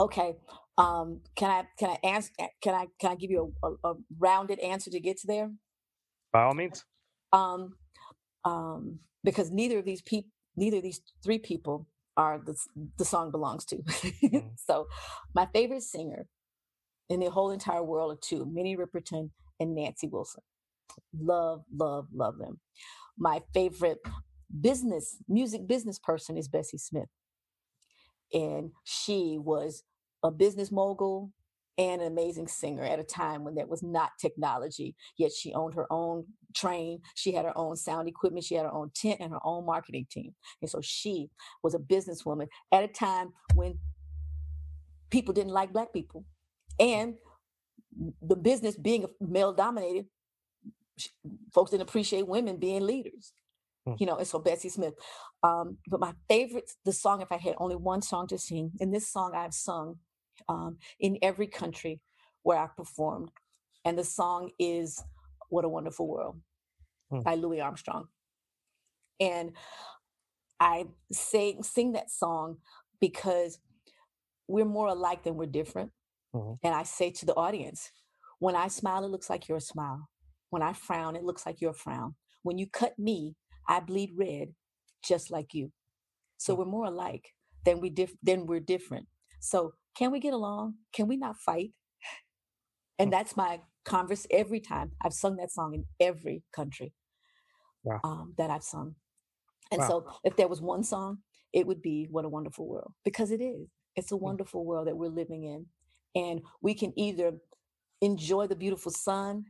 Okay. 0.00 0.36
Um, 0.76 1.20
can 1.34 1.50
I 1.50 1.64
can 1.76 1.90
I 1.90 2.06
answer 2.06 2.30
can 2.62 2.74
I 2.74 2.86
can 3.00 3.10
I 3.10 3.14
give 3.16 3.30
you 3.30 3.52
a, 3.62 3.66
a, 3.68 3.92
a 3.92 3.94
rounded 4.18 4.60
answer 4.60 4.90
to 4.90 5.00
get 5.00 5.18
to 5.18 5.26
there? 5.26 5.50
By 6.32 6.42
all 6.42 6.54
means. 6.54 6.84
Um, 7.32 7.74
um, 8.44 9.00
because 9.24 9.50
neither 9.50 9.78
of 9.78 9.84
these 9.84 10.02
people, 10.02 10.30
neither 10.56 10.76
of 10.76 10.82
these 10.84 11.00
three 11.24 11.38
people 11.38 11.88
are 12.16 12.38
the 12.38 12.56
the 12.96 13.04
song 13.04 13.30
belongs 13.30 13.64
to. 13.66 13.76
mm 13.76 14.50
so, 14.56 14.86
my 15.34 15.48
favorite 15.52 15.82
singer 15.82 16.26
in 17.08 17.20
the 17.20 17.30
whole 17.30 17.50
entire 17.50 17.82
world 17.82 18.12
are 18.12 18.20
two: 18.22 18.46
Minnie 18.46 18.76
Riperton 18.76 19.30
and 19.58 19.74
Nancy 19.74 20.06
Wilson. 20.06 20.42
Love, 21.18 21.64
love, 21.74 22.06
love 22.12 22.38
them. 22.38 22.60
My 23.18 23.42
favorite 23.52 23.98
business 24.60 25.16
music 25.28 25.66
business 25.66 25.98
person 25.98 26.38
is 26.38 26.46
Bessie 26.48 26.78
Smith 26.78 27.08
and 28.32 28.70
she 28.84 29.38
was 29.40 29.82
a 30.22 30.30
business 30.30 30.70
mogul 30.72 31.32
and 31.78 32.02
an 32.02 32.08
amazing 32.08 32.48
singer 32.48 32.82
at 32.82 32.98
a 32.98 33.04
time 33.04 33.44
when 33.44 33.54
there 33.54 33.66
was 33.66 33.82
not 33.82 34.10
technology 34.20 34.96
yet 35.16 35.32
she 35.32 35.54
owned 35.54 35.74
her 35.74 35.86
own 35.90 36.24
train 36.54 37.00
she 37.14 37.32
had 37.32 37.44
her 37.44 37.56
own 37.56 37.76
sound 37.76 38.08
equipment 38.08 38.44
she 38.44 38.54
had 38.54 38.64
her 38.64 38.72
own 38.74 38.90
tent 38.94 39.18
and 39.20 39.32
her 39.32 39.40
own 39.44 39.64
marketing 39.64 40.06
team. 40.10 40.34
And 40.60 40.70
so 40.70 40.80
she 40.82 41.30
was 41.62 41.74
a 41.74 41.78
businesswoman 41.78 42.48
at 42.72 42.84
a 42.84 42.88
time 42.88 43.32
when 43.54 43.78
people 45.10 45.32
didn't 45.32 45.52
like 45.52 45.72
black 45.72 45.92
people 45.92 46.24
and 46.80 47.14
the 48.22 48.36
business 48.36 48.76
being 48.76 49.06
male 49.20 49.52
dominated 49.52 50.06
folks 51.54 51.70
didn't 51.70 51.82
appreciate 51.88 52.26
women 52.26 52.56
being 52.56 52.82
leaders 52.82 53.32
you 53.98 54.06
know, 54.06 54.16
and 54.16 54.26
so 54.26 54.38
Bessie 54.38 54.68
Smith. 54.68 54.94
Um, 55.42 55.78
but 55.88 56.00
my 56.00 56.12
favorite, 56.28 56.70
the 56.84 56.92
song, 56.92 57.22
if 57.22 57.30
I 57.30 57.36
had 57.36 57.54
only 57.58 57.76
one 57.76 58.02
song 58.02 58.26
to 58.28 58.38
sing, 58.38 58.72
and 58.80 58.94
this 58.94 59.08
song 59.08 59.32
I've 59.34 59.54
sung 59.54 59.96
um, 60.48 60.78
in 61.00 61.18
every 61.22 61.46
country 61.46 62.00
where 62.42 62.58
I've 62.58 62.76
performed, 62.76 63.30
and 63.84 63.98
the 63.98 64.04
song 64.04 64.50
is 64.58 65.02
"What 65.48 65.64
a 65.64 65.68
Wonderful 65.68 66.06
World" 66.06 66.40
hmm. 67.10 67.20
by 67.20 67.34
Louis 67.34 67.60
Armstrong. 67.60 68.08
And 69.20 69.52
I 70.60 70.86
say 71.12 71.56
sing 71.62 71.92
that 71.92 72.10
song 72.10 72.58
because 73.00 73.58
we're 74.48 74.64
more 74.64 74.88
alike 74.88 75.22
than 75.22 75.36
we're 75.36 75.46
different. 75.46 75.92
Mm-hmm. 76.34 76.54
And 76.66 76.74
I 76.74 76.82
say 76.82 77.10
to 77.10 77.26
the 77.26 77.34
audience, 77.34 77.90
when 78.38 78.56
I 78.56 78.68
smile, 78.68 79.04
it 79.04 79.10
looks 79.10 79.30
like 79.30 79.48
your 79.48 79.60
smile. 79.60 80.08
When 80.50 80.62
I 80.62 80.72
frown, 80.72 81.16
it 81.16 81.24
looks 81.24 81.44
like 81.46 81.60
your 81.60 81.72
frown. 81.72 82.14
When 82.42 82.58
you 82.58 82.66
cut 82.66 82.98
me, 82.98 83.36
I 83.68 83.80
bleed 83.80 84.12
red 84.16 84.54
just 85.04 85.30
like 85.30 85.54
you. 85.54 85.72
So 86.38 86.54
we're 86.54 86.64
more 86.64 86.86
alike 86.86 87.34
than 87.64 87.80
we 87.80 87.90
diff- 87.90 88.16
than 88.22 88.46
we're 88.46 88.60
different. 88.60 89.06
So 89.40 89.74
can 89.94 90.10
we 90.10 90.20
get 90.20 90.32
along? 90.32 90.74
Can 90.92 91.08
we 91.08 91.16
not 91.16 91.36
fight? 91.36 91.72
And 92.98 93.12
that's 93.12 93.36
my 93.36 93.60
converse 93.84 94.26
every 94.30 94.60
time. 94.60 94.92
I've 95.04 95.12
sung 95.12 95.36
that 95.36 95.52
song 95.52 95.74
in 95.74 95.84
every 96.00 96.42
country. 96.52 96.92
wow. 97.84 98.00
um, 98.02 98.34
that 98.38 98.50
I've 98.50 98.64
sung. 98.64 98.96
And 99.70 99.80
wow. 99.80 99.88
so, 99.88 100.06
if 100.24 100.36
there 100.36 100.48
was 100.48 100.60
one 100.60 100.82
song, 100.82 101.18
it 101.52 101.66
would 101.66 101.82
be 101.82 102.08
"What 102.10 102.24
a 102.24 102.28
Wonderful 102.28 102.66
World" 102.66 102.92
because 103.04 103.30
it 103.30 103.40
is. 103.40 103.68
It's 103.96 104.12
a 104.12 104.16
hmm. 104.16 104.24
wonderful 104.24 104.64
world 104.64 104.88
that 104.88 104.96
we're 104.96 105.08
living 105.08 105.44
in, 105.44 105.66
and 106.14 106.40
we 106.60 106.74
can 106.74 106.92
either 106.98 107.32
enjoy 108.00 108.46
the 108.46 108.56
beautiful 108.56 108.92
sun 108.92 109.44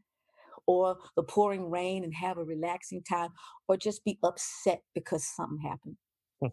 or 0.68 0.98
the 1.16 1.22
pouring 1.22 1.70
rain 1.70 2.04
and 2.04 2.14
have 2.14 2.36
a 2.36 2.44
relaxing 2.44 3.02
time, 3.02 3.30
or 3.66 3.76
just 3.76 4.04
be 4.04 4.18
upset 4.22 4.82
because 4.94 5.26
something 5.26 5.58
happened. 5.66 5.96
Hmm. 6.40 6.48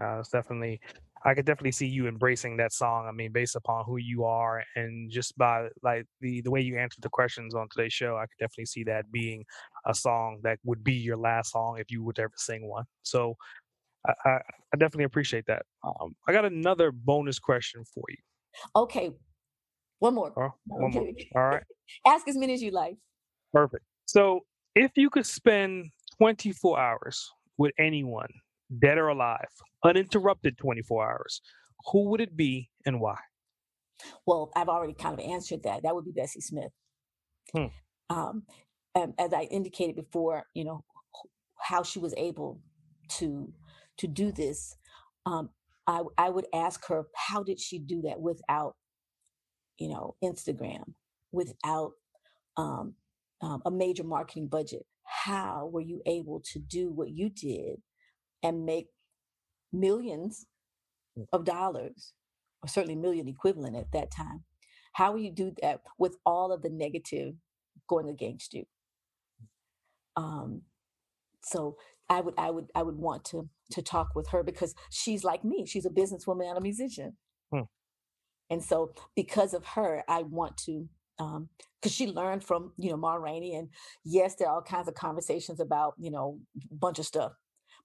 Uh, 0.00 0.20
it's 0.20 0.28
definitely 0.28 0.80
I 1.24 1.34
could 1.34 1.44
definitely 1.44 1.72
see 1.72 1.86
you 1.86 2.08
embracing 2.08 2.56
that 2.58 2.72
song. 2.72 3.06
I 3.06 3.12
mean, 3.12 3.32
based 3.32 3.56
upon 3.56 3.84
who 3.84 3.98
you 3.98 4.24
are 4.24 4.62
and 4.76 5.10
just 5.10 5.36
by 5.36 5.68
like 5.82 6.06
the 6.20 6.42
the 6.42 6.50
way 6.50 6.60
you 6.60 6.78
answered 6.78 7.02
the 7.02 7.10
questions 7.10 7.54
on 7.54 7.68
today's 7.70 7.92
show, 7.92 8.16
I 8.16 8.22
could 8.22 8.38
definitely 8.38 8.66
see 8.66 8.84
that 8.84 9.10
being 9.10 9.44
a 9.86 9.94
song 9.94 10.40
that 10.42 10.58
would 10.64 10.84
be 10.84 10.94
your 10.94 11.16
last 11.16 11.52
song 11.52 11.78
if 11.78 11.90
you 11.90 12.04
would 12.04 12.18
ever 12.18 12.32
sing 12.36 12.68
one. 12.68 12.84
So 13.02 13.34
I, 14.06 14.12
I, 14.24 14.30
I 14.30 14.76
definitely 14.78 15.04
appreciate 15.04 15.46
that. 15.46 15.62
Um, 15.82 16.14
I 16.28 16.32
got 16.32 16.44
another 16.44 16.92
bonus 16.92 17.38
question 17.38 17.82
for 17.94 18.04
you. 18.08 18.16
Okay, 18.76 19.10
one 20.00 20.14
more. 20.14 20.32
Oh, 20.36 20.52
one 20.66 20.90
more. 20.90 21.08
All 21.36 21.48
right. 21.48 21.62
Ask 22.06 22.28
as 22.28 22.36
many 22.36 22.54
as 22.54 22.62
you 22.62 22.72
like. 22.72 22.96
Perfect. 23.52 23.84
So, 24.06 24.40
if 24.74 24.92
you 24.96 25.10
could 25.10 25.26
spend 25.26 25.90
24 26.18 26.78
hours 26.78 27.30
with 27.58 27.72
anyone 27.78 28.28
dead 28.80 28.98
or 28.98 29.08
alive, 29.08 29.48
uninterrupted 29.84 30.58
24 30.58 31.10
hours, 31.10 31.40
who 31.92 32.10
would 32.10 32.20
it 32.20 32.36
be 32.36 32.70
and 32.84 33.00
why? 33.00 33.16
Well, 34.26 34.50
I've 34.56 34.68
already 34.68 34.94
kind 34.94 35.18
of 35.18 35.24
answered 35.24 35.62
that. 35.64 35.82
That 35.82 35.94
would 35.94 36.04
be 36.04 36.12
Bessie 36.12 36.40
Smith. 36.40 36.72
Hmm. 37.54 37.66
Um, 38.08 38.42
as 38.96 39.32
I 39.32 39.42
indicated 39.50 39.96
before, 39.96 40.44
you 40.54 40.64
know 40.64 40.84
how 41.60 41.82
she 41.82 41.98
was 41.98 42.14
able 42.16 42.60
to 43.18 43.52
to 43.98 44.06
do 44.06 44.32
this. 44.32 44.76
Um, 45.26 45.50
I 45.86 46.02
I 46.18 46.30
would 46.30 46.46
ask 46.54 46.86
her 46.86 47.04
how 47.14 47.42
did 47.42 47.60
she 47.60 47.78
do 47.78 48.02
that 48.02 48.20
without, 48.20 48.76
you 49.80 49.88
know, 49.88 50.14
Instagram, 50.22 50.94
without 51.32 51.92
um, 52.56 52.94
um, 53.40 53.62
a 53.66 53.70
major 53.70 54.04
marketing 54.04 54.46
budget. 54.46 54.86
How 55.04 55.68
were 55.72 55.80
you 55.80 56.00
able 56.06 56.40
to 56.52 56.60
do 56.60 56.92
what 56.92 57.10
you 57.10 57.30
did 57.30 57.82
and 58.42 58.64
make 58.64 58.86
millions 59.72 60.46
mm. 61.18 61.26
of 61.32 61.44
dollars, 61.44 62.12
or 62.62 62.68
certainly 62.68 62.96
million 62.96 63.28
equivalent 63.28 63.76
at 63.76 63.92
that 63.92 64.10
time. 64.10 64.44
How 64.92 65.12
will 65.12 65.20
you 65.20 65.32
do 65.32 65.52
that 65.62 65.80
with 65.98 66.16
all 66.26 66.52
of 66.52 66.62
the 66.62 66.70
negative 66.70 67.34
going 67.88 68.08
against 68.08 68.54
you? 68.54 68.64
Um, 70.16 70.62
so 71.42 71.76
I 72.08 72.20
would 72.20 72.34
I 72.36 72.50
would 72.50 72.66
I 72.74 72.82
would 72.82 72.96
want 72.96 73.24
to 73.26 73.48
to 73.70 73.82
talk 73.82 74.14
with 74.14 74.28
her 74.30 74.42
because 74.42 74.74
she's 74.90 75.24
like 75.24 75.44
me. 75.44 75.64
She's 75.66 75.86
a 75.86 75.90
businesswoman 75.90 76.48
and 76.48 76.58
a 76.58 76.60
musician. 76.60 77.16
Hmm. 77.52 77.62
And 78.50 78.62
so 78.62 78.92
because 79.14 79.54
of 79.54 79.64
her, 79.64 80.02
I 80.08 80.22
want 80.22 80.56
to 80.58 80.88
because 81.18 81.36
um, 81.36 81.48
she 81.90 82.06
learned 82.06 82.42
from 82.42 82.72
you 82.78 82.90
know 82.90 82.96
Ma 82.96 83.14
Rainey, 83.14 83.54
and 83.54 83.68
yes, 84.04 84.34
there 84.36 84.48
are 84.48 84.54
all 84.54 84.62
kinds 84.62 84.88
of 84.88 84.94
conversations 84.94 85.60
about 85.60 85.94
you 85.98 86.10
know 86.10 86.38
a 86.70 86.74
bunch 86.74 86.98
of 86.98 87.06
stuff 87.06 87.32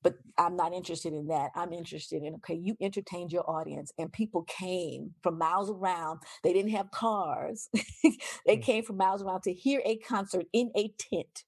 but 0.05 0.19
I'm 0.37 0.55
not 0.55 0.71
interested 0.71 1.13
in 1.13 1.25
that. 1.29 1.49
I'm 1.55 1.73
interested 1.73 2.21
in, 2.21 2.35
okay, 2.35 2.53
you 2.53 2.77
entertained 2.79 3.33
your 3.33 3.49
audience 3.49 3.91
and 3.97 4.13
people 4.13 4.43
came 4.43 5.15
from 5.23 5.39
miles 5.39 5.71
around. 5.71 6.19
They 6.43 6.53
didn't 6.53 6.73
have 6.73 6.91
cars. 6.91 7.69
they 8.45 8.57
mm. 8.57 8.61
came 8.61 8.83
from 8.83 8.97
miles 8.97 9.23
around 9.23 9.41
to 9.43 9.51
hear 9.51 9.81
a 9.83 9.97
concert 9.97 10.45
in 10.53 10.69
a 10.75 10.93
tent 10.99 11.43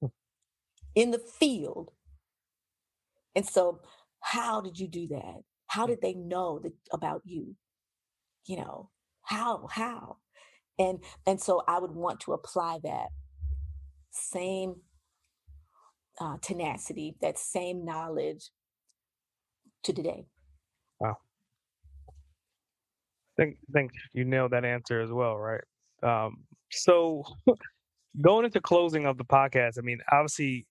mm. 0.00 0.12
in 0.94 1.10
the 1.10 1.18
field. 1.18 1.90
And 3.34 3.44
so, 3.44 3.80
how 4.20 4.60
did 4.60 4.78
you 4.78 4.86
do 4.86 5.08
that? 5.08 5.40
How 5.66 5.84
mm. 5.84 5.88
did 5.88 6.00
they 6.00 6.14
know 6.14 6.60
that, 6.60 6.74
about 6.92 7.22
you? 7.24 7.56
You 8.48 8.56
know, 8.56 8.90
how, 9.22 9.68
how? 9.70 10.16
And 10.78 11.00
and 11.26 11.40
so 11.40 11.62
I 11.68 11.78
would 11.78 11.90
want 11.92 12.20
to 12.20 12.32
apply 12.32 12.78
that 12.82 13.08
same 14.10 14.76
uh, 16.20 16.36
tenacity, 16.40 17.16
that 17.20 17.38
same 17.38 17.84
knowledge 17.84 18.50
to 19.84 19.92
today. 19.92 20.26
Wow. 21.00 21.16
Think 23.36 23.58
think 23.72 23.92
you 24.12 24.24
nailed 24.24 24.52
that 24.52 24.64
answer 24.64 25.00
as 25.00 25.10
well, 25.10 25.36
right? 25.36 25.64
Um, 26.02 26.44
so 26.70 27.24
going 28.20 28.44
into 28.44 28.60
closing 28.60 29.04
of 29.04 29.18
the 29.18 29.24
podcast, 29.24 29.78
I 29.78 29.82
mean, 29.82 30.00
obviously 30.10 30.66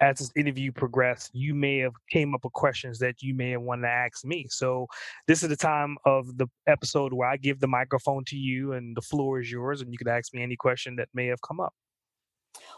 as 0.00 0.18
this 0.18 0.30
interview 0.34 0.72
progressed, 0.72 1.30
you 1.32 1.54
may 1.54 1.78
have 1.78 1.92
came 2.10 2.34
up 2.34 2.44
with 2.44 2.52
questions 2.52 2.98
that 2.98 3.22
you 3.22 3.34
may 3.34 3.50
have 3.50 3.62
wanted 3.62 3.82
to 3.82 3.88
ask 3.88 4.24
me. 4.24 4.46
So 4.48 4.86
this 5.26 5.42
is 5.42 5.48
the 5.48 5.56
time 5.56 5.96
of 6.04 6.38
the 6.38 6.48
episode 6.66 7.12
where 7.12 7.28
I 7.28 7.36
give 7.36 7.60
the 7.60 7.68
microphone 7.68 8.24
to 8.26 8.36
you 8.36 8.72
and 8.72 8.96
the 8.96 9.02
floor 9.02 9.40
is 9.40 9.50
yours 9.50 9.80
and 9.80 9.92
you 9.92 9.98
can 9.98 10.08
ask 10.08 10.34
me 10.34 10.42
any 10.42 10.56
question 10.56 10.96
that 10.96 11.08
may 11.14 11.26
have 11.26 11.40
come 11.42 11.60
up. 11.60 11.74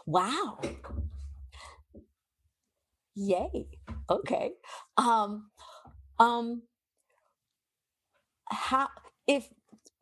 Wow. 0.05 0.59
Yay. 3.15 3.67
Okay. 4.09 4.51
Um 4.97 5.49
um 6.19 6.61
how 8.49 8.87
if 9.27 9.47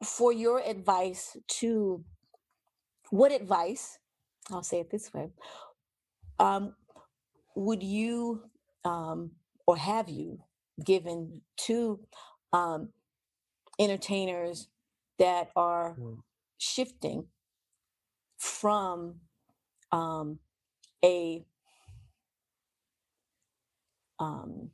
for 0.03 0.33
your 0.33 0.59
advice 0.59 1.37
to 1.47 2.03
what 3.09 3.31
advice 3.31 3.97
I'll 4.51 4.63
say 4.63 4.79
it 4.79 4.89
this 4.91 5.13
way 5.13 5.29
um 6.39 6.75
would 7.55 7.83
you 7.83 8.43
um 8.83 9.31
or 9.67 9.77
have 9.77 10.09
you 10.09 10.39
given 10.85 11.41
to 11.57 11.99
um 12.51 12.89
entertainers 13.79 14.67
that 15.19 15.49
are 15.55 15.95
mm. 15.99 16.17
shifting 16.57 17.25
from 18.37 19.15
um 19.91 20.39
a 21.03 21.45
um, 24.19 24.69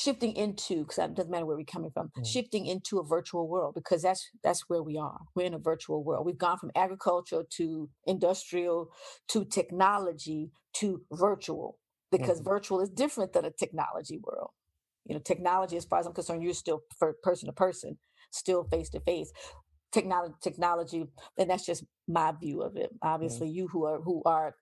shifting 0.00 0.34
into 0.34 0.78
because 0.78 0.98
it 0.98 1.14
doesn't 1.14 1.30
matter 1.30 1.44
where 1.44 1.56
we're 1.56 1.64
coming 1.64 1.90
from 1.90 2.10
mm. 2.18 2.26
shifting 2.26 2.66
into 2.66 2.98
a 2.98 3.04
virtual 3.04 3.48
world 3.48 3.74
because 3.74 4.02
that's 4.02 4.30
that's 4.42 4.64
where 4.68 4.82
we 4.82 4.96
are 4.96 5.20
we're 5.34 5.46
in 5.46 5.54
a 5.54 5.58
virtual 5.58 6.02
world 6.02 6.24
we've 6.24 6.38
gone 6.38 6.58
from 6.58 6.70
agriculture 6.74 7.42
to 7.50 7.88
industrial 8.06 8.90
to 9.28 9.44
technology 9.44 10.50
to 10.72 11.02
virtual 11.12 11.78
because 12.10 12.40
mm. 12.40 12.44
virtual 12.44 12.80
is 12.80 12.88
different 12.88 13.32
than 13.32 13.44
a 13.44 13.50
technology 13.50 14.18
world 14.22 14.50
you 15.04 15.14
know 15.14 15.20
technology 15.20 15.76
as 15.76 15.84
far 15.84 15.98
as 15.98 16.06
i'm 16.06 16.14
concerned 16.14 16.42
you're 16.42 16.54
still 16.54 16.80
person 17.22 17.46
to 17.46 17.52
person 17.52 17.98
still 18.30 18.64
face 18.64 18.88
to 18.88 19.00
face 19.00 19.30
technology 19.92 20.34
technology 20.42 21.06
and 21.36 21.50
that's 21.50 21.66
just 21.66 21.84
my 22.08 22.32
view 22.40 22.62
of 22.62 22.76
it 22.76 22.90
mm. 22.92 22.98
obviously 23.02 23.48
mm. 23.48 23.54
you 23.54 23.68
who 23.68 23.84
are 23.84 24.00
who 24.00 24.22
are 24.24 24.54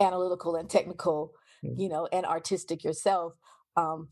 analytical 0.00 0.56
and 0.56 0.68
technical 0.68 1.32
mm-hmm. 1.64 1.80
you 1.80 1.88
know, 1.88 2.08
and 2.12 2.26
artistic 2.26 2.84
yourself, 2.84 3.34
um, 3.76 4.08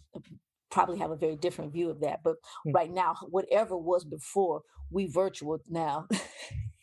probably 0.71 0.99
have 0.99 1.11
a 1.11 1.17
very 1.17 1.37
different 1.37 1.73
view 1.73 1.91
of 1.91 2.01
that. 2.01 2.21
But 2.23 2.35
mm-hmm. 2.35 2.73
right 2.73 2.93
now, 2.93 3.15
whatever 3.29 3.77
was 3.77 4.05
before, 4.05 4.63
we 4.91 5.07
virtual 5.07 5.59
now. 5.69 6.07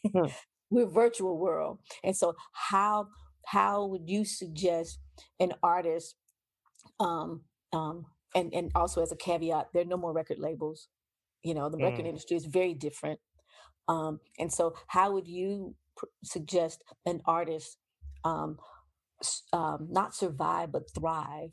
mm-hmm. 0.05 0.31
We're 0.73 0.87
virtual 0.87 1.37
world, 1.37 1.79
and 2.01 2.15
so 2.15 2.33
how 2.53 3.07
how 3.45 3.85
would 3.87 4.03
you 4.09 4.23
suggest 4.23 4.99
an 5.37 5.51
artist, 5.61 6.15
um, 6.97 7.41
um, 7.73 8.05
and 8.33 8.53
and 8.53 8.71
also 8.73 9.01
as 9.01 9.11
a 9.11 9.17
caveat, 9.17 9.67
there 9.73 9.81
are 9.81 9.85
no 9.85 9.97
more 9.97 10.13
record 10.13 10.39
labels. 10.39 10.87
You 11.43 11.55
know, 11.55 11.69
the 11.69 11.77
record 11.77 12.05
mm. 12.05 12.07
industry 12.07 12.37
is 12.37 12.45
very 12.45 12.73
different. 12.73 13.19
Um, 13.89 14.21
and 14.39 14.49
so, 14.49 14.73
how 14.87 15.11
would 15.11 15.27
you 15.27 15.75
pr- 15.97 16.05
suggest 16.23 16.85
an 17.05 17.19
artist 17.25 17.75
um, 18.23 18.57
um, 19.51 19.87
not 19.91 20.15
survive 20.15 20.71
but 20.71 20.83
thrive 20.97 21.49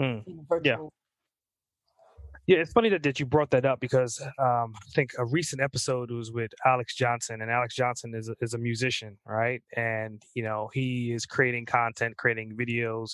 mm. 0.00 0.22
Yeah. 0.62 0.76
Yeah, 2.46 2.58
it's 2.58 2.72
funny 2.72 2.90
that, 2.90 3.02
that 3.04 3.18
you 3.18 3.24
brought 3.24 3.50
that 3.52 3.64
up 3.64 3.80
because 3.80 4.20
um, 4.38 4.74
I 4.76 4.90
think 4.94 5.12
a 5.16 5.24
recent 5.24 5.62
episode 5.62 6.10
was 6.10 6.30
with 6.30 6.52
Alex 6.66 6.94
Johnson, 6.94 7.40
and 7.40 7.50
Alex 7.50 7.74
Johnson 7.74 8.14
is 8.14 8.28
a, 8.28 8.34
is 8.42 8.52
a 8.52 8.58
musician, 8.58 9.16
right? 9.24 9.62
And 9.76 10.22
you 10.34 10.42
know 10.42 10.68
he 10.74 11.12
is 11.12 11.24
creating 11.24 11.64
content, 11.64 12.18
creating 12.18 12.54
videos, 12.54 13.12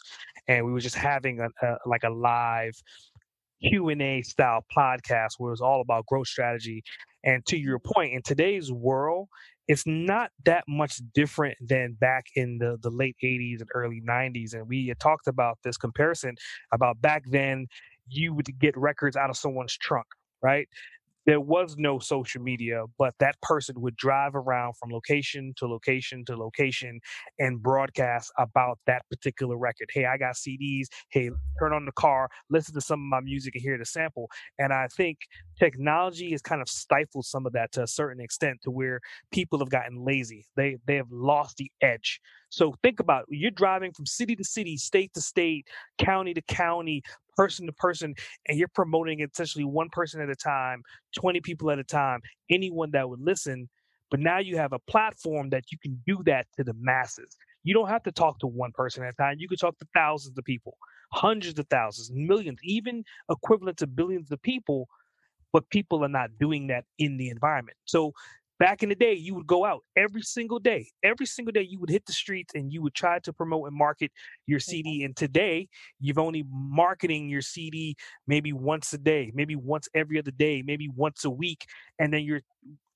and 0.48 0.66
we 0.66 0.72
were 0.72 0.80
just 0.80 0.96
having 0.96 1.38
a, 1.38 1.48
a 1.64 1.76
like 1.86 2.02
a 2.02 2.10
live 2.10 2.74
Q 3.62 3.90
and 3.90 4.02
A 4.02 4.22
style 4.22 4.64
podcast 4.76 5.34
where 5.38 5.50
it 5.50 5.52
was 5.52 5.60
all 5.60 5.80
about 5.80 6.06
growth 6.06 6.26
strategy. 6.26 6.82
And 7.22 7.44
to 7.46 7.56
your 7.56 7.78
point, 7.78 8.14
in 8.14 8.22
today's 8.22 8.72
world, 8.72 9.28
it's 9.70 9.86
not 9.86 10.32
that 10.46 10.64
much 10.66 11.00
different 11.14 11.56
than 11.60 11.92
back 11.92 12.24
in 12.34 12.58
the, 12.58 12.76
the 12.82 12.90
late 12.90 13.14
80s 13.22 13.60
and 13.60 13.68
early 13.72 14.00
90s. 14.00 14.52
And 14.52 14.68
we 14.68 14.92
talked 14.98 15.28
about 15.28 15.58
this 15.62 15.76
comparison 15.76 16.34
about 16.72 17.00
back 17.00 17.22
then, 17.30 17.68
you 18.08 18.34
would 18.34 18.48
get 18.58 18.76
records 18.76 19.14
out 19.16 19.30
of 19.30 19.36
someone's 19.36 19.76
trunk, 19.76 20.06
right? 20.42 20.68
There 21.26 21.40
was 21.40 21.76
no 21.76 21.98
social 21.98 22.42
media, 22.42 22.84
but 22.98 23.14
that 23.20 23.40
person 23.42 23.80
would 23.80 23.96
drive 23.96 24.34
around 24.34 24.74
from 24.76 24.90
location 24.90 25.52
to 25.56 25.66
location 25.66 26.24
to 26.26 26.36
location 26.36 27.00
and 27.38 27.62
broadcast 27.62 28.32
about 28.38 28.78
that 28.86 29.02
particular 29.10 29.56
record. 29.56 29.88
Hey, 29.92 30.06
I 30.06 30.16
got 30.16 30.34
CDs. 30.34 30.86
Hey, 31.10 31.30
turn 31.58 31.72
on 31.72 31.84
the 31.84 31.92
car, 31.92 32.28
listen 32.48 32.74
to 32.74 32.80
some 32.80 33.00
of 33.00 33.06
my 33.06 33.20
music 33.20 33.54
and 33.54 33.62
hear 33.62 33.78
the 33.78 33.84
sample. 33.84 34.28
And 34.58 34.72
I 34.72 34.88
think 34.88 35.18
technology 35.58 36.30
has 36.30 36.42
kind 36.42 36.62
of 36.62 36.68
stifled 36.68 37.26
some 37.26 37.46
of 37.46 37.52
that 37.52 37.72
to 37.72 37.82
a 37.82 37.86
certain 37.86 38.20
extent 38.22 38.58
to 38.62 38.70
where 38.70 39.00
people 39.30 39.58
have 39.58 39.70
gotten 39.70 40.04
lazy. 40.04 40.46
They 40.56 40.78
they 40.86 40.96
have 40.96 41.10
lost 41.10 41.56
the 41.56 41.70
edge. 41.82 42.20
So 42.48 42.74
think 42.82 42.98
about 42.98 43.26
it. 43.28 43.36
you're 43.36 43.50
driving 43.52 43.92
from 43.92 44.06
city 44.06 44.34
to 44.36 44.44
city, 44.44 44.76
state 44.76 45.12
to 45.14 45.20
state, 45.20 45.68
county 45.98 46.34
to 46.34 46.42
county, 46.42 47.02
person 47.40 47.64
to 47.64 47.72
person, 47.72 48.14
and 48.46 48.58
you're 48.58 48.68
promoting 48.68 49.20
essentially 49.20 49.64
one 49.64 49.88
person 49.88 50.20
at 50.20 50.28
a 50.28 50.36
time, 50.36 50.82
20 51.16 51.40
people 51.40 51.70
at 51.70 51.78
a 51.78 51.84
time, 51.84 52.20
anyone 52.50 52.90
that 52.90 53.08
would 53.08 53.20
listen. 53.20 53.66
But 54.10 54.20
now 54.20 54.40
you 54.40 54.58
have 54.58 54.74
a 54.74 54.78
platform 54.80 55.48
that 55.50 55.64
you 55.72 55.78
can 55.82 56.02
do 56.06 56.22
that 56.26 56.48
to 56.58 56.64
the 56.64 56.74
masses. 56.78 57.34
You 57.62 57.72
don't 57.72 57.88
have 57.88 58.02
to 58.02 58.12
talk 58.12 58.38
to 58.40 58.46
one 58.46 58.72
person 58.72 59.04
at 59.04 59.14
a 59.14 59.16
time. 59.16 59.36
You 59.38 59.48
can 59.48 59.56
talk 59.56 59.78
to 59.78 59.86
thousands 59.94 60.36
of 60.36 60.44
people, 60.44 60.76
hundreds 61.14 61.58
of 61.58 61.66
thousands, 61.70 62.10
millions, 62.12 62.58
even 62.62 63.04
equivalent 63.30 63.78
to 63.78 63.86
billions 63.86 64.30
of 64.30 64.42
people. 64.42 64.86
But 65.52 65.68
people 65.70 66.04
are 66.04 66.08
not 66.08 66.30
doing 66.38 66.66
that 66.66 66.84
in 66.98 67.16
the 67.16 67.30
environment. 67.30 67.78
So 67.86 68.12
back 68.60 68.82
in 68.82 68.90
the 68.90 68.94
day 68.94 69.14
you 69.14 69.34
would 69.34 69.46
go 69.46 69.64
out 69.64 69.82
every 69.96 70.20
single 70.20 70.58
day. 70.58 70.86
Every 71.02 71.26
single 71.26 71.50
day 71.50 71.62
you 71.62 71.80
would 71.80 71.88
hit 71.88 72.04
the 72.04 72.12
streets 72.12 72.52
and 72.54 72.70
you 72.70 72.82
would 72.82 72.94
try 72.94 73.18
to 73.20 73.32
promote 73.32 73.66
and 73.66 73.76
market 73.76 74.12
your 74.46 74.60
mm-hmm. 74.60 74.70
cd 74.70 75.04
and 75.04 75.16
today 75.16 75.66
you've 75.98 76.18
only 76.18 76.44
marketing 76.52 77.28
your 77.28 77.40
cd 77.40 77.96
maybe 78.26 78.52
once 78.52 78.92
a 78.92 78.98
day 78.98 79.32
maybe 79.34 79.56
once 79.56 79.88
every 79.94 80.18
other 80.18 80.30
day 80.30 80.62
maybe 80.62 80.88
once 80.94 81.24
a 81.24 81.30
week 81.30 81.64
and 81.98 82.12
then 82.12 82.22
you're 82.22 82.42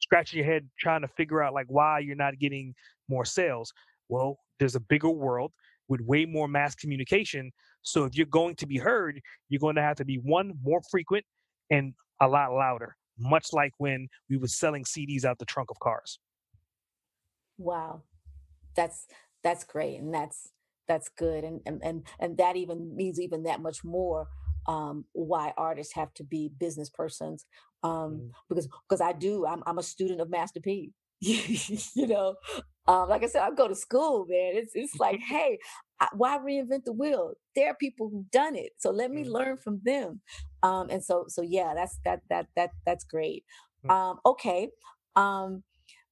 scratching 0.00 0.38
your 0.38 0.46
head 0.46 0.68
trying 0.78 1.00
to 1.00 1.08
figure 1.08 1.42
out 1.42 1.54
like 1.54 1.66
why 1.68 1.98
you're 1.98 2.14
not 2.14 2.38
getting 2.38 2.74
more 3.08 3.24
sales. 3.24 3.72
Well 4.08 4.38
there's 4.60 4.76
a 4.76 4.80
bigger 4.80 5.10
world 5.10 5.50
with 5.88 6.00
way 6.02 6.26
more 6.26 6.46
mass 6.46 6.74
communication 6.74 7.50
so 7.82 8.04
if 8.04 8.14
you're 8.14 8.26
going 8.26 8.54
to 8.56 8.66
be 8.66 8.76
heard 8.76 9.20
you're 9.48 9.60
going 9.60 9.76
to 9.76 9.82
have 9.82 9.96
to 9.96 10.04
be 10.04 10.16
one 10.16 10.52
more 10.62 10.80
frequent 10.90 11.24
and 11.70 11.94
a 12.20 12.28
lot 12.28 12.52
louder 12.52 12.96
much 13.18 13.52
like 13.52 13.72
when 13.78 14.08
we 14.28 14.36
were 14.36 14.48
selling 14.48 14.84
CDs 14.84 15.24
out 15.24 15.38
the 15.38 15.44
trunk 15.44 15.70
of 15.70 15.78
cars. 15.80 16.18
Wow. 17.58 18.02
That's 18.74 19.06
that's 19.42 19.62
great 19.62 20.00
and 20.00 20.12
that's 20.12 20.50
that's 20.88 21.08
good 21.10 21.44
and 21.44 21.60
and 21.66 21.80
and, 21.84 22.02
and 22.18 22.36
that 22.38 22.56
even 22.56 22.96
means 22.96 23.20
even 23.20 23.44
that 23.44 23.60
much 23.60 23.84
more 23.84 24.26
um, 24.66 25.04
why 25.12 25.52
artists 25.56 25.94
have 25.94 26.12
to 26.14 26.24
be 26.24 26.50
business 26.58 26.88
persons 26.88 27.44
um, 27.82 27.90
mm. 27.92 28.30
because 28.48 28.66
because 28.88 29.00
I 29.00 29.12
do 29.12 29.46
I'm 29.46 29.62
I'm 29.66 29.78
a 29.78 29.82
student 29.82 30.20
of 30.20 30.30
Master 30.30 30.60
P 30.60 30.92
you 31.20 32.06
know 32.06 32.34
um, 32.86 33.08
like 33.08 33.22
I 33.22 33.28
said, 33.28 33.42
I 33.42 33.50
go 33.50 33.66
to 33.66 33.74
school, 33.74 34.26
man. 34.28 34.52
It's 34.56 34.72
it's 34.74 34.96
like, 34.96 35.20
hey, 35.26 35.58
why 36.12 36.38
reinvent 36.38 36.84
the 36.84 36.92
wheel? 36.92 37.32
There 37.56 37.70
are 37.70 37.76
people 37.76 38.10
who've 38.10 38.30
done 38.30 38.56
it, 38.56 38.72
so 38.78 38.90
let 38.90 39.10
me 39.10 39.24
mm. 39.24 39.30
learn 39.30 39.56
from 39.56 39.80
them. 39.84 40.20
Um, 40.64 40.88
and 40.90 41.04
so 41.04 41.26
so 41.28 41.42
yeah, 41.42 41.74
that's 41.74 41.98
that 42.04 42.20
that 42.30 42.46
that 42.56 42.70
that's 42.86 43.04
great. 43.04 43.44
Mm. 43.86 43.90
Um, 43.90 44.20
okay, 44.26 44.70
um, 45.14 45.62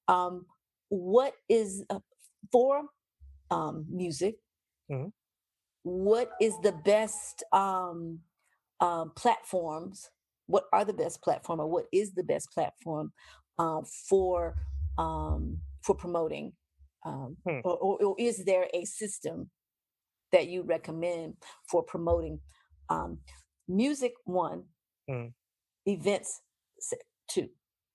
um, 0.09 0.47
what 0.89 1.33
is 1.49 1.85
uh, 1.91 2.01
for 2.53 2.83
um, 3.51 3.87
music? 3.91 4.37
Mm-hmm. 4.91 5.09
What 5.85 6.33
is 6.41 6.55
the 6.63 6.73
best 6.73 7.43
um, 7.53 8.21
uh, 8.79 9.07
platforms? 9.17 10.11
What 10.47 10.65
are 10.73 10.85
the 10.85 10.93
best 10.93 11.23
platform, 11.23 11.61
or 11.61 11.67
what 11.67 11.87
is 11.93 12.13
the 12.13 12.23
best 12.23 12.53
platform 12.53 13.13
uh, 13.59 13.81
for 14.09 14.55
um, 14.99 15.59
for 15.83 15.97
promoting 15.97 16.53
um, 17.05 17.37
hmm. 17.45 17.59
or, 17.65 17.77
or, 17.79 18.05
or, 18.05 18.15
is 18.19 18.45
there 18.45 18.67
a 18.73 18.85
system 18.85 19.51
that 20.31 20.49
you 20.49 20.63
recommend 20.63 21.35
for 21.69 21.83
promoting 21.83 22.39
um, 22.89 23.19
music? 23.73 24.13
One, 24.25 24.65
hmm. 25.09 25.27
events 25.87 26.41
two, 27.29 27.49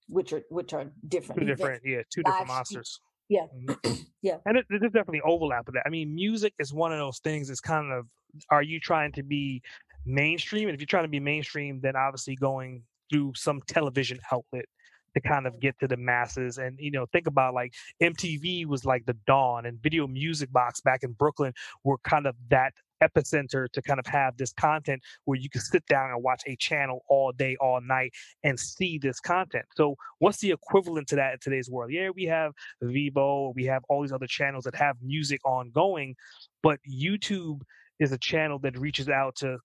which 0.09 0.33
are 0.33 0.41
which 0.49 0.73
are 0.73 0.85
different. 1.07 1.41
Two 1.41 1.47
different, 1.47 1.81
yeah, 1.85 2.01
two 2.13 2.23
different 2.23 2.47
monsters. 2.47 2.99
Yeah, 3.29 3.45
mm-hmm. 3.55 3.93
yeah, 4.21 4.37
and 4.45 4.57
it, 4.57 4.65
there's 4.69 4.81
definitely 4.81 5.21
overlap 5.21 5.65
with 5.65 5.75
that. 5.75 5.83
I 5.85 5.89
mean, 5.89 6.13
music 6.15 6.53
is 6.59 6.73
one 6.73 6.91
of 6.91 6.99
those 6.99 7.19
things. 7.19 7.49
It's 7.49 7.59
kind 7.59 7.91
of, 7.91 8.05
are 8.49 8.63
you 8.63 8.79
trying 8.79 9.11
to 9.13 9.23
be 9.23 9.61
mainstream? 10.05 10.69
And 10.69 10.75
if 10.75 10.81
you're 10.81 10.87
trying 10.87 11.03
to 11.03 11.09
be 11.09 11.19
mainstream, 11.19 11.79
then 11.81 11.95
obviously 11.95 12.35
going 12.35 12.83
through 13.11 13.33
some 13.35 13.61
television 13.67 14.19
outlet 14.31 14.65
to 15.13 15.21
kind 15.21 15.47
of 15.47 15.59
get 15.59 15.77
to 15.79 15.87
the 15.87 15.97
masses. 15.97 16.57
And 16.57 16.77
you 16.79 16.91
know, 16.91 17.05
think 17.11 17.27
about 17.27 17.53
like 17.53 17.73
MTV 18.01 18.65
was 18.65 18.85
like 18.85 19.05
the 19.05 19.17
dawn, 19.25 19.65
and 19.65 19.81
Video 19.81 20.07
Music 20.07 20.51
Box 20.51 20.81
back 20.81 21.03
in 21.03 21.11
Brooklyn 21.13 21.53
were 21.83 21.97
kind 22.03 22.27
of 22.27 22.35
that 22.49 22.73
epicenter 23.03 23.69
to 23.71 23.81
kind 23.81 23.99
of 23.99 24.05
have 24.07 24.37
this 24.37 24.53
content 24.53 25.01
where 25.25 25.37
you 25.37 25.49
can 25.49 25.61
sit 25.61 25.85
down 25.87 26.11
and 26.11 26.23
watch 26.23 26.43
a 26.47 26.55
channel 26.55 27.03
all 27.09 27.31
day, 27.31 27.55
all 27.59 27.81
night, 27.81 28.13
and 28.43 28.59
see 28.59 28.97
this 28.97 29.19
content. 29.19 29.65
So, 29.75 29.95
what's 30.19 30.39
the 30.39 30.51
equivalent 30.51 31.07
to 31.09 31.15
that 31.15 31.33
in 31.33 31.39
today's 31.39 31.69
world? 31.69 31.91
Yeah, 31.91 32.09
we 32.15 32.25
have 32.25 32.53
Vevo, 32.83 33.53
we 33.55 33.65
have 33.65 33.83
all 33.89 34.01
these 34.01 34.11
other 34.11 34.27
channels 34.27 34.63
that 34.65 34.75
have 34.75 34.97
music 35.01 35.41
ongoing, 35.45 36.15
but 36.63 36.79
YouTube 36.89 37.61
is 37.99 38.11
a 38.11 38.17
channel 38.17 38.59
that 38.59 38.77
reaches 38.77 39.09
out 39.09 39.35
to 39.37 39.57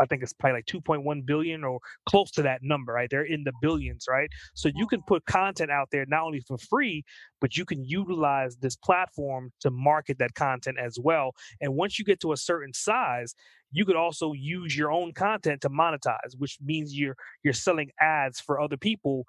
I 0.00 0.06
think 0.06 0.22
it's 0.22 0.32
probably 0.32 0.58
like 0.58 0.66
2.1 0.66 1.26
billion 1.26 1.64
or 1.64 1.80
close 2.06 2.30
to 2.32 2.42
that 2.42 2.62
number, 2.62 2.92
right? 2.92 3.08
They're 3.10 3.22
in 3.22 3.44
the 3.44 3.52
billions, 3.60 4.06
right? 4.08 4.30
So 4.54 4.70
you 4.74 4.86
can 4.86 5.00
mm-hmm. 5.00 5.14
put 5.14 5.26
content 5.26 5.70
out 5.70 5.88
there 5.90 6.04
not 6.06 6.24
only 6.24 6.40
for 6.40 6.58
free, 6.58 7.04
but 7.40 7.56
you 7.56 7.64
can 7.64 7.84
utilize 7.84 8.56
this 8.56 8.76
platform 8.76 9.52
to 9.60 9.70
market 9.70 10.18
that 10.18 10.34
content 10.34 10.78
as 10.78 10.98
well. 10.98 11.32
And 11.60 11.74
once 11.74 11.98
you 11.98 12.04
get 12.04 12.20
to 12.20 12.32
a 12.32 12.36
certain 12.36 12.72
size, 12.74 13.34
you 13.70 13.84
could 13.84 13.96
also 13.96 14.32
use 14.32 14.76
your 14.76 14.90
own 14.90 15.12
content 15.12 15.60
to 15.62 15.70
monetize, 15.70 16.34
which 16.38 16.58
means 16.62 16.94
you're 16.94 17.16
you're 17.42 17.52
selling 17.52 17.90
ads 18.00 18.40
for 18.40 18.60
other 18.60 18.76
people 18.76 19.26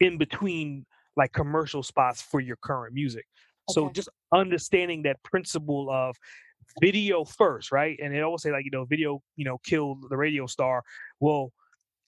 in 0.00 0.18
between 0.18 0.86
like 1.16 1.32
commercial 1.32 1.82
spots 1.82 2.22
for 2.22 2.40
your 2.40 2.56
current 2.56 2.94
music. 2.94 3.26
Okay. 3.68 3.74
So 3.74 3.90
just 3.90 4.08
understanding 4.32 5.02
that 5.02 5.22
principle 5.22 5.90
of 5.90 6.16
video 6.80 7.24
first, 7.24 7.72
right? 7.72 7.98
And 8.02 8.14
they 8.14 8.20
always 8.20 8.42
say 8.42 8.52
like, 8.52 8.64
you 8.64 8.70
know, 8.70 8.84
video, 8.84 9.22
you 9.36 9.44
know, 9.44 9.58
killed 9.64 10.04
the 10.08 10.16
radio 10.16 10.46
star. 10.46 10.82
Well, 11.20 11.52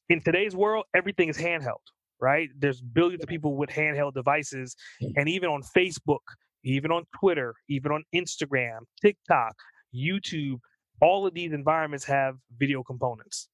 in 0.09 0.21
today's 0.21 0.55
world, 0.57 0.85
everything 0.95 1.29
is 1.29 1.39
handheld, 1.39 1.85
right? 2.21 2.49
There's 2.59 2.81
billions 2.81 3.23
of 3.23 3.29
people 3.29 3.57
with 3.57 3.71
handheld 3.71 4.15
devices, 4.15 4.77
and 5.17 5.29
even 5.29 5.49
on 5.49 5.63
Facebook, 5.63 6.19
even 6.65 6.91
on 6.91 7.05
Twitter, 7.19 7.55
even 7.69 7.93
on 7.93 8.05
Instagram, 8.15 8.81
TikTok, 9.01 9.55
YouTube, 9.95 10.59
all 11.01 11.27
of 11.27 11.35
these 11.35 11.53
environments 11.53 12.05
have 12.05 12.37
video 12.59 12.83
components. 12.83 13.49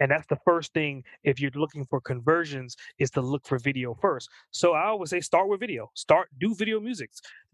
And 0.00 0.10
that's 0.10 0.26
the 0.28 0.38
first 0.46 0.72
thing 0.72 1.04
if 1.24 1.38
you're 1.38 1.50
looking 1.54 1.84
for 1.84 2.00
conversions 2.00 2.74
is 2.98 3.10
to 3.10 3.20
look 3.20 3.46
for 3.46 3.58
video 3.58 3.94
first. 4.00 4.30
So 4.50 4.72
I 4.72 4.86
always 4.86 5.10
say 5.10 5.20
start 5.20 5.48
with 5.48 5.60
video. 5.60 5.90
Start 5.94 6.28
do 6.38 6.54
video 6.54 6.80
music 6.80 7.10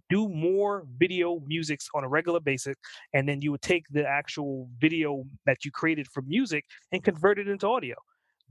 do 0.08 0.28
more 0.28 0.86
video 0.98 1.40
musics 1.46 1.88
on 1.94 2.04
a 2.04 2.08
regular 2.08 2.40
basis 2.40 2.76
and 3.12 3.28
then 3.28 3.40
you 3.40 3.50
would 3.50 3.62
take 3.62 3.84
the 3.90 4.06
actual 4.06 4.68
video 4.78 5.24
that 5.46 5.64
you 5.64 5.70
created 5.70 6.06
for 6.12 6.22
music 6.22 6.64
and 6.92 7.02
convert 7.02 7.38
it 7.38 7.48
into 7.48 7.66
audio. 7.66 7.94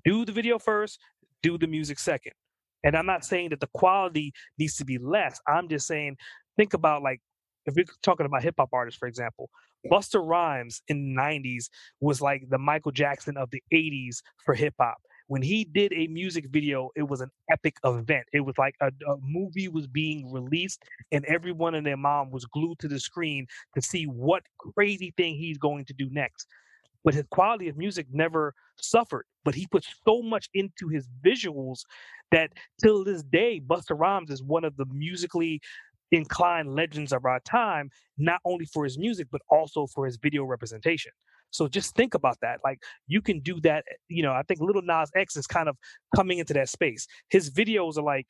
Do 0.04 0.26
the 0.26 0.32
video 0.32 0.60
first 0.60 1.00
do 1.42 1.58
the 1.58 1.68
music 1.68 2.00
second. 2.00 2.34
And 2.84 2.96
i'm 2.96 3.06
not 3.06 3.26
saying 3.26 3.50
that 3.50 3.60
the 3.60 3.70
quality 3.74 4.34
needs 4.58 4.76
to 4.78 4.86
be 4.86 4.98
less. 4.98 5.40
I'm 5.48 5.68
just 5.70 5.88
saying 5.88 6.18
think 6.58 6.74
about 6.74 7.02
like 7.04 7.22
if 7.66 7.76
we're 7.76 7.86
talking 8.04 8.26
about 8.26 8.44
hip 8.44 8.56
hop 8.58 8.70
artists 8.74 8.98
for 8.98 9.08
example 9.08 9.50
busta 9.92 10.20
rhymes 10.26 10.82
in 10.88 11.16
the 11.16 11.22
90s 11.22 11.66
was 12.00 12.22
like 12.22 12.44
the 12.50 12.58
michael 12.58 12.92
jackson 12.92 13.38
of 13.38 13.50
the 13.52 13.62
80s 13.74 14.18
for 14.44 14.54
hip 14.54 14.74
hop 14.80 14.98
when 15.28 15.42
he 15.42 15.64
did 15.64 15.92
a 15.94 16.08
music 16.08 16.46
video, 16.50 16.90
it 16.96 17.08
was 17.08 17.22
an 17.22 17.30
epic 17.52 17.78
event. 17.84 18.26
It 18.34 18.42
was 18.42 18.58
like 18.58 18.76
a, 18.82 18.88
a, 18.88 19.16
movie 19.22 19.68
was 19.68 19.88
being 19.88 20.32
released, 20.32 20.84
and 21.12 21.26
everyone 21.26 21.76
and 21.76 21.86
their 21.86 21.98
mom 21.98 22.30
was 22.32 22.46
glued 22.46 22.80
to 22.80 22.88
the 22.88 23.00
screen 23.00 23.48
to 23.74 23.82
see 23.82 24.04
what 24.04 24.44
crazy 24.58 25.14
thing 25.18 25.36
he's 25.36 25.58
going 25.58 25.86
to 25.86 25.94
do 25.94 26.10
next. 26.12 26.48
But 27.04 27.14
his 27.14 27.26
quality 27.32 27.70
of 27.70 27.78
music 27.78 28.08
never 28.12 28.54
suffered. 28.80 29.26
But 29.44 29.56
he 29.56 29.68
put 29.68 29.86
so 30.08 30.22
much 30.22 30.50
into 30.54 30.88
his 30.88 31.08
visuals 31.24 31.82
that 32.32 32.52
till 32.84 33.04
this 33.04 33.24
day, 33.24 33.62
Busta 33.66 33.98
Rhymes 33.98 34.32
is 34.32 34.42
one 34.42 34.64
of 34.64 34.76
the 34.78 34.86
musically 34.92 35.62
inclined 36.12 36.74
legends 36.74 37.12
of 37.12 37.26
our 37.26 37.40
time, 37.42 37.90
not 38.18 38.40
only 38.46 38.66
for 38.66 38.84
his 38.84 38.98
music, 38.98 39.28
but 39.32 39.42
also 39.50 39.88
for 39.88 40.06
his 40.06 40.18
video 40.18 40.44
representation. 40.44 41.12
So 41.56 41.68
just 41.68 41.96
think 41.96 42.14
about 42.14 42.38
that. 42.42 42.60
Like 42.64 42.80
you 43.08 43.22
can 43.22 43.40
do 43.40 43.60
that. 43.62 43.84
Eh, 43.90 43.96
you 44.08 44.24
know, 44.24 44.32
I 44.34 44.44
think 44.44 44.60
Lil 44.62 44.82
Nas 44.82 45.10
X 45.16 45.36
is 45.36 45.48
kind 45.48 45.70
of 45.70 45.78
coming 46.16 46.40
into 46.40 46.54
that 46.54 46.70
space. 46.70 47.08
His 47.30 47.50
videos 47.50 47.98
are 47.98 48.04
like 48.04 48.28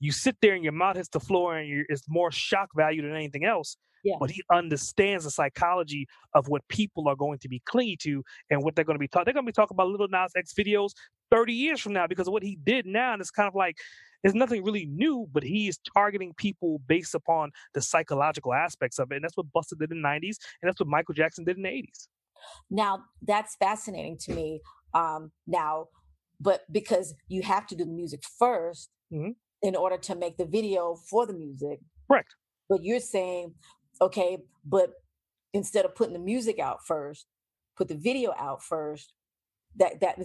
you 0.00 0.12
sit 0.12 0.36
there 0.42 0.54
and 0.54 0.64
your 0.64 0.72
mouth 0.72 0.96
hits 0.96 1.08
the 1.08 1.20
floor 1.20 1.56
and 1.56 1.84
it's 1.88 2.04
more 2.08 2.30
shock 2.30 2.68
value 2.76 3.02
than 3.02 3.14
anything 3.14 3.44
else. 3.44 3.76
Yeah. 4.04 4.16
But 4.20 4.30
he 4.30 4.42
understands 4.52 5.24
the 5.24 5.30
psychology 5.30 6.06
of 6.34 6.48
what 6.48 6.60
people 6.68 7.08
are 7.08 7.16
going 7.16 7.38
to 7.38 7.48
be 7.48 7.62
clingy 7.64 7.96
to 8.02 8.22
and 8.50 8.62
what 8.62 8.76
they're 8.76 8.84
going 8.84 8.96
to 8.96 9.00
be 9.00 9.08
talking. 9.08 9.24
They're 9.24 9.34
going 9.34 9.46
to 9.46 9.50
be 9.50 9.54
talking 9.54 9.74
about 9.74 9.88
Lil 9.88 10.08
Nas 10.10 10.32
X 10.36 10.52
videos 10.52 10.90
30 11.30 11.52
years 11.54 11.80
from 11.80 11.94
now 11.94 12.06
because 12.06 12.26
of 12.26 12.32
what 12.32 12.42
he 12.42 12.58
did 12.64 12.84
now. 12.84 13.14
And 13.14 13.20
it's 13.20 13.30
kind 13.30 13.48
of 13.48 13.54
like, 13.54 13.76
it's 14.22 14.34
nothing 14.34 14.64
really 14.64 14.86
new, 14.86 15.26
but 15.32 15.42
he 15.42 15.68
is 15.68 15.78
targeting 15.94 16.32
people 16.36 16.80
based 16.86 17.14
upon 17.14 17.50
the 17.74 17.82
psychological 17.82 18.54
aspects 18.54 18.98
of 18.98 19.12
it. 19.12 19.16
And 19.16 19.24
that's 19.24 19.36
what 19.36 19.52
Busta 19.54 19.78
did 19.78 19.92
in 19.92 20.00
the 20.00 20.08
90s, 20.08 20.36
and 20.62 20.68
that's 20.68 20.80
what 20.80 20.88
Michael 20.88 21.14
Jackson 21.14 21.44
did 21.44 21.56
in 21.58 21.62
the 21.62 21.68
80s. 21.68 22.08
Now, 22.70 23.04
that's 23.22 23.56
fascinating 23.56 24.18
to 24.22 24.34
me. 24.34 24.60
Um, 24.94 25.32
now, 25.46 25.88
but 26.40 26.62
because 26.70 27.14
you 27.28 27.42
have 27.42 27.66
to 27.68 27.76
do 27.76 27.84
the 27.84 27.90
music 27.90 28.22
1st 28.40 28.88
mm-hmm. 29.12 29.30
in 29.62 29.76
order 29.76 29.96
to 29.98 30.14
make 30.14 30.36
the 30.36 30.44
video 30.44 30.96
for 31.08 31.26
the 31.26 31.32
music. 31.32 31.80
Correct. 32.08 32.34
But 32.68 32.82
you're 32.82 33.00
saying, 33.00 33.54
okay, 34.00 34.38
but 34.64 34.90
instead 35.52 35.84
of 35.84 35.94
putting 35.94 36.14
the 36.14 36.18
music 36.18 36.58
out 36.58 36.78
first, 36.86 37.26
put 37.76 37.88
the 37.88 37.96
video 37.96 38.32
out 38.38 38.62
first, 38.62 39.12
that 39.76 40.00
that 40.00 40.18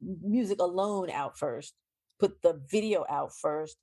music 0.00 0.60
alone 0.60 1.10
out 1.10 1.38
first, 1.38 1.74
put 2.20 2.42
the 2.42 2.60
video 2.70 3.04
out 3.08 3.32
first, 3.40 3.76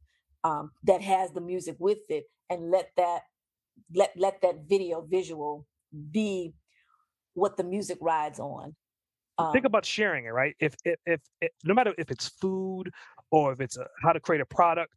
um, 0.43 0.71
that 0.83 1.01
has 1.01 1.31
the 1.31 1.41
music 1.41 1.75
with 1.79 1.99
it, 2.09 2.25
and 2.49 2.71
let 2.71 2.89
that 2.97 3.21
let 3.93 4.11
let 4.15 4.41
that 4.41 4.67
video 4.67 5.01
visual 5.01 5.67
be 6.11 6.53
what 7.33 7.57
the 7.57 7.63
music 7.63 7.97
rides 8.01 8.39
on. 8.39 8.75
Um, 9.37 9.53
Think 9.53 9.65
about 9.65 9.85
sharing 9.85 10.25
it, 10.25 10.29
right? 10.29 10.55
If, 10.59 10.75
if 10.85 10.99
if, 11.05 11.21
if 11.41 11.51
no 11.63 11.73
matter 11.73 11.93
if 11.97 12.11
it's 12.11 12.27
food 12.27 12.91
or 13.31 13.53
if 13.53 13.61
it's 13.61 13.77
a, 13.77 13.87
how 14.03 14.11
to 14.13 14.19
create 14.19 14.41
a 14.41 14.45
product, 14.45 14.93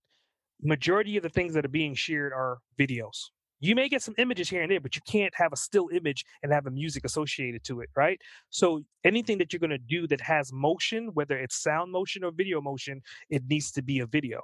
majority 0.63 1.17
of 1.17 1.23
the 1.23 1.29
things 1.29 1.55
that 1.55 1.65
are 1.65 1.69
being 1.69 1.95
shared 1.95 2.33
are 2.33 2.59
videos. 2.79 3.31
You 3.61 3.75
may 3.75 3.89
get 3.89 4.03
some 4.03 4.15
images 4.19 4.51
here 4.51 4.61
and 4.61 4.71
there, 4.71 4.81
but 4.81 4.95
you 4.95 5.03
can't 5.07 5.33
have 5.37 5.53
a 5.53 5.57
still 5.57 5.89
image 5.91 6.25
and 6.43 6.53
have 6.53 6.67
a 6.67 6.71
music 6.71 7.05
associated 7.05 7.65
to 7.65 7.81
it, 7.81 7.89
right? 7.97 8.21
So 8.51 8.83
anything 9.05 9.39
that 9.39 9.53
you're 9.53 9.61
going 9.61 9.71
to 9.71 9.79
do 9.79 10.07
that 10.09 10.21
has 10.21 10.53
motion, 10.53 11.11
whether 11.15 11.39
it's 11.39 11.63
sound 11.63 11.91
motion 11.91 12.25
or 12.25 12.31
video 12.31 12.61
motion, 12.61 13.01
it 13.31 13.43
needs 13.49 13.71
to 13.73 13.83
be 13.83 14.01
a 14.01 14.07
video, 14.07 14.43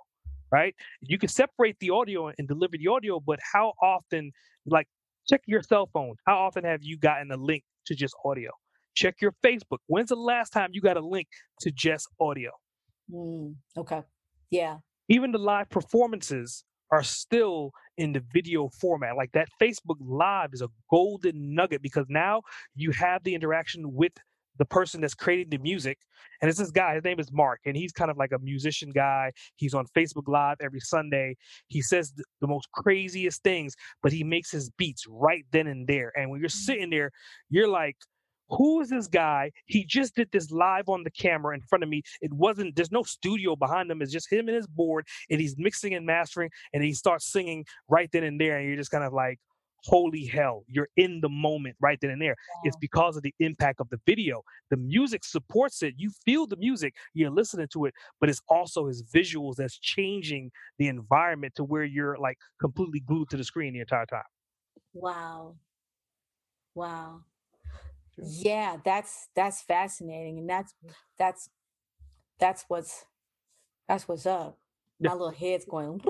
right? 0.50 0.74
You 1.02 1.18
can 1.18 1.28
separate 1.28 1.78
the 1.80 1.90
audio 1.90 2.32
and 2.38 2.48
deliver 2.48 2.78
the 2.78 2.88
audio, 2.88 3.20
but 3.20 3.40
how 3.52 3.74
often, 3.82 4.32
like, 4.64 4.86
check 5.28 5.42
your 5.46 5.62
cell 5.62 5.90
phone. 5.92 6.14
How 6.26 6.38
often 6.38 6.64
have 6.64 6.82
you 6.82 6.96
gotten 6.96 7.30
a 7.30 7.36
link 7.36 7.62
to 7.90 7.96
just 7.96 8.14
audio? 8.24 8.50
Check 8.94 9.16
your 9.20 9.34
Facebook. 9.44 9.78
When's 9.86 10.08
the 10.08 10.16
last 10.16 10.52
time 10.52 10.70
you 10.72 10.80
got 10.80 10.96
a 10.96 11.06
link 11.06 11.28
to 11.60 11.70
just 11.70 12.08
audio? 12.20 12.50
Mm, 13.12 13.56
okay. 13.76 14.02
Yeah. 14.50 14.78
Even 15.08 15.32
the 15.32 15.38
live 15.38 15.68
performances 15.68 16.64
are 16.92 17.02
still 17.02 17.72
in 17.98 18.12
the 18.12 18.22
video 18.32 18.68
format. 18.80 19.16
Like 19.16 19.32
that 19.32 19.48
Facebook 19.60 19.96
Live 20.00 20.50
is 20.52 20.62
a 20.62 20.68
golden 20.90 21.54
nugget 21.54 21.82
because 21.82 22.06
now 22.08 22.42
you 22.74 22.90
have 22.92 23.22
the 23.24 23.34
interaction 23.34 23.94
with 23.94 24.12
the 24.58 24.64
person 24.64 25.00
that's 25.00 25.14
creating 25.14 25.50
the 25.50 25.58
music. 25.58 25.98
And 26.40 26.48
it's 26.48 26.58
this 26.58 26.70
guy, 26.70 26.94
his 26.94 27.04
name 27.04 27.20
is 27.20 27.30
Mark, 27.32 27.60
and 27.66 27.76
he's 27.76 27.92
kind 27.92 28.10
of 28.10 28.16
like 28.16 28.32
a 28.32 28.38
musician 28.38 28.90
guy. 28.90 29.32
He's 29.56 29.74
on 29.74 29.86
Facebook 29.96 30.26
Live 30.26 30.56
every 30.60 30.80
Sunday. 30.80 31.36
He 31.68 31.82
says 31.82 32.12
the 32.40 32.46
most 32.46 32.70
craziest 32.72 33.42
things, 33.42 33.74
but 34.02 34.12
he 34.12 34.24
makes 34.24 34.50
his 34.50 34.70
beats 34.70 35.04
right 35.08 35.44
then 35.52 35.66
and 35.66 35.86
there. 35.86 36.12
And 36.16 36.30
when 36.30 36.40
you're 36.40 36.48
mm. 36.48 36.52
sitting 36.52 36.90
there, 36.90 37.10
you're 37.48 37.68
like, 37.68 37.96
who 38.48 38.80
is 38.80 38.88
this 38.88 39.06
guy? 39.06 39.52
He 39.66 39.84
just 39.84 40.16
did 40.16 40.28
this 40.32 40.50
live 40.50 40.88
on 40.88 41.04
the 41.04 41.10
camera 41.10 41.54
in 41.54 41.60
front 41.62 41.84
of 41.84 41.88
me. 41.88 42.02
It 42.20 42.32
wasn't, 42.32 42.74
there's 42.74 42.90
no 42.90 43.04
studio 43.04 43.54
behind 43.54 43.90
him. 43.90 44.02
It's 44.02 44.12
just 44.12 44.32
him 44.32 44.48
and 44.48 44.56
his 44.56 44.66
board, 44.66 45.06
and 45.30 45.40
he's 45.40 45.56
mixing 45.56 45.94
and 45.94 46.04
mastering, 46.04 46.50
and 46.72 46.82
he 46.82 46.92
starts 46.92 47.30
singing 47.30 47.64
right 47.88 48.10
then 48.12 48.24
and 48.24 48.40
there. 48.40 48.58
And 48.58 48.66
you're 48.66 48.76
just 48.76 48.90
kind 48.90 49.04
of 49.04 49.12
like, 49.12 49.38
holy 49.84 50.24
hell, 50.24 50.64
you're 50.68 50.88
in 50.96 51.20
the 51.20 51.28
moment 51.28 51.76
right 51.80 51.98
then 52.00 52.10
and 52.10 52.20
there. 52.20 52.36
It's 52.64 52.76
because 52.76 53.16
of 53.16 53.22
the 53.22 53.34
impact 53.40 53.80
of 53.80 53.88
the 53.90 54.00
video. 54.06 54.42
The 54.70 54.76
music 54.76 55.24
supports 55.24 55.82
it. 55.82 55.94
You 55.96 56.10
feel 56.24 56.46
the 56.46 56.56
music, 56.56 56.94
you're 57.14 57.30
listening 57.30 57.68
to 57.72 57.86
it, 57.86 57.94
but 58.20 58.28
it's 58.28 58.42
also 58.48 58.86
his 58.86 59.02
visuals 59.02 59.56
that's 59.56 59.78
changing 59.78 60.50
the 60.78 60.88
environment 60.88 61.54
to 61.56 61.64
where 61.64 61.84
you're 61.84 62.16
like 62.18 62.38
completely 62.60 63.00
glued 63.00 63.30
to 63.30 63.36
the 63.36 63.44
screen 63.44 63.74
the 63.74 63.80
entire 63.80 64.06
time. 64.06 64.22
Wow. 64.92 65.56
Wow 66.74 67.24
yeah 68.22 68.76
that's 68.84 69.28
that's 69.34 69.62
fascinating 69.62 70.38
and 70.38 70.48
that's 70.48 70.74
that's 71.18 71.48
that's 72.38 72.64
what's 72.68 73.04
that's 73.88 74.08
what's 74.08 74.26
up 74.26 74.58
my 75.00 75.12
little 75.12 75.30
head's 75.30 75.64
going 75.64 76.00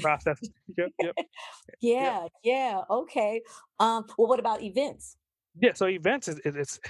process 0.00 0.38
yep, 0.76 0.88
yep. 1.02 1.14
yeah 1.80 2.22
yep. 2.22 2.30
yeah 2.42 2.80
okay 2.90 3.42
um 3.78 4.04
well 4.16 4.28
what 4.28 4.40
about 4.40 4.62
events 4.62 5.16
yeah 5.60 5.72
so 5.74 5.86
events 5.86 6.28
is 6.28 6.40
it's 6.44 6.80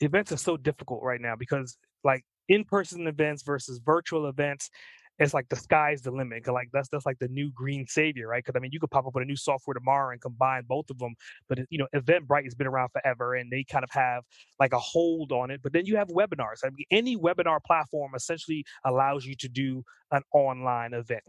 events 0.00 0.32
are 0.32 0.36
so 0.36 0.56
difficult 0.56 1.02
right 1.02 1.20
now 1.20 1.34
because 1.34 1.78
like 2.04 2.24
in-person 2.48 3.06
events 3.06 3.42
versus 3.42 3.80
virtual 3.84 4.28
events 4.28 4.70
it's 5.18 5.32
like 5.32 5.48
the 5.48 5.56
sky's 5.56 6.02
the 6.02 6.10
limit. 6.10 6.46
Like 6.46 6.68
that's 6.72 6.88
that's 6.88 7.06
like 7.06 7.18
the 7.18 7.28
new 7.28 7.50
green 7.50 7.86
savior, 7.86 8.28
right? 8.28 8.44
Because 8.44 8.58
I 8.58 8.60
mean, 8.60 8.70
you 8.72 8.80
could 8.80 8.90
pop 8.90 9.06
up 9.06 9.14
with 9.14 9.22
a 9.22 9.26
new 9.26 9.36
software 9.36 9.74
tomorrow 9.74 10.12
and 10.12 10.20
combine 10.20 10.64
both 10.68 10.90
of 10.90 10.98
them. 10.98 11.14
But 11.48 11.60
you 11.70 11.78
know, 11.78 11.86
Eventbrite 11.94 12.44
has 12.44 12.54
been 12.54 12.66
around 12.66 12.90
forever, 12.90 13.34
and 13.34 13.50
they 13.50 13.64
kind 13.64 13.84
of 13.84 13.90
have 13.92 14.24
like 14.60 14.72
a 14.72 14.78
hold 14.78 15.32
on 15.32 15.50
it. 15.50 15.60
But 15.62 15.72
then 15.72 15.86
you 15.86 15.96
have 15.96 16.08
webinars. 16.08 16.64
I 16.64 16.68
mean, 16.68 16.84
any 16.90 17.16
webinar 17.16 17.60
platform 17.66 18.12
essentially 18.14 18.64
allows 18.84 19.24
you 19.24 19.34
to 19.36 19.48
do 19.48 19.82
an 20.10 20.22
online 20.34 20.92
event, 20.92 21.24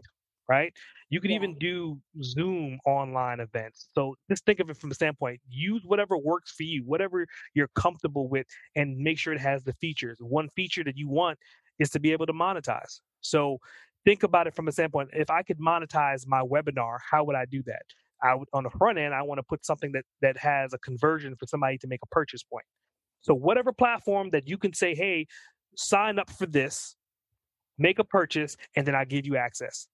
right? 0.48 0.72
You 1.10 1.20
can 1.20 1.30
yeah. 1.30 1.36
even 1.36 1.58
do 1.58 2.00
Zoom 2.22 2.78
online 2.86 3.40
events. 3.40 3.88
So 3.94 4.14
just 4.30 4.44
think 4.44 4.60
of 4.60 4.70
it 4.70 4.76
from 4.76 4.88
the 4.88 4.94
standpoint 4.94 5.40
use 5.48 5.82
whatever 5.84 6.16
works 6.16 6.52
for 6.52 6.62
you, 6.62 6.82
whatever 6.84 7.26
you're 7.54 7.70
comfortable 7.74 8.28
with, 8.28 8.46
and 8.76 8.96
make 8.96 9.18
sure 9.18 9.32
it 9.32 9.40
has 9.40 9.62
the 9.62 9.74
features. 9.74 10.18
One 10.20 10.48
feature 10.56 10.84
that 10.84 10.96
you 10.96 11.08
want 11.08 11.38
is 11.78 11.90
to 11.90 12.00
be 12.00 12.12
able 12.12 12.26
to 12.26 12.32
monetize. 12.32 13.00
So 13.20 13.58
think 14.04 14.22
about 14.22 14.46
it 14.46 14.54
from 14.54 14.68
a 14.68 14.72
standpoint 14.72 15.10
if 15.12 15.30
I 15.30 15.42
could 15.42 15.58
monetize 15.58 16.26
my 16.26 16.40
webinar, 16.40 16.98
how 17.10 17.24
would 17.24 17.36
I 17.36 17.44
do 17.44 17.62
that? 17.66 17.82
I 18.22 18.34
would 18.34 18.48
on 18.52 18.64
the 18.64 18.70
front 18.70 18.98
end, 18.98 19.14
I 19.14 19.22
want 19.22 19.38
to 19.38 19.44
put 19.44 19.64
something 19.64 19.92
that 19.92 20.04
that 20.22 20.36
has 20.38 20.72
a 20.72 20.78
conversion 20.78 21.36
for 21.36 21.46
somebody 21.46 21.78
to 21.78 21.86
make 21.86 22.00
a 22.02 22.06
purchase 22.06 22.42
point. 22.42 22.64
So 23.20 23.34
whatever 23.34 23.72
platform 23.72 24.30
that 24.30 24.48
you 24.48 24.58
can 24.58 24.72
say, 24.72 24.94
hey, 24.94 25.26
sign 25.76 26.18
up 26.18 26.30
for 26.30 26.46
this, 26.46 26.96
make 27.78 27.98
a 27.98 28.04
purchase, 28.04 28.56
and 28.76 28.86
then 28.86 28.94
I 28.94 29.04
give 29.04 29.26
you 29.26 29.36
access. 29.36 29.88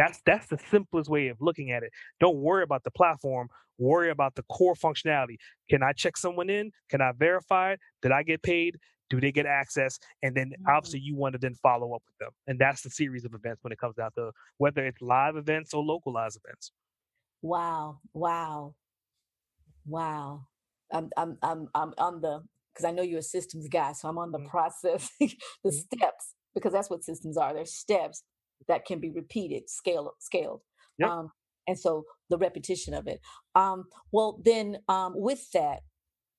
That's 0.00 0.18
that's 0.24 0.46
the 0.46 0.56
simplest 0.70 1.10
way 1.10 1.28
of 1.28 1.36
looking 1.42 1.72
at 1.72 1.82
it. 1.82 1.92
Don't 2.20 2.38
worry 2.38 2.62
about 2.62 2.84
the 2.84 2.90
platform. 2.90 3.50
Worry 3.76 4.08
about 4.08 4.34
the 4.34 4.42
core 4.44 4.74
functionality. 4.74 5.36
Can 5.68 5.82
I 5.82 5.92
check 5.92 6.16
someone 6.16 6.48
in? 6.48 6.72
Can 6.88 7.02
I 7.02 7.12
verify 7.12 7.72
it? 7.72 7.80
Did 8.00 8.10
I 8.10 8.22
get 8.22 8.42
paid? 8.42 8.78
do 9.10 9.20
they 9.20 9.32
get 9.32 9.44
access 9.44 9.98
and 10.22 10.36
then 10.36 10.50
mm-hmm. 10.50 10.70
obviously 10.70 11.00
you 11.00 11.16
want 11.16 11.32
to 11.32 11.38
then 11.40 11.52
follow 11.52 11.92
up 11.94 12.02
with 12.06 12.16
them 12.18 12.30
and 12.46 12.60
that's 12.60 12.82
the 12.82 12.88
series 12.88 13.24
of 13.24 13.34
events 13.34 13.64
when 13.64 13.72
it 13.72 13.78
comes 13.80 13.96
down 13.96 14.08
to 14.14 14.30
whether 14.58 14.86
it's 14.86 15.02
live 15.02 15.34
events 15.34 15.74
or 15.74 15.82
localized 15.82 16.38
events 16.44 16.70
wow 17.42 17.98
wow 18.14 18.72
wow 19.84 20.46
i'm 20.92 21.10
i'm 21.16 21.36
i'm, 21.42 21.66
I'm 21.74 21.92
on 21.98 22.20
the 22.20 22.44
because 22.72 22.84
i 22.84 22.92
know 22.92 23.02
you're 23.02 23.18
a 23.18 23.22
systems 23.22 23.66
guy 23.66 23.90
so 23.94 24.06
i'm 24.06 24.16
on 24.16 24.30
the 24.30 24.38
mm-hmm. 24.38 24.46
process 24.46 25.10
the 25.18 25.26
mm-hmm. 25.26 25.70
steps 25.70 26.34
because 26.54 26.72
that's 26.72 26.88
what 26.88 27.02
systems 27.02 27.36
are 27.36 27.52
they're 27.52 27.64
steps 27.64 28.22
that 28.68 28.84
can 28.84 29.00
be 29.00 29.10
repeated 29.10 29.68
scale 29.68 30.12
scaled 30.18 30.60
yep. 30.98 31.10
um, 31.10 31.30
and 31.66 31.78
so 31.78 32.04
the 32.28 32.38
repetition 32.38 32.94
of 32.94 33.06
it 33.06 33.20
um, 33.54 33.84
well 34.12 34.40
then 34.44 34.78
um, 34.88 35.12
with 35.16 35.50
that 35.52 35.80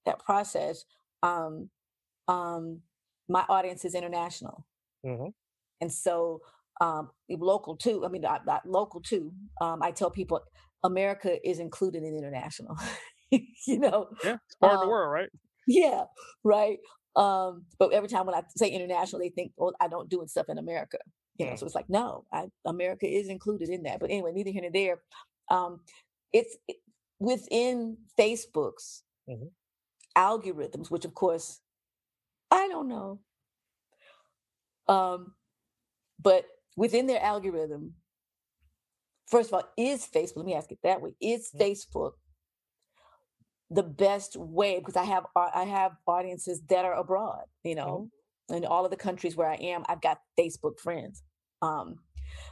that 0.05 0.19
process 0.19 0.85
um, 1.23 1.69
um, 2.27 2.81
my 3.27 3.45
audience 3.49 3.85
is 3.85 3.95
international. 3.95 4.65
Mm-hmm. 5.05 5.27
And 5.79 5.91
so 5.91 6.41
um, 6.79 7.09
local 7.29 7.75
too. 7.75 8.05
I 8.05 8.09
mean, 8.09 8.21
not, 8.21 8.45
not 8.45 8.65
local 8.65 9.01
too. 9.01 9.31
Um, 9.59 9.81
I 9.81 9.91
tell 9.91 10.11
people 10.11 10.41
America 10.83 11.37
is 11.47 11.59
included 11.59 12.03
in 12.03 12.15
international. 12.15 12.77
you 13.31 13.79
know, 13.79 14.09
yeah, 14.23 14.37
it's 14.45 14.55
part 14.55 14.73
um, 14.73 14.77
of 14.77 14.79
the 14.81 14.85
um, 14.85 14.89
world, 14.89 15.11
right? 15.11 15.29
Yeah, 15.67 16.03
right. 16.43 16.79
Um, 17.15 17.65
but 17.77 17.93
every 17.93 18.09
time 18.09 18.25
when 18.25 18.35
I 18.35 18.41
say 18.55 18.69
international, 18.69 19.21
they 19.21 19.29
think, 19.29 19.51
"Well, 19.57 19.73
I 19.79 19.87
don't 19.87 20.09
do 20.09 20.23
stuff 20.27 20.47
in 20.49 20.57
America." 20.57 20.97
You 21.37 21.47
know, 21.47 21.55
so 21.55 21.65
it's 21.65 21.75
like, 21.75 21.89
no, 21.89 22.25
I, 22.31 22.47
America 22.65 23.07
is 23.07 23.27
included 23.27 23.69
in 23.69 23.83
that. 23.83 23.99
But 23.99 24.11
anyway, 24.11 24.31
neither 24.33 24.51
here 24.51 24.61
nor 24.61 24.71
there. 24.71 25.01
Um, 25.49 25.81
it's 26.31 26.55
it, 26.67 26.77
within 27.19 27.97
Facebook's 28.17 29.03
mm-hmm. 29.29 29.47
algorithms, 30.17 30.91
which 30.91 31.05
of 31.05 31.13
course 31.13 31.59
I 32.51 32.67
don't 32.67 32.89
know. 32.89 33.19
Um, 34.87 35.33
but 36.21 36.45
within 36.75 37.07
their 37.07 37.23
algorithm, 37.23 37.93
first 39.27 39.49
of 39.49 39.53
all, 39.55 39.63
is 39.77 40.05
Facebook, 40.05 40.37
let 40.37 40.45
me 40.45 40.55
ask 40.55 40.71
it 40.71 40.79
that 40.83 41.01
way, 41.01 41.15
is 41.21 41.49
mm-hmm. 41.49 41.63
Facebook 41.63 42.13
the 43.69 43.83
best 43.83 44.35
way? 44.35 44.79
Because 44.79 44.97
I 44.97 45.05
have 45.05 45.25
uh, 45.35 45.49
I 45.55 45.63
have 45.63 45.93
audiences 46.05 46.61
that 46.69 46.85
are 46.85 46.93
abroad, 46.93 47.45
you 47.63 47.75
know, 47.75 48.09
mm-hmm. 48.09 48.20
In 48.51 48.65
all 48.65 48.85
of 48.85 48.91
the 48.91 48.97
countries 48.97 49.35
where 49.35 49.49
I 49.49 49.55
am, 49.55 49.83
I've 49.87 50.01
got 50.01 50.19
Facebook 50.39 50.79
friends. 50.79 51.23
Um, 51.61 51.95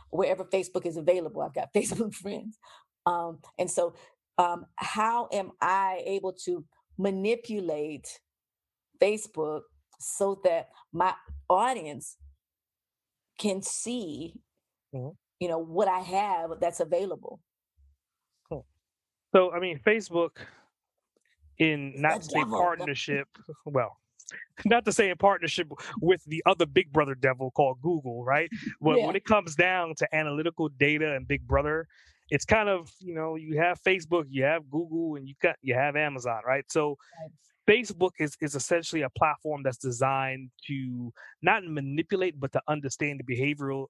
wherever 0.10 0.44
Facebook 0.44 0.86
is 0.86 0.98
available, 0.98 1.42
I've 1.42 1.54
got 1.54 1.74
Facebook 1.76 2.14
friends. 2.14 2.58
Um, 3.06 3.40
and 3.58 3.70
so 3.70 3.94
um, 4.38 4.66
how 4.76 5.28
am 5.32 5.52
I 5.62 6.04
able 6.06 6.34
to 6.46 6.66
manipulate 6.98 8.20
Facebook 9.02 9.62
so 10.00 10.40
that 10.44 10.70
my 10.94 11.14
audience 11.50 12.18
can 13.38 13.62
see 13.62 14.34
mm-hmm. 14.94 15.10
you 15.40 15.48
know 15.48 15.60
what 15.60 15.88
i 15.88 16.00
have 16.00 16.52
that's 16.60 16.80
available 16.80 17.40
cool. 18.48 18.66
so 19.34 19.52
i 19.52 19.60
mean 19.60 19.80
facebook 19.86 20.32
in 21.58 21.94
not 21.98 22.22
to 22.22 22.30
say 22.30 22.44
partnership 22.44 23.28
well 23.66 23.99
not 24.66 24.86
to 24.86 24.92
say 24.92 25.10
in 25.10 25.18
partnership 25.18 25.72
with 26.02 26.24
the 26.26 26.42
other 26.46 26.66
big 26.66 26.92
brother 26.92 27.16
devil 27.16 27.52
called 27.52 27.78
google 27.82 28.24
right 28.24 28.50
but 28.82 28.98
yeah. 28.98 29.06
when 29.06 29.16
it 29.16 29.26
comes 29.26 29.56
down 29.56 29.94
to 29.96 30.08
analytical 30.16 30.70
data 30.70 31.16
and 31.16 31.28
big 31.28 31.46
brother 31.48 31.88
it's 32.30 32.46
kind 32.46 32.70
of 32.70 32.92
you 33.00 33.14
know 33.14 33.36
you 33.36 33.58
have 33.58 33.82
facebook 33.82 34.26
you 34.30 34.44
have 34.44 34.70
google 34.70 35.16
and 35.16 35.28
you 35.28 35.36
got 35.42 35.56
you 35.62 35.74
have 35.74 35.96
amazon 35.96 36.42
right 36.46 36.66
so. 36.70 36.98
Facebook 37.70 38.12
is, 38.18 38.36
is 38.42 38.56
essentially 38.56 39.04
a 39.04 39.10
platform 39.12 39.62
that's 39.64 39.78
designed 39.78 40.50
to 40.66 41.14
not 41.44 41.64
manipulate, 41.64 42.40
but 42.40 42.52
to 42.52 42.62
understand 42.68 43.22
the 43.24 43.36
behavioral 43.36 43.86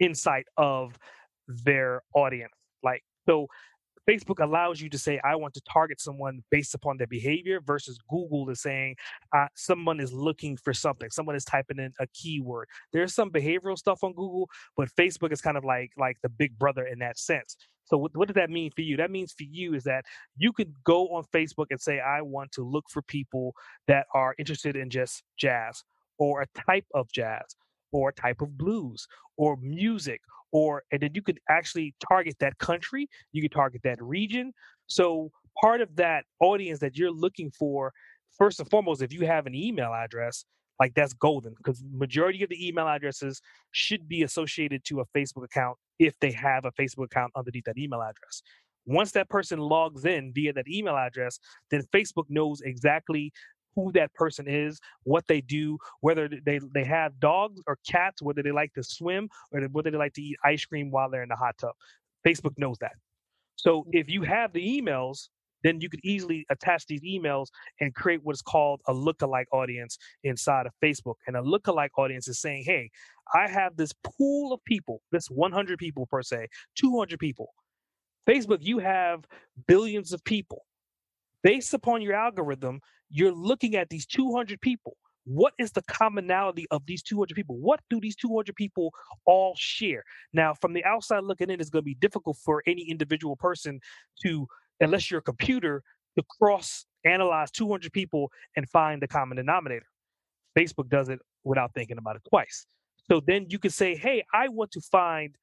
insight 0.00 0.44
of 0.58 0.98
their 1.48 2.02
audience. 2.14 2.52
Like, 2.82 3.02
so 3.26 3.46
Facebook 4.10 4.42
allows 4.42 4.80
you 4.80 4.88
to 4.88 4.98
say, 4.98 5.20
I 5.24 5.36
want 5.36 5.54
to 5.54 5.60
target 5.72 6.00
someone 6.00 6.42
based 6.50 6.74
upon 6.74 6.96
their 6.96 7.06
behavior 7.06 7.60
versus 7.64 7.98
Google 8.08 8.48
is 8.50 8.60
saying 8.60 8.96
uh, 9.36 9.46
someone 9.54 10.00
is 10.00 10.12
looking 10.12 10.56
for 10.56 10.72
something. 10.72 11.10
Someone 11.10 11.36
is 11.36 11.44
typing 11.44 11.78
in 11.78 11.92
a 12.00 12.06
keyword. 12.08 12.68
There's 12.92 13.14
some 13.14 13.30
behavioral 13.30 13.78
stuff 13.78 14.02
on 14.02 14.12
Google, 14.14 14.48
but 14.76 14.88
Facebook 14.98 15.32
is 15.32 15.40
kind 15.40 15.56
of 15.56 15.64
like 15.64 15.92
like 15.96 16.16
the 16.22 16.28
big 16.28 16.58
brother 16.58 16.86
in 16.86 16.98
that 17.00 17.18
sense. 17.18 17.56
So 17.84 17.98
what, 17.98 18.16
what 18.16 18.28
does 18.28 18.36
that 18.36 18.50
mean 18.50 18.70
for 18.74 18.82
you? 18.82 18.96
That 18.96 19.10
means 19.10 19.32
for 19.32 19.44
you 19.44 19.74
is 19.74 19.84
that 19.84 20.04
you 20.36 20.52
can 20.52 20.74
go 20.84 21.08
on 21.08 21.24
Facebook 21.34 21.66
and 21.70 21.80
say, 21.80 22.00
I 22.00 22.22
want 22.22 22.52
to 22.52 22.62
look 22.62 22.84
for 22.90 23.02
people 23.02 23.54
that 23.88 24.06
are 24.14 24.34
interested 24.38 24.76
in 24.76 24.90
just 24.90 25.22
jazz 25.38 25.82
or 26.18 26.42
a 26.42 26.46
type 26.66 26.86
of 26.94 27.10
jazz 27.12 27.44
or 27.92 28.10
a 28.10 28.12
type 28.12 28.40
of 28.40 28.56
blues 28.56 29.06
or 29.36 29.56
music 29.60 30.20
or 30.52 30.82
and 30.92 31.00
then 31.00 31.10
you 31.14 31.22
could 31.22 31.38
actually 31.48 31.94
target 32.08 32.36
that 32.40 32.58
country 32.58 33.08
you 33.32 33.42
could 33.42 33.52
target 33.52 33.80
that 33.84 34.02
region. 34.02 34.52
So 34.86 35.30
part 35.60 35.80
of 35.80 35.96
that 35.96 36.24
audience 36.40 36.80
that 36.80 36.96
you're 36.96 37.12
looking 37.12 37.50
for 37.50 37.92
first 38.36 38.60
and 38.60 38.70
foremost 38.70 39.02
if 39.02 39.12
you 39.12 39.26
have 39.26 39.46
an 39.46 39.54
email 39.54 39.92
address 39.92 40.44
like 40.78 40.94
that's 40.94 41.12
golden 41.12 41.54
because 41.56 41.84
majority 41.92 42.42
of 42.42 42.48
the 42.48 42.66
email 42.66 42.88
addresses 42.88 43.40
should 43.72 44.08
be 44.08 44.22
associated 44.22 44.82
to 44.84 45.00
a 45.00 45.04
facebook 45.16 45.44
account 45.44 45.76
if 45.98 46.14
they 46.20 46.32
have 46.32 46.64
a 46.64 46.72
facebook 46.72 47.04
account 47.04 47.30
underneath 47.36 47.64
that 47.64 47.78
email 47.78 48.00
address. 48.00 48.42
Once 48.86 49.12
that 49.12 49.28
person 49.28 49.58
logs 49.58 50.06
in 50.06 50.32
via 50.34 50.52
that 50.52 50.66
email 50.68 50.96
address 50.96 51.38
then 51.70 51.82
facebook 51.94 52.24
knows 52.28 52.60
exactly 52.62 53.32
who 53.84 53.92
that 53.92 54.12
person 54.14 54.46
is, 54.48 54.80
what 55.04 55.26
they 55.26 55.40
do, 55.40 55.78
whether 56.00 56.28
they 56.28 56.60
they 56.74 56.84
have 56.84 57.18
dogs 57.20 57.60
or 57.66 57.78
cats, 57.88 58.22
whether 58.22 58.42
they 58.42 58.52
like 58.52 58.72
to 58.74 58.82
swim 58.82 59.28
or 59.52 59.60
whether 59.72 59.90
they 59.90 59.98
like 59.98 60.14
to 60.14 60.22
eat 60.22 60.36
ice 60.44 60.64
cream 60.64 60.90
while 60.90 61.10
they're 61.10 61.22
in 61.22 61.28
the 61.28 61.36
hot 61.36 61.56
tub. 61.58 61.72
Facebook 62.26 62.56
knows 62.58 62.76
that. 62.80 62.92
So 63.56 63.82
mm-hmm. 63.82 63.90
if 63.92 64.08
you 64.08 64.22
have 64.22 64.52
the 64.52 64.80
emails, 64.80 65.28
then 65.62 65.80
you 65.80 65.88
could 65.90 66.00
easily 66.02 66.46
attach 66.50 66.86
these 66.86 67.02
emails 67.02 67.48
and 67.80 67.94
create 67.94 68.20
what's 68.22 68.42
called 68.42 68.80
a 68.86 68.94
lookalike 68.94 69.44
audience 69.52 69.98
inside 70.24 70.66
of 70.66 70.72
Facebook. 70.82 71.16
And 71.26 71.36
a 71.36 71.42
lookalike 71.42 71.90
audience 71.98 72.28
is 72.28 72.40
saying, 72.40 72.64
hey, 72.64 72.90
I 73.34 73.48
have 73.48 73.76
this 73.76 73.92
pool 74.02 74.52
of 74.52 74.64
people, 74.64 75.02
this 75.12 75.26
100 75.28 75.78
people 75.78 76.06
per 76.06 76.22
se, 76.22 76.48
200 76.76 77.18
people. 77.18 77.48
Facebook, 78.28 78.58
you 78.60 78.78
have 78.78 79.24
billions 79.66 80.12
of 80.12 80.24
people. 80.24 80.64
Based 81.42 81.72
upon 81.74 82.02
your 82.02 82.14
algorithm, 82.14 82.80
you're 83.10 83.32
looking 83.32 83.76
at 83.76 83.88
these 83.90 84.06
200 84.06 84.60
people. 84.60 84.96
What 85.24 85.52
is 85.58 85.72
the 85.72 85.82
commonality 85.82 86.66
of 86.70 86.82
these 86.86 87.02
200 87.02 87.34
people? 87.34 87.56
What 87.58 87.80
do 87.90 88.00
these 88.00 88.16
200 88.16 88.54
people 88.56 88.92
all 89.26 89.54
share? 89.56 90.02
Now, 90.32 90.54
from 90.54 90.72
the 90.72 90.84
outside 90.84 91.24
looking 91.24 91.50
in, 91.50 91.60
it's 91.60 91.70
going 91.70 91.82
to 91.82 91.84
be 91.84 91.94
difficult 91.94 92.38
for 92.38 92.62
any 92.66 92.82
individual 92.90 93.36
person 93.36 93.80
to, 94.22 94.46
unless 94.80 95.10
you're 95.10 95.20
a 95.20 95.22
computer, 95.22 95.82
to 96.18 96.24
cross 96.40 96.86
analyze 97.04 97.50
200 97.50 97.92
people 97.92 98.30
and 98.56 98.68
find 98.68 99.02
the 99.02 99.08
common 99.08 99.36
denominator. 99.36 99.86
Facebook 100.58 100.88
does 100.88 101.08
it 101.08 101.20
without 101.44 101.72
thinking 101.74 101.98
about 101.98 102.16
it 102.16 102.22
twice. 102.28 102.66
So 103.10 103.20
then 103.24 103.46
you 103.48 103.58
can 103.58 103.70
say, 103.70 103.96
hey, 103.96 104.24
I 104.32 104.48
want 104.48 104.70
to 104.72 104.80
find 104.80 105.34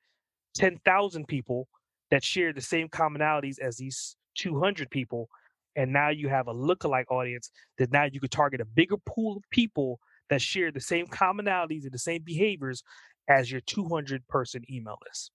10,000 0.56 1.28
people 1.28 1.68
that 2.12 2.24
share 2.24 2.54
the 2.54 2.62
same 2.62 2.88
commonalities 2.90 3.60
as 3.60 3.78
these 3.78 4.16
200 4.38 4.90
people 4.90 5.30
and 5.78 5.94
now 5.94 6.10
you 6.10 6.28
have 6.28 6.48
a 6.48 6.54
lookalike 6.54 7.06
audience 7.10 7.52
that 7.78 7.92
now 7.92 8.06
you 8.12 8.20
could 8.20 8.32
target 8.32 8.60
a 8.60 8.66
bigger 8.66 8.98
pool 8.98 9.38
of 9.38 9.44
people 9.52 10.00
that 10.30 10.42
share 10.42 10.72
the 10.72 10.82
same 10.82 11.06
commonalities 11.06 11.84
and 11.84 11.92
the 11.92 12.00
same 12.00 12.24
behaviors 12.24 12.84
as 13.30 13.52
your 13.52 13.62
200 13.62 14.28
person 14.28 14.64
email 14.70 14.98
list. 15.08 15.32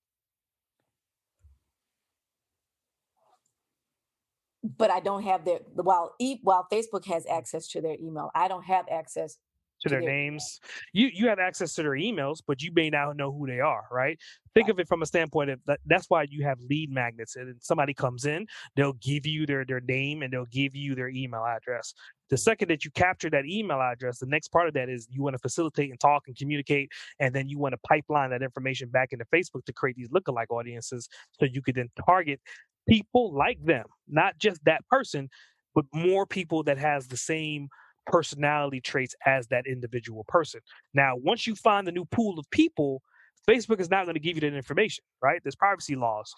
But 4.76 4.90
I 4.90 5.00
don't 5.00 5.22
have 5.22 5.44
their 5.44 5.60
while 5.74 6.14
while 6.42 6.66
Facebook 6.70 7.04
has 7.06 7.26
access 7.26 7.68
to 7.68 7.80
their 7.80 7.96
email, 8.00 8.30
I 8.34 8.48
don't 8.48 8.64
have 8.64 8.86
access 8.90 9.38
to 9.82 9.88
their 9.88 10.00
names. 10.00 10.60
You 10.92 11.10
you 11.12 11.28
have 11.28 11.38
access 11.38 11.74
to 11.74 11.82
their 11.82 11.92
emails, 11.92 12.38
but 12.46 12.62
you 12.62 12.72
may 12.74 12.90
not 12.90 13.16
know 13.16 13.32
who 13.32 13.46
they 13.46 13.60
are, 13.60 13.84
right? 13.90 14.18
Think 14.54 14.68
of 14.68 14.78
it 14.78 14.88
from 14.88 15.02
a 15.02 15.06
standpoint 15.06 15.50
of 15.50 15.60
that, 15.66 15.80
that's 15.86 16.06
why 16.08 16.26
you 16.28 16.44
have 16.44 16.58
lead 16.68 16.90
magnets. 16.90 17.36
And 17.36 17.56
somebody 17.60 17.94
comes 17.94 18.24
in, 18.24 18.46
they'll 18.76 18.92
give 18.94 19.26
you 19.26 19.46
their 19.46 19.64
their 19.64 19.80
name 19.80 20.22
and 20.22 20.32
they'll 20.32 20.46
give 20.46 20.74
you 20.74 20.94
their 20.94 21.08
email 21.08 21.44
address. 21.44 21.94
The 22.30 22.36
second 22.38 22.68
that 22.68 22.84
you 22.84 22.90
capture 22.92 23.28
that 23.30 23.44
email 23.44 23.80
address, 23.80 24.18
the 24.18 24.26
next 24.26 24.48
part 24.48 24.66
of 24.66 24.74
that 24.74 24.88
is 24.88 25.06
you 25.10 25.22
want 25.22 25.34
to 25.34 25.38
facilitate 25.38 25.90
and 25.90 26.00
talk 26.00 26.22
and 26.26 26.36
communicate, 26.36 26.90
and 27.20 27.34
then 27.34 27.48
you 27.48 27.58
want 27.58 27.72
to 27.72 27.78
pipeline 27.86 28.30
that 28.30 28.42
information 28.42 28.88
back 28.88 29.12
into 29.12 29.26
Facebook 29.26 29.64
to 29.66 29.72
create 29.72 29.96
these 29.96 30.08
lookalike 30.08 30.50
audiences, 30.50 31.08
so 31.38 31.46
you 31.46 31.60
could 31.60 31.74
then 31.74 31.90
target 32.06 32.40
people 32.88 33.32
like 33.32 33.62
them, 33.64 33.84
not 34.08 34.38
just 34.38 34.64
that 34.64 34.86
person, 34.88 35.28
but 35.74 35.84
more 35.92 36.26
people 36.26 36.62
that 36.64 36.78
has 36.78 37.06
the 37.06 37.16
same 37.16 37.68
personality 38.06 38.80
traits 38.80 39.14
as 39.26 39.46
that 39.48 39.66
individual 39.66 40.24
person. 40.28 40.60
Now, 40.94 41.16
once 41.16 41.46
you 41.46 41.54
find 41.54 41.86
the 41.86 41.92
new 41.92 42.04
pool 42.06 42.38
of 42.38 42.50
people, 42.50 43.02
Facebook 43.48 43.80
is 43.80 43.90
not 43.90 44.04
going 44.04 44.14
to 44.14 44.20
give 44.20 44.36
you 44.36 44.40
that 44.42 44.54
information, 44.54 45.04
right? 45.22 45.40
There's 45.42 45.56
privacy 45.56 45.96
laws, 45.96 46.32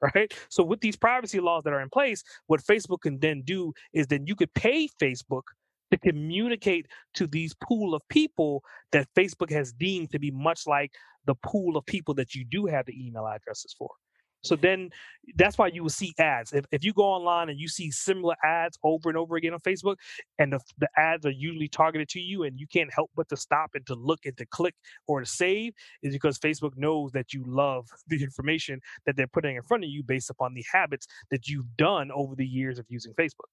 right? 0.14 0.32
So 0.48 0.62
with 0.62 0.80
these 0.80 0.96
privacy 0.96 1.40
laws 1.40 1.64
that 1.64 1.72
are 1.72 1.80
in 1.80 1.90
place, 1.90 2.22
what 2.46 2.62
Facebook 2.62 3.00
can 3.02 3.18
then 3.18 3.42
do 3.44 3.72
is 3.92 4.06
then 4.06 4.26
you 4.26 4.36
could 4.36 4.52
pay 4.54 4.88
Facebook 5.00 5.42
to 5.90 5.98
communicate 5.98 6.86
to 7.14 7.26
these 7.26 7.54
pool 7.66 7.94
of 7.94 8.02
people 8.08 8.62
that 8.92 9.08
Facebook 9.16 9.50
has 9.50 9.72
deemed 9.72 10.10
to 10.12 10.18
be 10.18 10.30
much 10.30 10.66
like 10.66 10.92
the 11.26 11.34
pool 11.36 11.76
of 11.76 11.86
people 11.86 12.14
that 12.14 12.34
you 12.34 12.44
do 12.44 12.66
have 12.66 12.86
the 12.86 13.06
email 13.06 13.26
addresses 13.26 13.74
for. 13.76 13.90
So 14.44 14.56
then 14.56 14.90
that's 15.36 15.58
why 15.58 15.66
you 15.68 15.82
will 15.82 15.90
see 15.90 16.14
ads. 16.18 16.52
If, 16.52 16.64
if 16.70 16.84
you 16.84 16.92
go 16.92 17.02
online 17.02 17.48
and 17.48 17.58
you 17.58 17.68
see 17.68 17.90
similar 17.90 18.36
ads 18.44 18.78
over 18.84 19.08
and 19.08 19.18
over 19.18 19.36
again 19.36 19.52
on 19.52 19.60
Facebook, 19.60 19.96
and 20.38 20.52
the, 20.52 20.60
the 20.78 20.88
ads 20.96 21.26
are 21.26 21.30
usually 21.30 21.68
targeted 21.68 22.08
to 22.10 22.20
you, 22.20 22.44
and 22.44 22.58
you 22.58 22.66
can't 22.66 22.92
help 22.92 23.10
but 23.16 23.28
to 23.30 23.36
stop 23.36 23.70
and 23.74 23.86
to 23.86 23.94
look 23.94 24.20
and 24.24 24.36
to 24.36 24.46
click 24.46 24.74
or 25.06 25.20
to 25.20 25.26
save, 25.26 25.72
is 26.02 26.12
because 26.12 26.38
Facebook 26.38 26.76
knows 26.76 27.12
that 27.12 27.32
you 27.32 27.44
love 27.46 27.88
the 28.08 28.22
information 28.22 28.80
that 29.06 29.16
they're 29.16 29.26
putting 29.26 29.56
in 29.56 29.62
front 29.62 29.84
of 29.84 29.90
you 29.90 30.02
based 30.02 30.30
upon 30.30 30.54
the 30.54 30.64
habits 30.72 31.06
that 31.30 31.48
you've 31.48 31.76
done 31.76 32.10
over 32.12 32.34
the 32.34 32.46
years 32.46 32.78
of 32.78 32.86
using 32.88 33.12
Facebook. 33.14 33.50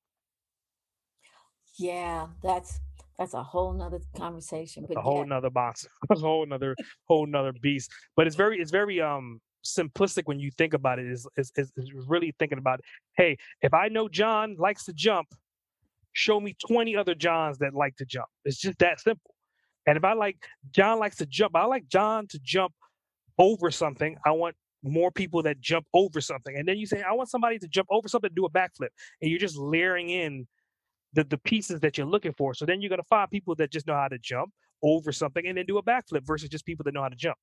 Yeah, 1.78 2.28
that's 2.41 2.80
that's 3.18 3.34
a 3.34 3.44
whole 3.44 3.74
nother 3.74 3.99
conversation. 4.16 4.86
But 4.88 4.98
a 4.98 5.02
whole 5.02 5.20
yeah. 5.20 5.26
nother 5.26 5.49
box, 5.49 5.88
a 6.10 6.16
whole 6.16 6.45
nother 6.45 6.76
whole 7.06 7.26
nother 7.26 7.53
beast. 7.62 7.91
But 8.16 8.28
it's 8.28 8.36
very 8.36 8.60
it's 8.60 8.72
very 8.72 9.02
um 9.02 9.41
simplistic 9.66 10.24
when 10.26 10.40
you 10.40 10.52
think 10.58 10.74
about 10.74 11.00
it 11.00 11.08
is, 11.08 11.28
is, 11.38 11.52
is 11.56 11.92
really 12.08 12.34
thinking 12.40 12.58
about 12.58 12.80
hey 13.18 13.38
if 13.62 13.74
i 13.74 13.88
know 13.88 14.08
john 14.08 14.56
likes 14.58 14.86
to 14.86 14.94
jump 14.94 15.28
show 16.16 16.40
me 16.40 16.56
20 16.66 16.96
other 16.96 17.14
johns 17.14 17.58
that 17.60 17.76
like 17.76 17.96
to 17.98 18.06
jump. 18.06 18.28
It's 18.46 18.58
just 18.58 18.80
that 18.80 19.00
simple. 19.00 19.36
And 19.86 19.98
if 19.98 20.04
i 20.04 20.14
like 20.14 20.38
john 20.72 20.98
likes 20.98 21.18
to 21.18 21.26
jump 21.26 21.56
i 21.56 21.66
like 21.66 21.88
john 21.88 22.28
to 22.28 22.40
jump 22.40 22.74
over 23.38 23.70
something 23.70 24.18
i 24.26 24.32
want 24.32 24.56
more 24.82 25.12
people 25.12 25.42
that 25.42 25.60
jump 25.60 25.86
over 25.96 26.22
something. 26.22 26.56
And 26.56 26.68
then 26.68 26.78
you 26.78 26.86
say 26.86 27.02
i 27.02 27.12
want 27.12 27.30
somebody 27.30 27.60
to 27.60 27.68
jump 27.68 27.88
over 27.92 28.08
something 28.08 28.30
and 28.30 28.36
do 28.36 28.46
a 28.46 28.50
backflip 28.50 28.90
and 29.22 29.30
you're 29.30 29.40
just 29.40 29.58
layering 29.58 30.10
in 30.10 30.48
the, 31.14 31.24
the 31.24 31.38
pieces 31.38 31.80
that 31.82 31.98
you're 31.98 32.08
looking 32.08 32.34
for. 32.34 32.54
So 32.54 32.66
then 32.66 32.82
you're 32.82 32.90
going 32.90 33.02
to 33.02 33.08
find 33.08 33.30
people 33.30 33.56
that 33.56 33.72
just 33.72 33.88
know 33.88 33.96
how 33.96 34.10
to 34.10 34.18
jump 34.20 34.52
over 34.84 35.12
something 35.12 35.48
and 35.48 35.58
then 35.58 35.66
do 35.66 35.78
a 35.78 35.84
backflip 35.84 36.26
versus 36.26 36.50
just 36.50 36.66
people 36.66 36.84
that 36.84 36.94
know 36.94 37.02
how 37.02 37.10
to 37.10 37.16
jump 37.16 37.38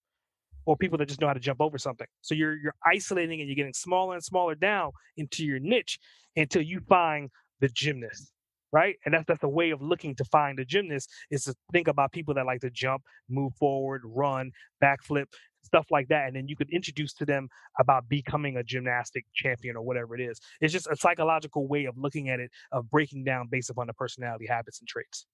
or 0.67 0.77
people 0.77 0.99
that 0.99 1.09
just 1.09 1.21
know 1.21 1.27
how 1.27 1.33
to 1.33 1.41
jump 1.41 1.61
over 1.61 1.79
something. 1.79 2.07
So 2.21 2.35
you're 2.35 2.57
you're 2.57 2.75
isolating 2.87 3.41
and 3.41 3.49
you're 3.49 3.57
getting 3.57 3.75
smaller 3.75 4.15
and 4.15 4.25
smaller 4.25 4.55
down 4.55 4.93
into 5.17 5.45
your 5.45 5.59
niche 5.59 5.99
until 6.37 6.63
you 6.63 6.81
find 6.89 7.31
the 7.61 7.69
gymnast, 7.69 8.33
right? 8.73 8.97
And 9.05 9.15
that's 9.15 9.25
that's 9.27 9.43
a 9.43 9.49
way 9.49 9.71
of 9.71 9.83
looking 9.83 10.15
to 10.17 10.25
find 10.25 10.59
a 10.59 10.65
gymnast 10.65 11.11
is 11.31 11.45
to 11.45 11.55
think 11.73 11.89
about 11.89 12.13
people 12.13 12.35
that 12.35 12.47
like 12.47 12.61
to 12.61 12.71
jump, 12.71 13.03
move 13.29 13.53
forward, 13.59 14.03
run, 14.05 14.53
backflip, 14.83 15.27
stuff 15.63 15.87
like 15.91 16.09
that, 16.09 16.27
and 16.27 16.37
then 16.37 16.49
you 16.49 16.57
could 16.57 16.71
introduce 16.71 17.13
to 17.15 17.25
them 17.25 17.49
about 17.79 18.09
becoming 18.09 18.57
a 18.57 18.63
gymnastic 18.63 19.25
champion 19.35 19.77
or 19.77 19.83
whatever 19.83 20.15
it 20.15 20.21
is. 20.21 20.41
It's 20.61 20.73
just 20.73 20.89
a 20.91 20.97
psychological 20.97 21.67
way 21.67 21.85
of 21.85 21.97
looking 21.97 22.29
at 22.29 22.41
it, 22.41 22.51
of 22.73 22.91
breaking 22.91 23.25
down 23.25 23.49
based 23.51 23.71
upon 23.71 23.87
the 23.87 23.95
personality, 23.95 24.47
habits, 24.47 24.81
and 24.81 24.89
traits. 24.89 25.27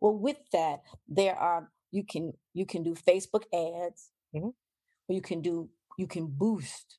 Well, 0.00 0.14
with 0.14 0.38
that, 0.52 0.80
there 1.08 1.36
are 1.36 1.70
you 1.90 2.04
can 2.04 2.32
you 2.54 2.66
can 2.66 2.82
do 2.82 2.94
Facebook 2.94 3.44
ads, 3.52 4.10
mm-hmm. 4.34 4.50
You 5.08 5.20
can 5.20 5.40
do 5.40 5.68
you 5.96 6.06
can 6.06 6.26
boost 6.26 6.98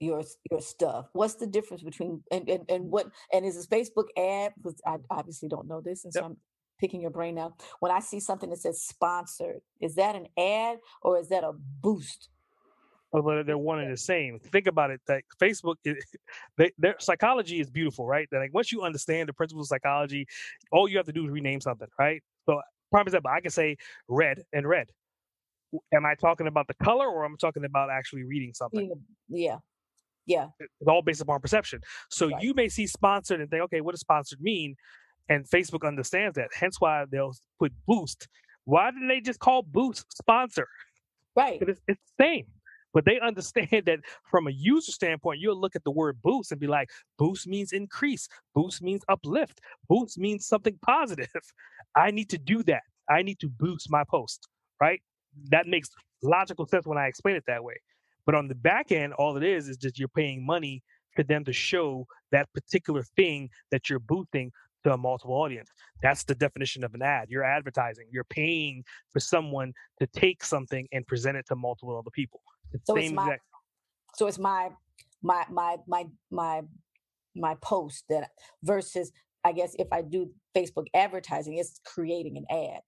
your 0.00 0.22
your 0.50 0.60
stuff. 0.60 1.06
What's 1.12 1.34
the 1.34 1.46
difference 1.46 1.82
between 1.82 2.22
and 2.30 2.48
and, 2.48 2.64
and 2.68 2.90
what 2.90 3.06
and 3.32 3.44
is 3.44 3.56
this 3.56 3.66
Facebook 3.66 4.08
ad? 4.16 4.52
Because 4.56 4.80
I 4.86 4.96
obviously 5.10 5.48
don't 5.48 5.68
know 5.68 5.80
this, 5.80 6.04
and 6.04 6.12
yep. 6.14 6.22
so 6.22 6.26
I'm 6.26 6.36
picking 6.78 7.00
your 7.00 7.10
brain 7.10 7.34
now. 7.34 7.54
When 7.80 7.90
I 7.90 8.00
see 8.00 8.20
something 8.20 8.50
that 8.50 8.58
says 8.58 8.82
sponsored, 8.82 9.60
is 9.80 9.94
that 9.96 10.14
an 10.14 10.26
ad 10.38 10.78
or 11.02 11.18
is 11.18 11.28
that 11.30 11.44
a 11.44 11.52
boost? 11.52 12.28
Well, 13.12 13.44
they're 13.44 13.56
one 13.56 13.78
and 13.78 13.92
the 13.92 13.96
same. 13.96 14.38
Think 14.38 14.66
about 14.66 14.90
it. 14.90 15.00
That 15.06 15.22
Facebook, 15.40 15.76
they, 16.58 16.72
their 16.76 16.96
psychology 16.98 17.60
is 17.60 17.70
beautiful, 17.70 18.06
right? 18.06 18.28
That 18.30 18.40
like 18.40 18.52
once 18.52 18.72
you 18.72 18.82
understand 18.82 19.28
the 19.28 19.32
principles 19.32 19.66
of 19.66 19.68
psychology, 19.68 20.26
all 20.70 20.88
you 20.88 20.96
have 20.98 21.06
to 21.06 21.12
do 21.12 21.24
is 21.24 21.30
rename 21.30 21.60
something, 21.60 21.88
right? 21.98 22.22
So, 22.44 22.60
prime 22.90 23.06
example, 23.06 23.30
I 23.34 23.40
can 23.40 23.50
say 23.50 23.76
red 24.08 24.42
and 24.52 24.66
red. 24.68 24.88
Am 25.92 26.06
I 26.06 26.14
talking 26.14 26.46
about 26.46 26.68
the 26.68 26.74
color, 26.82 27.08
or 27.08 27.24
am 27.24 27.32
I 27.32 27.36
talking 27.40 27.64
about 27.64 27.90
actually 27.90 28.24
reading 28.24 28.52
something? 28.54 28.90
Yeah, 29.28 29.58
yeah. 30.26 30.48
It's 30.58 30.88
all 30.88 31.02
based 31.02 31.20
upon 31.20 31.40
perception. 31.40 31.80
So 32.10 32.28
right. 32.28 32.42
you 32.42 32.54
may 32.54 32.68
see 32.68 32.86
sponsored 32.86 33.40
and 33.40 33.48
think, 33.48 33.62
okay, 33.64 33.80
what 33.80 33.92
does 33.92 34.00
sponsored 34.00 34.40
mean? 34.40 34.76
And 35.28 35.48
Facebook 35.48 35.86
understands 35.86 36.36
that. 36.36 36.48
Hence 36.54 36.80
why 36.80 37.04
they'll 37.10 37.34
put 37.58 37.72
boost. 37.86 38.28
Why 38.64 38.90
didn't 38.90 39.08
they 39.08 39.20
just 39.20 39.38
call 39.38 39.62
boost 39.62 40.04
sponsor? 40.16 40.68
Right. 41.34 41.60
It's, 41.60 41.80
it's 41.86 42.00
the 42.18 42.24
same. 42.24 42.46
But 42.92 43.04
they 43.04 43.20
understand 43.22 43.82
that 43.86 44.00
from 44.30 44.46
a 44.46 44.50
user 44.50 44.92
standpoint, 44.92 45.40
you'll 45.40 45.60
look 45.60 45.76
at 45.76 45.84
the 45.84 45.90
word 45.90 46.18
boost 46.22 46.50
and 46.50 46.60
be 46.60 46.66
like, 46.66 46.90
boost 47.18 47.46
means 47.46 47.72
increase, 47.72 48.28
boost 48.54 48.82
means 48.82 49.02
uplift, 49.08 49.60
boost 49.88 50.18
means 50.18 50.46
something 50.46 50.78
positive. 50.84 51.28
I 51.96 52.10
need 52.10 52.30
to 52.30 52.38
do 52.38 52.62
that. 52.64 52.82
I 53.08 53.22
need 53.22 53.38
to 53.40 53.48
boost 53.48 53.90
my 53.90 54.02
post, 54.10 54.48
right? 54.80 55.00
That 55.50 55.66
makes 55.66 55.90
logical 56.22 56.66
sense 56.66 56.86
when 56.86 56.98
I 56.98 57.06
explain 57.06 57.36
it 57.36 57.44
that 57.46 57.62
way. 57.62 57.74
But 58.24 58.34
on 58.34 58.48
the 58.48 58.54
back 58.54 58.92
end, 58.92 59.12
all 59.14 59.36
it 59.36 59.44
is 59.44 59.68
is 59.68 59.76
just 59.76 59.98
you're 59.98 60.08
paying 60.08 60.44
money 60.44 60.82
for 61.14 61.22
them 61.22 61.44
to 61.44 61.52
show 61.52 62.06
that 62.32 62.52
particular 62.52 63.02
thing 63.16 63.48
that 63.70 63.88
you're 63.88 64.00
boosting 64.00 64.52
to 64.84 64.92
a 64.92 64.96
multiple 64.96 65.34
audience. 65.34 65.70
That's 66.02 66.24
the 66.24 66.34
definition 66.34 66.84
of 66.84 66.94
an 66.94 67.02
ad. 67.02 67.28
You're 67.30 67.44
advertising. 67.44 68.06
You're 68.10 68.24
paying 68.24 68.84
for 69.12 69.20
someone 69.20 69.72
to 70.00 70.06
take 70.08 70.44
something 70.44 70.86
and 70.92 71.06
present 71.06 71.36
it 71.36 71.46
to 71.48 71.56
multiple 71.56 71.96
other 71.96 72.10
people. 72.10 72.40
so 72.84 72.96
it's 72.96 73.12
my, 73.12 73.22
exact- 73.22 73.42
so 74.14 74.26
it's 74.26 74.38
my 74.38 74.70
my 75.22 75.44
my 75.50 75.76
my 75.86 76.06
my 76.30 76.62
my 77.34 77.54
post 77.62 78.04
that 78.08 78.30
versus 78.62 79.12
I 79.44 79.52
guess 79.52 79.74
if 79.78 79.88
I 79.92 80.02
do 80.02 80.30
Facebook 80.56 80.86
advertising, 80.94 81.58
it's 81.58 81.80
creating 81.84 82.36
an 82.36 82.46
ad 82.50 82.80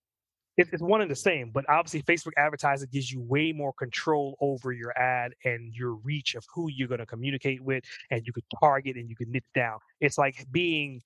it's 0.59 0.83
one 0.83 1.01
and 1.01 1.11
the 1.11 1.17
same, 1.17 1.51
but 1.51 1.65
obviously 1.69 2.03
Facebook 2.03 2.33
advertising 2.37 2.89
gives 2.93 3.13
you 3.13 3.21
way 3.21 3.53
more 3.53 3.73
control 3.73 4.37
over 4.41 4.73
your 4.73 4.97
ad 4.99 5.33
and 5.45 5.73
your 5.73 5.95
reach 5.95 6.35
of 6.35 6.45
who 6.53 6.69
you're 6.69 6.89
going 6.89 6.99
to 6.99 7.07
communicate 7.07 7.63
with, 7.63 7.85
and 8.11 8.27
you 8.27 8.33
could 8.33 8.45
target 8.61 8.97
and 8.97 9.09
you 9.09 9.15
can 9.15 9.31
niche 9.31 9.45
down. 9.55 9.79
It's 10.01 10.19
like 10.19 10.47
being 10.51 11.01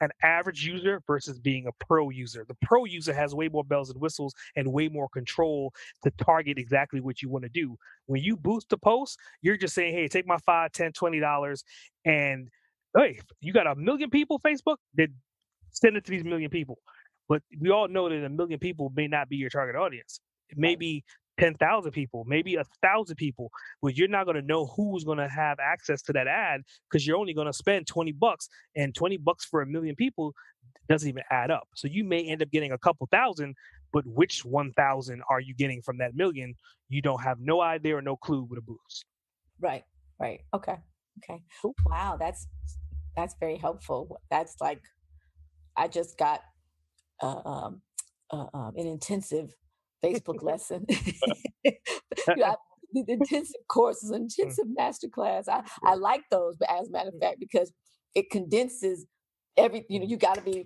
an 0.00 0.10
average 0.22 0.64
user 0.66 1.02
versus 1.06 1.38
being 1.38 1.66
a 1.66 1.84
pro 1.84 2.10
user. 2.10 2.44
The 2.48 2.56
pro 2.62 2.84
user 2.84 3.12
has 3.12 3.34
way 3.34 3.48
more 3.48 3.64
bells 3.64 3.90
and 3.90 4.00
whistles 4.00 4.34
and 4.56 4.72
way 4.72 4.88
more 4.88 5.08
control 5.08 5.72
to 6.02 6.10
target 6.12 6.58
exactly 6.58 7.00
what 7.00 7.22
you 7.22 7.28
want 7.28 7.44
to 7.44 7.50
do. 7.50 7.76
When 8.06 8.22
you 8.22 8.36
boost 8.36 8.70
the 8.70 8.78
post, 8.78 9.18
you're 9.42 9.56
just 9.56 9.74
saying, 9.74 9.94
hey, 9.94 10.08
take 10.08 10.26
my 10.26 10.38
five, 10.38 10.72
ten, 10.72 10.92
twenty 10.92 11.20
dollars 11.20 11.62
and 12.04 12.48
hey, 12.96 13.20
you 13.40 13.52
got 13.52 13.66
a 13.66 13.74
million 13.74 14.10
people, 14.10 14.40
Facebook, 14.40 14.76
then 14.94 15.14
send 15.70 15.96
it 15.96 16.04
to 16.04 16.10
these 16.10 16.24
million 16.24 16.50
people. 16.50 16.78
But 17.28 17.42
we 17.60 17.70
all 17.70 17.88
know 17.88 18.08
that 18.08 18.24
a 18.24 18.28
million 18.28 18.58
people 18.58 18.92
may 18.94 19.06
not 19.06 19.28
be 19.28 19.36
your 19.36 19.50
target 19.50 19.76
audience. 19.76 20.20
It 20.50 20.58
may 20.58 20.76
be 20.76 21.04
10,000 21.38 21.90
people, 21.90 22.24
maybe 22.26 22.56
a 22.56 22.64
thousand 22.82 23.16
people, 23.16 23.50
but 23.82 23.96
you're 23.96 24.08
not 24.08 24.24
going 24.24 24.36
to 24.36 24.46
know 24.46 24.66
who's 24.66 25.04
going 25.04 25.18
to 25.18 25.28
have 25.28 25.58
access 25.58 26.02
to 26.02 26.12
that 26.12 26.28
ad 26.28 26.62
because 26.88 27.06
you're 27.06 27.16
only 27.16 27.34
going 27.34 27.46
to 27.46 27.52
spend 27.52 27.86
20 27.86 28.12
bucks 28.12 28.48
and 28.76 28.94
20 28.94 29.16
bucks 29.18 29.44
for 29.44 29.62
a 29.62 29.66
million 29.66 29.96
people 29.96 30.32
doesn't 30.88 31.08
even 31.08 31.22
add 31.30 31.50
up. 31.50 31.66
So 31.74 31.88
you 31.88 32.04
may 32.04 32.24
end 32.24 32.42
up 32.42 32.50
getting 32.50 32.72
a 32.72 32.78
couple 32.78 33.08
thousand, 33.10 33.54
but 33.92 34.06
which 34.06 34.44
1,000 34.44 35.22
are 35.28 35.40
you 35.40 35.54
getting 35.54 35.80
from 35.82 35.98
that 35.98 36.14
million? 36.14 36.54
You 36.88 37.02
don't 37.02 37.22
have 37.22 37.38
no 37.40 37.60
idea 37.60 37.96
or 37.96 38.02
no 38.02 38.16
clue 38.16 38.46
with 38.48 38.58
a 38.58 38.62
boost. 38.62 39.04
Right. 39.60 39.84
Right. 40.20 40.42
Okay. 40.52 40.76
Okay. 41.18 41.42
Wow. 41.86 42.16
That's, 42.18 42.46
that's 43.16 43.34
very 43.40 43.56
helpful. 43.56 44.20
That's 44.30 44.56
like, 44.60 44.80
I 45.76 45.88
just 45.88 46.18
got 46.18 46.42
uh, 47.22 47.40
um, 47.44 47.82
uh, 48.30 48.46
um, 48.54 48.72
an 48.76 48.86
intensive 48.86 49.54
Facebook 50.04 50.42
lesson. 50.42 50.86
the 52.94 53.04
intensive 53.08 53.60
courses, 53.68 54.10
mm. 54.10 54.16
intensive 54.16 54.66
master 54.68 55.08
class. 55.08 55.48
I, 55.48 55.62
I 55.82 55.94
like 55.94 56.22
those, 56.30 56.56
but 56.56 56.70
as 56.70 56.88
a 56.88 56.90
matter 56.92 57.08
of 57.08 57.14
mm. 57.14 57.20
fact, 57.20 57.40
because 57.40 57.72
it 58.14 58.30
condenses 58.30 59.06
every, 59.56 59.84
you 59.88 59.98
know, 59.98 60.06
mm. 60.06 60.10
you 60.10 60.16
got 60.16 60.36
to 60.36 60.42
be, 60.42 60.64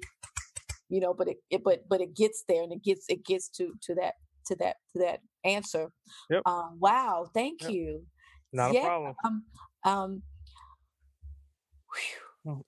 you 0.88 1.00
know, 1.00 1.14
but 1.14 1.28
it, 1.28 1.38
it, 1.50 1.62
but 1.64 1.84
but 1.88 2.00
it 2.00 2.14
gets 2.14 2.44
there 2.48 2.62
and 2.62 2.72
it 2.72 2.82
gets 2.82 3.06
it 3.08 3.24
gets 3.24 3.48
to 3.50 3.72
to 3.82 3.94
that 3.94 4.14
to 4.46 4.56
that 4.56 4.76
to 4.92 4.98
that 5.00 5.20
answer. 5.44 5.88
Yep. 6.30 6.42
Um, 6.46 6.78
wow, 6.80 7.26
thank 7.32 7.62
yep. 7.62 7.70
you. 7.70 8.02
Not 8.52 8.72
yeah, 8.72 8.80
a 8.80 8.84
problem. 8.84 9.14
Um, 9.84 10.22
um, 12.44 12.62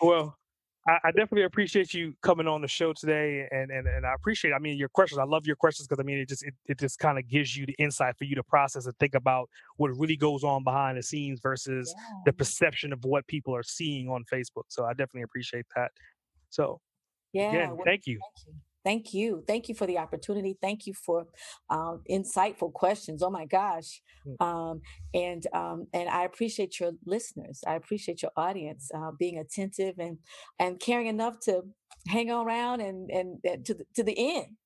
well, 0.00 0.38
I, 0.86 0.98
I, 1.04 1.10
definitely 1.12 1.44
appreciate 1.44 1.94
you 1.94 2.14
coming 2.22 2.48
on 2.48 2.60
the 2.60 2.68
show 2.68 2.92
today, 2.92 3.46
and 3.52 3.70
and, 3.70 3.86
and 3.86 4.04
I 4.04 4.14
appreciate. 4.14 4.52
I 4.52 4.58
mean, 4.58 4.76
your 4.76 4.88
questions. 4.88 5.18
I 5.18 5.24
love 5.24 5.46
your 5.46 5.56
questions 5.56 5.86
because 5.86 6.00
I 6.00 6.04
mean, 6.04 6.18
it 6.18 6.28
just 6.28 6.42
it, 6.42 6.54
it 6.66 6.78
just 6.78 6.98
kind 6.98 7.18
of 7.18 7.28
gives 7.28 7.56
you 7.56 7.66
the 7.66 7.74
insight 7.78 8.16
for 8.18 8.24
you 8.24 8.34
to 8.34 8.42
process 8.42 8.86
and 8.86 8.96
think 8.98 9.14
about 9.14 9.48
what 9.76 9.90
really 9.96 10.16
goes 10.16 10.42
on 10.42 10.64
behind 10.64 10.98
the 10.98 11.02
scenes 11.02 11.40
versus 11.40 11.94
yeah. 11.96 12.16
the 12.26 12.32
perception 12.32 12.92
of 12.92 13.04
what 13.04 13.26
people 13.28 13.54
are 13.54 13.62
seeing 13.62 14.08
on 14.08 14.24
Facebook. 14.32 14.64
So 14.68 14.84
I 14.84 14.90
definitely 14.90 15.22
appreciate 15.22 15.66
that. 15.76 15.92
So, 16.50 16.80
yeah, 17.32 17.50
again, 17.50 17.76
well, 17.76 17.84
thank 17.84 18.06
you. 18.06 18.18
Thank 18.44 18.46
you. 18.46 18.71
Thank 18.84 19.14
you. 19.14 19.44
Thank 19.46 19.68
you 19.68 19.74
for 19.74 19.86
the 19.86 19.98
opportunity. 19.98 20.56
Thank 20.60 20.86
you 20.86 20.94
for 20.94 21.26
um, 21.70 22.02
insightful 22.10 22.72
questions. 22.72 23.22
Oh 23.22 23.30
my 23.30 23.46
gosh. 23.46 24.02
Mm. 24.26 24.44
Um, 24.44 24.80
and 25.14 25.46
um, 25.52 25.86
and 25.92 26.08
I 26.08 26.24
appreciate 26.24 26.80
your 26.80 26.92
listeners. 27.06 27.62
I 27.66 27.74
appreciate 27.74 28.22
your 28.22 28.32
audience 28.36 28.90
uh, 28.94 29.12
being 29.18 29.38
attentive 29.38 29.98
and 29.98 30.18
and 30.58 30.80
caring 30.80 31.06
enough 31.06 31.38
to 31.40 31.62
hang 32.08 32.30
around 32.30 32.80
and 32.80 33.10
and, 33.10 33.38
and 33.44 33.64
to 33.66 33.74
the, 33.74 33.84
to 33.94 34.02
the 34.02 34.36
end. 34.36 34.56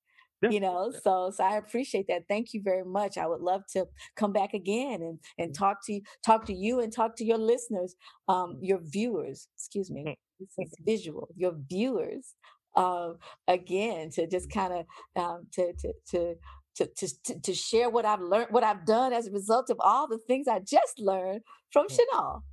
Yeah. 0.43 0.51
You 0.51 0.61
know, 0.61 0.93
so 1.03 1.31
so 1.35 1.45
I 1.45 1.57
appreciate 1.57 2.07
that. 2.09 2.25
Thank 2.29 2.53
you 2.53 2.61
very 2.63 2.85
much. 2.85 3.17
I 3.17 3.27
would 3.27 3.41
love 3.41 3.63
to 3.73 3.87
come 4.17 4.33
back 4.33 4.55
again 4.55 5.03
and 5.03 5.19
and 5.39 5.51
mm. 5.51 5.59
talk 5.59 5.85
to 5.87 5.95
you, 5.95 6.03
talk 6.25 6.47
to 6.47 6.55
you, 6.55 6.81
and 6.81 6.93
talk 6.93 7.17
to 7.17 7.25
your 7.25 7.39
listeners, 7.39 7.95
um, 8.29 8.59
your 8.63 8.81
viewers. 8.83 9.49
Excuse 9.57 9.91
me. 9.91 10.05
Mm. 10.05 10.17
This 10.39 10.55
is 10.59 10.75
visual. 10.85 11.29
Your 11.37 11.55
viewers 11.69 12.35
um, 12.77 13.19
again 13.49 14.11
to 14.11 14.27
just 14.27 14.51
kind 14.51 14.73
of 14.73 15.23
um, 15.23 15.47
to, 15.53 15.73
to, 15.73 15.93
to 16.11 16.35
to, 16.77 16.87
to, 16.87 17.41
to 17.41 17.55
share 17.55 17.89
what 17.89 18.05
I've 18.05 18.21
learned, 18.21 18.49
what 18.51 18.63
I've 18.63 18.85
done 18.85 19.15
as 19.15 19.27
a 19.27 19.31
result 19.31 19.71
of 19.71 19.79
all 19.81 20.07
the 20.07 20.19
things 20.19 20.47
I 20.47 20.59
just 20.59 20.99
learned 20.99 21.41
from. 21.73 21.87
Chanel. 21.89 22.45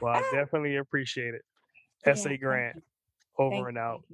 well, 0.00 0.14
I 0.14 0.20
definitely 0.32 0.76
appreciate 0.76 1.34
it. 1.34 1.42
Yeah, 2.06 2.12
S.A. 2.12 2.38
Grant, 2.38 2.82
over 3.38 3.56
thank 3.56 3.68
and 3.68 3.78
out. 3.78 4.04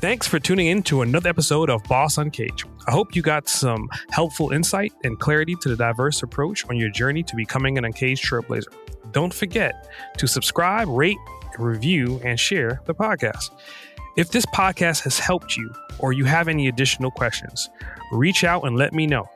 Thanks 0.00 0.26
for 0.26 0.38
tuning 0.38 0.66
in 0.66 0.82
to 0.84 1.02
another 1.02 1.30
episode 1.30 1.70
of 1.70 1.82
Boss 1.84 2.18
Uncaged. 2.18 2.66
I 2.86 2.90
hope 2.90 3.16
you 3.16 3.22
got 3.22 3.48
some 3.48 3.88
helpful 4.10 4.50
insight 4.50 4.92
and 5.02 5.18
clarity 5.18 5.54
to 5.62 5.68
the 5.70 5.76
diverse 5.76 6.22
approach 6.22 6.64
on 6.68 6.76
your 6.76 6.90
journey 6.90 7.22
to 7.22 7.36
becoming 7.36 7.78
an 7.78 7.86
uncaged 7.86 8.24
trailblazer. 8.24 8.68
Don't 9.12 9.32
forget 9.32 9.90
to 10.18 10.26
subscribe, 10.26 10.88
rate, 10.88 11.16
review, 11.58 12.20
and 12.24 12.38
share 12.38 12.80
the 12.86 12.94
podcast. 12.94 13.50
If 14.16 14.30
this 14.30 14.46
podcast 14.46 15.02
has 15.04 15.18
helped 15.18 15.56
you 15.56 15.72
or 15.98 16.12
you 16.12 16.24
have 16.24 16.48
any 16.48 16.68
additional 16.68 17.10
questions, 17.10 17.68
reach 18.12 18.44
out 18.44 18.64
and 18.64 18.76
let 18.76 18.92
me 18.92 19.06
know. 19.06 19.28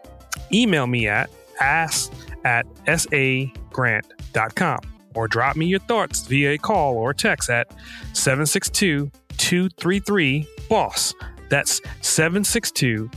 Email 0.53 0.87
me 0.87 1.09
at 1.09 1.31
ask 1.61 2.13
at 2.45 2.67
sagrant.com 2.87 4.79
or 5.15 5.27
drop 5.27 5.57
me 5.57 5.67
your 5.67 5.81
thoughts 5.81 6.27
via 6.27 6.53
a 6.53 6.59
call 6.59 6.97
or 6.97 7.13
text 7.13 7.51
at 7.51 7.73
762 8.13 9.11
233 9.37 10.47
BOSS. 10.69 11.15
That's 11.49 11.81
762 12.03 13.11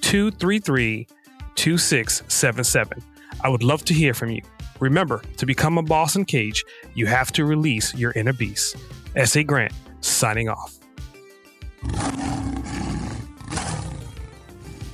233 0.00 1.06
2677. 1.54 3.02
I 3.42 3.48
would 3.48 3.62
love 3.62 3.84
to 3.84 3.94
hear 3.94 4.14
from 4.14 4.30
you. 4.30 4.42
Remember, 4.80 5.22
to 5.36 5.46
become 5.46 5.78
a 5.78 5.82
Boss 5.82 6.16
Uncaged, 6.16 6.64
you 6.94 7.06
have 7.06 7.30
to 7.32 7.44
release 7.44 7.94
your 7.94 8.12
inner 8.12 8.32
beast. 8.32 8.76
S.A. 9.16 9.44
Grant, 9.44 9.72
signing 10.00 10.48
off. 10.48 10.78